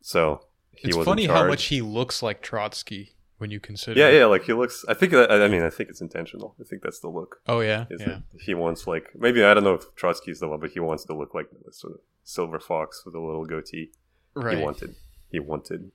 So 0.00 0.40
he 0.72 0.88
It's 0.88 0.96
was 0.96 1.04
funny 1.04 1.26
how 1.26 1.46
much 1.46 1.66
he 1.66 1.80
looks 1.80 2.20
like 2.20 2.42
Trotsky 2.42 3.14
when 3.38 3.52
you 3.52 3.60
consider. 3.60 4.00
Yeah, 4.00 4.10
yeah. 4.10 4.24
Like 4.24 4.42
he 4.42 4.54
looks. 4.54 4.84
I 4.88 4.94
think. 4.94 5.12
That, 5.12 5.30
I 5.30 5.46
mean, 5.46 5.62
I 5.62 5.70
think 5.70 5.88
it's 5.88 6.00
intentional. 6.00 6.56
I 6.60 6.64
think 6.64 6.82
that's 6.82 6.98
the 6.98 7.10
look. 7.10 7.42
Oh 7.46 7.60
yeah, 7.60 7.84
yeah. 7.96 8.22
he 8.40 8.54
wants 8.54 8.88
like 8.88 9.10
maybe 9.14 9.44
I 9.44 9.54
don't 9.54 9.62
know 9.62 9.74
if 9.74 9.94
Trotsky's 9.94 10.40
the 10.40 10.48
one, 10.48 10.58
but 10.58 10.70
he 10.70 10.80
wants 10.80 11.04
to 11.04 11.14
look 11.14 11.32
like 11.32 11.46
sort 11.70 11.92
of 11.92 12.00
silver 12.24 12.58
fox 12.58 13.04
with 13.06 13.14
a 13.14 13.20
little 13.20 13.44
goatee. 13.44 13.92
Right. 14.34 14.58
He 14.58 14.64
wanted. 14.64 14.96
He 15.30 15.38
wanted. 15.38 15.92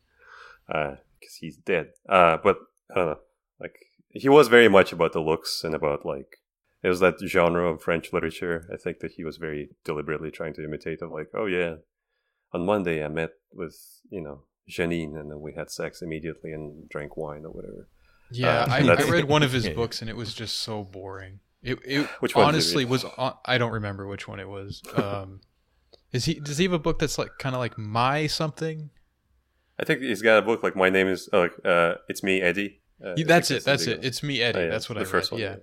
Because 0.70 1.36
he's 1.40 1.58
dead. 1.58 1.90
Uh, 2.08 2.38
but 2.44 2.58
I 2.92 2.96
don't 2.96 3.06
know. 3.08 3.20
Like 3.60 3.76
he 4.10 4.30
was 4.30 4.48
very 4.48 4.68
much 4.70 4.92
about 4.94 5.14
the 5.14 5.20
looks 5.22 5.64
and 5.64 5.76
about 5.76 6.06
like 6.06 6.38
it 6.82 6.88
was 6.88 7.00
that 7.02 7.16
genre 7.26 7.70
of 7.72 7.82
French 7.82 8.14
literature. 8.14 8.68
I 8.74 8.78
think 8.78 9.00
that 9.00 9.12
he 9.18 9.24
was 9.24 9.38
very 9.38 9.70
deliberately 9.84 10.32
trying 10.32 10.54
to 10.54 10.64
imitate 10.64 11.02
of 11.02 11.12
like, 11.12 11.28
oh 11.34 11.46
yeah, 11.46 11.76
on 12.54 12.66
Monday 12.66 13.04
I 13.04 13.08
met 13.10 13.32
with 13.52 13.76
you 14.10 14.22
know 14.22 14.44
Janine 14.70 15.20
and 15.20 15.30
then 15.32 15.42
we 15.42 15.54
had 15.54 15.70
sex 15.72 16.02
immediately 16.02 16.52
and 16.54 16.88
drank 16.90 17.18
wine 17.18 17.44
or 17.46 17.50
whatever. 17.52 17.88
Yeah, 18.32 18.62
Uh, 18.62 18.66
I, 18.70 18.78
I 19.06 19.10
read 19.10 19.26
one 19.26 19.44
of 19.44 19.52
his 19.52 19.66
Yeah. 19.68 19.74
books 19.82 20.02
and 20.02 20.10
it 20.10 20.16
was 20.16 20.34
just 20.34 20.58
so 20.60 20.84
boring. 20.84 21.40
It, 21.64 21.80
it 21.84 22.06
Which 22.22 22.36
one 22.36 22.46
honestly 22.46 22.86
was. 22.86 23.04
on- 23.04 23.36
I 23.46 23.58
don't 23.58 23.72
remember 23.74 24.08
which 24.08 24.28
one 24.28 24.40
it 24.40 24.48
was. 24.48 24.82
Um, 24.96 25.42
is 26.12 26.26
he? 26.26 26.36
Does 26.36 26.58
he 26.58 26.64
have 26.64 26.74
a 26.74 26.80
book 26.80 26.98
that's 27.00 27.18
like 27.20 27.32
kind 27.40 27.54
of 27.56 27.60
like 27.60 27.78
my 27.78 28.26
something? 28.28 28.90
I 29.80 29.86
think 29.86 30.02
he's 30.02 30.22
got 30.22 30.38
a 30.40 30.42
book 30.42 30.62
like 30.64 30.76
my 30.76 30.90
name 30.90 31.08
is 31.08 31.30
uh, 31.32 31.40
like 31.40 31.54
uh, 31.66 31.96
it's 32.08 32.22
me 32.24 32.42
Eddie. 32.42 32.82
Uh, 33.04 33.16
that's 33.26 33.50
it. 33.50 33.64
That's 33.64 33.88
it. 33.88 34.04
It's 34.04 34.22
me, 34.22 34.42
Eddie. 34.42 34.60
Oh, 34.60 34.64
yeah, 34.66 34.70
That's 34.70 34.90
what 34.90 34.96
the 34.96 35.02
I 35.06 35.06
first 35.06 35.32
read. 35.32 35.38
one. 35.38 35.42
yeah. 35.42 35.56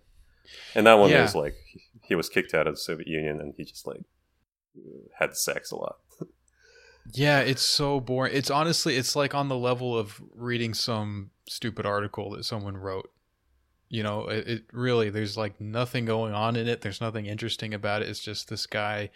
And 0.75 0.87
that 0.87 0.95
one 0.95 1.11
Yeah. 1.11 1.25
is 1.25 1.35
like 1.35 1.55
he- 1.67 1.83
he 2.03 2.15
was 2.15 2.29
kicked 2.29 2.55
out 2.55 2.67
of 2.69 2.75
the 2.75 2.81
Soviet 2.81 3.09
Union 3.09 3.41
and 3.41 3.53
he 3.57 3.65
just 3.65 3.87
like 3.87 4.01
had 5.19 5.37
sex 5.37 5.71
a 5.71 5.77
lot. 5.77 5.97
Yeah, 7.13 7.39
it's 7.39 7.63
so 7.63 8.01
boring. 8.01 8.35
It's 8.35 8.51
honestly, 8.51 8.97
it's 8.97 9.15
like 9.15 9.33
on 9.33 9.49
the 9.49 9.57
level 9.57 9.97
of 9.97 10.21
reading 10.35 10.75
some 10.75 11.31
stupid 11.49 11.87
article 11.87 12.31
that 12.31 12.45
someone 12.45 12.77
wrote. 12.77 13.09
You 13.89 14.03
know, 14.03 14.27
it, 14.27 14.49
it 14.49 14.63
really, 14.73 15.09
there's 15.11 15.37
like 15.37 15.61
nothing 15.61 16.05
going 16.05 16.35
on 16.35 16.57
in 16.57 16.67
it. 16.67 16.81
There's 16.81 17.01
nothing 17.01 17.27
interesting 17.27 17.73
about 17.73 18.03
it. 18.03 18.09
It's 18.09 18.19
just 18.19 18.49
this 18.49 18.67
guy. 18.67 19.11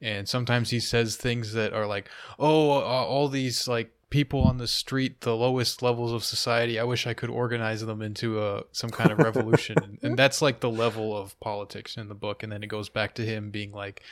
And 0.00 0.28
sometimes 0.28 0.70
he 0.70 0.78
says 0.78 1.16
things 1.16 1.52
that 1.54 1.72
are 1.72 1.84
like, 1.86 2.08
oh, 2.38 2.70
uh, 2.78 2.84
all 2.84 3.28
these 3.28 3.66
like 3.66 3.90
people 4.12 4.42
on 4.42 4.58
the 4.58 4.68
street, 4.68 5.22
the 5.22 5.34
lowest 5.34 5.82
levels 5.82 6.12
of 6.12 6.22
society, 6.22 6.78
I 6.78 6.84
wish 6.84 7.06
I 7.06 7.14
could 7.14 7.30
organize 7.30 7.80
them 7.80 8.02
into 8.02 8.44
a, 8.44 8.62
some 8.70 8.90
kind 8.90 9.10
of 9.10 9.18
revolution. 9.18 9.98
and 10.02 10.18
that's 10.18 10.42
like 10.42 10.60
the 10.60 10.70
level 10.70 11.16
of 11.16 11.40
politics 11.40 11.96
in 11.96 12.08
the 12.08 12.14
book. 12.14 12.42
And 12.42 12.52
then 12.52 12.62
it 12.62 12.66
goes 12.66 12.90
back 12.90 13.14
to 13.14 13.24
him 13.24 13.50
being 13.50 13.72
like, 13.72 14.02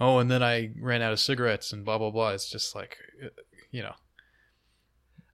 oh, 0.00 0.18
and 0.18 0.30
then 0.30 0.44
I 0.44 0.70
ran 0.80 1.02
out 1.02 1.12
of 1.12 1.18
cigarettes 1.18 1.72
and 1.72 1.84
blah 1.84 1.98
blah 1.98 2.12
blah. 2.12 2.30
It's 2.30 2.48
just 2.48 2.76
like, 2.76 2.98
uh, 3.22 3.30
you 3.72 3.82
know, 3.82 3.94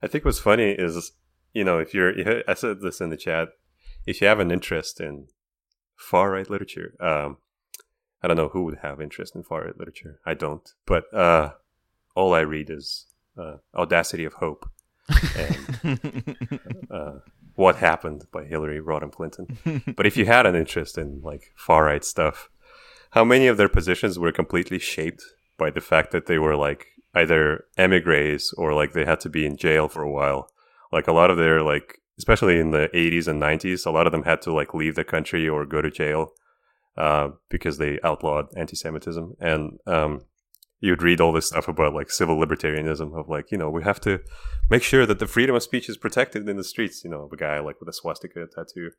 I 0.01 0.07
think 0.07 0.25
what's 0.25 0.39
funny 0.39 0.71
is, 0.71 1.11
you 1.53 1.63
know, 1.63 1.77
if 1.77 1.93
you're, 1.93 2.41
I 2.47 2.55
said 2.55 2.81
this 2.81 2.99
in 2.99 3.11
the 3.11 3.17
chat, 3.17 3.49
if 4.07 4.21
you 4.21 4.27
have 4.27 4.39
an 4.39 4.51
interest 4.51 4.99
in 4.99 5.27
far 5.95 6.31
right 6.31 6.49
literature, 6.49 6.95
um, 6.99 7.37
I 8.23 8.27
don't 8.27 8.37
know 8.37 8.49
who 8.49 8.63
would 8.63 8.79
have 8.79 8.99
interest 8.99 9.35
in 9.35 9.43
far 9.43 9.65
right 9.65 9.77
literature. 9.77 10.19
I 10.25 10.33
don't, 10.33 10.67
but 10.87 11.13
uh, 11.13 11.51
all 12.15 12.33
I 12.33 12.39
read 12.39 12.71
is 12.71 13.05
uh, 13.37 13.57
Audacity 13.75 14.25
of 14.25 14.33
Hope 14.33 14.69
and 15.37 16.39
uh, 16.91 17.11
What 17.55 17.77
Happened 17.77 18.25
by 18.31 18.45
Hillary 18.45 18.81
Rodham 18.81 19.11
Clinton. 19.11 19.57
but 19.95 20.05
if 20.05 20.17
you 20.17 20.25
had 20.25 20.45
an 20.45 20.55
interest 20.55 20.97
in 20.97 21.21
like 21.21 21.51
far 21.55 21.85
right 21.85 22.03
stuff, 22.03 22.49
how 23.11 23.23
many 23.23 23.47
of 23.47 23.57
their 23.57 23.69
positions 23.69 24.19
were 24.19 24.31
completely 24.31 24.79
shaped 24.79 25.23
by 25.57 25.69
the 25.69 25.81
fact 25.81 26.11
that 26.11 26.25
they 26.25 26.37
were 26.37 26.55
like 26.55 26.87
either 27.13 27.65
emigres 27.77 28.53
or 28.57 28.73
like 28.73 28.91
they 28.91 29.05
had 29.05 29.21
to 29.21 29.29
be 29.29 29.45
in 29.45 29.57
jail 29.57 29.87
for 29.87 30.01
a 30.01 30.11
while? 30.11 30.49
Like 30.91 31.07
a 31.07 31.13
lot 31.13 31.31
of 31.31 31.37
their 31.37 31.61
like, 31.61 31.99
especially 32.17 32.59
in 32.59 32.71
the 32.71 32.89
80s 32.93 33.27
and 33.27 33.41
90s, 33.41 33.85
a 33.85 33.91
lot 33.91 34.05
of 34.05 34.11
them 34.11 34.23
had 34.23 34.41
to 34.43 34.53
like 34.53 34.73
leave 34.73 34.95
the 34.95 35.03
country 35.03 35.47
or 35.47 35.65
go 35.65 35.81
to 35.81 35.91
jail 35.91 36.33
uh, 36.97 37.29
because 37.49 37.77
they 37.77 37.99
outlawed 38.03 38.47
anti-Semitism. 38.55 39.35
And 39.39 39.79
um, 39.85 40.21
you'd 40.85 41.01
read 41.01 41.19
all 41.19 41.33
this 41.33 41.47
stuff 41.47 41.67
about 41.67 41.93
like 41.93 42.11
civil 42.11 42.37
libertarianism 42.37 43.17
of 43.19 43.27
like, 43.27 43.51
you 43.51 43.57
know, 43.57 43.69
we 43.69 43.83
have 43.83 43.99
to 44.01 44.19
make 44.69 44.83
sure 44.83 45.05
that 45.05 45.19
the 45.19 45.27
freedom 45.27 45.55
of 45.55 45.63
speech 45.63 45.89
is 45.89 45.97
protected 45.97 46.47
in 46.47 46.57
the 46.57 46.63
streets. 46.63 47.03
You 47.03 47.09
know, 47.09 47.27
the 47.29 47.37
guy 47.37 47.59
like 47.59 47.79
with 47.79 47.89
a 47.89 47.93
swastika 47.93 48.45
tattoo. 48.47 48.91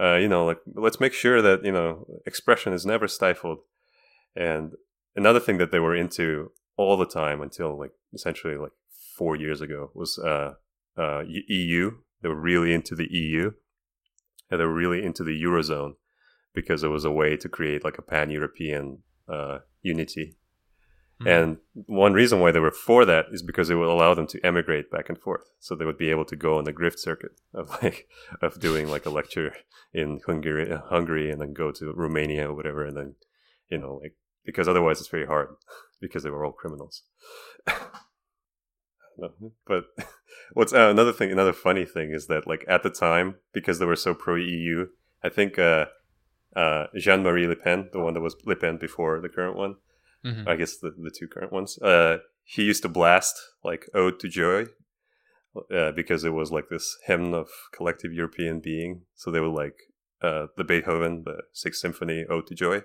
Uh, 0.00 0.16
you 0.16 0.28
know, 0.28 0.44
like 0.44 0.58
let's 0.74 1.00
make 1.00 1.12
sure 1.12 1.40
that 1.40 1.64
you 1.64 1.72
know 1.72 2.06
expression 2.26 2.72
is 2.72 2.84
never 2.84 3.06
stifled. 3.06 3.58
And 4.34 4.72
another 5.14 5.40
thing 5.40 5.58
that 5.58 5.70
they 5.70 5.80
were 5.80 5.94
into 5.94 6.50
all 6.76 6.96
the 6.96 7.06
time 7.06 7.40
until 7.40 7.78
like 7.78 7.92
essentially 8.12 8.56
like 8.56 8.72
four 9.16 9.36
years 9.36 9.60
ago 9.60 9.90
was 9.94 10.18
uh, 10.18 10.54
uh, 10.96 11.22
EU. 11.26 11.92
They 12.20 12.28
were 12.28 12.40
really 12.40 12.74
into 12.74 12.96
the 12.96 13.08
EU, 13.10 13.52
and 14.50 14.60
they 14.60 14.64
were 14.64 14.74
really 14.74 15.04
into 15.04 15.22
the 15.22 15.40
eurozone 15.40 15.94
because 16.52 16.82
it 16.82 16.88
was 16.88 17.04
a 17.04 17.12
way 17.12 17.36
to 17.36 17.48
create 17.48 17.84
like 17.84 17.98
a 17.98 18.02
pan-European 18.02 19.02
uh, 19.28 19.58
unity. 19.82 20.37
Mhm. 21.20 21.26
And 21.26 21.58
one 21.86 22.12
reason 22.12 22.38
why 22.38 22.52
they 22.52 22.60
were 22.60 22.70
for 22.70 23.04
that 23.04 23.26
is 23.32 23.42
because 23.42 23.70
it 23.70 23.74
would 23.74 23.88
allow 23.88 24.14
them 24.14 24.26
to 24.28 24.40
emigrate 24.46 24.90
back 24.90 25.08
and 25.08 25.18
forth, 25.18 25.50
so 25.58 25.74
they 25.74 25.84
would 25.84 25.98
be 25.98 26.10
able 26.10 26.24
to 26.26 26.36
go 26.36 26.58
on 26.58 26.64
the 26.64 26.72
grift 26.72 26.98
circuit 26.98 27.32
of 27.52 27.70
like 27.82 28.08
of 28.40 28.60
doing 28.60 28.88
like 28.88 29.04
a 29.06 29.10
lecture 29.10 29.52
in 29.92 30.20
Hungary, 30.26 30.70
uh, 30.70 30.82
Hungary, 30.88 31.30
and 31.30 31.40
then 31.40 31.52
go 31.54 31.72
to 31.72 31.92
Romania 31.92 32.50
or 32.50 32.54
whatever, 32.54 32.84
and 32.84 32.96
then 32.96 33.16
you 33.68 33.78
know 33.78 33.94
like 34.02 34.14
because 34.44 34.68
otherwise 34.68 35.00
it's 35.00 35.08
very 35.08 35.26
hard 35.26 35.48
because 36.00 36.22
they 36.22 36.30
were 36.30 36.44
all 36.44 36.52
criminals. 36.52 37.02
But 39.66 39.84
what's 40.52 40.72
uh, 40.72 40.88
another 40.90 41.12
thing? 41.12 41.32
Another 41.32 41.52
funny 41.52 41.84
thing 41.84 42.12
is 42.12 42.26
that 42.28 42.46
like 42.46 42.64
at 42.68 42.82
the 42.82 42.90
time 42.90 43.36
because 43.52 43.78
they 43.78 43.86
were 43.86 43.96
so 43.96 44.14
pro 44.14 44.36
EU, 44.36 44.86
I 45.22 45.28
think 45.28 45.58
uh, 45.58 45.86
uh, 46.54 46.86
Jean 46.96 47.22
Marie 47.22 47.46
Le 47.46 47.56
Pen, 47.56 47.88
the 47.92 47.98
one 47.98 48.14
that 48.14 48.20
was 48.20 48.36
Le 48.44 48.54
Pen 48.54 48.76
before 48.78 49.20
the 49.20 49.28
current 49.28 49.56
one, 49.56 49.76
Mhm. 50.24 50.48
I 50.48 50.56
guess 50.56 50.76
the, 50.76 50.90
the 50.90 51.10
two 51.10 51.28
current 51.28 51.52
ones. 51.52 51.78
Uh, 51.78 52.18
he 52.44 52.64
used 52.64 52.82
to 52.82 52.88
blast 52.88 53.34
like 53.62 53.88
"Ode 53.94 54.18
to 54.20 54.28
Joy" 54.28 54.66
uh, 55.72 55.92
because 55.92 56.24
it 56.24 56.32
was 56.32 56.50
like 56.50 56.68
this 56.68 56.96
hymn 57.06 57.34
of 57.34 57.48
collective 57.72 58.12
European 58.12 58.60
being. 58.60 59.02
So 59.14 59.30
they 59.30 59.40
were 59.40 59.48
like 59.48 59.76
uh, 60.22 60.46
the 60.56 60.64
Beethoven, 60.64 61.22
the 61.24 61.42
Sixth 61.52 61.80
Symphony, 61.80 62.24
"Ode 62.28 62.46
to 62.48 62.54
Joy," 62.54 62.82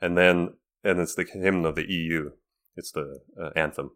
and 0.00 0.16
then 0.16 0.54
and 0.84 1.00
it's 1.00 1.14
the 1.14 1.24
hymn 1.24 1.64
of 1.64 1.74
the 1.74 1.90
EU. 1.90 2.30
It's 2.76 2.92
the 2.92 3.20
uh, 3.40 3.50
anthem. 3.56 3.90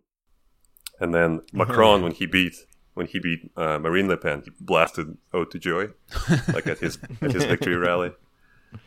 And 0.99 1.15
then 1.15 1.43
Macron, 1.53 2.03
when 2.03 2.13
he 2.13 2.27
beat 2.27 2.57
when 2.95 3.07
he 3.07 3.19
beat 3.19 3.51
uh, 3.57 3.79
Marine 3.79 4.09
Le 4.09 4.17
Pen, 4.17 4.43
he 4.45 4.51
blasted 4.61 5.17
"Ode 5.33 5.51
to 5.53 5.59
Joy" 5.59 5.89
like 6.53 6.67
at 6.67 6.79
his 6.79 6.99
at 7.23 7.33
his 7.33 7.45
victory 7.53 7.77
rally, 7.77 8.13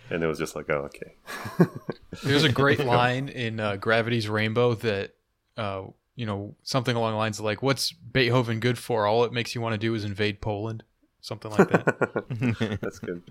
and 0.10 0.24
it 0.24 0.28
was 0.28 0.38
just 0.38 0.56
like, 0.56 0.70
oh, 0.70 0.90
okay. 0.90 1.16
There's 2.24 2.44
a 2.44 2.52
great 2.52 2.80
line 2.86 3.30
in 3.30 3.60
uh, 3.60 3.76
Gravity's 3.78 4.30
Rainbow 4.30 4.76
that, 4.76 5.16
uh, 5.58 5.84
you 6.16 6.26
know, 6.26 6.56
something 6.64 6.96
along 6.96 7.14
the 7.14 7.18
lines 7.18 7.40
of 7.40 7.46
like, 7.46 7.64
"What's 7.64 7.92
Beethoven 7.92 8.60
good 8.60 8.78
for? 8.78 9.08
All 9.08 9.24
it 9.24 9.34
makes 9.34 9.56
you 9.56 9.62
want 9.62 9.74
to 9.74 9.80
do 9.80 9.96
is 9.96 10.04
invade 10.04 10.42
Poland." 10.42 10.84
Something 11.22 11.52
like 11.52 11.70
that. 11.70 12.80
That's 12.82 13.00
good. 13.00 13.24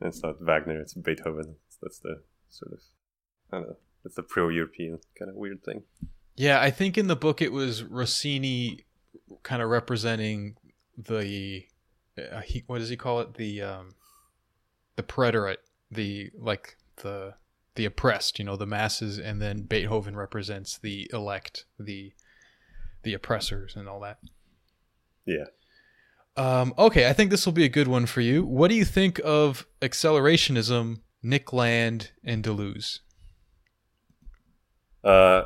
It's 0.00 0.22
not 0.22 0.40
Wagner, 0.40 0.80
it's 0.80 0.94
Beethoven. 0.94 1.56
That's 1.82 1.98
the 1.98 2.22
sort 2.48 2.72
of, 2.72 2.80
I 3.52 3.56
don't 3.56 3.68
know, 3.68 3.76
it's 4.04 4.14
the 4.14 4.22
pro 4.22 4.48
European 4.48 5.00
kind 5.18 5.30
of 5.30 5.36
weird 5.36 5.64
thing. 5.64 5.82
yeah, 6.36 6.60
I 6.60 6.70
think 6.70 6.96
in 6.96 7.08
the 7.08 7.16
book 7.16 7.42
it 7.42 7.50
was 7.50 7.82
Rossini, 7.82 8.84
kind 9.42 9.60
of 9.60 9.68
representing 9.68 10.56
the, 10.96 11.66
uh, 12.16 12.40
he, 12.42 12.62
what 12.68 12.78
does 12.78 12.88
he 12.88 12.96
call 12.96 13.20
it? 13.20 13.34
The, 13.34 13.62
um, 13.62 13.94
the 14.96 15.02
preterite, 15.02 15.58
the 15.90 16.30
like 16.38 16.76
the 16.96 17.34
the 17.76 17.84
oppressed, 17.84 18.38
you 18.38 18.44
know, 18.44 18.56
the 18.56 18.66
masses, 18.66 19.18
and 19.18 19.40
then 19.40 19.62
Beethoven 19.62 20.16
represents 20.16 20.78
the 20.78 21.08
elect, 21.12 21.66
the 21.78 22.12
the 23.02 23.14
oppressors, 23.14 23.76
and 23.76 23.88
all 23.88 24.00
that. 24.00 24.18
Yeah. 25.24 25.44
Um, 26.36 26.74
okay, 26.76 27.08
I 27.08 27.12
think 27.12 27.30
this 27.30 27.46
will 27.46 27.52
be 27.52 27.64
a 27.64 27.68
good 27.68 27.88
one 27.88 28.06
for 28.06 28.20
you. 28.20 28.44
What 28.44 28.68
do 28.68 28.74
you 28.74 28.84
think 28.84 29.20
of 29.24 29.66
accelerationism, 29.80 31.00
Nick 31.22 31.52
Land, 31.52 32.12
and 32.22 32.44
Deleuze? 32.44 33.00
Uh, 35.02 35.44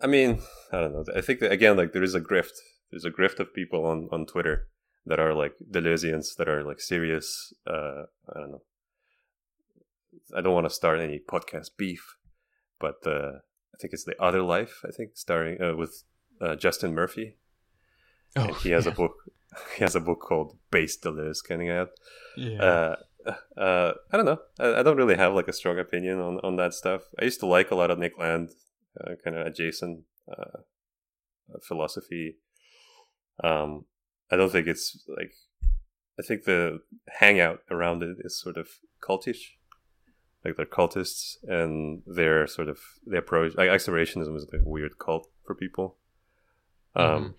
I 0.00 0.06
mean, 0.06 0.40
I 0.72 0.80
don't 0.80 0.92
know. 0.92 1.04
I 1.16 1.20
think 1.20 1.40
that, 1.40 1.50
again, 1.50 1.76
like 1.76 1.92
there 1.92 2.02
is 2.02 2.14
a 2.14 2.20
grift. 2.20 2.58
There's 2.90 3.04
a 3.04 3.10
grift 3.10 3.40
of 3.40 3.54
people 3.54 3.86
on 3.86 4.08
on 4.12 4.26
Twitter 4.26 4.68
that 5.06 5.18
are 5.18 5.34
like 5.34 5.54
Deleuzians 5.70 6.36
that 6.36 6.48
are 6.48 6.62
like 6.64 6.80
serious. 6.80 7.52
Uh, 7.66 8.04
I 8.34 8.40
don't 8.40 8.52
know. 8.52 8.62
I 10.36 10.40
don't 10.40 10.54
want 10.54 10.66
to 10.66 10.74
start 10.74 11.00
any 11.00 11.18
podcast 11.18 11.70
beef, 11.76 12.16
but 12.78 12.96
uh, 13.06 13.38
I 13.74 13.78
think 13.80 13.92
it's 13.92 14.04
the 14.04 14.20
Other 14.20 14.42
Life. 14.42 14.82
I 14.86 14.90
think 14.90 15.12
starring 15.14 15.60
uh, 15.60 15.74
with 15.74 16.04
uh, 16.40 16.56
Justin 16.56 16.94
Murphy. 16.94 17.36
Oh, 18.36 18.44
and 18.44 18.56
he 18.56 18.70
has 18.70 18.86
yeah. 18.86 18.92
a 18.92 18.94
book. 18.94 19.12
He 19.76 19.84
has 19.84 19.94
a 19.94 20.00
book 20.00 20.20
called 20.20 20.56
Base 20.70 20.96
Deleuze 20.98 21.44
coming 21.46 21.68
out. 21.68 21.90
Yeah. 22.38 22.62
Uh, 22.62 22.96
uh, 23.60 23.92
I 24.10 24.16
don't 24.16 24.24
know. 24.24 24.38
I, 24.58 24.80
I 24.80 24.82
don't 24.82 24.96
really 24.96 25.16
have 25.16 25.34
like 25.34 25.48
a 25.48 25.52
strong 25.52 25.78
opinion 25.78 26.20
on, 26.20 26.40
on 26.42 26.56
that 26.56 26.72
stuff. 26.72 27.02
I 27.20 27.24
used 27.24 27.40
to 27.40 27.46
like 27.46 27.70
a 27.70 27.74
lot 27.74 27.90
of 27.90 27.98
Nick 27.98 28.18
Land, 28.18 28.52
uh, 28.98 29.12
kind 29.22 29.36
of 29.36 29.46
adjacent 29.46 30.04
uh, 30.26 30.60
philosophy. 31.62 32.36
Um, 33.44 33.84
I 34.32 34.36
don't 34.36 34.50
think 34.50 34.66
it's 34.66 35.04
like. 35.08 35.32
I 36.18 36.22
think 36.22 36.44
the 36.44 36.80
hangout 37.20 37.60
around 37.70 38.02
it 38.02 38.16
is 38.20 38.38
sort 38.38 38.56
of 38.56 38.68
cultish. 39.00 39.42
Like 40.44 40.56
they're 40.56 40.66
cultists, 40.66 41.36
and 41.46 42.02
their 42.06 42.46
sort 42.46 42.68
of 42.68 42.78
their 43.06 43.20
approach. 43.20 43.54
Like 43.56 43.70
accelerationism 43.70 44.34
is 44.36 44.46
like 44.52 44.62
a 44.66 44.68
weird 44.68 44.98
cult 44.98 45.28
for 45.46 45.54
people. 45.54 45.96
Um, 46.94 47.04
Mhm. 47.24 47.34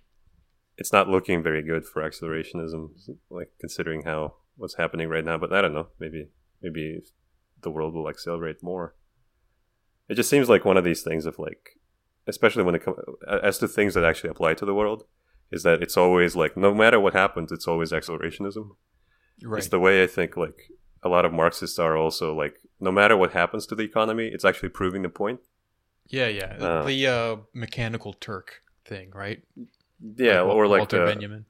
it's 0.77 0.93
not 0.93 1.09
looking 1.09 1.43
very 1.43 1.61
good 1.61 1.85
for 1.85 2.01
accelerationism, 2.01 2.89
like 3.29 3.51
considering 3.59 4.03
how 4.03 4.35
what's 4.55 4.75
happening 4.75 5.09
right 5.09 5.25
now. 5.25 5.37
But 5.37 5.51
I 5.53 5.61
don't 5.61 5.73
know. 5.73 5.89
Maybe 5.99 6.29
maybe 6.61 7.01
the 7.61 7.69
world 7.71 7.93
will 7.93 8.09
accelerate 8.09 8.63
more. 8.63 8.95
It 10.09 10.15
just 10.15 10.29
seems 10.29 10.49
like 10.49 10.65
one 10.65 10.77
of 10.77 10.83
these 10.83 11.03
things 11.03 11.25
of 11.25 11.37
like, 11.39 11.79
especially 12.27 12.63
when 12.63 12.75
it 12.75 12.83
comes 12.83 12.97
as 13.43 13.57
to 13.59 13.67
things 13.67 13.93
that 13.93 14.03
actually 14.03 14.29
apply 14.31 14.53
to 14.55 14.65
the 14.65 14.73
world, 14.73 15.05
is 15.53 15.63
that 15.63 15.81
it's 15.83 15.97
always 15.97 16.35
like 16.35 16.53
no 16.57 16.73
matter 16.73 16.99
what 16.99 17.13
happens, 17.13 17.51
it's 17.51 17.67
always 17.67 17.91
accelerationism. 17.91 18.65
right. 19.43 19.59
It's 19.59 19.69
the 19.69 19.79
way 19.79 20.03
I 20.03 20.07
think 20.07 20.35
like 20.45 20.59
a 21.03 21.09
lot 21.09 21.25
of 21.25 21.31
Marxists 21.33 21.79
are 21.79 21.95
also 22.03 22.33
like 22.43 22.55
no 22.79 22.91
matter 22.91 23.15
what 23.17 23.31
happens 23.33 23.65
to 23.67 23.75
the 23.75 23.83
economy, 23.83 24.27
it's 24.33 24.45
actually 24.45 24.69
proving 24.69 25.01
the 25.03 25.09
point. 25.09 25.39
yeah, 26.19 26.27
yeah. 26.27 26.51
Uh, 26.59 26.83
the 26.85 27.07
uh, 27.07 27.35
mechanical 27.53 28.13
Turk 28.13 28.61
thing, 28.85 29.07
right? 29.23 29.39
Yeah, 30.17 30.41
Wa- 30.41 30.53
or 30.53 30.67
like 30.67 30.79
Walter 30.79 30.99
the 30.99 31.05
Benjamin. 31.13 31.45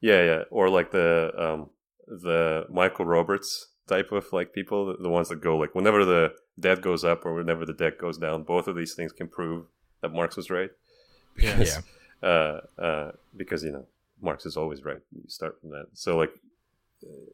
Yeah, 0.00 0.22
yeah, 0.30 0.42
or 0.50 0.68
like 0.78 0.90
the 0.92 1.32
um 1.46 1.70
the 2.06 2.66
Michael 2.70 3.04
Roberts 3.06 3.68
type 3.86 4.10
of 4.12 4.24
like 4.32 4.52
people, 4.52 4.86
the- 4.86 5.02
the 5.02 5.08
ones 5.08 5.28
that 5.28 5.40
go 5.40 5.56
like 5.62 5.74
whenever 5.74 6.04
the 6.04 6.32
debt 6.58 6.80
goes 6.82 7.04
up 7.04 7.24
or 7.26 7.34
whenever 7.34 7.64
the 7.66 7.72
debt 7.82 7.98
goes 7.98 8.18
down, 8.18 8.42
both 8.44 8.66
of 8.68 8.76
these 8.76 8.94
things 8.94 9.12
can 9.12 9.28
prove 9.28 9.66
that 10.00 10.12
Marx 10.12 10.36
was 10.36 10.50
right. 10.50 10.70
Yeah. 11.38 11.80
Uh, 12.22 12.60
uh, 12.78 13.12
because 13.36 13.64
you 13.64 13.72
know 13.72 13.86
Marx 14.20 14.44
is 14.46 14.56
always 14.56 14.84
right. 14.84 15.00
You 15.12 15.22
start 15.28 15.60
from 15.60 15.70
that. 15.70 15.86
So 15.94 16.16
like, 16.18 16.32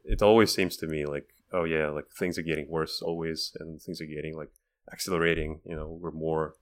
it 0.05 0.21
always 0.21 0.53
seems 0.53 0.77
to 0.77 0.87
me 0.87 1.05
like, 1.05 1.27
oh 1.51 1.65
yeah, 1.65 1.89
like 1.89 2.09
things 2.17 2.37
are 2.37 2.43
getting 2.43 2.69
worse 2.69 3.01
always, 3.01 3.51
and 3.59 3.81
things 3.81 3.99
are 4.01 4.05
getting 4.05 4.35
like 4.35 4.51
accelerating. 4.91 5.59
You 5.65 5.75
know, 5.75 5.87
we're 5.99 6.11
more 6.11 6.53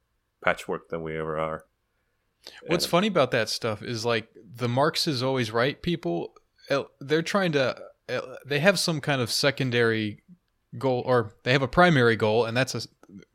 patchwork 0.44 0.90
than 0.90 1.04
we 1.04 1.18
ever 1.18 1.38
are. 1.40 1.66
What's 2.68 2.86
And- 2.86 2.92
funny 2.92 3.08
about 3.08 3.32
that 3.32 3.50
stuff 3.50 3.82
is 3.82 4.06
like 4.06 4.28
the 4.56 4.68
Marx 4.70 5.08
is 5.08 5.24
always 5.24 5.52
right 5.52 5.82
people, 5.82 6.36
they're 7.00 7.24
trying 7.24 7.52
to, 7.54 7.76
they 8.46 8.60
have 8.60 8.78
some 8.80 9.02
kind 9.02 9.22
of 9.22 9.32
secondary 9.32 10.22
goal, 10.78 11.02
or 11.06 11.32
they 11.44 11.52
have 11.54 11.64
a 11.64 11.68
primary 11.68 12.16
goal, 12.16 12.46
and 12.46 12.56
that's 12.56 12.76
a, 12.76 12.82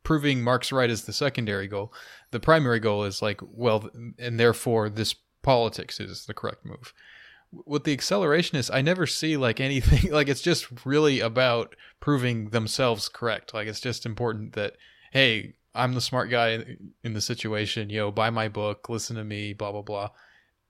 proving 0.02 0.42
Marx 0.42 0.72
right 0.72 0.90
is 0.90 1.04
the 1.04 1.12
secondary 1.12 1.68
goal. 1.68 1.92
The 2.30 2.40
primary 2.40 2.80
goal 2.80 3.04
is 3.04 3.22
like, 3.22 3.40
well, 3.42 3.88
and 4.18 4.38
therefore 4.38 4.88
this 4.88 5.14
politics 5.42 6.00
is 6.00 6.26
the 6.26 6.34
correct 6.34 6.64
move. 6.64 6.92
With 7.52 7.84
the 7.84 7.96
accelerationists, 7.96 8.70
I 8.72 8.80
never 8.80 9.06
see 9.06 9.36
like 9.36 9.60
anything 9.60 10.12
like 10.12 10.28
it's 10.28 10.42
just 10.42 10.84
really 10.84 11.20
about 11.20 11.74
proving 11.98 12.50
themselves 12.50 13.08
correct. 13.08 13.54
Like 13.54 13.66
it's 13.66 13.80
just 13.80 14.06
important 14.06 14.52
that 14.54 14.76
hey, 15.12 15.54
I'm 15.74 15.94
the 15.94 16.00
smart 16.00 16.30
guy 16.30 16.76
in- 17.02 17.12
the 17.12 17.20
situation. 17.20 17.88
Know, 17.88 18.10
buy 18.10 18.30
my 18.30 18.48
book, 18.48 18.88
listen 18.88 19.16
to 19.16 19.24
me, 19.24 19.52
blah 19.52 19.72
blah 19.72 19.82
blah, 19.82 20.10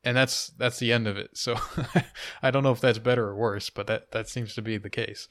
and 0.05 0.17
that's 0.17 0.49
that's 0.49 0.79
the 0.79 0.93
end 0.93 1.07
of 1.07 1.17
it. 1.17 1.37
So 1.37 1.57
I 2.43 2.51
don't 2.51 2.63
know 2.63 2.73
if 2.73 2.81
that's 2.81 2.99
better 2.99 3.29
or 3.29 3.37
worse, 3.37 3.71
but 3.71 3.87
that 3.87 4.13
that 4.13 4.29
seems 4.29 4.55
to 4.55 4.63
be 4.63 4.79
the 4.79 4.91
case. 4.91 5.29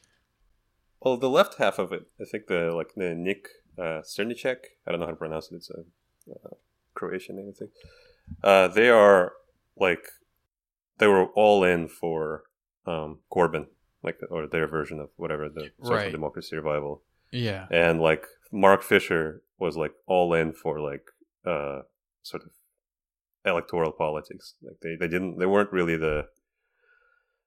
Well, 1.02 1.18
the 1.18 1.30
left 1.30 1.56
half 1.56 1.80
of 1.80 1.94
it, 1.94 2.08
I 2.22 2.26
think 2.26 2.48
the 2.48 2.72
like 2.76 2.94
the 2.96 3.16
Nick 3.16 3.48
uh, 3.80 4.02
Srnicek, 4.02 4.58
I 4.86 4.92
don't 4.92 5.00
know 5.00 5.06
how 5.06 5.12
to 5.12 5.18
pronounce 5.18 5.52
it. 5.52 5.56
It's 5.56 5.70
a 5.70 5.82
uh, 6.32 6.50
Croatian 6.94 7.38
name, 7.38 7.52
I 7.54 7.58
think. 7.58 7.72
Uh, 8.44 8.68
they 8.68 8.90
are 8.90 9.34
like 9.78 10.06
they 10.98 11.08
were 11.08 11.26
all 11.28 11.64
in 11.64 11.88
for 11.88 12.44
um, 12.86 13.20
Corbyn, 13.32 13.68
like 14.04 14.18
or 14.30 14.48
their 14.48 14.68
version 14.68 15.00
of 15.00 15.10
whatever 15.16 15.50
the 15.50 15.72
social 15.82 15.96
Right. 15.96 16.12
democracy 16.12 16.56
revival, 16.56 17.04
Yeah, 17.32 17.68
and 17.72 18.00
like 18.02 18.26
Mark 18.52 18.84
Fisher 18.84 19.42
was 19.58 19.76
like 19.78 19.94
all 20.08 20.34
in 20.34 20.54
for 20.54 20.80
like 20.80 21.06
uh, 21.46 21.82
sort 22.22 22.44
of 22.44 22.50
electoral 23.46 23.92
politics. 23.92 24.56
Like 24.62 24.80
they, 24.82 24.96
they 24.96 25.08
didn't 25.08 25.40
they 25.40 25.46
weren't 25.46 25.72
really 25.72 25.96
the 25.98 26.28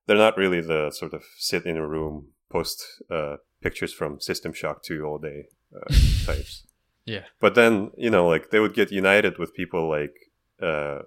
they're 0.07 0.17
not 0.17 0.37
really 0.37 0.61
the 0.61 0.91
sort 0.91 1.13
of 1.15 1.23
sit 1.39 1.65
in 1.65 1.77
a 1.77 1.87
room 1.87 2.29
post 2.51 2.85
uh, 3.11 3.37
pictures 3.63 3.93
from 3.93 4.21
System 4.21 4.53
Shock 4.53 4.83
2 4.83 5.05
all 5.05 5.19
day 5.19 5.47
uh, 5.75 5.93
types. 6.27 6.65
yeah, 7.05 7.25
But 7.41 7.55
then, 7.55 7.91
you 7.97 8.11
know, 8.11 8.27
like 8.29 8.51
they 8.51 8.61
would 8.61 8.75
get 8.75 8.93
united 8.93 9.39
with 9.39 9.55
people 9.55 9.89
like 9.89 10.15
uh, 10.61 11.01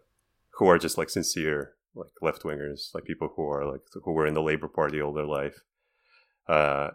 who 0.55 0.67
are 0.67 0.77
just 0.77 0.97
like 0.97 1.09
sincere, 1.09 1.73
like 1.93 2.11
left 2.21 2.43
wingers, 2.43 2.93
like 2.93 3.05
people 3.05 3.33
who 3.35 3.47
are 3.49 3.65
like 3.71 3.81
who 4.03 4.11
were 4.11 4.27
in 4.27 4.33
the 4.33 4.41
Labor 4.41 4.67
Party 4.67 5.01
all 5.01 5.13
their 5.13 5.25
life, 5.25 5.61
uh, 6.47 6.89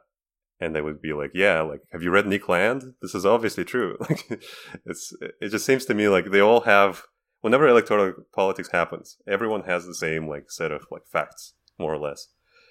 and 0.60 0.74
they 0.74 0.82
would 0.82 1.01
be 1.01 1.12
like, 1.12 1.30
"Yeah, 1.34 1.62
like, 1.62 1.80
have 1.92 2.02
you 2.02 2.10
read 2.10 2.26
Nick 2.26 2.48
Land? 2.48 2.94
This 3.01 3.14
is 3.14 3.24
obviously 3.24 3.64
true." 3.64 3.97
Like, 4.09 4.42
it's 4.84 5.14
it 5.40 5.48
just 5.48 5.64
seems 5.64 5.84
to 5.86 5.94
me 5.94 6.09
like 6.09 6.30
they 6.30 6.40
all 6.40 6.62
have. 6.62 7.05
Whenever 7.42 7.66
electoral 7.66 8.12
politics 8.34 8.68
happens, 8.70 9.16
everyone 9.26 9.62
has 9.62 9.86
the 9.86 9.94
same 9.94 10.28
like 10.28 10.51
set 10.51 10.70
of 10.70 10.84
like 10.90 11.06
facts, 11.10 11.55
more 11.78 11.94
or 11.94 11.98
less, 11.98 12.26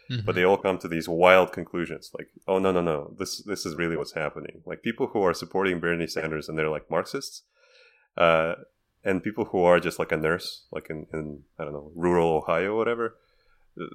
Mhm. 0.09 0.25
but 0.25 0.33
they 0.35 0.43
all 0.43 0.57
come 0.57 0.77
to 0.79 0.87
these 0.87 1.07
wild 1.07 1.51
conclusions. 1.51 2.11
Like, 2.17 2.29
oh 2.47 2.59
no, 2.59 2.71
no, 2.71 2.81
no, 2.81 3.15
this 3.19 3.43
this 3.43 3.65
is 3.65 3.75
really 3.75 3.95
what's 3.97 4.13
happening. 4.13 4.61
Like 4.65 4.81
people 4.81 5.07
who 5.07 5.21
are 5.21 5.33
supporting 5.33 5.79
Bernie 5.79 6.07
Sanders 6.07 6.49
and 6.49 6.57
they're 6.57 6.69
like 6.77 6.89
Marxists, 6.89 7.43
uh, 8.17 8.55
and 9.03 9.23
people 9.23 9.45
who 9.45 9.59
are 9.63 9.79
just 9.79 9.99
like 9.99 10.11
a 10.11 10.17
nurse, 10.17 10.65
like 10.71 10.89
in, 10.89 11.05
in 11.13 11.43
I 11.59 11.63
don't 11.63 11.73
know 11.73 11.91
rural 11.95 12.29
Ohio 12.41 12.73
or 12.73 12.77
whatever, 12.77 13.15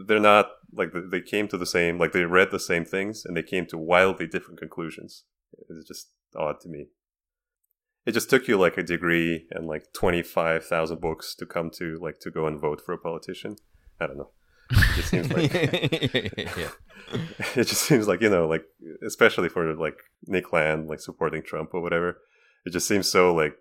they're 0.06 0.20
not 0.34 0.46
like 0.72 0.92
they- 0.92 1.08
they 1.12 1.20
came 1.20 1.46
to 1.48 1.58
the 1.58 1.66
same 1.76 1.98
like 1.98 2.12
they 2.12 2.24
read 2.24 2.50
the 2.50 2.60
same 2.70 2.84
things 2.84 3.24
and 3.26 3.36
they 3.36 3.42
came 3.42 3.66
to 3.66 3.76
wildly 3.78 4.26
different 4.26 4.58
conclusions. 4.60 5.24
It's 5.68 5.86
just 5.88 6.10
odd 6.36 6.60
to 6.60 6.68
me. 6.68 6.88
It 8.06 8.12
just 8.12 8.30
took 8.30 8.46
you 8.48 8.56
like 8.58 8.76
a 8.78 8.82
degree 8.82 9.46
and 9.50 9.66
like 9.66 9.92
twenty 9.92 10.22
five 10.22 10.64
thousand 10.64 11.00
books 11.00 11.34
to 11.36 11.44
come 11.46 11.70
to 11.78 11.98
like 12.06 12.18
to 12.20 12.30
go 12.30 12.46
and 12.46 12.58
vote 12.60 12.80
for 12.84 12.92
a 12.94 12.98
politician. 12.98 13.56
I 14.00 14.06
don't 14.06 14.18
know. 14.18 14.30
It 14.70 14.96
just 14.96 15.08
seems 15.10 15.30
like 15.32 15.52
yeah. 16.56 16.70
it 17.56 17.64
just 17.66 17.82
seems 17.82 18.08
like 18.08 18.20
you 18.22 18.30
know 18.30 18.46
like 18.48 18.64
especially 19.06 19.48
for 19.48 19.74
like 19.74 19.98
Nick 20.26 20.52
Land 20.52 20.88
like 20.88 21.00
supporting 21.00 21.42
Trump 21.42 21.70
or 21.74 21.80
whatever. 21.82 22.18
It 22.64 22.70
just 22.72 22.88
seems 22.88 23.08
so 23.10 23.34
like 23.34 23.56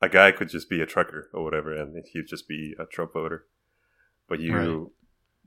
a 0.00 0.08
guy 0.08 0.32
could 0.32 0.48
just 0.48 0.68
be 0.70 0.80
a 0.80 0.86
trucker 0.86 1.28
or 1.34 1.44
whatever 1.44 1.74
and 1.74 2.02
he'd 2.12 2.26
just 2.28 2.48
be 2.48 2.74
a 2.78 2.86
Trump 2.86 3.12
voter. 3.14 3.46
But 4.28 4.40
you 4.40 4.54
Right. 4.54 4.86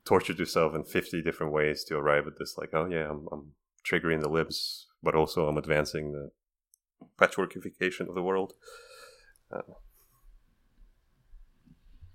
tortured 0.06 0.40
yourself 0.40 0.74
in 0.76 0.84
50 0.84 1.22
different 1.22 1.52
ways 1.54 1.84
to 1.86 1.98
arrive 1.98 2.28
at 2.28 2.38
this 2.40 2.56
like 2.58 2.70
oh 2.74 2.88
yeah 2.90 3.10
I'm, 3.10 3.28
I'm 3.32 3.54
triggering 3.90 4.22
the 4.22 4.30
libs 4.30 4.88
but 5.02 5.16
also 5.16 5.48
I'm 5.48 5.58
advancing 5.58 6.12
the 6.12 6.32
patchworkification 7.18 8.08
of 8.10 8.16
the 8.16 8.22
world. 8.24 8.54
Uh, 9.52 9.62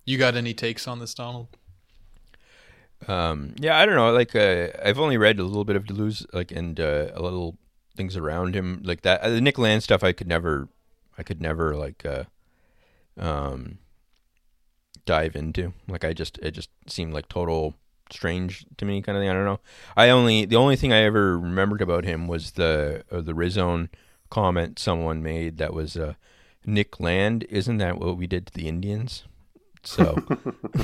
You 0.05 0.19
got 0.19 0.37
any 0.37 0.53
takes 0.55 0.87
on 0.87 0.99
this, 0.99 1.15
Donald? 1.15 1.49
Um, 3.07 3.55
yeah, 3.59 3.79
I 3.79 3.87
don't 3.87 3.97
know. 3.97 4.12
Like, 4.12 4.35
uh, 4.35 4.69
I've 4.83 4.99
only 4.99 5.16
read 5.16 5.39
a 5.39 5.45
little 5.45 5.65
bit 5.65 5.77
of 5.77 5.85
Deleuze, 5.85 6.25
like, 6.33 6.51
and 6.51 6.81
uh, 6.81 7.09
a 7.15 7.23
little 7.23 7.57
things 7.97 8.16
around 8.16 8.55
him, 8.55 8.81
like 8.85 9.03
that. 9.03 9.21
Uh, 9.21 9.31
the 9.31 9.41
Nick 9.41 9.59
Land 9.59 9.83
stuff, 9.83 10.03
I 10.03 10.12
could 10.12 10.27
never, 10.27 10.69
I 11.19 11.23
could 11.23 11.41
never 11.41 11.77
like, 11.77 12.05
uh, 12.07 12.25
um, 13.19 13.79
dive 15.05 15.37
into. 15.37 15.75
Like, 15.87 16.05
I 16.05 16.12
just, 16.12 16.39
it 16.39 16.53
just 16.53 16.71
seemed 16.87 17.12
like 17.12 17.29
total 17.29 17.75
strange 18.11 18.65
to 18.79 18.85
me, 18.85 19.03
kind 19.03 19.16
of 19.16 19.23
thing. 19.23 19.31
I 19.31 19.35
don't 19.35 19.45
know. 19.45 19.61
I 19.97 20.09
only, 20.09 20.45
the 20.45 20.57
only 20.57 20.77
thing 20.77 20.93
I 20.93 21.03
ever 21.03 21.39
remembered 21.39 21.83
about 21.83 22.05
him 22.05 22.27
was 22.27 22.53
the 22.53 23.05
uh, 23.11 23.21
the 23.21 23.35
Rhizome 23.35 23.91
comment 24.31 24.79
someone 24.79 25.23
made 25.23 25.59
that 25.59 25.75
was, 25.75 25.97
uh, 25.97 26.15
Nick 26.66 26.99
Land, 26.99 27.45
isn't 27.51 27.77
that 27.77 27.99
what 27.99 28.16
we 28.16 28.27
did 28.27 28.47
to 28.47 28.53
the 28.55 28.69
Indians? 28.69 29.25
So, 29.85 30.23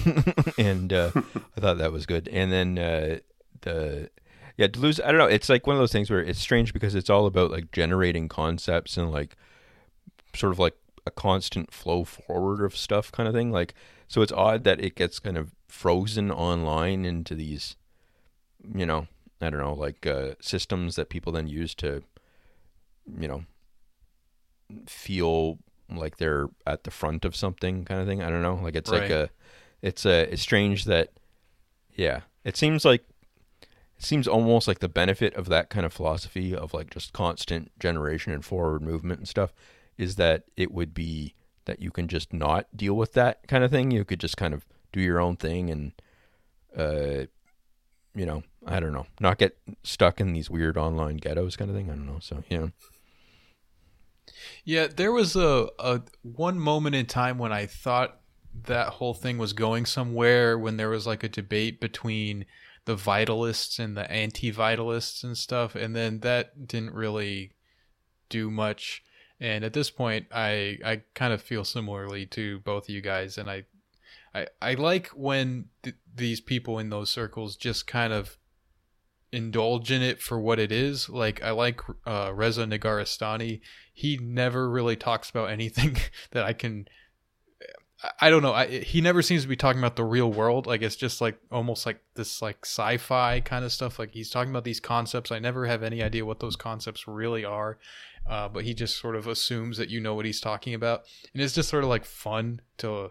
and 0.59 0.93
uh, 0.93 1.11
I 1.57 1.61
thought 1.61 1.79
that 1.79 1.93
was 1.93 2.07
good. 2.07 2.29
And 2.29 2.53
then 2.53 2.79
uh, 2.79 3.19
the 3.63 4.11
yeah, 4.57 4.67
Deleuze. 4.67 5.03
I 5.03 5.09
don't 5.09 5.19
know. 5.19 5.27
It's 5.27 5.49
like 5.49 5.67
one 5.67 5.77
of 5.77 5.81
those 5.81 5.93
things 5.93 6.11
where 6.11 6.23
it's 6.23 6.39
strange 6.39 6.73
because 6.75 6.95
it's 6.95 7.09
all 7.09 7.27
about 7.27 7.51
like 7.51 7.73
generating 7.73 8.29
concepts 8.29 8.97
and 8.97 9.11
like 9.11 9.37
sort 10.35 10.53
of 10.53 10.59
like 10.59 10.77
a 11.07 11.11
constant 11.11 11.73
flow 11.73 12.05
forward 12.05 12.63
of 12.63 12.77
stuff, 12.77 13.11
kind 13.11 13.27
of 13.27 13.35
thing. 13.35 13.51
Like, 13.51 13.75
so 14.07 14.23
it's 14.23 14.33
odd 14.33 14.65
that 14.65 14.79
it 14.79 14.97
gets 14.97 15.19
kind 15.19 15.39
of 15.39 15.53
frozen 15.69 16.31
online 16.31 17.05
into 17.05 17.35
these, 17.35 17.77
you 18.75 18.85
know, 18.85 19.07
I 19.41 19.51
don't 19.51 19.61
know, 19.61 19.73
like 19.73 20.07
uh, 20.07 20.35
systems 20.41 20.97
that 20.97 21.09
people 21.09 21.33
then 21.33 21.47
use 21.47 21.75
to, 21.77 22.03
you 23.19 23.29
know, 23.29 23.45
feel 24.87 25.59
like 25.97 26.17
they're 26.17 26.49
at 26.67 26.85
the 26.85 26.91
front 26.91 27.25
of 27.25 27.37
something 27.37 27.85
kind 27.85 28.01
of 28.01 28.07
thing. 28.07 28.23
I 28.23 28.31
don't 28.31 28.43
know. 28.43 28.59
Like 28.63 28.77
it's 28.77 28.91
like 28.91 29.11
a 29.11 29.31
it's 29.83 30.05
a 30.05 30.33
it's 30.33 30.43
strange 30.43 30.85
that 30.85 31.11
yeah. 31.95 32.21
It 32.45 32.57
seems 32.57 32.85
like 32.85 33.05
it 33.63 34.05
seems 34.05 34.27
almost 34.27 34.67
like 34.67 34.79
the 34.79 34.89
benefit 34.89 35.35
of 35.35 35.49
that 35.49 35.71
kind 35.71 35.85
of 35.85 35.93
philosophy 35.93 36.55
of 36.55 36.73
like 36.73 36.91
just 36.91 37.13
constant 37.13 37.71
generation 37.79 38.33
and 38.33 38.45
forward 38.45 38.83
movement 38.83 39.21
and 39.21 39.29
stuff 39.29 39.53
is 39.99 40.17
that 40.17 40.45
it 40.57 40.73
would 40.73 40.95
be 40.95 41.35
that 41.67 41.81
you 41.81 41.91
can 41.91 42.09
just 42.09 42.33
not 42.33 42.67
deal 42.75 42.95
with 42.95 43.13
that 43.13 43.47
kind 43.47 43.63
of 43.63 43.71
thing. 43.71 43.91
You 43.91 44.05
could 44.05 44.21
just 44.21 44.37
kind 44.37 44.55
of 44.55 44.65
do 44.93 45.01
your 45.01 45.21
own 45.21 45.37
thing 45.37 45.71
and 45.71 45.93
uh 46.77 47.27
you 48.15 48.27
know, 48.27 48.43
I 48.67 48.81
don't 48.81 48.93
know, 48.93 49.07
not 49.21 49.39
get 49.39 49.57
stuck 49.83 50.21
in 50.21 50.33
these 50.33 50.51
weird 50.51 50.77
online 50.77 51.17
ghettos 51.17 51.57
kind 51.57 51.71
of 51.71 51.77
thing. 51.77 51.91
I 51.91 51.95
don't 51.95 52.07
know. 52.07 52.19
So, 52.21 52.43
yeah. 52.49 52.69
Yeah, 54.65 54.87
there 54.87 55.13
was 55.13 55.37
a, 55.37 55.69
a 55.79 56.03
one 56.23 56.59
moment 56.59 56.95
in 56.95 57.07
time 57.07 57.39
when 57.39 57.53
I 57.53 57.67
thought 57.67 58.21
that 58.65 58.89
whole 58.89 59.15
thing 59.15 59.39
was 59.39 59.53
going 59.53 59.87
somewhere 59.87 60.59
when 60.59 60.77
there 60.77 60.91
was 60.91 61.07
like 61.07 61.23
a 61.23 61.29
debate 61.29 61.81
between 61.81 62.47
the 62.85 62.97
vitalists 62.97 63.79
and 63.79 63.97
the 63.97 64.11
anti-vitalists 64.11 65.23
and 65.23 65.37
stuff 65.37 65.75
and 65.75 65.95
then 65.95 66.21
that 66.21 66.67
didn't 66.67 66.95
really 66.95 67.53
do 68.29 68.51
much. 68.51 69.03
And 69.39 69.65
at 69.65 69.73
this 69.73 69.91
point 69.91 70.27
I 70.33 70.79
I 70.85 71.03
kind 71.15 71.33
of 71.33 71.43
feel 71.43 71.65
similarly 71.65 72.27
to 72.27 72.59
both 72.61 72.85
of 72.85 72.95
you 72.95 73.01
guys 73.01 73.39
and 73.39 73.49
I 73.49 73.65
I, 74.35 74.47
I 74.61 74.75
like 74.75 75.09
when 75.09 75.67
th- 75.83 75.97
these 76.15 76.41
people 76.41 76.79
in 76.79 76.91
those 76.91 77.11
circles 77.11 77.57
just 77.57 77.87
kind 77.87 78.13
of 78.13 78.37
indulge 79.33 79.91
in 79.93 80.03
it 80.03 80.21
for 80.21 80.41
what 80.41 80.59
it 80.59 80.73
is. 80.73 81.09
Like 81.09 81.43
I 81.43 81.51
like 81.51 81.81
uh, 82.07 82.33
Reza 82.35 82.65
Negarestani. 82.65 83.61
He 83.93 84.19
never 84.19 84.69
really 84.69 84.97
talks 84.97 85.31
about 85.31 85.51
anything 85.51 85.97
that 86.33 86.45
I 86.45 86.53
can. 86.53 86.87
I- 88.19 88.31
don't 88.31 88.43
know. 88.43 88.55
I, 88.55 88.67
he 88.67 89.03
never 89.03 89.21
seems 89.21 89.43
to 89.43 89.49
be 89.49 89.57
talking 89.57 89.79
about 89.79 89.97
the 89.97 90.05
real 90.05 90.33
world. 90.33 90.67
Like 90.67 90.81
it's 90.81 90.97
just 90.97 91.21
like 91.21 91.39
almost 91.51 91.85
like 91.85 92.01
this 92.15 92.41
like 92.41 92.65
sci-fi 92.65 93.41
kind 93.41 93.65
of 93.65 93.73
stuff. 93.73 93.99
Like 93.99 94.13
he's 94.13 94.31
talking 94.31 94.51
about 94.51 94.65
these 94.65 94.81
concepts. 94.81 95.31
I 95.31 95.39
never 95.39 95.67
have 95.67 95.83
any 95.83 96.03
idea 96.03 96.25
what 96.25 96.41
those 96.41 96.57
concepts 96.57 97.07
really 97.07 97.45
are. 97.45 97.79
Uh, 98.29 98.49
but 98.49 98.65
he 98.65 98.75
just 98.75 98.99
sort 98.99 99.17
of 99.17 99.27
assumes 99.27 99.77
that 99.77 99.91
you 99.91 100.01
know 100.01 100.15
what 100.15 100.25
he's 100.25 100.41
talking 100.41 100.75
about, 100.75 101.03
and 101.33 101.43
it's 101.43 101.55
just 101.55 101.69
sort 101.69 101.83
of 101.83 101.91
like 101.91 102.05
fun 102.05 102.61
to 102.79 103.11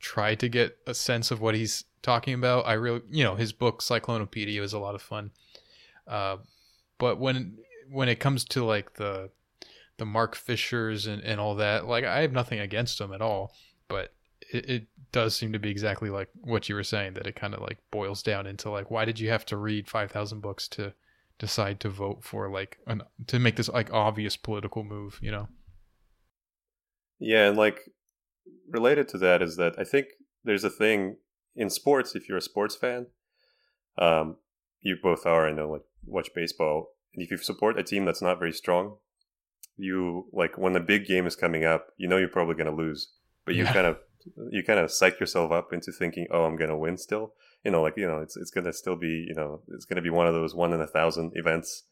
try 0.00 0.34
to 0.34 0.48
get 0.48 0.76
a 0.86 0.94
sense 0.94 1.30
of 1.30 1.40
what 1.40 1.54
he's 1.54 1.84
talking 2.06 2.34
about. 2.34 2.66
I 2.66 2.74
really, 2.74 3.02
you 3.10 3.24
know, 3.24 3.34
his 3.34 3.52
book 3.52 3.82
Cyclonopedia 3.82 4.60
is 4.60 4.72
a 4.72 4.78
lot 4.78 4.94
of 4.94 5.02
fun. 5.02 5.32
Uh, 6.06 6.36
but 6.98 7.18
when 7.18 7.58
when 7.90 8.08
it 8.08 8.20
comes 8.20 8.44
to 8.44 8.64
like 8.64 8.94
the 8.94 9.30
the 9.98 10.06
Mark 10.06 10.36
Fishers 10.36 11.06
and, 11.06 11.22
and 11.22 11.40
all 11.40 11.56
that, 11.56 11.86
like 11.86 12.04
I 12.04 12.22
have 12.22 12.32
nothing 12.32 12.60
against 12.60 12.98
them 12.98 13.12
at 13.12 13.20
all, 13.20 13.52
but 13.88 14.14
it, 14.52 14.70
it 14.70 14.86
does 15.10 15.34
seem 15.34 15.52
to 15.52 15.58
be 15.58 15.70
exactly 15.70 16.08
like 16.08 16.28
what 16.40 16.68
you 16.68 16.76
were 16.76 16.84
saying 16.84 17.14
that 17.14 17.26
it 17.26 17.34
kind 17.34 17.54
of 17.54 17.60
like 17.60 17.78
boils 17.90 18.22
down 18.22 18.46
into 18.46 18.70
like 18.70 18.90
why 18.90 19.04
did 19.04 19.18
you 19.18 19.30
have 19.30 19.46
to 19.46 19.56
read 19.56 19.88
5000 19.88 20.40
books 20.40 20.68
to 20.68 20.92
decide 21.38 21.80
to 21.80 21.88
vote 21.88 22.22
for 22.22 22.50
like 22.50 22.78
an 22.86 23.02
to 23.26 23.38
make 23.38 23.56
this 23.56 23.68
like 23.68 23.92
obvious 23.92 24.36
political 24.36 24.84
move, 24.84 25.18
you 25.20 25.32
know? 25.32 25.48
Yeah, 27.18 27.48
and 27.48 27.56
like 27.56 27.80
related 28.68 29.08
to 29.08 29.18
that 29.18 29.42
is 29.42 29.56
that 29.56 29.74
I 29.78 29.84
think 29.84 30.06
there's 30.44 30.64
a 30.64 30.70
thing 30.70 31.16
in 31.56 31.70
sports. 31.70 32.14
If 32.14 32.28
you're 32.28 32.38
a 32.38 32.42
sports 32.42 32.76
fan, 32.76 33.06
um, 33.98 34.36
you 34.80 34.96
both 35.02 35.26
are. 35.26 35.48
I 35.48 35.52
know, 35.52 35.70
like 35.70 35.82
watch 36.04 36.28
baseball, 36.34 36.90
and 37.14 37.22
if 37.24 37.30
you 37.30 37.36
support 37.38 37.78
a 37.78 37.82
team 37.82 38.04
that's 38.04 38.22
not 38.22 38.38
very 38.38 38.52
strong, 38.52 38.96
you 39.76 40.26
like 40.32 40.56
when 40.58 40.72
the 40.72 40.80
big 40.80 41.06
game 41.06 41.26
is 41.26 41.36
coming 41.36 41.64
up, 41.64 41.88
you 41.96 42.08
know 42.08 42.16
you're 42.18 42.28
probably 42.28 42.54
going 42.54 42.70
to 42.70 42.82
lose, 42.82 43.12
but 43.44 43.54
you 43.54 43.64
Yeah. 43.64 43.72
kind 43.72 43.86
of 43.86 43.98
you 44.50 44.62
kind 44.64 44.80
of 44.80 44.90
psych 44.90 45.20
yourself 45.20 45.52
up 45.52 45.72
into 45.72 45.92
thinking, 45.92 46.26
oh, 46.32 46.44
I'm 46.44 46.56
going 46.56 46.70
to 46.70 46.76
win 46.76 46.96
still. 46.96 47.34
You 47.64 47.70
know, 47.70 47.82
like 47.82 47.96
you 47.96 48.06
know, 48.06 48.18
it's 48.20 48.36
it's 48.36 48.50
going 48.50 48.64
to 48.64 48.72
still 48.72 48.96
be 48.96 49.24
you 49.28 49.34
know 49.34 49.62
it's 49.68 49.84
going 49.84 49.96
to 49.96 50.02
be 50.02 50.10
one 50.10 50.26
of 50.26 50.34
those 50.34 50.54
one 50.54 50.72
in 50.72 50.80
a 50.80 50.86
thousand 50.86 51.32
events 51.34 51.84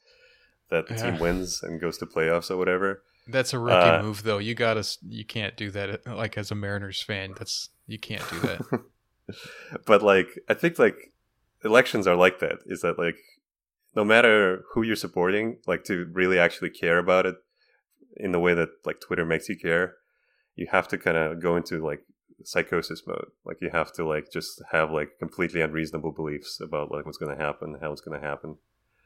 that 0.70 0.89
the 0.89 0.95
team 0.95 1.19
wins 1.20 1.62
and 1.62 1.81
goes 1.81 1.99
to 1.99 2.07
playoffs 2.07 2.51
or 2.51 2.57
whatever. 2.57 3.03
That's 3.28 3.53
a 3.55 3.59
rookie 3.59 3.89
Uh, 3.89 4.03
move 4.03 4.23
though. 4.23 4.39
You 4.39 4.55
got 4.55 4.74
to 4.74 4.99
you 5.09 5.24
can't 5.24 5.57
do 5.57 5.70
that 5.70 6.07
like 6.07 6.36
as 6.36 6.51
a 6.51 6.55
Mariners 6.55 7.01
fan. 7.03 7.35
That's 7.39 7.70
you 7.86 7.99
can't 7.99 8.28
do 8.31 8.41
that. 8.41 8.61
but 9.87 10.03
like 10.03 10.29
I 10.49 10.55
think 10.55 10.79
like 10.79 11.13
elections 11.65 12.07
are 12.07 12.17
like 12.17 12.41
that. 12.41 12.59
Is 12.67 12.83
that 12.83 12.99
like 12.99 13.17
no 13.95 14.05
matter 14.05 14.65
who 14.73 14.83
you're 14.83 14.97
supporting, 14.97 15.59
like 15.67 15.85
to 15.85 16.09
really 16.13 16.39
actually 16.39 16.71
care 16.71 16.99
about 16.99 17.27
it 17.27 17.37
in 18.17 18.33
the 18.33 18.41
way 18.41 18.55
that 18.55 18.71
like 18.85 19.01
Twitter 19.01 19.25
makes 19.25 19.49
you 19.49 19.57
care, 19.57 19.95
you 20.57 20.67
have 20.71 20.89
to 20.89 20.99
kind 20.99 21.17
of 21.17 21.41
go 21.41 21.57
into 21.57 21.85
like 21.85 22.05
psychosis 22.45 23.03
mode. 23.07 23.29
Like 23.45 23.59
you 23.61 23.71
have 23.71 23.93
to 23.95 24.07
like 24.07 24.31
just 24.33 24.63
have 24.73 24.91
like 24.91 25.19
completely 25.19 25.61
unreasonable 25.61 26.13
beliefs 26.13 26.61
about 26.61 26.91
like 26.91 27.07
what's 27.07 27.19
going 27.19 27.37
to 27.37 27.43
happen, 27.43 27.79
how 27.81 27.93
it's 27.93 28.01
going 28.01 28.21
to 28.21 28.27
happen, 28.27 28.57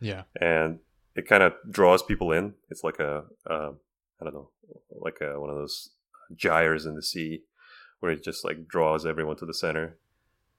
yeah. 0.00 0.22
and 0.40 0.80
it 1.14 1.26
kind 1.26 1.42
of 1.42 1.54
draws 1.70 2.02
people 2.02 2.32
in. 2.32 2.54
It's 2.70 2.84
like 2.84 2.98
a 2.98 3.24
uh, 3.48 3.72
I 4.20 4.24
don't 4.24 4.34
know, 4.34 4.50
like 4.90 5.18
a, 5.20 5.40
one 5.40 5.50
of 5.50 5.56
those 5.56 5.90
gyres 6.34 6.86
in 6.86 6.94
the 6.94 7.02
sea 7.02 7.42
where 8.00 8.12
it 8.12 8.22
just 8.22 8.44
like 8.44 8.68
draws 8.68 9.04
everyone 9.06 9.36
to 9.36 9.46
the 9.46 9.54
center, 9.54 9.98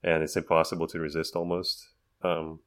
and 0.02 0.22
it's 0.22 0.36
impossible 0.36 0.86
to 0.88 0.98
resist 0.98 1.36
almost. 1.36 1.88
Um, 2.22 2.60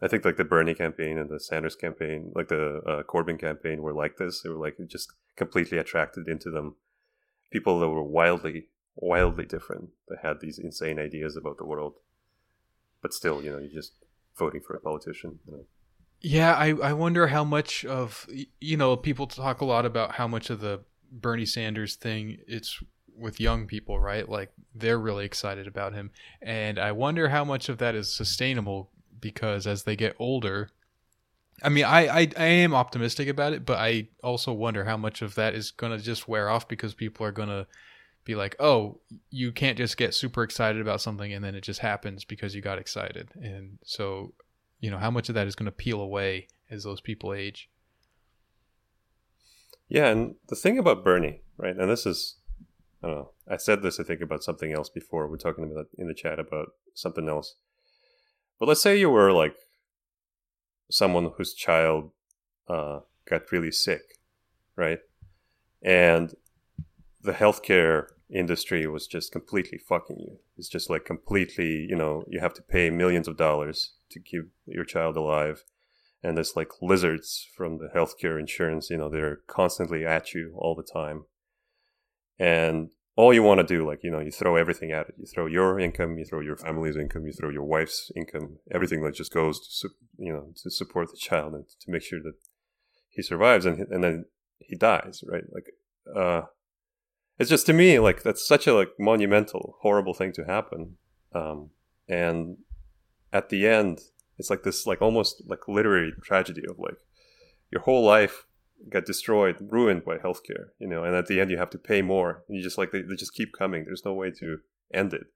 I 0.00 0.08
think 0.08 0.24
like 0.24 0.36
the 0.36 0.44
Bernie 0.44 0.74
campaign 0.74 1.18
and 1.18 1.28
the 1.28 1.40
Sanders 1.40 1.74
campaign, 1.74 2.32
like 2.34 2.48
the 2.48 2.80
uh, 2.86 3.02
Corbyn 3.02 3.38
campaign, 3.38 3.82
were 3.82 3.92
like 3.92 4.16
this. 4.16 4.42
They 4.42 4.48
were 4.48 4.56
like 4.56 4.76
just 4.86 5.12
completely 5.36 5.78
attracted 5.78 6.28
into 6.28 6.50
them. 6.50 6.76
People 7.50 7.80
that 7.80 7.88
were 7.88 8.02
wildly, 8.02 8.68
wildly 8.94 9.44
different. 9.44 9.90
That 10.08 10.18
had 10.22 10.40
these 10.40 10.58
insane 10.58 10.98
ideas 10.98 11.36
about 11.36 11.58
the 11.58 11.64
world, 11.66 11.94
but 13.02 13.12
still, 13.12 13.42
you 13.42 13.50
know, 13.50 13.58
you're 13.58 13.72
just 13.72 13.92
voting 14.36 14.60
for 14.60 14.74
a 14.74 14.80
politician. 14.80 15.40
You 15.46 15.52
know. 15.52 15.64
Yeah, 16.20 16.54
I, 16.54 16.68
I 16.70 16.92
wonder 16.92 17.28
how 17.28 17.44
much 17.44 17.84
of 17.84 18.28
you 18.60 18.76
know 18.76 18.96
people 18.96 19.26
talk 19.26 19.60
a 19.60 19.64
lot 19.64 19.84
about 19.84 20.12
how 20.12 20.28
much 20.28 20.50
of 20.50 20.60
the 20.60 20.80
Bernie 21.10 21.46
Sanders 21.46 21.96
thing 21.96 22.38
it's 22.46 22.82
with 23.18 23.40
young 23.40 23.66
people, 23.66 23.98
right? 23.98 24.28
Like 24.28 24.52
they're 24.74 24.98
really 24.98 25.24
excited 25.24 25.66
about 25.66 25.94
him, 25.94 26.10
and 26.40 26.78
I 26.78 26.92
wonder 26.92 27.28
how 27.28 27.44
much 27.44 27.68
of 27.68 27.78
that 27.78 27.94
is 27.94 28.14
sustainable 28.14 28.90
because 29.20 29.66
as 29.66 29.82
they 29.82 29.96
get 29.96 30.16
older, 30.18 30.70
I 31.62 31.68
mean, 31.68 31.84
I 31.84 32.08
I, 32.08 32.28
I 32.36 32.44
am 32.44 32.74
optimistic 32.74 33.28
about 33.28 33.52
it, 33.52 33.66
but 33.66 33.78
I 33.78 34.08
also 34.22 34.52
wonder 34.52 34.84
how 34.84 34.96
much 34.96 35.22
of 35.22 35.34
that 35.34 35.54
is 35.54 35.70
going 35.70 35.96
to 35.96 36.02
just 36.02 36.28
wear 36.28 36.48
off 36.48 36.68
because 36.68 36.94
people 36.94 37.26
are 37.26 37.32
going 37.32 37.48
to 37.48 37.66
be 38.24 38.34
like, 38.34 38.56
oh, 38.60 39.00
you 39.30 39.52
can't 39.52 39.78
just 39.78 39.96
get 39.96 40.14
super 40.14 40.42
excited 40.42 40.80
about 40.82 41.00
something 41.00 41.32
and 41.32 41.42
then 41.44 41.54
it 41.54 41.62
just 41.62 41.80
happens 41.80 42.24
because 42.24 42.54
you 42.54 42.60
got 42.60 42.78
excited, 42.78 43.30
and 43.34 43.78
so 43.84 44.32
you 44.80 44.90
know 44.90 44.98
how 44.98 45.10
much 45.10 45.28
of 45.28 45.34
that 45.34 45.46
is 45.46 45.54
going 45.54 45.66
to 45.66 45.72
peel 45.72 46.00
away 46.00 46.46
as 46.70 46.84
those 46.84 47.00
people 47.00 47.32
age? 47.32 47.68
Yeah 49.88 50.08
and 50.08 50.34
the 50.48 50.56
thing 50.56 50.78
about 50.78 51.02
bernie 51.02 51.40
right 51.56 51.76
and 51.76 51.90
this 51.90 52.04
is 52.04 52.36
i 53.02 53.06
don't 53.06 53.16
know 53.16 53.30
i 53.48 53.56
said 53.56 53.82
this 53.82 53.98
i 53.98 54.02
think 54.02 54.20
about 54.20 54.42
something 54.42 54.72
else 54.72 54.88
before 54.88 55.28
we're 55.28 55.36
talking 55.36 55.64
about 55.64 55.86
in 55.96 56.06
the 56.06 56.14
chat 56.14 56.38
about 56.38 56.68
something 56.94 57.28
else 57.28 57.56
but 58.58 58.68
let's 58.68 58.80
say 58.80 58.98
you 58.98 59.10
were 59.10 59.32
like 59.32 59.54
someone 60.90 61.30
whose 61.36 61.54
child 61.54 62.10
uh, 62.68 63.00
got 63.28 63.52
really 63.52 63.70
sick 63.70 64.18
right 64.76 65.00
and 65.82 66.34
the 67.22 67.32
healthcare 67.32 68.06
industry 68.30 68.86
was 68.86 69.06
just 69.06 69.32
completely 69.32 69.78
fucking 69.78 70.18
you. 70.18 70.38
It's 70.56 70.68
just 70.68 70.90
like 70.90 71.04
completely, 71.04 71.86
you 71.88 71.96
know, 71.96 72.24
you 72.28 72.40
have 72.40 72.54
to 72.54 72.62
pay 72.62 72.90
millions 72.90 73.28
of 73.28 73.36
dollars 73.36 73.92
to 74.10 74.20
keep 74.20 74.50
your 74.66 74.84
child 74.84 75.16
alive. 75.16 75.64
And 76.22 76.36
there's 76.36 76.56
like 76.56 76.82
lizards 76.82 77.46
from 77.56 77.78
the 77.78 77.88
healthcare 77.94 78.38
insurance, 78.38 78.90
you 78.90 78.96
know, 78.96 79.08
they're 79.08 79.40
constantly 79.46 80.04
at 80.04 80.34
you 80.34 80.54
all 80.56 80.74
the 80.74 80.82
time. 80.82 81.24
And 82.38 82.90
all 83.16 83.34
you 83.34 83.42
want 83.42 83.58
to 83.58 83.66
do, 83.66 83.86
like, 83.86 84.04
you 84.04 84.10
know, 84.10 84.20
you 84.20 84.30
throw 84.30 84.56
everything 84.56 84.92
at 84.92 85.08
it. 85.08 85.14
You 85.18 85.26
throw 85.26 85.46
your 85.46 85.80
income, 85.80 86.18
you 86.18 86.24
throw 86.24 86.40
your 86.40 86.56
family's 86.56 86.96
income, 86.96 87.26
you 87.26 87.32
throw 87.32 87.50
your 87.50 87.64
wife's 87.64 88.12
income, 88.14 88.58
everything 88.72 89.02
that 89.02 89.14
just 89.14 89.32
goes 89.32 89.80
to, 89.80 89.88
you 90.18 90.32
know, 90.32 90.52
to 90.62 90.70
support 90.70 91.10
the 91.10 91.16
child 91.16 91.54
and 91.54 91.64
to 91.80 91.90
make 91.90 92.02
sure 92.02 92.20
that 92.22 92.34
he 93.08 93.22
survives 93.22 93.66
and, 93.66 93.80
and 93.90 94.04
then 94.04 94.26
he 94.60 94.76
dies, 94.76 95.24
right? 95.26 95.44
Like, 95.52 95.72
uh, 96.14 96.42
it's 97.38 97.50
just 97.50 97.66
to 97.66 97.72
me 97.72 97.98
like 97.98 98.22
that's 98.22 98.46
such 98.46 98.66
a 98.66 98.74
like 98.74 98.90
monumental 98.98 99.76
horrible 99.80 100.14
thing 100.14 100.32
to 100.32 100.44
happen 100.44 100.96
um, 101.34 101.70
and 102.08 102.58
at 103.32 103.48
the 103.48 103.66
end 103.66 104.00
it's 104.38 104.50
like 104.50 104.62
this 104.62 104.86
like 104.86 105.00
almost 105.00 105.42
like 105.46 105.68
literary 105.68 106.12
tragedy 106.22 106.62
of 106.68 106.78
like 106.78 106.98
your 107.70 107.82
whole 107.82 108.04
life 108.04 108.46
got 108.88 109.04
destroyed 109.04 109.56
ruined 109.60 110.04
by 110.04 110.16
healthcare 110.16 110.68
you 110.78 110.86
know 110.86 111.04
and 111.04 111.14
at 111.14 111.26
the 111.26 111.40
end 111.40 111.50
you 111.50 111.58
have 111.58 111.70
to 111.70 111.78
pay 111.78 112.02
more. 112.02 112.44
And 112.48 112.56
you 112.56 112.62
just 112.62 112.78
like 112.78 112.92
they, 112.92 113.02
they 113.02 113.16
just 113.16 113.34
keep 113.34 113.52
coming. 113.52 113.84
There's 113.84 114.04
no 114.04 114.14
way 114.14 114.30
to 114.32 114.58
end 114.92 115.12
it. 115.12 115.26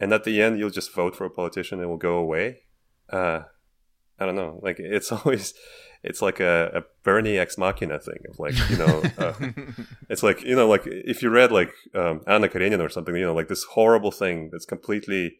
And 0.00 0.12
at 0.12 0.24
the 0.24 0.42
end 0.42 0.58
you'll 0.58 0.70
just 0.70 0.94
vote 0.94 1.14
for 1.14 1.24
a 1.24 1.30
politician 1.30 1.78
and 1.78 1.84
it 1.84 1.88
will 1.88 1.96
go 1.96 2.16
away. 2.16 2.62
Uh 3.10 3.42
i 4.18 4.26
don't 4.26 4.36
know. 4.36 4.60
Like 4.62 4.78
it's 4.78 5.12
always 5.16 5.54
it's 6.02 6.20
like 6.20 6.40
a, 6.40 6.70
a 6.74 6.82
Bernie 7.04 7.38
ex 7.38 7.56
machina 7.56 7.98
thing 7.98 8.18
of 8.28 8.38
like 8.38 8.54
you 8.70 8.76
know 8.76 9.02
uh, 9.18 9.34
it's 10.08 10.22
like 10.22 10.42
you 10.42 10.56
know 10.56 10.68
like 10.68 10.82
if 10.84 11.22
you 11.22 11.30
read 11.30 11.52
like 11.52 11.72
um, 11.94 12.22
Anna 12.26 12.48
Karenina 12.48 12.84
or 12.84 12.88
something 12.88 13.14
you 13.14 13.24
know 13.24 13.34
like 13.34 13.48
this 13.48 13.64
horrible 13.64 14.10
thing 14.10 14.50
that's 14.50 14.66
completely 14.66 15.36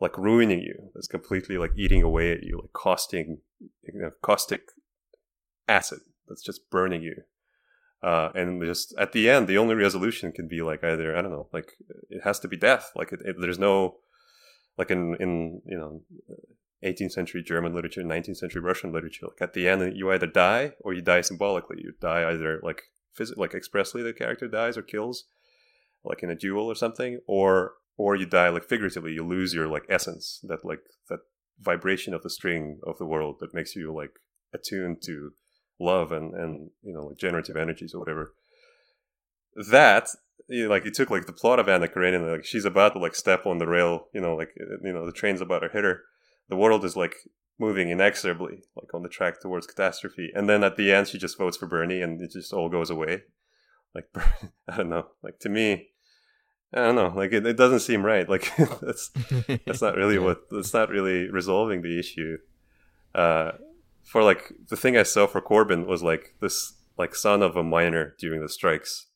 like 0.00 0.18
ruining 0.18 0.60
you 0.60 0.90
that's 0.94 1.06
completely 1.06 1.58
like 1.58 1.70
eating 1.76 2.02
away 2.02 2.32
at 2.32 2.42
you 2.42 2.58
like 2.60 2.72
costing 2.72 3.38
you 3.60 4.00
know, 4.00 4.10
caustic 4.20 4.62
acid 5.68 6.00
that's 6.28 6.42
just 6.42 6.70
burning 6.70 7.02
you 7.02 7.22
uh, 8.02 8.30
and 8.34 8.62
just 8.62 8.94
at 8.98 9.12
the 9.12 9.28
end 9.28 9.48
the 9.48 9.58
only 9.58 9.74
resolution 9.74 10.32
can 10.32 10.48
be 10.48 10.60
like 10.62 10.82
either 10.84 11.16
I 11.16 11.22
don't 11.22 11.32
know 11.32 11.48
like 11.52 11.72
it 12.10 12.22
has 12.24 12.38
to 12.40 12.48
be 12.48 12.56
death 12.56 12.92
like 12.94 13.12
it, 13.12 13.20
it, 13.24 13.36
there's 13.40 13.58
no 13.58 13.96
like 14.76 14.90
in 14.90 15.16
in 15.20 15.62
you 15.66 15.78
know 15.78 16.02
18th 16.84 17.12
century 17.12 17.42
German 17.42 17.74
literature, 17.74 18.02
19th 18.02 18.36
century 18.36 18.60
Russian 18.60 18.92
literature. 18.92 19.26
Like 19.26 19.40
at 19.40 19.54
the 19.54 19.68
end, 19.68 19.96
you 19.96 20.12
either 20.12 20.26
die 20.26 20.72
or 20.80 20.92
you 20.92 21.00
die 21.00 21.22
symbolically. 21.22 21.78
You 21.80 21.94
die 22.00 22.30
either 22.30 22.60
like 22.62 22.82
phys- 23.18 23.36
like 23.36 23.54
expressly, 23.54 24.02
the 24.02 24.12
character 24.12 24.46
dies 24.46 24.76
or 24.76 24.82
kills, 24.82 25.24
like 26.04 26.22
in 26.22 26.30
a 26.30 26.34
duel 26.34 26.66
or 26.66 26.74
something, 26.74 27.20
or 27.26 27.72
or 27.96 28.16
you 28.16 28.26
die 28.26 28.50
like 28.50 28.64
figuratively. 28.64 29.12
You 29.12 29.26
lose 29.26 29.54
your 29.54 29.66
like 29.66 29.86
essence, 29.88 30.40
that 30.44 30.64
like 30.64 30.80
that 31.08 31.20
vibration 31.58 32.12
of 32.12 32.22
the 32.22 32.30
string 32.30 32.80
of 32.86 32.98
the 32.98 33.06
world 33.06 33.36
that 33.40 33.54
makes 33.54 33.74
you 33.74 33.92
like 33.94 34.18
attuned 34.52 35.02
to 35.02 35.32
love 35.80 36.12
and 36.12 36.34
and 36.34 36.70
you 36.82 36.92
know 36.92 37.06
like 37.06 37.18
generative 37.18 37.56
energies 37.56 37.94
or 37.94 37.98
whatever. 37.98 38.34
That 39.70 40.08
you 40.48 40.64
know, 40.64 40.70
like 40.70 40.86
it 40.86 40.94
took 40.94 41.10
like 41.10 41.26
the 41.26 41.32
plot 41.32 41.58
of 41.58 41.68
Anna 41.68 41.88
Karenina, 41.88 42.32
like 42.32 42.44
she's 42.44 42.64
about 42.64 42.94
to 42.94 42.98
like 42.98 43.14
step 43.14 43.46
on 43.46 43.58
the 43.58 43.66
rail, 43.66 44.08
you 44.12 44.20
know, 44.20 44.34
like 44.34 44.50
you 44.56 44.92
know 44.92 45.06
the 45.06 45.12
train's 45.12 45.40
about 45.40 45.60
to 45.60 45.68
hit 45.68 45.84
her 45.84 46.02
the 46.48 46.56
world 46.56 46.84
is 46.84 46.96
like 46.96 47.16
moving 47.58 47.90
inexorably, 47.90 48.62
like 48.76 48.92
on 48.92 49.02
the 49.02 49.08
track 49.08 49.40
towards 49.40 49.66
catastrophe. 49.66 50.30
And 50.34 50.48
then 50.48 50.64
at 50.64 50.76
the 50.76 50.92
end, 50.92 51.08
she 51.08 51.18
just 51.18 51.38
votes 51.38 51.56
for 51.56 51.66
Bernie, 51.66 52.02
and 52.02 52.20
it 52.20 52.32
just 52.32 52.52
all 52.52 52.68
goes 52.68 52.90
away. 52.90 53.22
Like 53.94 54.08
I 54.68 54.76
don't 54.76 54.90
know. 54.90 55.06
Like 55.22 55.38
to 55.40 55.48
me, 55.48 55.88
I 56.72 56.78
don't 56.78 56.96
know. 56.96 57.12
Like 57.14 57.32
it, 57.32 57.46
it 57.46 57.56
doesn't 57.56 57.80
seem 57.80 58.04
right. 58.04 58.28
Like 58.28 58.52
that's 58.80 59.10
that's 59.66 59.82
not 59.82 59.96
really 59.96 60.18
what. 60.26 60.50
That's 60.50 60.74
not 60.74 60.90
really 60.90 61.30
resolving 61.30 61.82
the 61.82 61.98
issue. 61.98 62.38
Uh, 63.14 63.52
for 64.04 64.22
like 64.22 64.52
the 64.68 64.76
thing 64.76 64.96
I 64.96 65.02
saw 65.02 65.26
for 65.26 65.40
Corbyn 65.40 65.86
was 65.86 66.02
like 66.02 66.34
this 66.40 66.74
like 66.96 67.14
son 67.14 67.42
of 67.42 67.56
a 67.56 67.62
miner 67.62 68.14
during 68.18 68.40
the 68.40 68.48
strikes, 68.48 69.06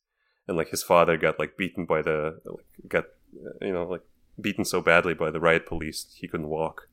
and 0.47 0.57
like 0.57 0.69
his 0.69 0.83
father 0.83 1.17
got 1.17 1.39
like 1.39 1.57
beaten 1.57 1.85
by 1.85 2.01
the 2.01 2.39
like, 2.45 2.65
got 2.87 3.05
you 3.61 3.73
know 3.73 3.85
like 3.85 4.01
beaten 4.41 4.65
so 4.65 4.81
badly 4.81 5.13
by 5.13 5.29
the 5.29 5.39
riot 5.39 5.65
police 5.65 6.07
he 6.15 6.27
couldn't 6.27 6.47
walk 6.49 6.89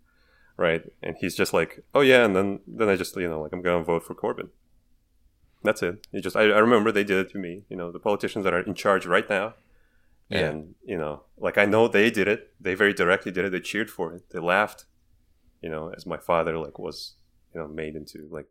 right? 0.56 0.82
And 1.02 1.16
he's 1.20 1.34
just 1.34 1.52
like, 1.52 1.84
oh 1.94 2.00
yeah, 2.00 2.24
and 2.24 2.34
then 2.34 2.60
then 2.66 2.88
I 2.88 2.96
just 2.96 3.16
you 3.16 3.28
know 3.28 3.42
like 3.42 3.52
I'm 3.52 3.62
gonna 3.62 3.84
vote 3.84 4.04
for 4.04 4.14
Corbyn. 4.14 4.48
That's 5.62 5.82
it. 5.82 6.06
You 6.12 6.20
just 6.20 6.36
I, 6.36 6.42
I 6.42 6.58
remember 6.58 6.92
they 6.92 7.04
did 7.04 7.18
it 7.18 7.32
to 7.32 7.38
me. 7.38 7.64
You 7.68 7.76
know 7.76 7.90
the 7.90 7.98
politicians 7.98 8.44
that 8.44 8.54
are 8.54 8.60
in 8.60 8.74
charge 8.74 9.06
right 9.06 9.28
now, 9.28 9.54
yeah. 10.28 10.46
and 10.46 10.74
you 10.84 10.96
know 10.96 11.22
like 11.36 11.58
I 11.58 11.64
know 11.64 11.88
they 11.88 12.10
did 12.10 12.28
it. 12.28 12.52
They 12.60 12.74
very 12.74 12.94
directly 12.94 13.32
did 13.32 13.44
it. 13.44 13.52
They 13.52 13.60
cheered 13.60 13.90
for 13.90 14.14
it. 14.14 14.30
They 14.30 14.38
laughed. 14.38 14.84
You 15.62 15.70
know, 15.70 15.92
as 15.96 16.06
my 16.06 16.18
father 16.18 16.58
like 16.58 16.78
was 16.78 17.14
you 17.56 17.62
know 17.62 17.68
made 17.68 17.96
into 17.96 18.28
like 18.30 18.46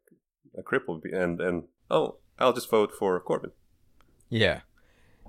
a 0.58 0.64
cripple, 0.64 1.00
and 1.14 1.40
and 1.40 1.64
oh 1.92 2.16
I'll 2.40 2.54
just 2.54 2.70
vote 2.70 2.92
for 2.98 3.22
Corbyn. 3.22 3.52
Yeah, 4.30 4.62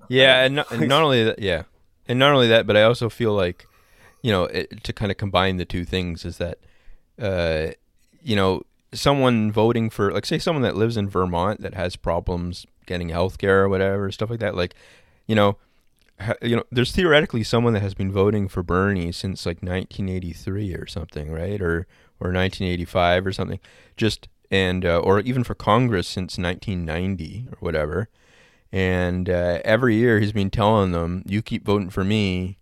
yeah, 0.08 0.40
and 0.44 0.56
not, 0.56 0.70
and 0.72 0.88
not 0.88 1.02
only 1.02 1.24
that, 1.24 1.38
yeah, 1.38 1.64
and 2.08 2.18
not 2.18 2.32
only 2.32 2.48
that, 2.48 2.66
but 2.66 2.76
I 2.76 2.82
also 2.82 3.10
feel 3.10 3.34
like 3.34 3.66
you 4.26 4.32
know, 4.32 4.44
it, 4.46 4.82
to 4.82 4.92
kind 4.92 5.12
of 5.12 5.16
combine 5.16 5.56
the 5.56 5.64
two 5.64 5.84
things 5.84 6.24
is 6.24 6.38
that, 6.38 6.58
uh, 7.16 7.68
you 8.20 8.34
know, 8.34 8.62
someone 8.92 9.52
voting 9.52 9.88
for, 9.88 10.10
like, 10.10 10.26
say, 10.26 10.36
someone 10.36 10.64
that 10.64 10.74
lives 10.74 10.96
in 10.96 11.08
Vermont 11.08 11.60
that 11.60 11.74
has 11.74 11.94
problems 11.94 12.66
getting 12.86 13.10
health 13.10 13.38
care 13.38 13.62
or 13.62 13.68
whatever, 13.68 14.10
stuff 14.10 14.28
like 14.28 14.40
that, 14.40 14.56
like, 14.56 14.74
you 15.28 15.36
know, 15.36 15.58
ha, 16.18 16.34
you 16.42 16.56
know, 16.56 16.64
there's 16.72 16.90
theoretically 16.90 17.44
someone 17.44 17.72
that 17.74 17.82
has 17.82 17.94
been 17.94 18.10
voting 18.10 18.48
for 18.48 18.64
Bernie 18.64 19.12
since 19.12 19.46
like 19.46 19.62
1983 19.62 20.74
or 20.74 20.86
something, 20.86 21.30
right? 21.30 21.60
Or 21.60 21.86
or 22.20 22.32
1985 22.32 23.26
or 23.26 23.32
something. 23.32 23.60
Just 23.96 24.28
and 24.50 24.84
uh, 24.84 24.98
or 24.98 25.20
even 25.20 25.44
for 25.44 25.54
Congress 25.54 26.06
since 26.06 26.38
1990 26.38 27.48
or 27.50 27.58
whatever. 27.60 28.08
And 28.72 29.30
uh, 29.30 29.60
every 29.64 29.96
year 29.96 30.20
he's 30.20 30.32
been 30.32 30.50
telling 30.50 30.92
them, 30.92 31.22
"You 31.26 31.40
keep 31.40 31.64
voting 31.64 31.90
for 31.90 32.04
me, 32.04 32.58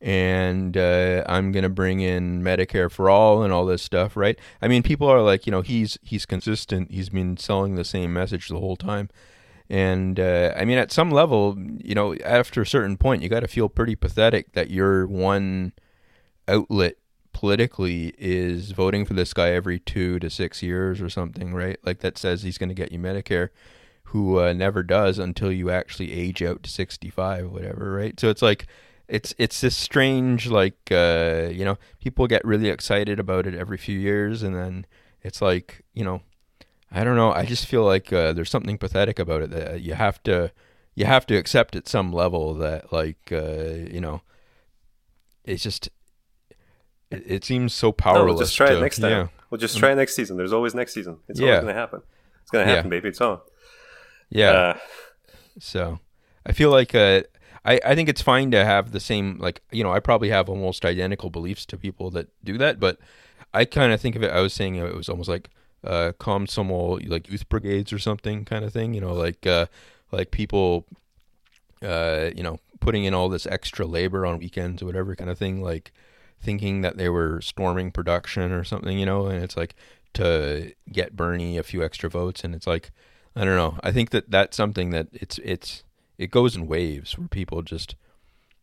and 0.00 0.76
uh, 0.76 1.24
I'm 1.26 1.52
gonna 1.52 1.68
bring 1.68 2.00
in 2.00 2.42
Medicare 2.42 2.90
for 2.90 3.10
all 3.10 3.42
and 3.42 3.52
all 3.52 3.66
this 3.66 3.82
stuff, 3.82 4.16
right? 4.16 4.38
I 4.62 4.68
mean, 4.68 4.82
people 4.82 5.08
are 5.08 5.22
like, 5.22 5.46
you 5.46 5.50
know, 5.50 5.62
he's 5.62 5.98
he's 6.02 6.26
consistent. 6.26 6.90
He's 6.90 7.08
been 7.08 7.36
selling 7.36 7.74
the 7.74 7.84
same 7.84 8.12
message 8.12 8.48
the 8.48 8.58
whole 8.58 8.76
time, 8.76 9.08
and 9.68 10.20
uh, 10.20 10.52
I 10.56 10.64
mean, 10.64 10.78
at 10.78 10.92
some 10.92 11.10
level, 11.10 11.56
you 11.58 11.94
know, 11.94 12.14
after 12.16 12.62
a 12.62 12.66
certain 12.66 12.96
point, 12.96 13.22
you 13.22 13.28
got 13.28 13.40
to 13.40 13.48
feel 13.48 13.68
pretty 13.68 13.96
pathetic 13.96 14.52
that 14.52 14.70
your 14.70 15.06
one 15.06 15.72
outlet 16.48 16.96
politically 17.40 18.12
is 18.18 18.72
voting 18.72 19.06
for 19.06 19.14
this 19.14 19.32
guy 19.32 19.48
every 19.48 19.78
two 19.78 20.18
to 20.18 20.28
six 20.28 20.62
years 20.62 21.00
or 21.00 21.08
something, 21.08 21.54
right? 21.54 21.78
Like 21.82 22.00
that 22.00 22.18
says 22.18 22.42
he's 22.42 22.58
going 22.58 22.68
to 22.68 22.74
get 22.74 22.92
you 22.92 22.98
Medicare, 22.98 23.48
who 24.04 24.38
uh, 24.38 24.52
never 24.52 24.82
does 24.82 25.18
until 25.18 25.50
you 25.50 25.70
actually 25.70 26.12
age 26.12 26.42
out 26.42 26.62
to 26.64 26.70
65 26.70 27.44
or 27.44 27.48
whatever, 27.48 27.92
right? 27.94 28.20
So 28.20 28.28
it's 28.28 28.42
like 28.42 28.66
it's 29.08 29.34
it's 29.38 29.62
this 29.62 29.74
strange 29.74 30.48
like 30.48 30.76
uh, 30.90 31.48
you 31.50 31.64
know 31.64 31.78
people 31.98 32.26
get 32.26 32.44
really 32.44 32.68
excited 32.68 33.18
about 33.18 33.46
it 33.46 33.54
every 33.54 33.78
few 33.78 33.98
years 33.98 34.42
and 34.42 34.54
then 34.54 34.84
it's 35.22 35.40
like 35.40 35.82
you 35.94 36.04
know 36.04 36.20
I 36.92 37.04
don't 37.04 37.16
know 37.16 37.32
I 37.32 37.46
just 37.46 37.64
feel 37.64 37.84
like 37.84 38.12
uh, 38.12 38.34
there's 38.34 38.50
something 38.50 38.76
pathetic 38.76 39.18
about 39.18 39.40
it 39.40 39.50
that 39.52 39.80
you 39.80 39.94
have 39.94 40.22
to 40.24 40.52
you 40.94 41.06
have 41.06 41.24
to 41.28 41.36
accept 41.36 41.74
at 41.74 41.88
some 41.88 42.12
level 42.12 42.52
that 42.56 42.92
like 42.92 43.32
uh, 43.32 43.88
you 43.90 44.02
know 44.02 44.20
it's 45.46 45.62
just 45.62 45.88
it, 47.10 47.22
it 47.26 47.44
seems 47.44 47.72
so 47.74 47.92
powerless. 47.92 48.20
No, 48.20 48.26
we'll 48.26 48.38
just 48.38 48.56
try 48.56 48.70
to, 48.70 48.78
it 48.78 48.80
next 48.80 48.98
time. 48.98 49.10
Yeah. 49.10 49.26
We'll 49.50 49.58
just 49.58 49.78
try 49.78 49.92
it 49.92 49.96
next 49.96 50.14
season. 50.14 50.36
There's 50.36 50.52
always 50.52 50.74
next 50.74 50.94
season. 50.94 51.18
It's 51.28 51.40
Yeah. 51.40 51.46
always 51.48 51.60
gonna 51.62 51.74
happen. 51.74 52.02
It's 52.42 52.50
gonna 52.50 52.64
happen, 52.64 52.90
baby. 52.90 53.08
It's 53.08 53.20
on. 53.20 53.40
Yeah. 54.28 54.50
Uh, 54.50 54.78
So 55.58 55.98
I 56.46 56.52
feel 56.52 56.70
like 56.70 56.94
uh, 56.94 57.22
I 57.64 57.80
I 57.84 57.94
think 57.94 58.08
it's 58.08 58.22
fine 58.22 58.50
to 58.52 58.64
have 58.64 58.92
the 58.92 59.00
same 59.00 59.38
like 59.38 59.60
you 59.70 59.82
know 59.84 59.92
I 59.92 60.00
probably 60.00 60.30
have 60.30 60.48
almost 60.48 60.84
identical 60.84 61.30
beliefs 61.30 61.66
to 61.66 61.76
people 61.76 62.10
that 62.12 62.28
do 62.44 62.56
that, 62.58 62.78
but 62.80 62.98
I 63.52 63.64
kind 63.64 63.92
of 63.92 64.00
think 64.00 64.14
of 64.16 64.22
it. 64.22 64.30
I 64.30 64.40
was 64.40 64.52
saying 64.54 64.76
it 64.76 64.94
was 64.94 65.08
almost 65.08 65.28
like 65.28 65.48
uh, 65.84 66.12
Komsomol, 66.20 67.08
like 67.08 67.28
youth 67.30 67.48
brigades 67.48 67.92
or 67.92 67.98
something 67.98 68.44
kind 68.44 68.64
of 68.64 68.72
thing. 68.72 68.94
You 68.94 69.00
know, 69.00 69.12
like 69.12 69.46
uh, 69.46 69.66
like 70.12 70.30
people, 70.30 70.86
uh, 71.82 72.30
you 72.36 72.42
know, 72.42 72.58
putting 72.80 73.04
in 73.04 73.14
all 73.14 73.28
this 73.28 73.46
extra 73.46 73.86
labor 73.86 74.24
on 74.24 74.38
weekends 74.38 74.82
or 74.82 74.86
whatever 74.86 75.16
kind 75.16 75.30
of 75.30 75.38
thing, 75.38 75.62
like 75.62 75.92
thinking 76.40 76.80
that 76.80 76.96
they 76.96 77.08
were 77.08 77.40
storming 77.40 77.90
production 77.90 78.52
or 78.52 78.64
something. 78.64 78.98
You 78.98 79.06
know, 79.06 79.26
and 79.26 79.42
it's 79.42 79.56
like 79.56 79.74
to 80.14 80.72
get 80.90 81.16
Bernie 81.16 81.58
a 81.58 81.62
few 81.62 81.84
extra 81.84 82.10
votes, 82.10 82.44
and 82.44 82.54
it's 82.54 82.66
like 82.66 82.90
I 83.36 83.44
don't 83.44 83.56
know. 83.56 83.78
I 83.82 83.92
think 83.92 84.10
that 84.10 84.30
that's 84.30 84.56
something 84.56 84.90
that 84.90 85.08
it's 85.12 85.38
it's 85.38 85.84
it 86.18 86.30
goes 86.30 86.56
in 86.56 86.66
waves 86.66 87.16
where 87.16 87.28
people 87.28 87.62
just 87.62 87.94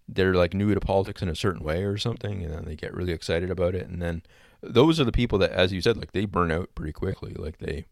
they're 0.08 0.34
like 0.34 0.54
new 0.54 0.74
to 0.74 0.80
politics 0.80 1.22
in 1.22 1.30
a 1.30 1.36
certain 1.36 1.64
way 1.64 1.84
or 1.84 1.98
something, 1.98 2.44
and 2.44 2.54
then 2.54 2.66
they 2.66 2.76
get 2.76 2.94
really 2.94 3.14
excited 3.14 3.49
about 3.49 3.76
it, 3.76 3.88
and 3.88 4.02
then 4.02 4.24
those 4.62 4.99
are 4.99 5.04
the 5.04 5.12
people 5.12 5.38
that, 5.40 5.52
as 5.52 5.72
you 5.72 5.82
said, 5.82 5.98
like 5.98 6.12
they 6.12 6.26
burn 6.26 6.52
out 6.52 6.74
pretty 6.76 6.94
quickly. 6.94 7.34
Like 7.34 7.60
they 7.60 7.86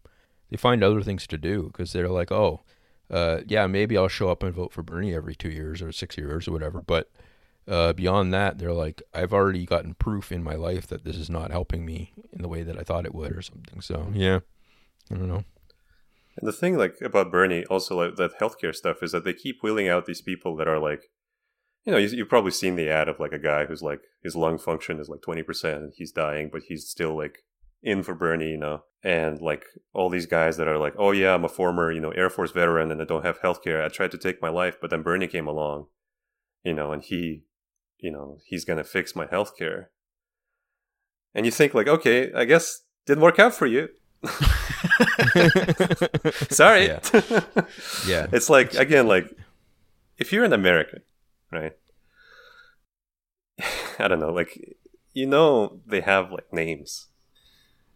they 0.50 0.58
find 0.58 0.84
other 0.84 1.02
things 1.02 1.28
to 1.28 1.38
do 1.38 1.64
because 1.64 1.94
they're 1.94 2.10
like, 2.10 2.32
oh, 2.32 2.62
uh, 3.10 3.42
yeah, 3.48 3.68
maybe 3.68 3.98
I'll 3.98 4.08
show 4.08 4.30
up 4.30 4.44
and 4.44 4.54
vote 4.54 4.72
for 4.74 4.84
Bernie 4.84 5.14
every 5.14 5.36
two 5.36 5.50
years 5.50 5.82
or 5.82 5.92
six 5.92 6.18
years 6.18 6.48
or 6.48 6.52
whatever, 6.52 6.82
but. 6.82 7.10
Uh, 7.68 7.94
beyond 7.94 8.34
that, 8.34 8.60
they're 8.60 8.74
like, 8.74 9.02
I've 9.14 9.34
already 9.34 9.66
gotten 9.66 9.96
proof 9.96 10.32
in 10.32 10.44
my 10.44 10.54
life 10.54 10.86
that 10.88 11.04
this 11.04 11.16
is 11.16 11.30
not 11.30 11.50
helping 11.50 11.86
me 11.86 12.14
in 12.32 12.42
the 12.42 12.48
way 12.48 12.62
that 12.62 12.78
I 12.78 12.84
thought 12.84 13.06
it 13.06 13.16
would, 13.16 13.36
or 13.36 13.42
something. 13.42 13.82
So, 13.82 14.12
yeah, 14.14 14.42
I 15.12 15.16
don't 15.16 15.28
know. 15.28 15.44
And 16.38 16.48
the 16.48 16.54
thing 16.54 16.78
like 16.78 16.98
about 17.02 17.32
Bernie, 17.32 17.66
also 17.66 17.98
like 17.98 18.18
that 18.18 18.40
healthcare 18.40 18.76
stuff, 18.76 19.02
is 19.02 19.14
that 19.14 19.24
they 19.24 19.34
keep 19.34 19.64
wheeling 19.64 19.88
out 19.88 20.06
these 20.06 20.22
people 20.22 20.56
that 20.58 20.68
are 20.68 20.80
like, 20.80 21.04
you 21.86 21.92
know, 21.92 21.98
you, 21.98 22.10
you've 22.10 22.30
probably 22.30 22.52
seen 22.52 22.76
the 22.76 22.90
ad 22.90 23.08
of 23.08 23.20
like 23.20 23.32
a 23.32 23.40
guy 23.40 23.66
who's 23.66 23.82
like 23.82 24.02
his 24.22 24.36
lung 24.36 24.58
function 24.58 25.00
is 25.00 25.08
like 25.08 25.22
twenty 25.22 25.44
percent, 25.44 25.82
and 25.82 25.94
he's 25.96 26.12
dying, 26.12 26.50
but 26.52 26.64
he's 26.68 26.88
still 26.88 27.16
like 27.18 27.40
in 27.82 28.04
for 28.04 28.16
Bernie, 28.16 28.50
you 28.50 28.58
know, 28.58 28.84
and 29.04 29.40
like 29.40 29.64
all 29.94 30.10
these 30.10 30.26
guys 30.26 30.58
that 30.58 30.68
are 30.68 30.78
like, 30.78 30.94
oh 30.98 31.12
yeah, 31.12 31.34
I'm 31.34 31.46
a 31.46 31.50
former, 31.50 31.92
you 31.92 32.02
know, 32.02 32.12
Air 32.12 32.30
Force 32.30 32.52
veteran, 32.52 32.92
and 32.92 33.02
I 33.02 33.06
don't 33.06 33.26
have 33.26 33.40
healthcare. 33.42 33.84
I 33.84 33.88
tried 33.88 34.12
to 34.12 34.18
take 34.18 34.42
my 34.42 34.50
life, 34.50 34.78
but 34.82 34.90
then 34.90 35.04
Bernie 35.04 35.28
came 35.28 35.48
along, 35.48 35.86
you 36.64 36.74
know, 36.74 36.92
and 36.92 37.04
he, 37.04 37.44
you 38.00 38.12
know, 38.12 38.40
he's 38.46 38.66
gonna 38.66 38.84
fix 38.84 39.16
my 39.16 39.26
healthcare. 39.26 39.88
And 41.34 41.46
you 41.46 41.52
think 41.52 41.74
like, 41.74 41.88
okay, 41.88 42.32
I 42.34 42.46
guess 42.46 42.82
didn't 43.06 43.24
work 43.24 43.40
out 43.40 43.54
for 43.54 43.66
you. 43.66 43.90
Sorry. 46.50 46.88
Yeah. 46.88 47.00
Yeah. 48.08 48.28
It's 48.32 48.50
like 48.50 48.74
again, 48.76 49.08
like 49.08 49.30
if 50.18 50.32
you're 50.32 50.46
an 50.46 50.54
American, 50.54 51.02
right? 51.52 51.74
I 54.00 54.08
don't 54.08 54.20
know, 54.20 54.32
like 54.32 54.78
you 55.14 55.26
know 55.26 55.80
they 55.86 56.02
have 56.02 56.32
like 56.32 56.52
names. 56.54 57.08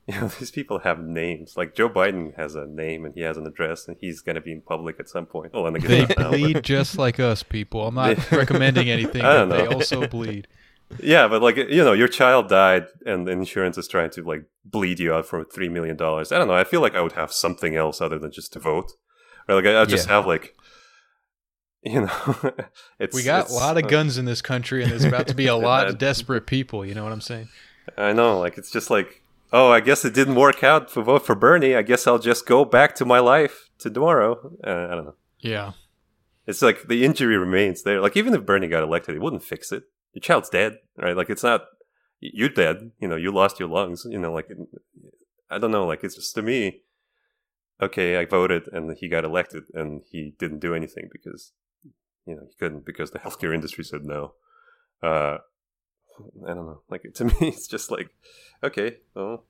You 0.15 0.21
know, 0.21 0.27
these 0.27 0.49
people 0.51 0.79
have 0.79 0.99
names. 0.99 1.55
Like 1.55 1.75
Joe 1.75 1.87
Biden 1.89 2.35
has 2.35 2.55
a 2.55 2.65
name 2.65 3.05
and 3.05 3.13
he 3.13 3.21
has 3.21 3.37
an 3.37 3.45
address 3.45 3.87
and 3.87 3.95
he's 4.01 4.21
gonna 4.21 4.41
be 4.41 4.51
in 4.51 4.61
public 4.61 4.99
at 4.99 5.07
some 5.09 5.25
point. 5.27 5.51
Oh, 5.53 5.69
me 5.69 5.79
They 5.79 6.01
now. 6.01 6.07
but- 6.17 6.29
bleed 6.31 6.63
just 6.63 6.97
like 6.97 7.19
us, 7.19 7.43
people. 7.43 7.85
I'm 7.87 7.95
not 7.95 8.31
recommending 8.43 8.89
anything, 8.89 9.21
I 9.21 9.33
don't 9.35 9.49
they 9.49 9.63
know. 9.65 9.73
also 9.73 10.07
bleed. 10.17 10.47
Yeah, 11.03 11.27
but 11.27 11.43
like 11.43 11.57
you 11.57 11.83
know, 11.83 11.93
your 11.93 12.07
child 12.07 12.49
died 12.49 12.87
and 13.05 13.27
the 13.27 13.31
insurance 13.31 13.77
is 13.77 13.87
trying 13.87 14.09
to 14.11 14.23
like 14.23 14.45
bleed 14.65 14.99
you 14.99 15.13
out 15.13 15.27
for 15.27 15.43
three 15.43 15.69
million 15.69 15.95
dollars. 15.95 16.31
I 16.31 16.39
don't 16.39 16.47
know. 16.47 16.55
I 16.55 16.63
feel 16.63 16.81
like 16.81 16.95
I 16.95 17.01
would 17.01 17.11
have 17.11 17.31
something 17.31 17.75
else 17.75 18.01
other 18.01 18.17
than 18.17 18.31
just 18.31 18.51
to 18.53 18.59
vote. 18.59 18.91
Or 19.47 19.53
like 19.55 19.65
I, 19.67 19.81
I 19.81 19.85
just 19.85 20.07
Yeah. 20.07 20.15
have 20.15 20.25
like 20.25 20.55
you 21.83 22.01
know 22.01 22.51
it's 22.99 23.15
We 23.15 23.21
got 23.23 23.49
a 23.49 23.53
lot 23.53 23.77
of 23.77 23.87
guns 23.87 24.17
in 24.17 24.25
this 24.25 24.41
country, 24.41 24.81
and 24.81 24.91
there's 24.91 25.03
about 25.03 25.27
to 25.27 25.35
be 25.35 25.45
a 25.45 25.55
lot 25.55 25.87
of 25.87 25.99
desperate 25.99 26.47
people. 26.47 26.83
You 26.83 26.95
know 26.95 27.03
what 27.03 27.13
I'm 27.13 27.21
saying? 27.21 27.49
I 27.97 28.11
know, 28.13 28.39
like 28.39 28.57
it's 28.57 28.71
just 28.71 28.89
like, 28.89 29.18
oh, 29.51 29.71
I 29.71 29.79
guess 29.79 30.05
it 30.05 30.13
didn't 30.13 30.35
work 30.35 30.63
out 30.63 30.89
for 30.89 31.03
vote 31.03 31.25
for 31.25 31.35
Bernie. 31.35 31.75
I 31.75 31.81
guess 31.81 32.07
I'll 32.07 32.19
just 32.19 32.45
go 32.45 32.65
back 32.65 32.95
to 32.95 33.05
my 33.05 33.19
life 33.19 33.69
to 33.79 33.89
tomorrow. 33.89 34.57
Uh, 34.65 34.87
I 34.91 34.95
don't 34.95 35.05
know. 35.05 35.15
Yeah. 35.39 35.73
It's 36.47 36.61
like 36.61 36.87
the 36.87 37.05
injury 37.05 37.37
remains 37.37 37.83
there. 37.83 38.01
Like 38.01 38.17
even 38.17 38.33
if 38.33 38.45
Bernie 38.45 38.67
got 38.67 38.83
elected, 38.83 39.15
it 39.15 39.21
wouldn't 39.21 39.43
fix 39.43 39.71
it. 39.71 39.83
Your 40.13 40.21
child's 40.21 40.49
dead, 40.49 40.77
right? 40.97 41.15
Like 41.15 41.29
it's 41.29 41.43
not 41.43 41.65
you're 42.19 42.49
dead. 42.49 42.91
You 42.99 43.07
know, 43.07 43.15
you 43.15 43.31
lost 43.31 43.59
your 43.59 43.69
lungs. 43.69 44.05
You 44.09 44.19
know, 44.19 44.33
like 44.33 44.49
I 45.49 45.57
don't 45.57 45.71
know. 45.71 45.85
Like 45.85 46.03
it's 46.03 46.15
just 46.15 46.35
to 46.35 46.41
me. 46.41 46.81
Okay, 47.81 48.17
I 48.17 48.25
voted 48.25 48.63
and 48.73 48.97
he 48.97 49.07
got 49.07 49.23
elected, 49.23 49.63
and 49.73 50.01
he 50.09 50.33
didn't 50.37 50.59
do 50.59 50.75
anything 50.75 51.07
because 51.11 51.53
you 52.25 52.35
know 52.35 52.41
he 52.49 52.55
couldn't 52.59 52.85
because 52.85 53.11
the 53.11 53.19
healthcare 53.19 53.53
industry 53.53 53.83
said 53.83 54.03
no. 54.03 54.33
Uh, 55.01 55.37
I 56.45 56.53
don't 56.53 56.65
know. 56.65 56.81
Like 56.89 57.03
to 57.15 57.25
me, 57.25 57.33
it's 57.41 57.67
just 57.67 57.91
like, 57.91 58.09
okay, 58.63 58.97
well, 59.15 59.43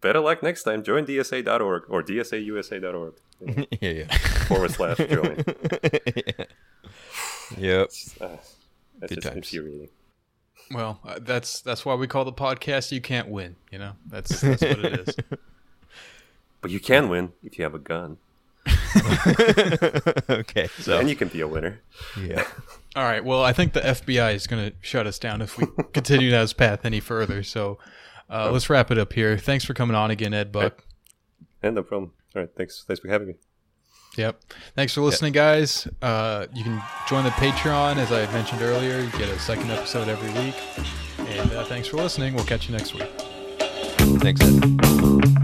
better 0.00 0.20
luck 0.20 0.42
next 0.42 0.62
time. 0.64 0.82
Join 0.82 1.06
DSA.org 1.06 1.84
or 1.88 2.02
DSAUSA.org 2.02 3.14
yeah, 3.80 3.90
yeah. 3.90 4.16
forward 4.46 4.70
slash 4.70 4.98
join. 4.98 5.44
yeah. 6.16 6.44
Yep. 7.58 7.90
Uh, 8.20 8.28
that's 8.98 9.08
Good 9.08 9.14
just 9.16 9.22
times. 9.26 9.36
infuriating. 9.36 9.88
Well, 10.72 11.00
uh, 11.04 11.18
that's 11.20 11.60
that's 11.60 11.84
why 11.84 11.94
we 11.96 12.06
call 12.06 12.24
the 12.24 12.32
podcast 12.32 12.92
"You 12.92 13.00
Can't 13.00 13.28
Win." 13.28 13.56
You 13.70 13.78
know, 13.78 13.92
that's 14.06 14.40
that's 14.40 14.62
what 14.62 14.78
it 14.84 15.08
is. 15.08 15.16
But 16.60 16.70
you 16.70 16.78
can 16.80 17.08
win 17.08 17.32
if 17.42 17.58
you 17.58 17.64
have 17.64 17.74
a 17.74 17.78
gun, 17.80 18.18
okay. 20.30 20.68
So 20.78 20.98
and 20.98 21.08
you 21.08 21.16
can 21.16 21.28
be 21.28 21.40
a 21.40 21.48
winner. 21.48 21.80
yeah. 22.20 22.46
All 22.96 23.04
right. 23.04 23.24
Well, 23.24 23.42
I 23.42 23.52
think 23.52 23.72
the 23.72 23.80
FBI 23.80 24.34
is 24.34 24.46
going 24.46 24.70
to 24.70 24.76
shut 24.82 25.06
us 25.06 25.18
down 25.18 25.40
if 25.40 25.56
we 25.58 25.66
continue 25.92 26.30
down 26.30 26.42
this 26.42 26.52
path 26.52 26.84
any 26.84 27.00
further. 27.00 27.42
So 27.42 27.78
uh, 28.28 28.50
let's 28.50 28.68
wrap 28.68 28.90
it 28.90 28.98
up 28.98 29.12
here. 29.12 29.38
Thanks 29.38 29.64
for 29.64 29.72
coming 29.74 29.96
on 29.96 30.10
again, 30.10 30.34
Ed 30.34 30.52
Buck. 30.52 30.84
And 31.62 31.74
no 31.74 31.82
problem. 31.82 32.12
All 32.34 32.42
right, 32.42 32.50
thanks. 32.56 32.84
Thanks 32.86 33.00
for 33.00 33.08
having 33.08 33.28
me. 33.28 33.34
Yep. 34.16 34.42
Thanks 34.76 34.92
for 34.92 35.00
listening, 35.00 35.32
guys. 35.32 35.88
Uh, 36.02 36.46
you 36.52 36.64
can 36.64 36.82
join 37.08 37.24
the 37.24 37.30
Patreon, 37.30 37.96
as 37.96 38.12
I 38.12 38.30
mentioned 38.32 38.60
earlier. 38.60 39.00
You 39.00 39.10
get 39.12 39.30
a 39.30 39.38
second 39.38 39.70
episode 39.70 40.08
every 40.08 40.28
week. 40.44 40.54
And 41.18 41.52
uh, 41.52 41.64
thanks 41.64 41.88
for 41.88 41.96
listening. 41.96 42.34
We'll 42.34 42.44
catch 42.44 42.68
you 42.68 42.76
next 42.76 42.92
week. 42.94 43.08
Thanks. 44.20 44.40
Ed. 44.42 45.41